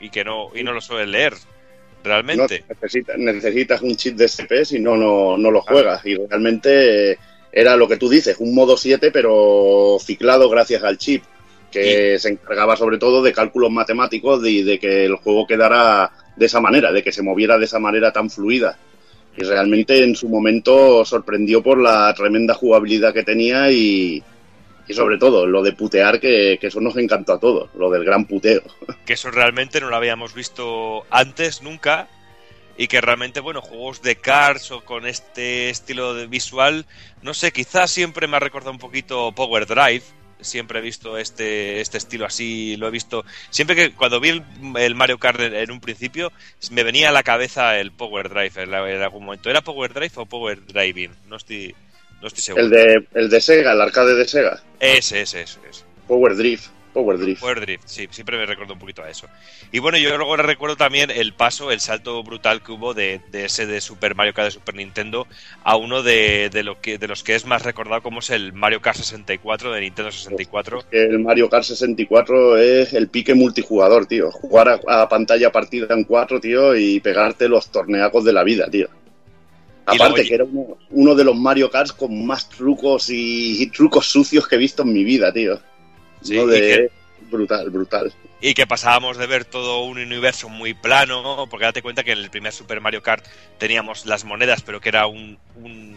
[0.00, 1.34] y que no y no lo suelen leer
[2.02, 2.64] realmente.
[2.68, 6.04] No, necesitas, necesitas un chip DSP si no, no, no lo juegas.
[6.04, 7.18] Y realmente
[7.52, 11.24] era lo que tú dices, un modo 7, pero ciclado gracias al chip,
[11.70, 16.10] que se encargaba sobre todo de cálculos matemáticos y de, de, que el juego quedara
[16.36, 18.78] de esa manera, de que se moviera de esa manera tan fluida.
[19.36, 24.22] Y realmente en su momento sorprendió por la tremenda jugabilidad que tenía y,
[24.90, 28.04] y sobre todo lo de putear, que, que, eso nos encantó a todos, lo del
[28.04, 28.62] gran puteo.
[29.06, 32.08] Que eso realmente no lo habíamos visto antes, nunca,
[32.76, 36.86] y que realmente, bueno, juegos de Cars o con este estilo de visual,
[37.22, 40.02] no sé, quizás siempre me ha recordado un poquito Power Drive,
[40.40, 44.42] siempre he visto este, este estilo así, lo he visto, siempre que cuando vi
[44.76, 46.32] el, Mario Kart en, en, un principio,
[46.72, 49.50] me venía a la cabeza el Power Drive en, en algún momento.
[49.50, 51.12] ¿Era Power Drive o Power Driving?
[51.28, 51.76] No estoy...
[52.20, 52.64] No estoy seguro.
[52.64, 54.62] El de, el de Sega, el arcade de Sega.
[54.78, 55.58] Ese, ese, ese.
[55.68, 55.84] ese.
[56.06, 56.70] Power Drift.
[56.92, 57.40] Power Drift.
[57.40, 59.28] Power Drift, sí, siempre me recuerdo un poquito a eso.
[59.70, 63.44] Y bueno, yo luego recuerdo también el paso, el salto brutal que hubo de, de
[63.44, 65.26] ese de Super Mario Kart de Super Nintendo
[65.62, 68.52] a uno de, de, lo que, de los que es más recordado como es el
[68.52, 70.84] Mario Kart 64 de Nintendo 64.
[70.90, 74.30] El Mario Kart 64 es el pique multijugador, tío.
[74.32, 78.68] Jugar a, a pantalla partida en cuatro, tío, y pegarte los torneacos de la vida,
[78.68, 78.88] tío.
[79.90, 84.06] Aparte que era uno, uno, de los Mario Kart con más trucos y, y, trucos
[84.06, 85.60] sucios que he visto en mi vida, tío.
[86.22, 86.46] Sí, ¿no?
[86.46, 86.60] de...
[86.60, 86.90] que...
[87.30, 88.12] Brutal, brutal.
[88.40, 92.18] Y que pasábamos de ver todo un universo muy plano, porque date cuenta que en
[92.18, 93.24] el primer Super Mario Kart
[93.58, 95.94] teníamos las monedas, pero que era un, un,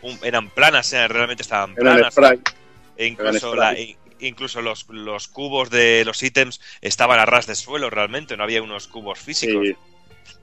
[0.00, 2.16] un eran planas, eh, realmente estaban planas.
[2.96, 3.76] E incluso, la,
[4.20, 8.62] incluso los, los, cubos de los ítems estaban a ras de suelo realmente, no había
[8.62, 9.66] unos cubos físicos.
[9.66, 9.76] Sí.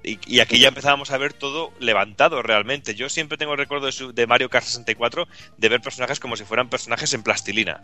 [0.04, 2.96] Y, y, aquí ya empezábamos a ver todo levantado realmente.
[2.96, 5.28] Yo siempre tengo el recuerdo de, su, de, Mario Kart 64
[5.58, 7.82] de ver personajes como si fueran personajes en plastilina.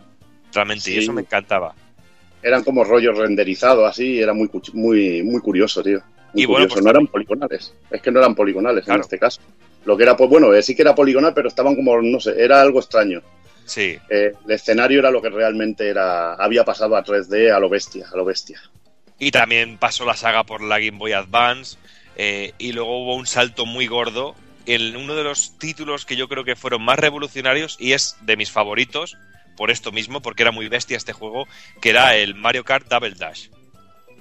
[0.53, 0.95] Realmente, sí.
[0.95, 1.75] y eso me encantaba.
[2.41, 5.99] Eran como rollos renderizados así, era muy, muy, muy curioso, tío.
[6.33, 6.48] Muy y curioso.
[6.48, 7.74] bueno, pues, no eran poligonales.
[7.91, 8.99] Es que no eran poligonales claro.
[8.99, 9.41] en este caso.
[9.85, 12.61] Lo que era, pues bueno, sí que era poligonal, pero estaban como, no sé, era
[12.61, 13.22] algo extraño.
[13.65, 13.98] Sí.
[14.09, 18.07] Eh, el escenario era lo que realmente era, había pasado a 3D a lo bestia,
[18.11, 18.61] a lo bestia.
[19.17, 21.77] Y también pasó la saga por la Game Boy Advance,
[22.15, 24.35] eh, y luego hubo un salto muy gordo
[24.65, 28.37] en uno de los títulos que yo creo que fueron más revolucionarios y es de
[28.37, 29.17] mis favoritos
[29.55, 31.47] por esto mismo, porque era muy bestia este juego,
[31.81, 33.47] que era el Mario Kart Double Dash.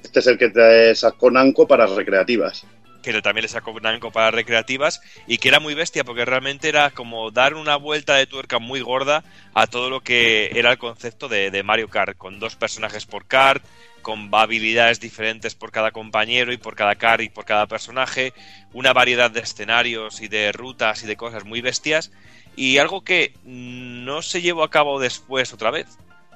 [0.02, 2.66] Este es el que te sacó Namco para recreativas.
[3.02, 6.90] Que también le sacó Namco para recreativas y que era muy bestia porque realmente era
[6.90, 9.24] como dar una vuelta de tuerca muy gorda
[9.54, 13.26] a todo lo que era el concepto de, de Mario Kart, con dos personajes por
[13.26, 13.62] kart,
[14.04, 18.32] con habilidades diferentes por cada compañero y por cada car y por cada personaje,
[18.72, 22.12] una variedad de escenarios y de rutas y de cosas muy bestias
[22.54, 25.86] y algo que no se llevó a cabo después otra vez,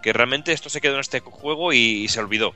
[0.02, 2.55] que realmente esto se quedó en este juego y, se olvidó.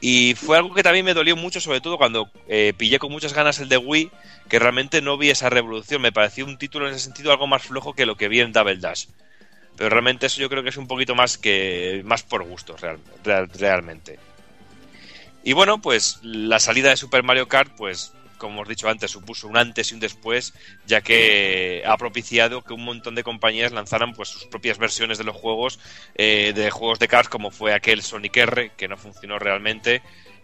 [0.00, 3.34] Y fue algo que también me dolió mucho, sobre todo cuando eh, pillé con muchas
[3.34, 4.10] ganas el de Wii,
[4.48, 6.00] que realmente no vi esa revolución.
[6.00, 8.52] Me pareció un título en ese sentido algo más flojo que lo que vi en
[8.52, 9.06] Double Dash.
[9.80, 12.98] Pero realmente eso yo creo que es un poquito más que más por gustos, real,
[13.24, 14.18] real, realmente.
[15.42, 19.48] Y bueno, pues la salida de Super Mario Kart, pues como hemos dicho antes, supuso
[19.48, 20.52] un antes y un después,
[20.86, 25.24] ya que ha propiciado que un montón de compañías lanzaran pues sus propias versiones de
[25.24, 25.80] los juegos,
[26.14, 30.02] eh, de juegos de cars, como fue aquel Sonic R, que no funcionó realmente,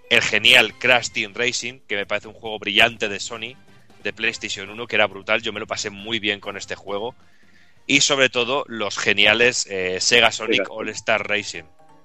[0.09, 3.53] el genial Crash Team Racing, que me parece un juego brillante de Sony,
[4.03, 5.43] de PlayStation 1, que era brutal.
[5.43, 7.15] Yo me lo pasé muy bien con este juego.
[7.87, 10.75] Y sobre todo los geniales eh, Sega Sonic Sega.
[10.75, 11.65] All Star Racing.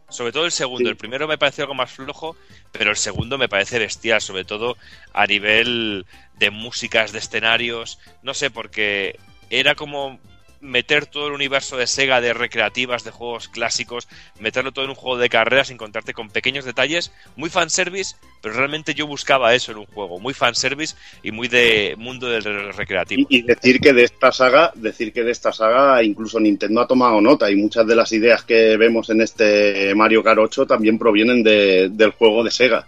[0.09, 0.85] Sobre todo el segundo.
[0.85, 0.89] Sí.
[0.89, 2.35] El primero me pareció algo más flojo,
[2.71, 4.77] pero el segundo me parece bestial, sobre todo
[5.13, 6.05] a nivel
[6.37, 7.97] de músicas, de escenarios.
[8.21, 9.17] No sé, porque
[9.49, 10.19] era como
[10.61, 14.07] meter todo el universo de Sega de recreativas, de juegos clásicos,
[14.39, 18.55] meterlo todo en un juego de carreras sin contarte con pequeños detalles, muy fanservice, pero
[18.55, 23.25] realmente yo buscaba eso en un juego, muy fanservice y muy de mundo del recreativo.
[23.29, 27.19] Y, decir que de esta saga, decir que de esta saga incluso Nintendo ha tomado
[27.21, 31.43] nota y muchas de las ideas que vemos en este Mario Kart 8 también provienen
[31.43, 32.87] de- del juego de Sega,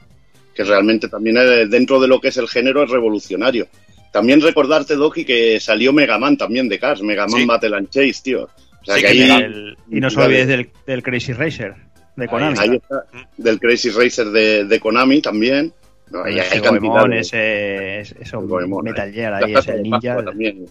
[0.53, 3.67] que realmente también es- dentro de lo que es el género es revolucionario.
[4.13, 7.45] También recordarte, Doki, que salió Mega Man también de Cars, Mega Man Sí.
[7.45, 8.43] Battle and Chase, tío.
[8.43, 11.33] O sea Sí, que que ahí, Mega- El- y no os olvidéis del, del Crazy
[11.33, 11.75] Racer
[12.15, 12.57] de Konami.
[12.59, 13.03] ahí está,
[13.37, 15.73] del Crazy Racer de, de Konami también.
[16.11, 19.11] No, ahí ese hay Goemon, de- ese, ese- Goemon, Metal.
[19.11, 20.23] Gear ahí, ese ninja.
[20.23, 20.65] También.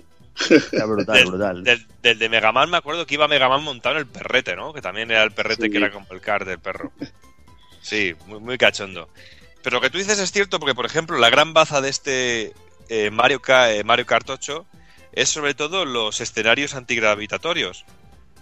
[0.48, 1.64] Está brutal, Del- brutal.
[1.64, 4.54] Del, del de Mega Man me acuerdo que iba Mega Man montado en el perrete,
[4.56, 4.72] ¿no?
[4.72, 5.70] Que también era el perrete Sí.
[5.70, 6.92] que era como el car del perro.
[7.80, 9.08] Sí, muy, muy cachondo.
[9.62, 12.52] Pero lo que tú dices es cierto porque, por ejemplo, la gran baza de este
[12.92, 14.66] eh, Mario, eh, Mario Kart 8
[15.12, 17.86] es sobre todo los escenarios antigravitatorios.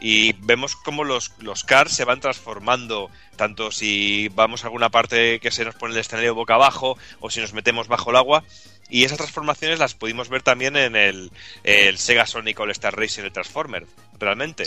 [0.01, 5.39] Y vemos cómo los, los cars se van transformando, tanto si vamos a alguna parte
[5.39, 8.43] que se nos pone el escenario boca abajo o si nos metemos bajo el agua.
[8.89, 11.31] Y esas transformaciones las pudimos ver también en el,
[11.63, 13.87] el Sega Sonic All Star Racing el Transformer,
[14.19, 14.65] realmente.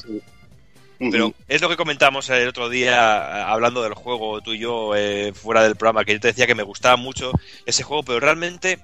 [0.98, 1.36] Pero Ujú.
[1.50, 5.64] es lo que comentamos el otro día hablando del juego, tú y yo, eh, fuera
[5.64, 7.34] del programa, que yo te decía que me gustaba mucho
[7.66, 8.80] ese juego, pero realmente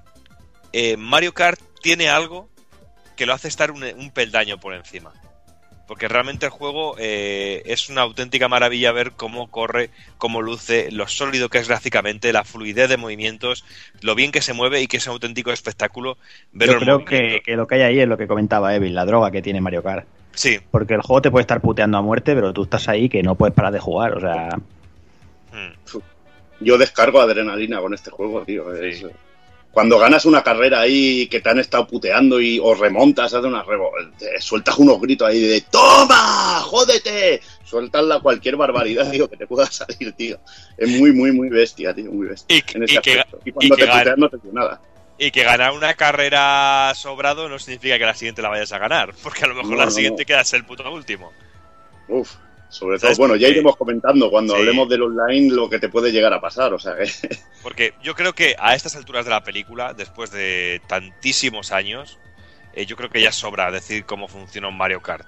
[0.72, 2.48] eh, Mario Kart tiene algo
[3.16, 5.12] que lo hace estar un, un peldaño por encima.
[5.86, 11.08] Porque realmente el juego eh, es una auténtica maravilla ver cómo corre, cómo luce, lo
[11.08, 13.64] sólido que es gráficamente, la fluidez de movimientos,
[14.00, 16.16] lo bien que se mueve y que es un auténtico espectáculo
[16.52, 18.94] verlo Yo en creo que, que lo que hay ahí es lo que comentaba Evil,
[18.94, 20.06] la droga que tiene Mario Kart.
[20.32, 20.60] Sí.
[20.70, 23.34] Porque el juego te puede estar puteando a muerte, pero tú estás ahí que no
[23.34, 24.16] puedes parar de jugar.
[24.16, 24.50] O sea,
[25.52, 25.98] Mm.
[26.60, 28.72] Yo descargo adrenalina con este juego, tío.
[28.74, 29.04] Es-.
[29.72, 33.64] Cuando ganas una carrera ahí que te han estado puteando y o remontas, haces una
[34.18, 36.60] te sueltas unos gritos ahí de ¡Toma!
[36.62, 37.40] ¡Jódete!
[37.64, 40.40] Sueltas cualquier barbaridad, tío, que te pueda salir, tío.
[40.76, 42.56] Es muy, muy, muy bestia, tío, muy bestia.
[42.56, 43.24] Y- en ese y que-.
[43.44, 44.80] Y cuando y te putean no te digo nada.
[45.18, 49.12] Y que ganar una carrera sobrado no significa que la siguiente la vayas a ganar,
[49.22, 50.26] porque a lo mejor No, la no, siguiente no.
[50.26, 51.30] quedas el puto último.
[52.08, 52.32] Uf.
[52.70, 54.60] Sobre todo, ¿Sabes bueno, ya iremos comentando cuando Sí.
[54.60, 57.04] hablemos del online lo que te puede llegar a pasar, o sea que...
[57.62, 62.18] Porque yo creo que a estas alturas de la película, después de tantísimos años,
[62.72, 65.26] eh, yo creo que ya sobra decir cómo funciona un Mario Kart.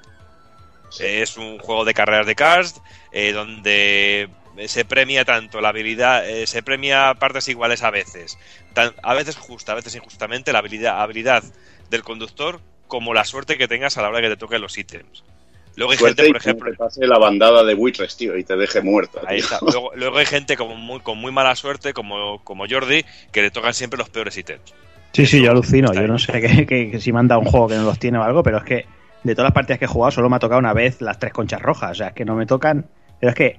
[1.00, 2.80] Eh, es un juego de carreras de cars
[3.10, 4.28] eh, donde
[4.66, 8.38] se premia tanto la habilidad, eh, se premia partes iguales a veces,
[8.74, 11.42] tan- a veces justa, a veces injustamente, la habilidad, habilidad
[11.90, 15.24] del conductor como la suerte que tengas a la hora que te toquen los ítems.
[15.76, 18.44] Luego hay Suerte gente, por que ejemplo, te pase la bandada de buitres, tío, y
[18.44, 19.20] te deje muerto.
[19.26, 19.58] Ahí está.
[19.62, 23.50] Luego, luego hay gente como muy, con muy mala suerte, como, como Jordi, que le
[23.50, 24.74] tocan siempre los peores ítems.
[25.12, 25.92] sí, sí, yo alucino.
[25.94, 27.98] Yo no sé que, que- que si me han dado un juego que no los
[27.98, 28.84] tiene o algo, pero es que
[29.22, 31.32] de todas las partidas que he jugado solo me ha tocado una vez las tres
[31.32, 31.92] conchas rojas.
[31.92, 32.86] O sea, es que no me tocan.
[33.20, 33.56] Pero es que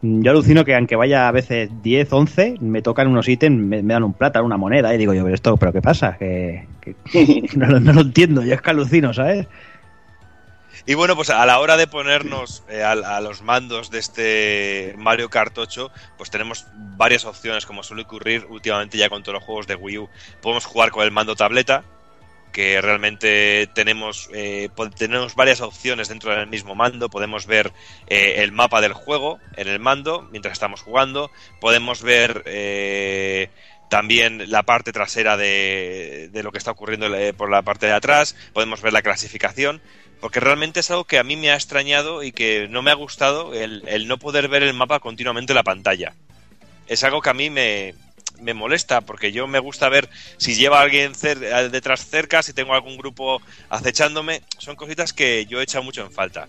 [0.00, 3.94] yo alucino que aunque vaya a veces 10, 11, me tocan unos ítems, me, me
[3.94, 6.16] dan un plata, una moneda, y digo yo, pero esto, ¿pero qué pasa?
[6.18, 6.96] Que, que-
[7.56, 9.46] no, lo- no lo entiendo, yo es que alucino, ¿sabes?
[10.86, 14.94] Y bueno, pues a la hora de ponernos eh, a, a los mandos de este
[14.98, 19.44] Mario Kart 8, pues tenemos varias opciones, como suele ocurrir últimamente ya con todos los
[19.44, 20.08] juegos de Wii U.
[20.40, 21.84] Podemos jugar con el mando tableta,
[22.52, 27.08] que realmente tenemos, eh, tenemos varias opciones dentro del mismo mando.
[27.08, 27.72] Podemos ver
[28.06, 31.30] eh, el mapa del juego en el mando mientras estamos jugando.
[31.60, 33.50] Podemos ver eh,
[33.88, 37.92] también la parte trasera de, de lo que está ocurriendo eh, por la parte de
[37.92, 38.36] atrás.
[38.52, 39.82] Podemos ver la clasificación.
[40.22, 42.94] Porque realmente es algo que a mí me ha extrañado y que no me ha
[42.94, 46.14] gustado el, el no poder ver el mapa continuamente en la pantalla.
[46.86, 47.94] Es algo que a mí me,
[48.40, 52.72] me molesta porque yo me gusta ver si lleva alguien cer- detrás cerca, si tengo
[52.72, 54.42] algún grupo acechándome.
[54.58, 56.46] Son cositas que yo he echado mucho en falta.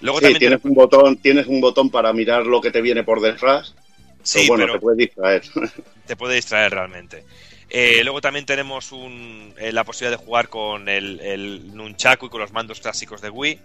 [0.00, 3.04] Luego Sí, también tienes un botón, tienes un botón para mirar lo que te viene
[3.04, 3.72] por detrás.
[4.24, 5.42] Sí, pero bueno, pero- te puedes distraer.
[6.06, 7.24] te puede distraer realmente.
[7.70, 12.28] Eh, luego también tenemos un, eh, la posibilidad de jugar con el, el Nunchaku y
[12.28, 13.60] con los mandos clásicos de Wii.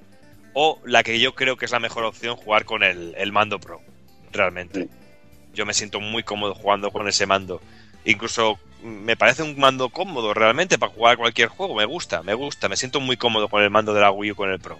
[0.53, 3.59] O la que yo creo que es la mejor opción, jugar con el, el mando
[3.59, 3.81] Pro.
[4.31, 4.83] Realmente.
[4.83, 4.89] Sí.
[5.53, 7.61] Yo me siento muy cómodo jugando con ese mando.
[8.05, 11.75] Incluso mm, me parece un mando cómodo realmente para jugar cualquier juego.
[11.75, 12.69] Me gusta, me gusta.
[12.69, 14.77] Me siento muy cómodo con el mando de la Wii U con el Pro.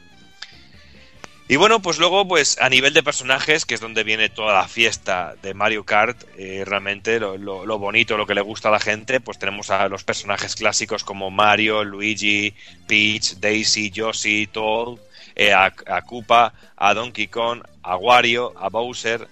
[1.48, 4.68] Y bueno, pues luego, pues a nivel de personajes, que es donde viene toda la
[4.68, 8.72] fiesta de Mario Kart, eh, realmente lo, lo- lo bonito, lo que le gusta a
[8.72, 12.56] la gente, pues tenemos a los personajes clásicos como Mario, Luigi,
[12.88, 14.98] Peach, Daisy, Yoshi, Toad,
[15.36, 19.28] eh, a, a Koopa, a Donkey Kong, a Wario, a Bowser,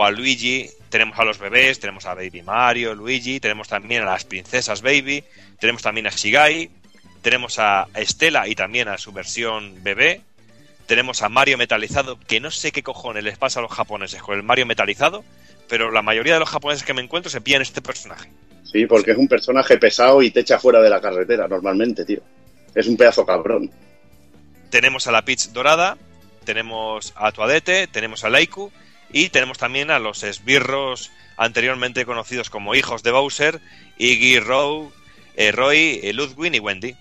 [0.00, 0.70] a Luigi.
[0.88, 5.24] Tenemos a los bebés, tenemos a Baby Mario, Luigi, tenemos también a las princesas Baby,
[5.58, 6.70] tenemos también a Shigai,
[7.22, 10.20] tenemos a Estela y también a su versión bebé.
[10.86, 14.36] Tenemos a Mario metalizado, que no sé qué cojones les pasa a los japoneses con
[14.36, 15.24] el Mario metalizado,
[15.68, 18.30] pero la mayoría de los japoneses que me encuentro se pillan este personaje.
[18.64, 22.20] Sí, porque es un personaje pesado y te echa fuera de la carretera normalmente, tío.
[22.74, 23.70] Es un pedazo cabrón.
[24.70, 25.96] Tenemos a la Peach dorada,
[26.44, 28.70] tenemos a Tuadete, tenemos a Laiku
[29.12, 33.60] y tenemos también a los esbirros anteriormente conocidos como hijos de Bowser,
[33.98, 34.92] Iggy, Row,
[35.36, 36.96] eh, Roy, eh, Ludwig y Wendy.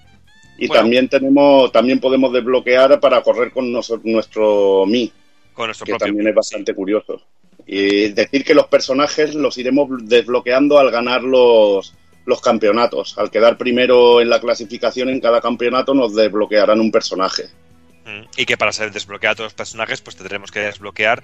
[0.58, 0.82] Y Bueno.
[0.84, 5.12] también tenemos, también podemos desbloquear para correr con nos- nuestro Mi,
[5.54, 7.22] Con nuestro que propio también Mi, es bastante curioso.
[7.68, 11.94] Y decir que los personajes los iremos desbloqueando al ganar los,
[12.26, 13.18] los campeonatos.
[13.18, 17.44] Al quedar primero en la clasificación en cada campeonato nos desbloquearán un personaje.
[18.06, 21.24] Mm, Y que para ser desbloqueados todos los personajes, pues tendremos que desbloquear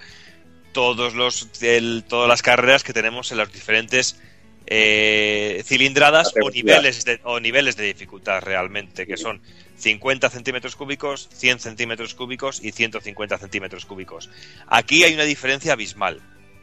[0.73, 4.19] todos los el- todas las carreras que tenemos en las diferentes
[4.67, 9.41] eh, cilindradas o niveles, de, o niveles de dificultad realmente, que son
[9.77, 14.29] 50 centímetros cúbicos, 100 centímetros cúbicos y 150 centímetros cúbicos.
[14.67, 16.21] Aquí hay una diferencia abismal,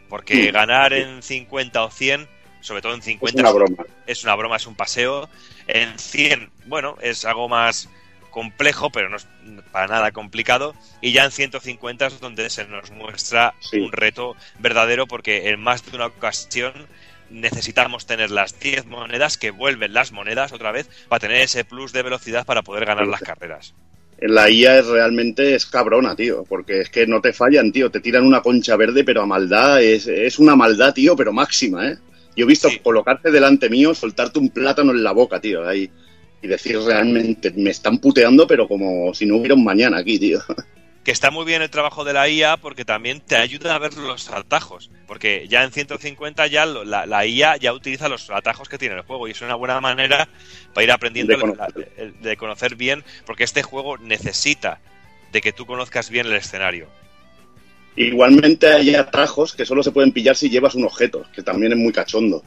[0.09, 0.51] porque Sí.
[0.51, 2.29] ganar en 50 o 100,
[2.61, 3.85] sobre todo en Es 50, una broma.
[4.07, 5.29] es una broma, es un paseo.
[5.67, 7.89] En 100, bueno, es algo más
[8.31, 9.27] complejo, pero no es
[9.73, 10.75] para nada complicado.
[11.01, 13.81] Y ya en 150 es donde se nos muestra Sí.
[13.81, 16.73] un reto verdadero, porque en más de una ocasión
[17.31, 21.93] necesitamos tener las 10 monedas que vuelven las monedas otra vez para tener ese plus
[21.93, 23.75] de velocidad para poder ganar las carreras.
[24.21, 27.89] La IA es realmente es cabrona, tío, porque es que no te fallan, tío.
[27.91, 31.89] Te tiran una concha verde, pero a maldad es, es una maldad, tío, pero máxima,
[31.89, 31.99] ¿eh?
[32.37, 32.81] Yo he visto Sí.
[32.81, 35.89] colocarte delante mío, soltarte un plátano en la boca, tío, ahí.
[36.43, 40.41] Y decir realmente, me están puteando, pero como si no hubiera un mañana aquí, tío.
[41.09, 43.95] Que está muy bien el trabajo de la IA porque también te ayuda a ver
[43.95, 44.91] los atajos.
[45.07, 48.97] Porque ya en 150 ya lo- la, la IA ya utiliza los atajos que tiene
[48.97, 50.29] el juego y es una buena manera
[50.75, 54.81] para ir aprendiendo De de conocer bien, porque este juego necesita
[55.33, 56.91] de que tú conozcas bien el escenario.
[57.97, 61.79] Igualmente hay atajos que solo se pueden pillar si llevas un objeto, que también es
[61.79, 62.43] muy cachondo.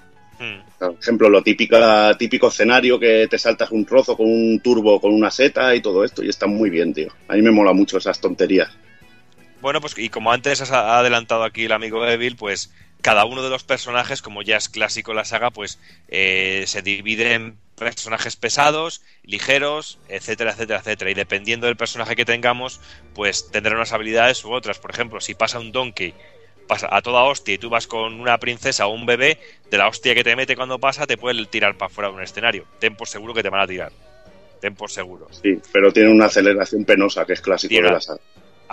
[0.80, 5.14] Por ejemplo, lo típica, típico escenario que te saltas un trozo con un turbo, con
[5.14, 7.10] una seta y todo esto, y está muy bien, tío.
[7.28, 8.70] A mí me mola mucho esas tonterías.
[9.62, 13.44] Bueno, pues y como antes has ha adelantado aquí el amigo Evil, pues cada uno
[13.44, 18.36] de los personajes, como ya es clásico la saga, pues eh, se divide en personajes
[18.36, 21.12] pesados, ligeros, etcétera, etcétera, etcétera.
[21.12, 22.80] Y dependiendo del personaje que tengamos,
[23.14, 24.80] pues tendrá unas habilidades u otras.
[24.80, 26.14] Por ejemplo, si pasa un donkey
[26.72, 29.38] pasa a toda hostia y tú vas con una princesa o un bebé,
[29.70, 32.22] de la hostia que te mete cuando pasa, te puede tirar para fuera de un
[32.22, 32.64] escenario.
[32.80, 33.92] Ten por seguro que te van a tirar.
[34.62, 35.28] Ten por seguro.
[35.32, 38.22] Sí, pero tiene una aceleración penosa, que es clásico de la saga.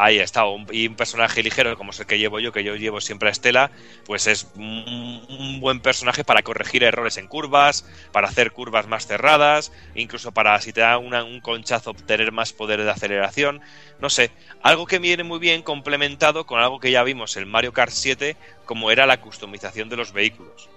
[0.00, 2.76] Ahí está, un- y un personaje ligero como es el que llevo yo, que yo
[2.76, 3.72] llevo siempre a Estela,
[4.06, 9.08] pues es un, un buen personaje para corregir errores en curvas, para hacer curvas más
[9.08, 13.60] cerradas, incluso para si te da una- un conchazo obtener más poder de aceleración,
[13.98, 14.30] no sé,
[14.62, 18.36] algo que viene muy bien complementado con algo que ya vimos en Mario Kart 7,
[18.66, 20.70] como era la customización de los vehículos.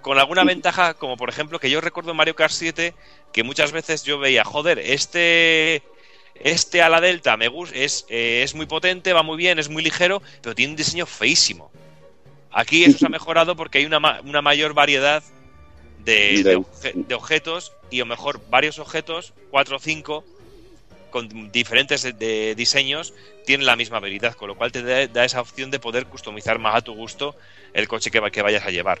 [0.00, 2.94] Con alguna ventaja, como por ejemplo que yo recuerdo en Mario Kart 7
[3.32, 5.82] que muchas veces yo veía, joder, este
[6.34, 9.68] este a la Delta me gus- es, eh, es muy potente, va muy bien, es
[9.68, 11.70] muy ligero, pero tiene un diseño feísimo.
[12.50, 15.22] Aquí eso se ha mejorado porque hay una, ma- una mayor variedad
[16.04, 20.24] de, de De- obje- de objetos y lo mejor varios objetos, cuatro o cinco,
[21.10, 23.14] con diferentes de, de diseños,
[23.46, 26.58] tienen la misma habilidad, con lo cual te da, da esa opción de poder customizar
[26.58, 27.36] más a tu gusto
[27.72, 29.00] el coche que, va- que vayas a llevar.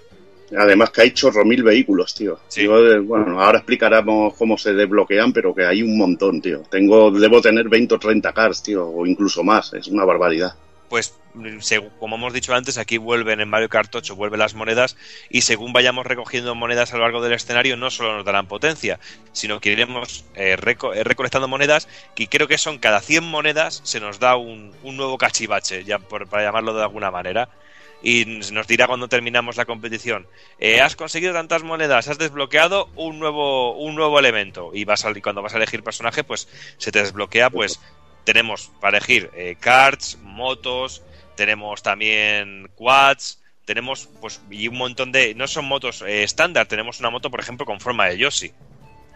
[0.56, 2.38] Además que hay chorro mil vehículos, tío.
[2.48, 2.64] Sí.
[2.64, 6.62] Yo, eh, bueno, ahora explicaremos cómo se desbloquean, pero que hay un montón, tío.
[6.70, 9.72] Tengo, debo tener 20 o 30 cars, tío, o incluso más.
[9.74, 10.54] Es una barbaridad.
[10.88, 11.14] pues
[11.98, 14.96] como hemos dicho antes, aquí vuelven en Mario Kart 8, vuelven las monedas
[15.28, 19.00] y según vayamos recogiendo monedas a lo largo del escenario, no solo nos darán potencia,
[19.32, 23.80] sino que iremos eh, reco- eh, recolectando monedas que creo que son cada 100 monedas
[23.82, 27.48] se nos da un, un nuevo cachivache, ya por, para llamarlo de alguna manera.
[28.04, 30.26] Y nos dirá cuando terminamos la competición,
[30.58, 34.70] eh, has conseguido tantas monedas, has desbloqueado un nuevo, un nuevo elemento.
[34.74, 37.80] Y vas a, cuando vas a elegir personaje, pues se te desbloquea, pues
[38.24, 41.02] tenemos para elegir eh, karts, motos,
[41.34, 47.00] tenemos también quads, tenemos pues y un montón de no son motos eh, estándar, tenemos
[47.00, 48.52] una moto por ejemplo con forma de Yoshi.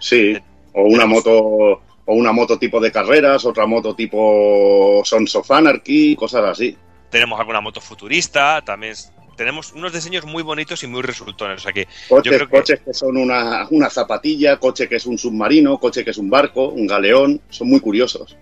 [0.00, 0.42] Sí, Eh,
[0.72, 5.50] o una tenemos- moto o una moto tipo de carreras, otra moto tipo Sons of
[5.50, 6.74] Anarchy, cosas así.
[7.10, 8.94] Tenemos alguna moto futurista, también
[9.38, 11.60] tenemos unos diseños muy bonitos y muy resultones.
[11.60, 14.96] O sea que Coches, yo creo que coches que son una, una zapatilla, coche que
[14.96, 18.36] es un submarino, coche que es un barco, un galeón, son muy curiosos.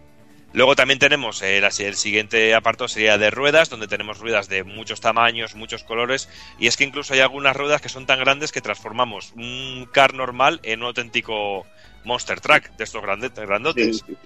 [0.56, 5.02] Luego también tenemos eh, el siguiente apartado sería de ruedas, donde tenemos ruedas de muchos
[5.02, 8.62] tamaños, muchos colores, y es que incluso hay algunas ruedas que son tan grandes que
[8.62, 11.66] transformamos un car normal en un auténtico
[12.04, 13.98] monster truck de estos grandes, grandotes.
[13.98, 14.16] Sí, sí.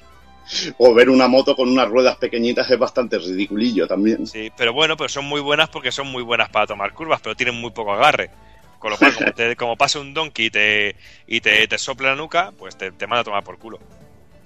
[0.79, 4.27] O ver una moto con unas ruedas pequeñitas es bastante ridiculillo también.
[4.27, 7.37] Sí, pero bueno, pues son muy buenas porque son muy buenas para tomar curvas, pero
[7.37, 8.31] tienen muy poco agarre.
[8.79, 10.97] Con lo cual, como, te, como pase un donkey y te,
[11.27, 13.79] y te, te sople la nuca, pues te, te manda a tomar por culo.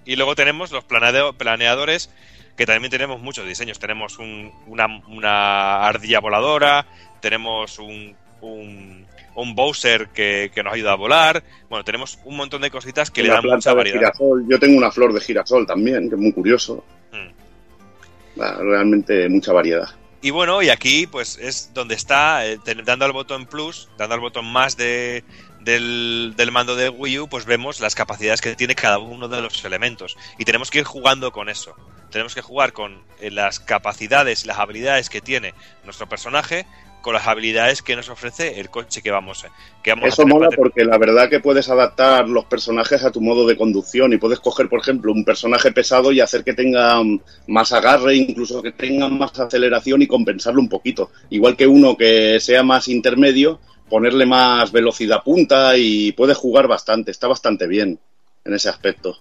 [0.04, 2.10] Y luego tenemos los planeadores,
[2.56, 3.78] que también tenemos muchos diseños.
[3.78, 6.84] Tenemos un- una, una ardilla voladora,
[7.20, 11.42] tenemos un, un, un Bowser que, que nos ayuda a volar.
[11.68, 13.98] Bueno, tenemos un montón de cositas que le dan planta mucha de variedad.
[13.98, 14.46] girasol.
[14.48, 16.84] Yo tengo una flor de girasol también, que es muy curioso.
[17.12, 18.40] Mm.
[18.40, 19.88] Va, realmente mucha variedad.
[20.22, 24.20] Y bueno, y aquí pues es donde está, eh, dando al botón plus, dando al
[24.20, 25.22] botón más de,
[25.60, 29.42] del, del mando de Wii U, pues vemos las capacidades que tiene cada uno de
[29.42, 30.16] los elementos.
[30.38, 31.74] Y tenemos que ir jugando con eso.
[32.10, 35.52] Tenemos que jugar con eh, las capacidades y las habilidades que tiene
[35.84, 36.64] nuestro personaje
[37.04, 39.50] con las habilidades que nos ofrece el coche que vamos, a-
[39.82, 43.46] que vamos Eso mola porque la verdad que puedes adaptar los personajes a tu modo
[43.46, 47.02] de conducción y puedes coger, por ejemplo, un personaje pesado y hacer que tenga
[47.46, 51.10] más agarre, incluso que tenga más aceleración y compensarlo un poquito.
[51.28, 53.60] Igual que uno que sea más intermedio,
[53.90, 58.00] ponerle más velocidad punta y puedes jugar bastante, está bastante bien
[58.46, 59.18] en ese aspecto.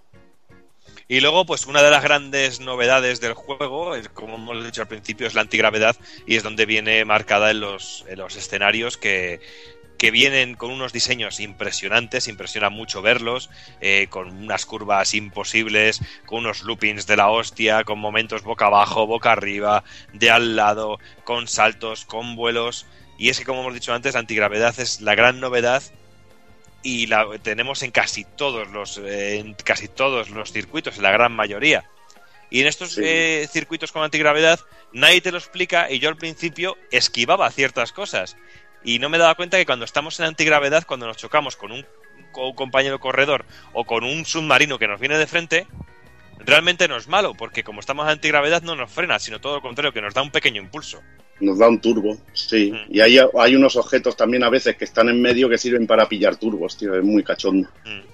[1.08, 5.28] Y luego, pues una de las grandes novedades del juego, como hemos dicho al principio,
[5.28, 9.42] es la antigravedad y es donde viene marcada en los, en los escenarios que,
[10.04, 13.50] que vienen con unos diseños impresionantes, impresiona mucho verlos,
[13.80, 19.08] eh, con unas curvas imposibles, con unos loopings de la hostia, con momentos boca abajo,
[19.08, 22.86] boca arriba, de al lado, con saltos, con vuelos.
[23.18, 25.84] Y es que, como hemos dicho antes, la antigravedad es la gran novedad
[26.84, 31.12] y la tenemos en casi todos los eh, en casi todos los circuitos, en la
[31.12, 31.90] gran mayoría.
[32.52, 33.02] Y en estos Sí.
[33.04, 34.60] eh, circuitos con antigravedad
[34.92, 38.38] nadie te lo explica y yo al principio esquivaba ciertas cosas
[38.84, 41.86] y no me daba cuenta que cuando estamos en antigravedad, cuando nos chocamos con un,
[42.32, 45.68] con un compañero corredor o con un submarino que nos viene de frente,
[46.40, 49.62] realmente no es malo, porque como estamos en antigravedad no nos frena, sino todo lo
[49.62, 51.02] contrario, que nos da un pequeño impulso.
[51.40, 52.72] Nos da un turbo, sí.
[52.72, 52.96] Mm.
[52.96, 56.08] Y hay, hay unos objetos también a veces que están en medio que sirven para
[56.08, 57.70] pillar turbos, tío, es muy cachondo.
[57.86, 58.14] Mm.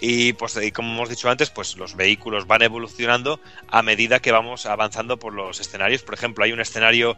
[0.00, 4.30] Y pues y como hemos dicho antes, pues los vehículos van evolucionando a medida que
[4.30, 6.02] vamos avanzando por los escenarios.
[6.02, 7.16] Por ejemplo, hay un escenario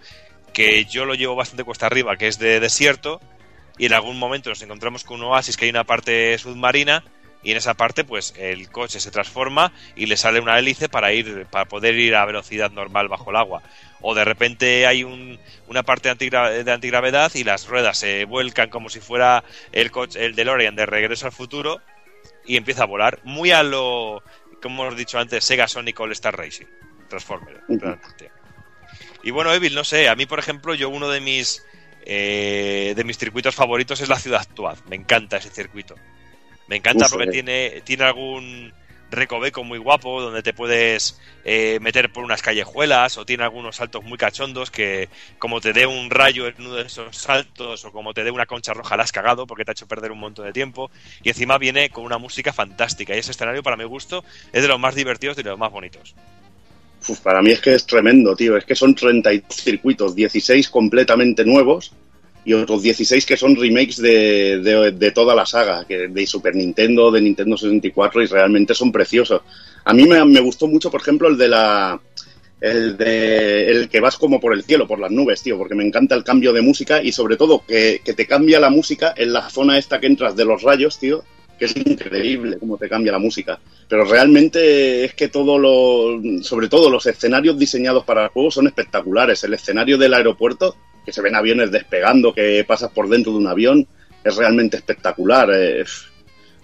[0.53, 3.21] que yo lo llevo bastante cuesta arriba, que es de desierto,
[3.79, 7.05] y en algún momento nos encontramos con un oasis que hay una parte submarina,
[7.43, 11.13] y en esa parte, pues el coche se transforma y le sale una hélice para
[11.13, 13.63] ir, para poder ir a velocidad normal bajo el agua.
[14.03, 15.39] O de repente hay un-
[15.69, 20.25] una parte antigra- de antigravedad y las ruedas se vuelcan como si fuera el coche,
[20.25, 21.81] el DeLorean de regreso al futuro
[22.47, 23.21] y empieza a volar.
[23.25, 24.23] Muy a lo,
[24.63, 26.67] como hemos dicho antes, Sega Sonic All Star Racing.
[27.09, 28.31] Transformer, realmente.
[29.23, 31.65] Y bueno, Evil, no sé, a mí, por ejemplo, yo uno de mis
[32.07, 34.77] eh, de mis circuitos favoritos es la ciudad actual.
[34.89, 35.95] Me encanta ese circuito.
[36.69, 37.31] Me encanta Uf, porque eh.
[37.33, 38.73] tiene, tiene algún
[39.11, 44.05] recoveco muy guapo donde te puedes eh, meter por unas callejuelas o tiene algunos saltos
[44.05, 45.09] muy cachondos que
[45.39, 48.47] como te dé un rayo en uno de esos saltos o como te dé una
[48.47, 50.91] concha roja la has cagado porque te ha hecho perder un montón de tiempo
[51.23, 54.69] y encima viene con una música fantástica y ese escenario para mi gusto es de
[54.69, 56.15] los más divertidos y de los más bonitos.
[57.23, 58.59] Para mí es que es tremendo, tío.
[58.59, 61.93] Es que son 32 circuitos, 16 completamente nuevos
[62.51, 67.11] y otros 16 que son remakes de, de- toda la saga, que de Super Nintendo,
[67.11, 69.43] de Nintendo 64 y realmente son preciosos.
[69.85, 72.01] A mí me, me gustó mucho, por ejemplo, el de la...
[72.61, 75.83] El, de, el que vas como por el cielo, por las nubes, tío, porque me
[75.83, 79.33] encanta el cambio de música y sobre todo que, que te cambia la música en
[79.33, 81.25] la zona esta que entras de los rayos, tío,
[81.59, 83.59] que es increíble cómo te cambia la música.
[83.89, 88.67] Pero realmente es que todo lo, sobre todo los escenarios diseñados para el juego son
[88.67, 89.43] espectaculares.
[89.45, 90.77] El escenario del aeropuerto,
[91.11, 93.87] que se ven aviones despegando, que pasas por dentro de un avión,
[94.23, 95.51] es realmente espectacular.
[95.53, 95.83] eh,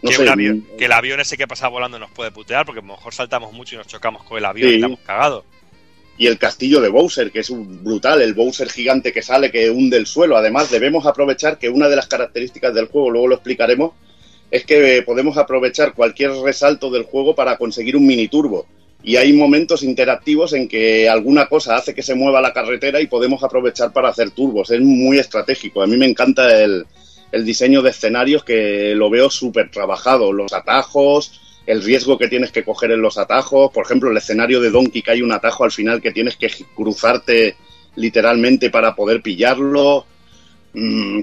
[0.02, 2.78] no que, sé, avión- que el avión ese que pasa volando nos puede putear porque
[2.78, 4.74] a lo mejor saltamos mucho y nos chocamos con el avión Sí.
[4.74, 5.44] y estamos cagados.
[6.18, 9.98] y el castillo de Bowser, que es brutal, el Bowser gigante que sale, que hunde
[9.98, 10.36] el suelo.
[10.38, 13.92] Además, debemos aprovechar que una de las características del juego, luego lo explicaremos,
[14.50, 18.66] es que podemos aprovechar cualquier resalto del juego para conseguir un mini turbo.
[19.06, 23.06] Y hay momentos interactivos en que alguna cosa hace que se mueva la carretera y
[23.06, 24.72] podemos aprovechar para hacer turbos.
[24.72, 25.80] Es muy estratégico.
[25.80, 26.84] A mí me encanta el,
[27.30, 30.32] el diseño de escenarios que lo veo súper trabajado.
[30.32, 33.70] Los atajos, el riesgo que tienes que coger en los atajos.
[33.70, 36.50] Por ejemplo, el escenario de Donkey que hay un atajo al final que tienes que
[36.74, 37.54] cruzarte
[37.94, 40.04] literalmente para poder pillarlo.
[40.72, 41.20] Mm,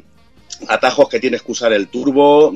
[0.69, 2.53] atajos que tienes que usar el turbo.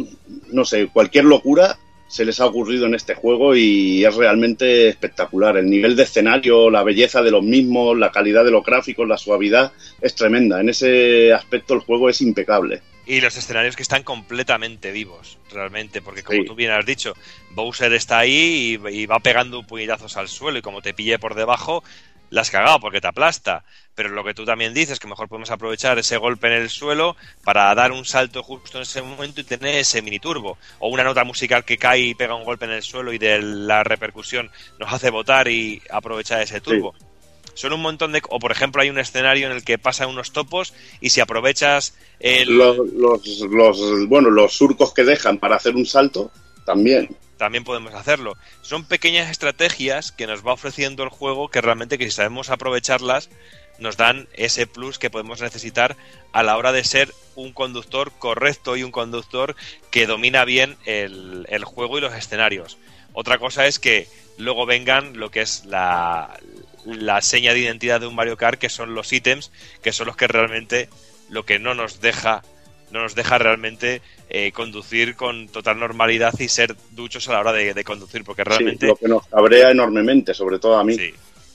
[0.53, 5.57] No sé, cualquier locura se les ha ocurrido en este juego y es realmente espectacular.
[5.57, 9.17] El nivel de escenario, la belleza de los mismos, la calidad de los gráficos, la
[9.17, 9.71] suavidad
[10.01, 10.61] es tremenda.
[10.61, 12.81] En ese aspecto el juego es impecable.
[13.05, 17.13] Y los escenarios que están completamente vivos, realmente, porque como tú bien has dicho,
[17.51, 21.33] Bowser está ahí y, y va pegando puñetazos al suelo y como te pille por
[21.33, 21.83] debajo,
[22.30, 23.64] la has cagado porque te aplasta.
[23.95, 27.15] Pero lo que tú también dices, que mejor podemos aprovechar ese golpe en el suelo
[27.43, 30.57] para dar un salto justo en ese momento y tener ese mini turbo.
[30.80, 33.41] O una nota musical que cae y pega un golpe en el suelo y de
[33.41, 36.93] la repercusión nos hace botar y aprovechar ese turbo.
[37.56, 38.22] Son un montón de...
[38.30, 41.97] O por ejemplo hay un escenario en el que pasan unos topos y si aprovechas
[42.19, 42.56] el...
[42.56, 46.30] Los, los, los, bueno, los surcos que dejan para hacer un salto,
[46.65, 48.38] también también podemos hacerlo.
[48.61, 53.30] Son pequeñas estrategias que nos va ofreciendo el juego que realmente que si sabemos aprovecharlas
[53.80, 55.95] nos dan ese plus que podemos necesitar
[56.32, 59.56] a la hora de ser un conductor correcto y un conductor
[59.91, 62.77] que domina bien el, el juego y los escenarios.
[63.14, 64.07] Otra cosa es que
[64.38, 66.40] luego vengan lo que es la,
[66.85, 69.51] la seña de identidad de un Mario Kart, que son los ítems,
[69.83, 70.90] que son los que realmente
[71.30, 72.43] lo que no nos deja
[72.91, 77.53] no nos deja realmente eh, conducir con total normalidad y ser duchos a la hora
[77.53, 78.85] de, de conducir, porque realmente...
[78.85, 80.95] Sí, lo que nos cabrea enormemente, sobre todo a mí.
[80.95, 81.14] Sí.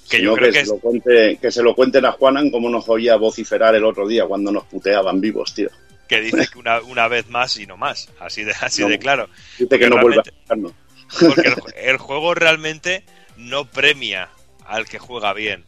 [0.08, 2.68] Que yo creo que, que, se lo cuente, que se lo cuenten a Juanan como
[2.68, 5.70] nos oía vociferar el otro día cuando nos puteaban vivos, tío.
[6.06, 8.98] Que dice que una, una vez más y no más, así de, así no, de
[8.98, 9.28] claro.
[9.58, 10.54] Dice que no vuelve a.
[11.18, 11.54] Porque el,
[11.88, 13.04] el juego realmente
[13.38, 14.28] no premia
[14.66, 15.64] al que juega bien.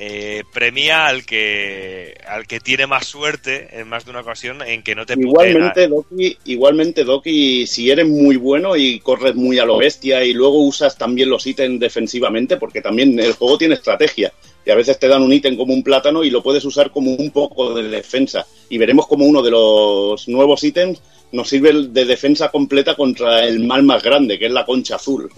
[0.00, 4.84] Eh, premia al que al que tiene más suerte en más de una ocasión en
[4.84, 9.64] que no te igualmente Doki igualmente Doki si eres muy bueno y corres muy a
[9.64, 14.32] lo bestia y luego usas también los ítems defensivamente porque también el juego tiene estrategia
[14.68, 17.12] y a veces te dan un ítem como un plátano y lo puedes usar como
[17.12, 18.46] un poco de defensa.
[18.68, 21.00] Y veremos como uno de los nuevos ítems
[21.32, 25.30] nos sirve de defensa completa contra el mal más grande que es la concha azul.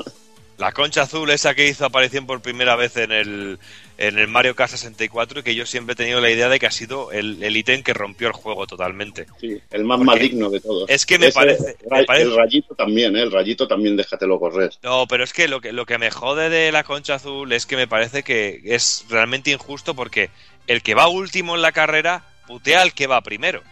[0.58, 3.58] La concha azul, esa que hizo aparición por primera vez en el,
[4.00, 6.66] en el Mario Kart 64 y que yo siempre he tenido la idea de que
[6.66, 9.26] ha sido el, el ítem que rompió el juego totalmente.
[9.38, 10.88] Sí, el más Porque maligno de todos.
[10.88, 13.22] Es que me, Ese, parece, me parece, El rayito también, ¿eh?
[13.22, 14.70] El rayito también déjatelo correr.
[14.82, 17.66] No, pero es que lo, que lo que me jode de la concha azul es
[17.66, 20.30] que me parece que es realmente injusto porque
[20.66, 23.62] el que va último en la carrera putea al que va primero.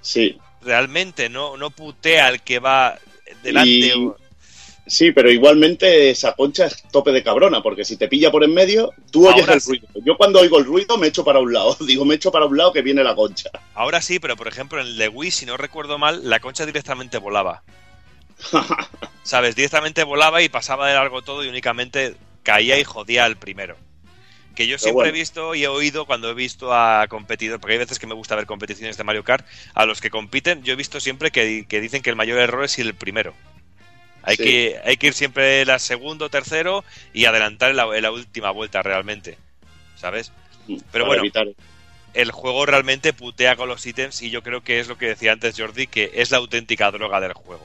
[0.00, 0.38] Sí.
[0.62, 2.98] Realmente no, no putea al que va
[3.42, 3.70] delante.
[3.70, 4.12] Y...
[4.86, 8.54] Sí, pero igualmente esa concha es tope de cabrona, porque si te pilla por en
[8.54, 9.68] medio, tú oyes el sí.
[9.70, 9.88] ruido.
[10.04, 11.76] Yo cuando oigo el ruido me echo para un lado.
[11.86, 13.50] Digo, me echo para un lado que viene la concha.
[13.74, 17.64] Ahora sí, pero por ejemplo en Wii, si no recuerdo mal, la concha directamente volaba.
[19.24, 19.56] ¿Sabes?
[19.56, 23.76] Directamente volaba y pasaba de largo todo y únicamente caía y jodía al primero.
[24.54, 25.08] Que yo siempre bueno.
[25.08, 28.14] he visto y he oído cuando he visto a competidores, porque hay veces que me
[28.14, 31.66] gusta ver competiciones de Mario Kart, a los que compiten, yo he visto siempre que,
[31.68, 33.34] que dicen que el mayor error es ir el primero.
[34.26, 34.42] Hay, Sí.
[34.42, 38.50] que, hay que ir siempre la segundo, tercero y adelantar en la, en la última
[38.50, 39.38] vuelta realmente.
[39.96, 40.32] ¿Sabes?
[40.66, 41.48] Pero Para bueno, evitar-
[42.12, 45.32] el juego realmente putea con los ítems y yo creo que es lo que decía
[45.32, 47.64] antes Jordi, que es la auténtica droga del juego.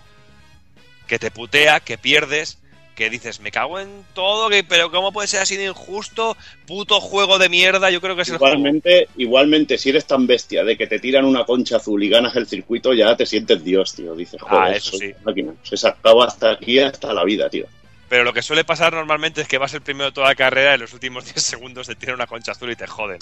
[1.07, 2.59] Que te putea, que pierdes,
[3.01, 6.37] que dices, me cago en todo, que, pero ¿cómo puede ser así de injusto?
[6.67, 8.53] Puto juego de mierda, yo creo que es el juego.
[8.53, 12.35] Igualmente, igualmente, si eres tan bestia de que te tiran una concha azul y ganas
[12.35, 14.13] el circuito, ya te sientes Dios, tío.
[14.15, 15.11] Dices, joder, Ah, eso sí.
[15.23, 15.53] máquina.
[15.63, 17.65] Se sacaba hasta aquí, hasta la vida, tío.
[18.07, 20.71] Pero lo que suele pasar normalmente es que vas el primero de toda la carrera
[20.71, 23.17] y en los últimos 10 segundos te tiran una concha azul y te joden.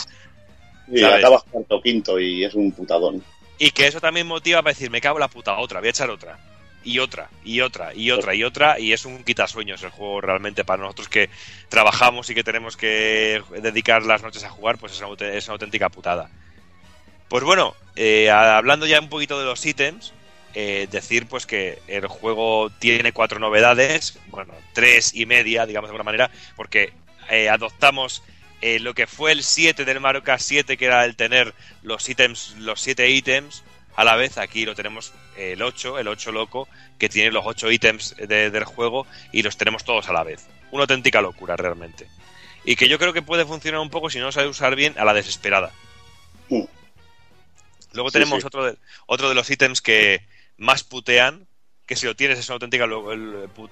[0.92, 1.18] Y ¿Sabes?
[1.20, 3.24] acabas cuarto quinto y es un putadón.
[3.58, 5.92] Y que eso también motiva para decir, me cago en la puta, otra, voy a
[5.92, 6.38] echar otra.
[6.82, 10.64] Y otra, y otra, y otra, y otra, y es un quitasueños el juego realmente
[10.64, 11.30] para nosotros que
[11.68, 15.46] trabajamos y que tenemos que dedicar las noches a jugar, pues es una, aut- es
[15.48, 16.30] una auténtica putada.
[17.28, 20.14] Pues bueno, eh, hablando ya un poquito de los ítems,
[20.54, 25.92] eh, decir pues que el juego tiene cuatro novedades, bueno, tres y media, digamos de
[25.92, 26.94] alguna manera, porque
[27.30, 28.24] eh, adoptamos
[28.62, 32.10] eh, lo que fue el 7 del Mario Kart 7, que era el tener los
[32.10, 33.64] ítems, los siete ítems
[34.00, 34.38] a la vez.
[34.38, 38.50] Aquí lo tenemos eh, el 8, el 8 loco, que tiene los 8 ítems de-
[38.50, 40.48] del juego y los tenemos todos a la vez.
[40.72, 42.08] Una auténtica locura realmente.
[42.64, 45.06] Y que yo creo que puede funcionar un poco si no sabe usar bien a
[45.06, 45.72] la desesperada.
[46.50, 46.64] Mm.
[47.94, 48.48] Luego Sí, tenemos sí.
[48.48, 50.22] Otro, de, otro de los ítems que
[50.58, 51.48] más putean,
[51.86, 52.86] que si lo tienes es una auténtica,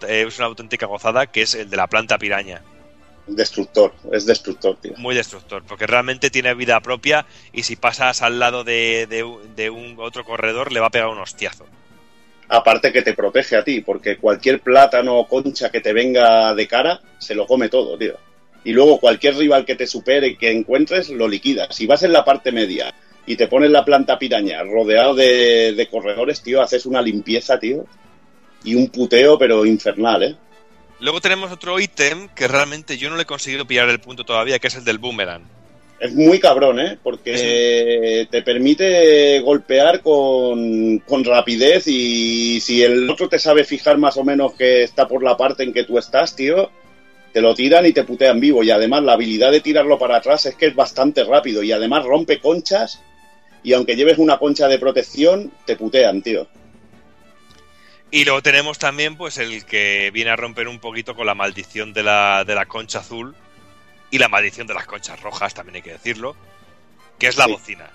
[0.07, 2.63] eh, es una auténtica gozada, que es el de la planta piraña.
[3.27, 4.93] Destructor, es destructor, tío.
[4.97, 9.55] muy destructor, porque realmente tiene vida propia y si pasas al lado de, de un-
[9.55, 11.65] de un otro corredor le va a pegar un hostiazo.
[12.49, 16.67] Aparte que te protege a ti, porque cualquier plátano o concha que te venga de
[16.67, 18.15] cara, se lo come todo, tío.
[18.63, 21.75] Y luego cualquier rival que te supere y que encuentres, lo liquidas.
[21.75, 22.93] Si vas en la parte media
[23.25, 27.85] y te pones la planta piraña rodeado de, de corredores, tío, haces una limpieza, tío.
[28.63, 30.35] Y un puteo, pero infernal, ¿eh?
[30.99, 34.59] Luego tenemos otro ítem que realmente yo no le he conseguido pillar el punto todavía,
[34.59, 35.43] que es el del boomerang.
[35.99, 36.97] Es muy cabrón, ¿eh?
[37.01, 44.15] Porque te permite golpear con, con rapidez y si el otro te sabe fijar más
[44.17, 46.69] o menos que está por la parte en que tú estás, tío,
[47.33, 48.63] te lo tiran y te putean vivo.
[48.63, 52.05] Y además la habilidad de tirarlo para atrás es que es bastante rápido y además
[52.05, 53.01] rompe conchas
[53.63, 56.47] y aunque lleves una concha de protección, te putean, tío.
[58.09, 61.91] Y luego tenemos también pues el que viene a romper un poquito con la maldición
[61.93, 63.35] de la, de la concha azul
[64.11, 66.35] y la maldición de las conchas rojas, también hay que decirlo,
[67.19, 67.51] que es la Sí.
[67.51, 67.89] bocina.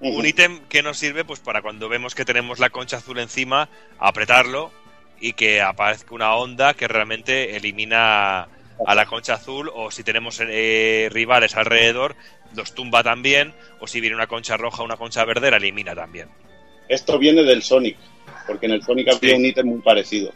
[0.00, 3.68] Un ítem que nos sirve pues para cuando vemos que tenemos la concha azul encima,
[4.00, 4.72] apretarlo
[5.20, 8.48] y que aparezca una onda que realmente elimina
[8.84, 12.16] a la concha azul o si tenemos eh, rivales alrededor
[12.56, 15.94] los tumba también o si viene una concha roja o una concha verde la elimina
[15.94, 16.28] también.
[16.88, 17.96] Esto viene del Sonic,
[18.46, 19.32] porque en el Sonic Sí.
[19.32, 20.32] un ítem muy parecido.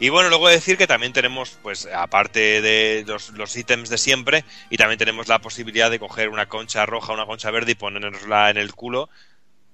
[0.00, 4.44] Y bueno, luego decir que también tenemos, pues, aparte de los, los ítems de siempre,
[4.68, 8.50] y también tenemos la posibilidad de coger una concha roja, una concha verde y ponernosla
[8.50, 9.08] en el culo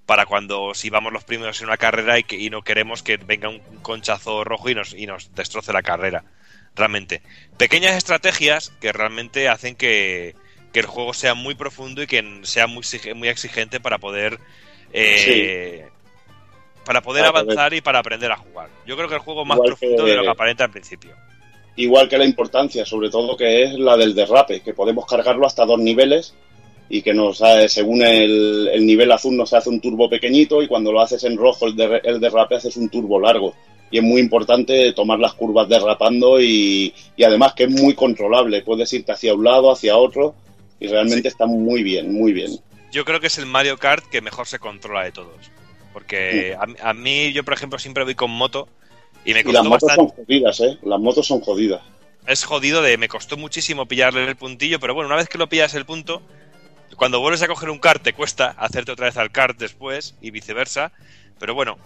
[0.05, 3.17] para cuando si vamos los primeros en una carrera y, que, y no queremos que
[3.17, 6.25] venga un conchazo rojo y nos, y nos destroce la carrera.
[6.77, 7.23] Realmente.
[7.57, 10.35] Pequeñas estrategias que realmente hacen que,
[10.75, 12.85] que el juego sea muy profundo y que sea muy,
[13.15, 14.39] muy exigente para poder
[14.93, 15.85] eh,
[16.85, 18.69] para poder Para avanzar y para aprender a jugar.
[18.87, 20.71] Yo creo que el juego es más Igual profundo que- de lo que aparenta al
[20.71, 21.11] principio.
[21.77, 25.65] Igual que la importancia, sobre todo, que es la del derrape, que podemos cargarlo hasta
[25.65, 26.35] dos niveles
[26.89, 30.67] y que nos eh, según el, el nivel azul nos hace un turbo pequeñito y
[30.67, 33.55] cuando lo haces en rojo el, derre- el derrape haces un turbo largo.
[33.91, 38.63] Y es muy importante tomar las curvas derrapando y, y además que es muy controlable.
[38.63, 40.35] Puedes irte hacia un lado, hacia otro
[40.81, 42.59] y realmente está muy bien, muy bien.
[42.91, 45.51] Yo creo que es el Mario Kart que mejor se controla de todos.
[45.93, 48.69] Porque a, a mí, yo por ejemplo, siempre voy con moto
[49.25, 50.15] y me Y las costó motos bastante.
[50.17, 50.79] son jodidas, ¿eh?
[50.83, 51.83] Las motos son jodidas.
[52.27, 55.49] es jodido de me costó muchísimo pillarle el puntillo, pero bueno, una vez que lo
[55.49, 56.23] pillas el punto,
[56.97, 60.31] cuando vuelves a coger un kart te cuesta hacerte otra vez al kart después y
[60.31, 60.93] viceversa,
[61.39, 61.79] pero bueno,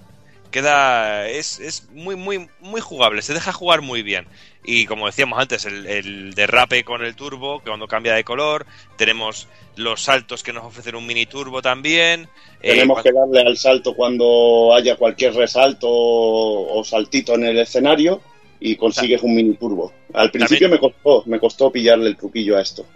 [0.53, 4.27] queda es, es muy muy muy jugable, se deja jugar muy bien.
[4.65, 8.65] Y como decíamos antes, el, el derrape con el turbo, que cuando cambia de color,
[8.97, 12.29] tenemos los saltos que nos ofrecen un mini turbo también.
[12.63, 18.23] eh, Tenemos que darle al salto cuando haya cualquier resalto o saltito en el escenario
[18.61, 19.93] y consigues un mini turbo.
[20.15, 22.87] Al principio me costó, me costó pillarle el truquillo a esto.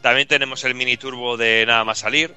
[0.00, 2.32] También tenemos el mini turbo de nada más salir.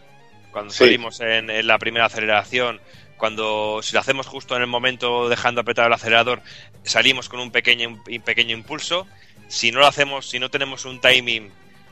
[0.51, 0.79] Cuando Sí.
[0.85, 2.79] salimos en, en la primera aceleración,
[3.19, 6.41] cuando si lo hacemos justo en el momento dejando apretado el acelerador,
[6.83, 9.05] salimos con un pequeño, un pequeño impulso.
[9.49, 11.51] Si no lo hacemos, si no tenemos un timing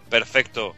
[0.10, 0.74] perfecto,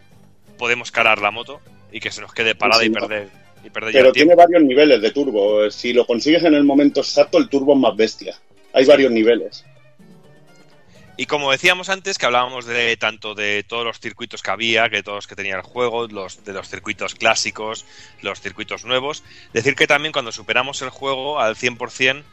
[0.57, 1.61] podemos calar la moto
[1.91, 3.29] y que se nos quede parada Sí, y perder,
[3.63, 5.69] y perder ya Pero el tiene varios niveles de turbo.
[5.69, 8.35] Si lo consigues en el momento exacto, el turbo es más bestia.
[8.73, 9.63] Hay varios niveles.
[11.19, 15.03] Y como decíamos antes, que hablábamos de tanto de todos los circuitos que había, que
[15.03, 17.85] todos que tenía el juego, los de los circuitos clásicos,
[18.21, 22.23] los circuitos nuevos, decir que también cuando superamos el juego al 100%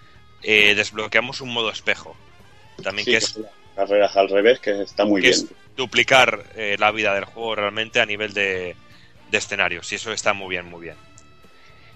[0.44, 2.16] eh, desbloqueamos un modo espejo.
[2.81, 3.40] También Sí, que es,
[3.74, 5.40] carreras al revés, que está muy que bien.
[5.40, 8.76] es duplicar eh, la vida del juego realmente a nivel de,
[9.32, 9.90] de escenarios.
[9.90, 10.97] Y eso está muy bien, muy bien.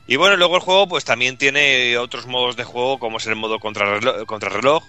[0.09, 3.37] Y bueno, luego el juego pues también tiene otros modos de juego, como es el
[3.37, 4.83] modo contrarreloj, contrarreloj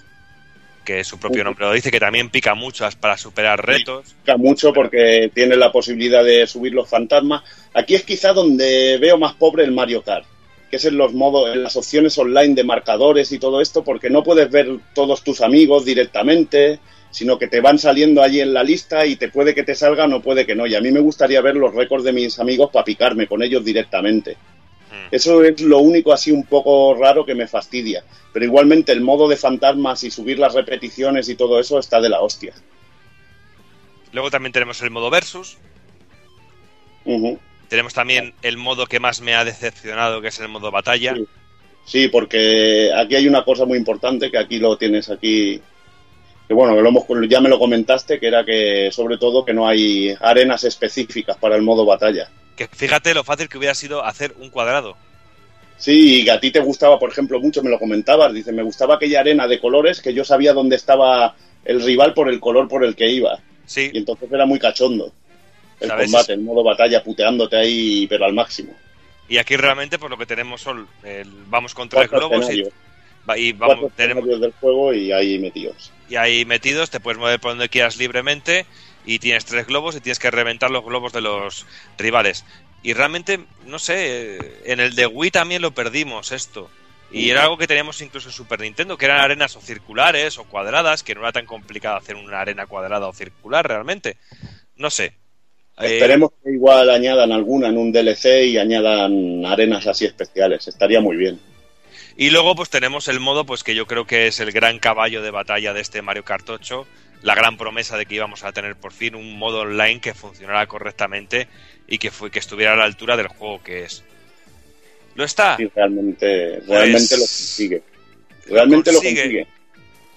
[0.83, 4.15] que su propio nombre lo dice, que también pica mucho para superar retos.
[4.23, 7.43] Pica mucho porque tiene la posibilidad de subir los fantasmas.
[7.73, 10.25] Aquí es quizá donde veo más pobre el Mario Kart,
[10.69, 14.09] que es en los modos, en las opciones online de marcadores y todo esto, porque
[14.09, 16.79] no puedes ver todos tus amigos directamente,
[17.11, 20.13] sino que te van saliendo allí en la lista y te puede que te salgan
[20.13, 20.65] o puede que no.
[20.65, 23.63] Y a mí me gustaría ver los récords de mis amigos para picarme con ellos
[23.63, 24.37] directamente.
[25.11, 28.03] Eso es lo único así un poco raro que me fastidia.
[28.33, 32.09] Pero igualmente el modo de fantasmas y subir las repeticiones y todo eso está de
[32.09, 32.53] la hostia.
[34.11, 35.57] Luego también tenemos el modo versus.
[37.69, 41.15] Tenemos también el modo que más me ha decepcionado, que es el modo batalla.
[41.15, 41.25] Sí.
[41.85, 45.61] Sí, porque aquí hay una cosa muy importante que aquí lo tienes aquí.
[46.47, 49.53] Que bueno, que lo hemos, ya me lo comentaste, que era que sobre todo que
[49.53, 52.29] no hay arenas específicas para el modo batalla.
[52.69, 54.95] Que fíjate lo fácil que hubiera sido hacer un cuadrado.
[55.77, 58.61] Sí, y que a ti te gustaba, por ejemplo, mucho, me lo comentabas, dice, me
[58.61, 62.67] gustaba aquella arena de colores que yo sabía dónde estaba el rival por el color
[62.67, 63.39] por el que iba.
[63.65, 65.11] Sí, Y entonces era muy cachondo
[65.79, 66.05] el ¿Sabes?
[66.11, 68.73] combate, el modo batalla, puteándote ahí, pero al máximo.
[69.27, 72.63] Y aquí realmente pues lo que tenemos son, el- vamos con tres Cuatro globos y,
[73.37, 75.91] y vamos, tenemos, del juego y ahí metidos.
[76.09, 78.65] y ahí metidos, te puedes mover por donde quieras libremente
[79.05, 81.65] y tienes tres globos y tienes que reventar los globos de los
[81.97, 82.45] rivales.
[82.83, 86.69] Y realmente, no sé, en el de Wii también lo perdimos esto.
[87.11, 90.45] Y era algo que teníamos incluso en Super Nintendo, que eran arenas o circulares o
[90.45, 94.15] cuadradas, que no era tan complicado hacer una arena cuadrada o circular realmente.
[94.77, 95.13] No sé.
[95.77, 100.67] Eh, Esperemos que igual añadan alguna en un DLC y añadan arenas así especiales.
[100.67, 101.39] Estaría muy bien.
[102.15, 105.21] Y luego pues tenemos el modo pues que yo creo que es el gran caballo
[105.21, 106.87] de batalla de este Mario Kart 8,
[107.21, 110.65] la gran promesa de que íbamos a tener por fin un modo online que funcionara
[110.67, 111.47] correctamente
[111.87, 114.03] y que fue que estuviera a la altura del juego que es.
[115.15, 115.57] Lo está.
[115.57, 117.83] Sí, realmente, realmente lo consigue.
[118.47, 119.13] Realmente consigue.
[119.13, 119.47] lo consigue.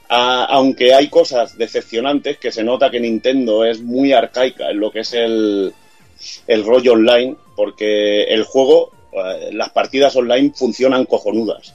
[0.08, 4.90] A- aunque hay cosas decepcionantes que se nota que Nintendo es muy arcaica en lo
[4.92, 5.72] que es el,
[6.46, 11.74] el rollo online, porque el juego, eh, las partidas online funcionan cojonudas.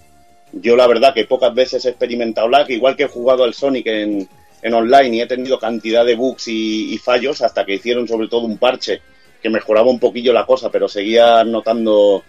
[0.53, 3.85] Yo la verdad que pocas veces he experimentado lag, igual que he jugado al Sonic
[3.87, 4.29] en,
[4.61, 8.41] en online y he tenido cantidad de bugs y, fallos hasta que hicieron sobre todo
[8.41, 9.01] un parche
[9.41, 12.23] que mejoraba un poquillo la cosa, pero seguía notando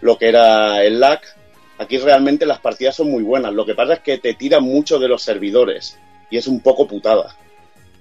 [0.00, 1.20] lo que era el lag.
[1.78, 3.52] Aquí realmente las partidas son muy buenas.
[3.52, 5.98] Lo que pasa es que te tiran mucho de los servidores
[6.30, 7.36] y es un poco putada.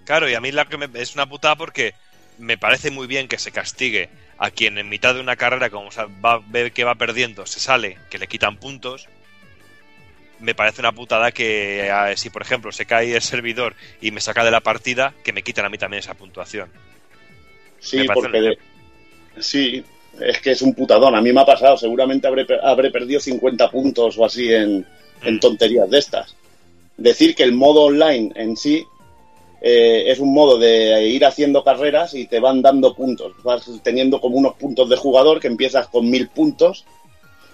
[0.05, 1.93] Claro, y a mí la que me- es una putada porque
[2.37, 5.89] me parece muy bien que se castigue a quien en mitad de una carrera, como
[6.23, 9.07] va, ve que va perdiendo, se sale, que le quitan puntos.
[10.39, 14.43] Me parece una putada que si, por ejemplo, se cae el servidor y me saca
[14.43, 16.69] de la partida, que me quiten a mí también esa puntuación.
[17.79, 18.57] Sí, porque una- de-
[19.39, 19.83] sí,
[20.19, 21.15] es que es un putadón.
[21.15, 21.77] A mí me ha pasado.
[21.77, 24.85] Seguramente habré, habré perdido 50 puntos o así en,
[25.23, 25.39] en Mm.
[25.39, 26.35] tonterías de estas.
[26.97, 28.85] Decir que el modo online en sí
[29.61, 33.31] eh, es un modo de ir haciendo carreras y te van dando puntos.
[33.43, 36.85] Vas teniendo como unos puntos de jugador que empiezas con mil puntos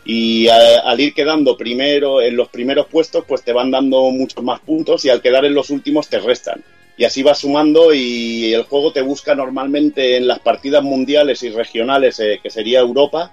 [0.03, 4.59] y al ir quedando primero en los primeros puestos pues te van dando muchos más
[4.59, 6.63] puntos y al quedar en los últimos te restan.
[6.97, 11.49] Y así vas sumando y el juego te busca normalmente en las partidas mundiales y
[11.49, 13.31] regionales, eh, que sería Europa,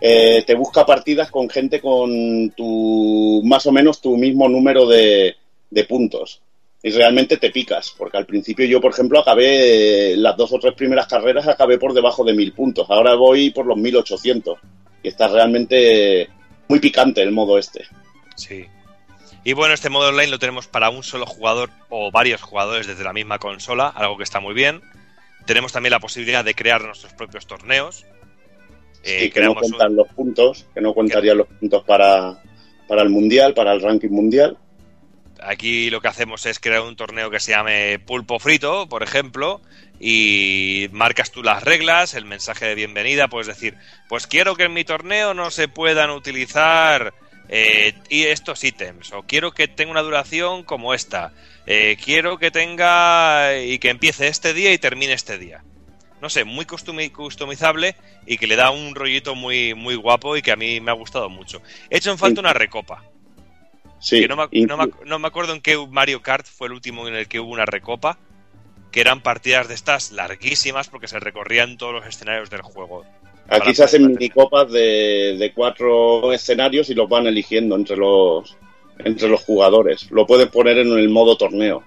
[0.00, 5.36] eh, te busca partidas con gente con tu más o menos tu mismo número de,
[5.70, 6.40] de puntos.
[6.84, 10.58] Y realmente te picas, porque al principio yo, por ejemplo, acabé eh, las dos o
[10.58, 12.86] tres primeras carreras, acabé por debajo de mil puntos.
[12.90, 14.58] Ahora voy por los 1800.
[15.02, 16.28] Y está realmente
[16.68, 17.86] muy picante el modo este.
[18.36, 18.66] Sí.
[19.44, 23.02] Y bueno, este modo online lo tenemos para un solo jugador o varios jugadores desde
[23.04, 24.80] la misma consola, algo que está muy bien.
[25.46, 28.04] Tenemos también la posibilidad de crear nuestros propios torneos.
[29.02, 32.40] Eh, y que no un- cuentan los puntos, que no contarían los puntos para,
[32.86, 34.56] para el mundial, para el ranking mundial.
[35.46, 39.60] Aquí lo que hacemos es crear un torneo que se llame Pulpo Frito, por ejemplo,
[39.98, 43.76] y marcas tú las reglas, el mensaje de bienvenida, puedes decir,
[44.08, 47.14] pues quiero que en mi torneo no se puedan utilizar
[47.48, 51.32] eh, y estos ítems, o quiero que tenga una duración como esta,
[51.66, 55.62] eh, quiero que tenga y que empiece este día y termine este día.
[56.20, 57.96] No sé, muy customizable
[58.26, 60.94] y que le da un rollito muy, muy guapo y que a mí me ha
[60.94, 61.60] gustado mucho.
[61.90, 63.02] He hecho en falta una recopa.
[64.02, 66.44] Sí, Que no, me, y- no me ac- no me acuerdo en qué Mario Kart
[66.46, 68.18] fue el último en el que hubo una recopa,
[68.90, 73.04] que eran partidas de estas larguísimas porque se recorrían todos los escenarios del juego.
[73.48, 78.56] aquí se hacen minicopas de, de cuatro escenarios y los van eligiendo entre los
[79.04, 80.10] entre los jugadores.
[80.10, 81.82] Lo puedes poner en el modo torneo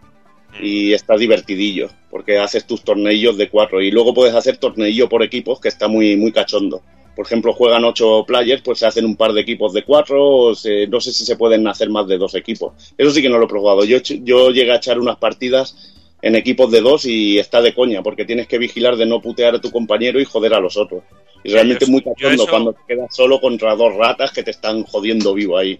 [0.51, 0.63] Mm.
[0.63, 5.21] y está divertidillo porque haces tus torneillos de cuatro y luego puedes hacer torneillo por
[5.21, 6.81] equipos que está muy muy cachondo.
[7.15, 10.55] Por ejemplo, juegan ocho players, pues se hacen un par de equipos de cuatro, o
[10.55, 12.73] se- no sé si se pueden hacer más de dos equipos.
[12.97, 13.83] Eso sí que no lo he probado.
[13.85, 18.25] Yo, llegué a echar unas partidas en equipos de dos y está de coña, porque
[18.25, 21.03] tienes que vigilar de no putear a tu compañero y joder a los otros.
[21.43, 24.51] Y realmente es muy cachondo eso- cuando te quedas solo contra dos ratas que te
[24.51, 25.79] están jodiendo vivo ahí.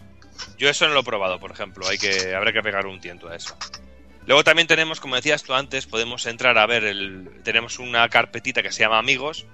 [0.58, 1.88] Yo eso no lo he probado, por ejemplo.
[1.88, 3.56] Hay que, habrá que pegar un tiento a eso.
[4.28, 7.28] Luego también tenemos, como decías tú antes, podemos entrar a ver el.
[7.44, 9.46] Tenemos una carpetita que se llama Amigos.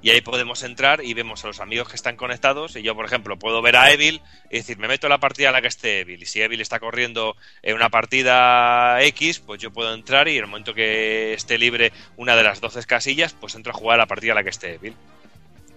[0.00, 2.76] Y ahí podemos entrar y vemos a los amigos que están conectados.
[2.76, 5.48] Y yo, por ejemplo, puedo ver a Evil y decir, me meto en la partida
[5.48, 6.22] en la que esté Evil.
[6.22, 10.44] Y si Evil está corriendo en una partida X, pues yo puedo entrar y en
[10.44, 14.04] el momento que esté libre una de las 12 casillas, pues entro a jugar a
[14.04, 14.94] la partida en la que esté Evil.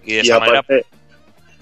[0.04, 0.60] Y de Y esa manera.
[0.60, 0.86] aparte,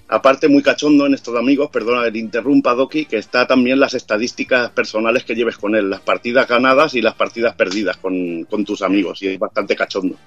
[0.09, 3.93] aparte muy cachondo en estos amigos, perdona que te interrumpa, Doki, que está también las
[3.93, 8.65] estadísticas personales que lleves con él, las partidas ganadas y las partidas perdidas con, con
[8.65, 10.17] tus amigos, y es bastante cachondo.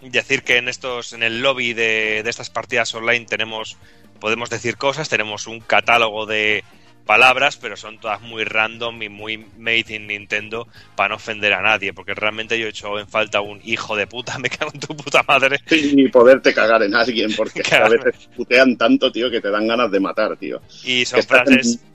[0.00, 3.76] Decir que en estos en el lobby de, de estas partidas online tenemos
[4.20, 6.64] podemos decir cosas tenemos un catálogo de
[7.10, 11.60] palabras, pero son todas muy random y muy made in Nintendo para no ofender a
[11.60, 14.78] nadie, porque realmente yo he hecho en falta un hijo de puta, me cago en
[14.78, 15.58] tu puta madre.
[15.68, 19.90] Y poderte cagar en alguien, porque a veces putean tanto, tío, que te dan ganas
[19.90, 20.60] de matar, tío.
[20.84, 21.80] Y son frases...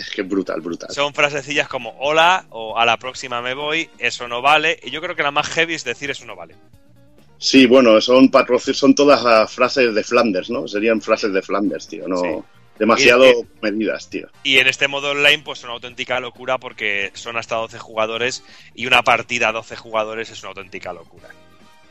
[0.00, 0.88] Es que brutal, brutal.
[0.90, 4.80] Son frasecillas como hola o a la próxima me voy, eso no vale.
[4.82, 6.54] Y yo creo que la más heavy es decir eso no vale.
[7.38, 8.30] Sí, bueno, son
[8.72, 10.66] son todas frases de Flanders, ¿no?
[10.66, 12.44] Serían frases de Flanders, tío, no...
[12.78, 13.24] Demasiado
[13.60, 14.28] medidas, tío.
[14.44, 18.44] Y en este modo online, pues una auténtica locura porque son hasta 12 jugadores
[18.74, 21.28] y una partida a 12 jugadores es una auténtica locura.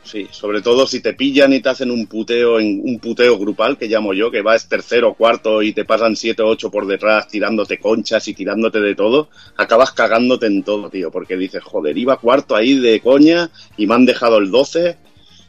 [0.02, 3.76] Sí, sobre todo si te pillan y te hacen un puteo en un puteo grupal
[3.76, 7.28] que llamo yo, que vas tercero, cuarto y te pasan siete o ocho por detrás
[7.28, 9.28] tirándote conchas y tirándote de todo,
[9.58, 13.96] acabas cagándote en todo, tío, porque dices, joder, iba cuarto ahí de coña y me
[13.96, 14.96] han dejado el 12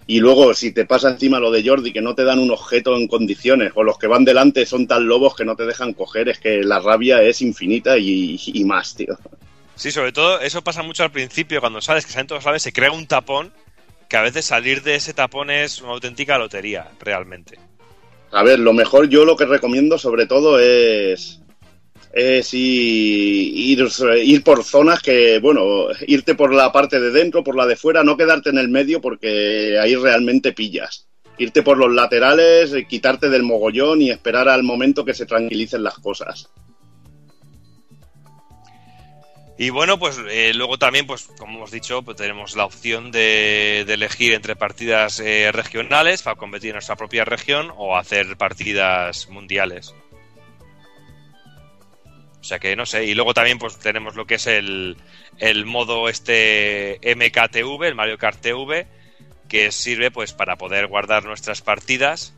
[0.09, 2.97] y luego, si te pasa encima lo de Jordi, que no te dan un objeto
[2.97, 6.29] en condiciones, o los que van delante son tan lobos que no te dejan coger,
[6.29, 9.15] es que la rabia es infinita y, más, tío.
[9.75, 12.73] Sí, sobre todo eso pasa mucho al principio, cuando sabes que salen todos sabes, se
[12.73, 13.53] crea un tapón,
[14.09, 17.59] que a veces salir de ese tapón es una auténtica lotería, realmente.
[18.31, 21.38] A ver, lo mejor yo lo que recomiendo sobre todo es
[22.11, 23.87] es ir,
[24.23, 28.03] ir por zonas que, bueno, irte por la parte de dentro, por la de fuera,
[28.03, 31.07] no quedarte en el medio porque ahí realmente pillas.
[31.37, 35.95] Irte por los laterales, quitarte del mogollón y esperar al momento que se tranquilicen las
[35.99, 36.49] cosas.
[39.57, 43.81] Y bueno, pues eh, luego también, pues como hemos dicho, pues tenemos la opción de,
[43.81, 49.93] elegir entre partidas eh, regionales para competir en nuestra propia región o hacer partidas mundiales.
[52.49, 53.05] Sea que no sé.
[53.05, 54.97] Y luego también pues tenemos lo que es el,
[55.37, 58.87] el modo este MKTV, el Mario Kart TV,
[59.47, 62.33] que sirve pues para poder guardar nuestras partidas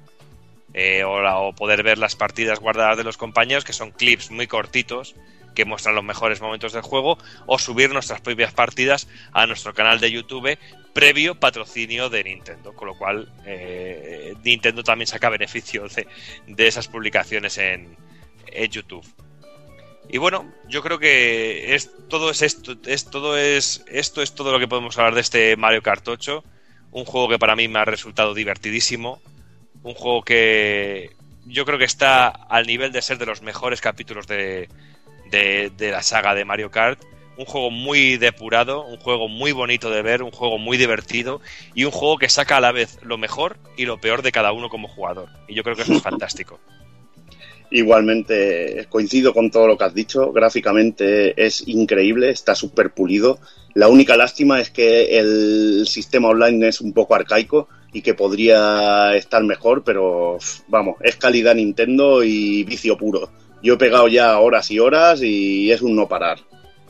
[0.74, 4.48] eh, o, o, poder ver las partidas guardadas de los compañeros, que son clips muy
[4.48, 5.16] cortitos
[5.56, 10.02] que muestran los mejores momentos del juego, o subir nuestras propias partidas a nuestro canal
[10.02, 10.58] de YouTube
[10.94, 16.06] previo patrocinio de Nintendo, con lo cual eh, Nintendo también saca beneficio de,
[16.48, 17.96] de esas publicaciones en,
[18.48, 19.06] en YouTube.
[20.10, 24.52] Y bueno, yo creo que es todo es esto, es todo es esto es todo
[24.52, 26.44] lo que podemos hablar de este Mario Kart 8,
[26.92, 29.22] un juego que para mí me ha resultado divertidísimo,
[29.84, 31.12] un juego que
[31.46, 34.70] yo creo que está al nivel de ser de los mejores capítulos de,
[35.30, 37.00] de, de la saga de Mario Kart,
[37.38, 41.42] un juego muy depurado, un juego muy bonito de ver, un juego muy divertido
[41.74, 44.52] y un juego que saca a la vez lo mejor y lo peor de cada
[44.52, 45.30] uno como jugador.
[45.48, 46.60] Y yo creo que eso es fantástico.
[47.74, 53.40] Igualmente coincido con todo lo que has dicho, gráficamente es increíble, está súper pulido.
[53.74, 59.16] La única lástima es que el sistema online es un poco arcaico y que podría
[59.16, 63.30] estar mejor, pero vamos, es calidad Nintendo y vicio puro.
[63.64, 66.40] Yo he pegado ya horas y horas y es un no parar.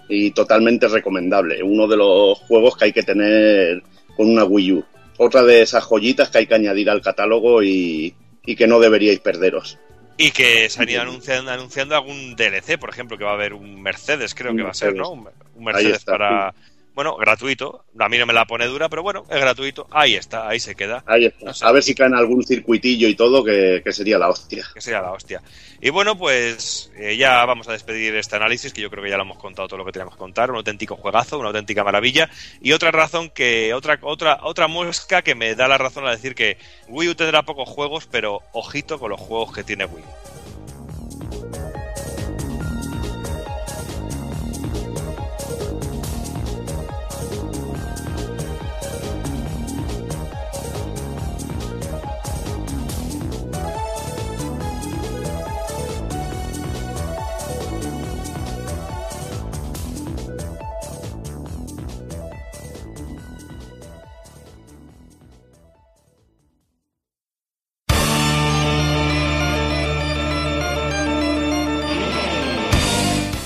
[0.10, 1.62] Y totalmente recomendable.
[1.62, 3.84] Uno de los juegos que hay que tener
[4.18, 4.86] con una Wii U.
[5.18, 9.20] Otra de esas joyitas que hay que añadir al catálogo y, y que no deberíais
[9.20, 9.78] perderos.
[10.22, 13.54] Y que se han ido anunciando, anunciando algún DLC, por ejemplo, que va a haber
[13.56, 15.10] un Mercedes, creo que va a ser, ¿no?
[15.10, 15.28] Un,
[15.58, 16.54] Mercedes para,
[17.02, 17.86] bueno, gratuito.
[17.98, 19.88] A mí no me la pone dura, pero bueno, es gratuito.
[19.90, 21.04] Ahí está, ahí se queda.
[21.08, 21.68] Ahí está.
[21.68, 24.64] a ver si caen algún circuitillo y todo, que, sería la hostia.
[24.72, 25.42] Que sería la hostia.
[25.82, 29.18] Y bueno, pues eh, ya vamos a despedir este análisis, que yo creo que ya
[29.18, 30.52] lo hemos contado todo lo que teníamos que contar.
[30.52, 32.30] Un auténtico juegazo, una auténtica maravilla.
[32.62, 36.36] Y otra razón que, otra, otra, otra muesca que me da la razón a decir
[36.36, 36.58] que
[36.88, 40.21] Wii U tendrá pocos juegos, pero ojito con los juegos que tiene Wii U.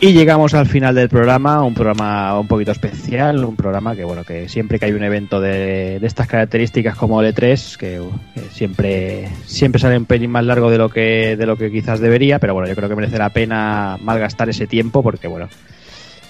[0.00, 4.22] Y llegamos al final del programa, un programa un poquito especial, un programa que bueno,
[4.22, 8.00] que siempre que hay un evento de, de estas características como el E3, que,
[8.32, 11.98] que siempre, siempre sale un pelín más largo de lo que, de lo que quizás
[11.98, 15.48] debería, pero bueno, yo creo que merece la pena malgastar ese tiempo porque bueno,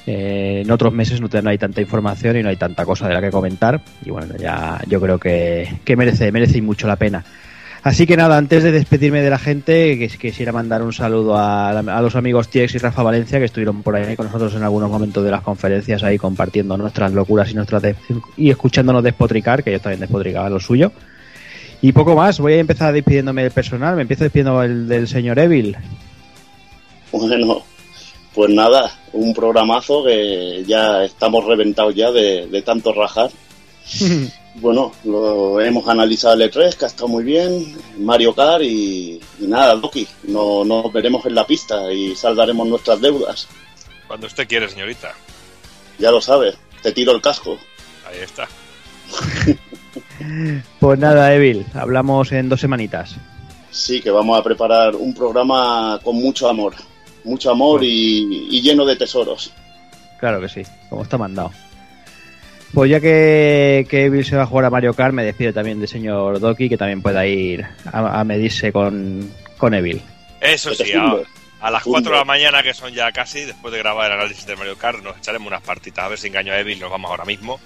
[0.07, 3.07] eh, en otros meses no, te- no hay tanta información y no hay tanta cosa
[3.07, 3.83] de la que comentar.
[4.03, 7.23] Y bueno, ya yo creo que, que merece, merece mucho la pena.
[7.83, 11.71] Así que nada, antes de despedirme de la gente, que quisiera mandar un saludo a,
[11.71, 14.91] a los amigos Tiex y Rafa Valencia que estuvieron por ahí con nosotros en algunos
[14.91, 17.83] momentos de las conferencias ahí compartiendo nuestras locuras y nuestras
[18.37, 20.93] y escuchándonos despotricar, que ellos también despotricaban lo suyo.
[21.81, 25.39] Y poco más, voy a empezar despidiéndome del personal, me empiezo despidiendo el, del señor
[25.39, 25.77] Evil.
[27.13, 27.63] Bueno,
[28.35, 33.31] pues nada, un programazo que ya estamos reventados ya de, de tanto rajar.
[34.61, 39.47] Bueno, lo hemos analizado el E3, que ha estado muy bien, Mario Kart y, y
[39.47, 43.47] nada, Doki, no, nos veremos en la pista y saldaremos nuestras deudas.
[44.09, 45.15] Cuando usted quiere, señorita.
[45.99, 47.57] Ya lo sabes, te tiro el casco.
[48.09, 48.49] Ahí está.
[50.81, 53.17] Pues nada, Evil, hablamos en dos semanitas.
[53.71, 56.75] Sí, que vamos a preparar un programa con mucho amor,
[57.25, 59.53] mucho amor y, y lleno de tesoros.
[60.19, 61.53] Claro que sí, como está mandado.
[62.75, 65.79] Pues ya que, que Evil se va a jugar a Mario Kart, me despido también
[65.79, 70.03] del señor Doki, que también pueda ir a, a medirse con, con Evil.
[70.41, 72.03] Eso te sí, a, las Funde.
[72.03, 74.77] 4 de la mañana, que son ya casi, después de grabar el análisis de Mario
[74.77, 77.59] Kart, nos echaremos unas partitas a ver si engaño a Evil, nos vamos ahora mismo.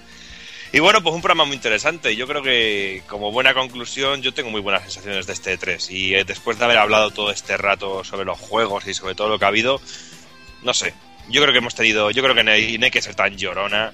[0.74, 2.16] Y bueno, pues un programa muy interesante.
[2.16, 5.90] Yo creo que, como buena conclusión, yo tengo muy buenas sensaciones de este E3.
[5.90, 9.28] Y eh, después de haber hablado todo este rato sobre los juegos y sobre todo
[9.28, 9.82] lo que ha habido,
[10.62, 10.94] no sé.
[11.28, 13.36] Yo creo que hemos tenido, yo creo que no hay, no hay que ser tan
[13.36, 13.92] llorona,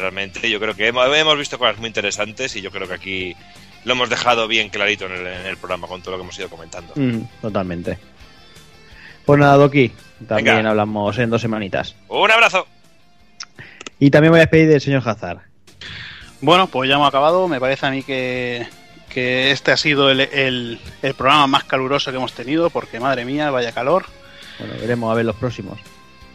[0.00, 0.50] realmente.
[0.50, 3.36] Yo creo que hemos, hemos visto cosas muy interesantes y yo creo que aquí
[3.84, 6.38] lo hemos dejado bien clarito en el, en el programa con todo lo que hemos
[6.38, 6.92] ido comentando.
[6.96, 7.98] Mm, totalmente.
[9.24, 9.92] Pues nada, Doki,
[10.26, 10.70] también Venga.
[10.70, 11.94] hablamos en dos semanitas.
[12.08, 12.66] Un abrazo.
[13.98, 15.40] Y también voy a despedir del señor Hazard.
[16.40, 17.46] Bueno, pues ya hemos acabado.
[17.48, 18.66] Me parece a mí que,
[19.10, 23.24] que este ha sido el, el- el programa más caluroso que hemos tenido, porque madre
[23.26, 24.06] mía, vaya calor.
[24.58, 25.78] Bueno, veremos a ver los próximos.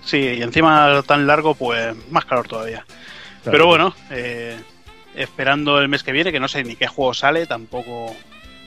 [0.04, 2.86] Sí, y encima tan largo, pues más calor todavía.
[3.46, 3.58] Claro.
[3.58, 4.58] Pero bueno, eh,
[5.16, 8.14] esperando el mes que viene, que no sé ni qué juego sale, tampoco.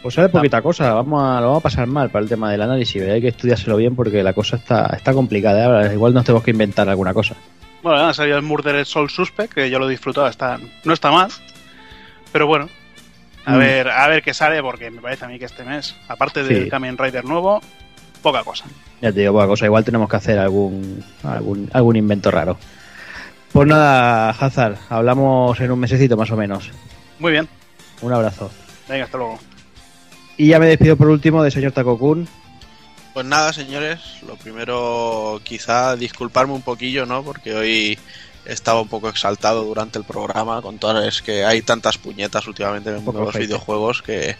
[0.02, 2.62] Pues sale poquita cosa, vamos a, lo vamos a pasar mal para el tema del
[2.62, 5.60] análisis, hay que estudiárselo bien porque la cosa está, está complicada.
[5.60, 5.65] ¿eh?
[5.65, 7.34] Ahora, igual nos tenemos que inventar alguna cosa.
[7.82, 11.10] Bueno, ha salido el Murdered Soul Suspect, que yo lo he disfrutado, está, no está
[11.10, 11.31] mal.
[12.32, 12.68] Pero bueno,
[13.44, 13.58] a Mm.
[13.58, 16.68] ver, a ver qué sale, porque me parece a mí que este mes, aparte del.
[16.68, 17.60] Kamen Rider nuevo,
[18.23, 18.66] poca cosa.
[19.00, 22.57] Ya te digo, poca cosa, igual tenemos que hacer algún, algún, algún invento raro.
[23.52, 26.70] Pues nada, Hazard, hablamos en un mesecito más o menos.
[27.18, 27.49] Muy bien,
[28.02, 28.51] Un abrazo.
[28.89, 29.39] venga, hasta luego.
[30.36, 32.28] Y ya me despido por último del señor Takokun.
[33.15, 37.25] Pues nada, señores, lo primero quizá disculparme un poquillo, ¿no?
[37.25, 37.99] Porque hoy
[38.44, 42.91] estaba un poco exaltado durante el programa con todas es que hay tantas puñetas últimamente
[42.91, 44.36] en el mundo de los videojuegos que,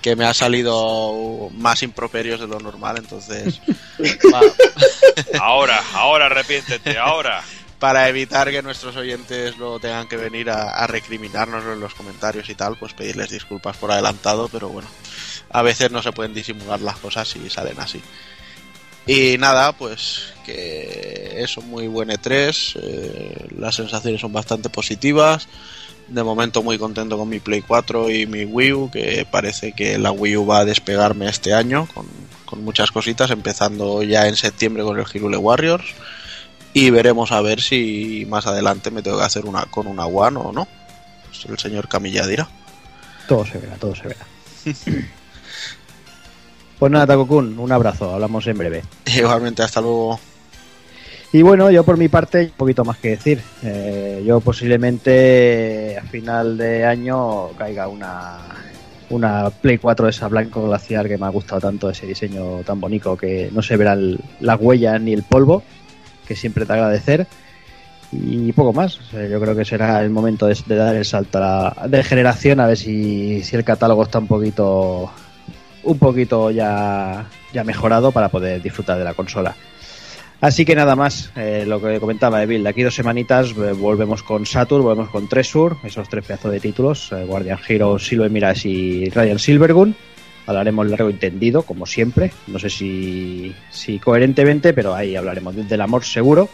[0.00, 3.60] que me ha salido más improperios de lo normal, entonces
[5.40, 7.42] Ahora, ahora arrepiéntete, ahora.
[7.84, 12.48] Para evitar que nuestros oyentes lo tengan que venir a, a recriminarnos en los comentarios
[12.48, 14.88] y tal, pues pedirles disculpas por adelantado, pero bueno,
[15.50, 18.00] a veces no se pueden disimular las cosas y salen así.
[19.06, 25.46] Y nada, pues que eso, muy buen E3, eh, las sensaciones son bastante positivas.
[26.08, 29.98] De momento muy contento con mi Play 4 y mi Wii U, que parece que
[29.98, 32.06] la Wii U va a despegarme este año con,
[32.46, 35.84] con muchas cositas, empezando ya en septiembre con el Hirule Warriors.
[36.74, 40.38] Y veremos a ver si más adelante me tengo que hacer una con una One
[40.38, 40.66] o no.
[41.26, 42.48] Pues el señor Camilla dirá.
[43.28, 44.26] Todo se verá, todo se verá.
[46.78, 48.82] pues nada, Takokun, un abrazo, hablamos en breve.
[49.06, 50.18] Igualmente, hasta luego.
[51.32, 53.40] Y bueno, yo por mi parte, un poquito más que decir.
[53.62, 58.38] Eh, yo posiblemente a final de año caiga una,
[59.10, 62.80] una Play 4 de esa blanco glaciar que me ha gustado tanto, ese diseño tan
[62.80, 65.62] bonito que no se verán las huellas ni el polvo,
[66.26, 67.26] que siempre te agradecer.
[68.12, 69.00] Y poco más.
[69.12, 72.66] Yo creo que será el momento de, dar el salto a la, de generación a
[72.66, 75.10] ver si, si el catálogo está un poquito
[75.84, 79.54] un poquito ya, ya mejorado para poder disfrutar de la consola.
[80.40, 84.22] Así que nada más, eh, lo que comentaba Evil, de aquí dos semanitas eh, volvemos
[84.22, 88.68] con Saturn, volvemos con Tresur, esos tres pedazos de títulos, eh, Guardian Hero, Silver Mirage
[88.68, 89.96] y Radiant Silvergun.
[90.46, 95.80] Hablaremos largo y tendido, como siempre, no sé si, si coherentemente, pero ahí hablaremos del
[95.80, 96.48] amor seguro.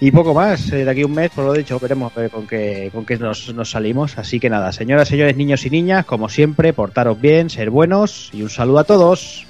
[0.00, 2.90] Y poco más, eh, de aquí a un mes, por lo dicho, veremos con qué,
[2.92, 4.18] con qué nos, nos salimos.
[4.18, 8.42] Así que nada, señoras, señores, niños y niñas, como siempre, portaros bien, ser buenos y
[8.42, 9.46] un saludo a todos.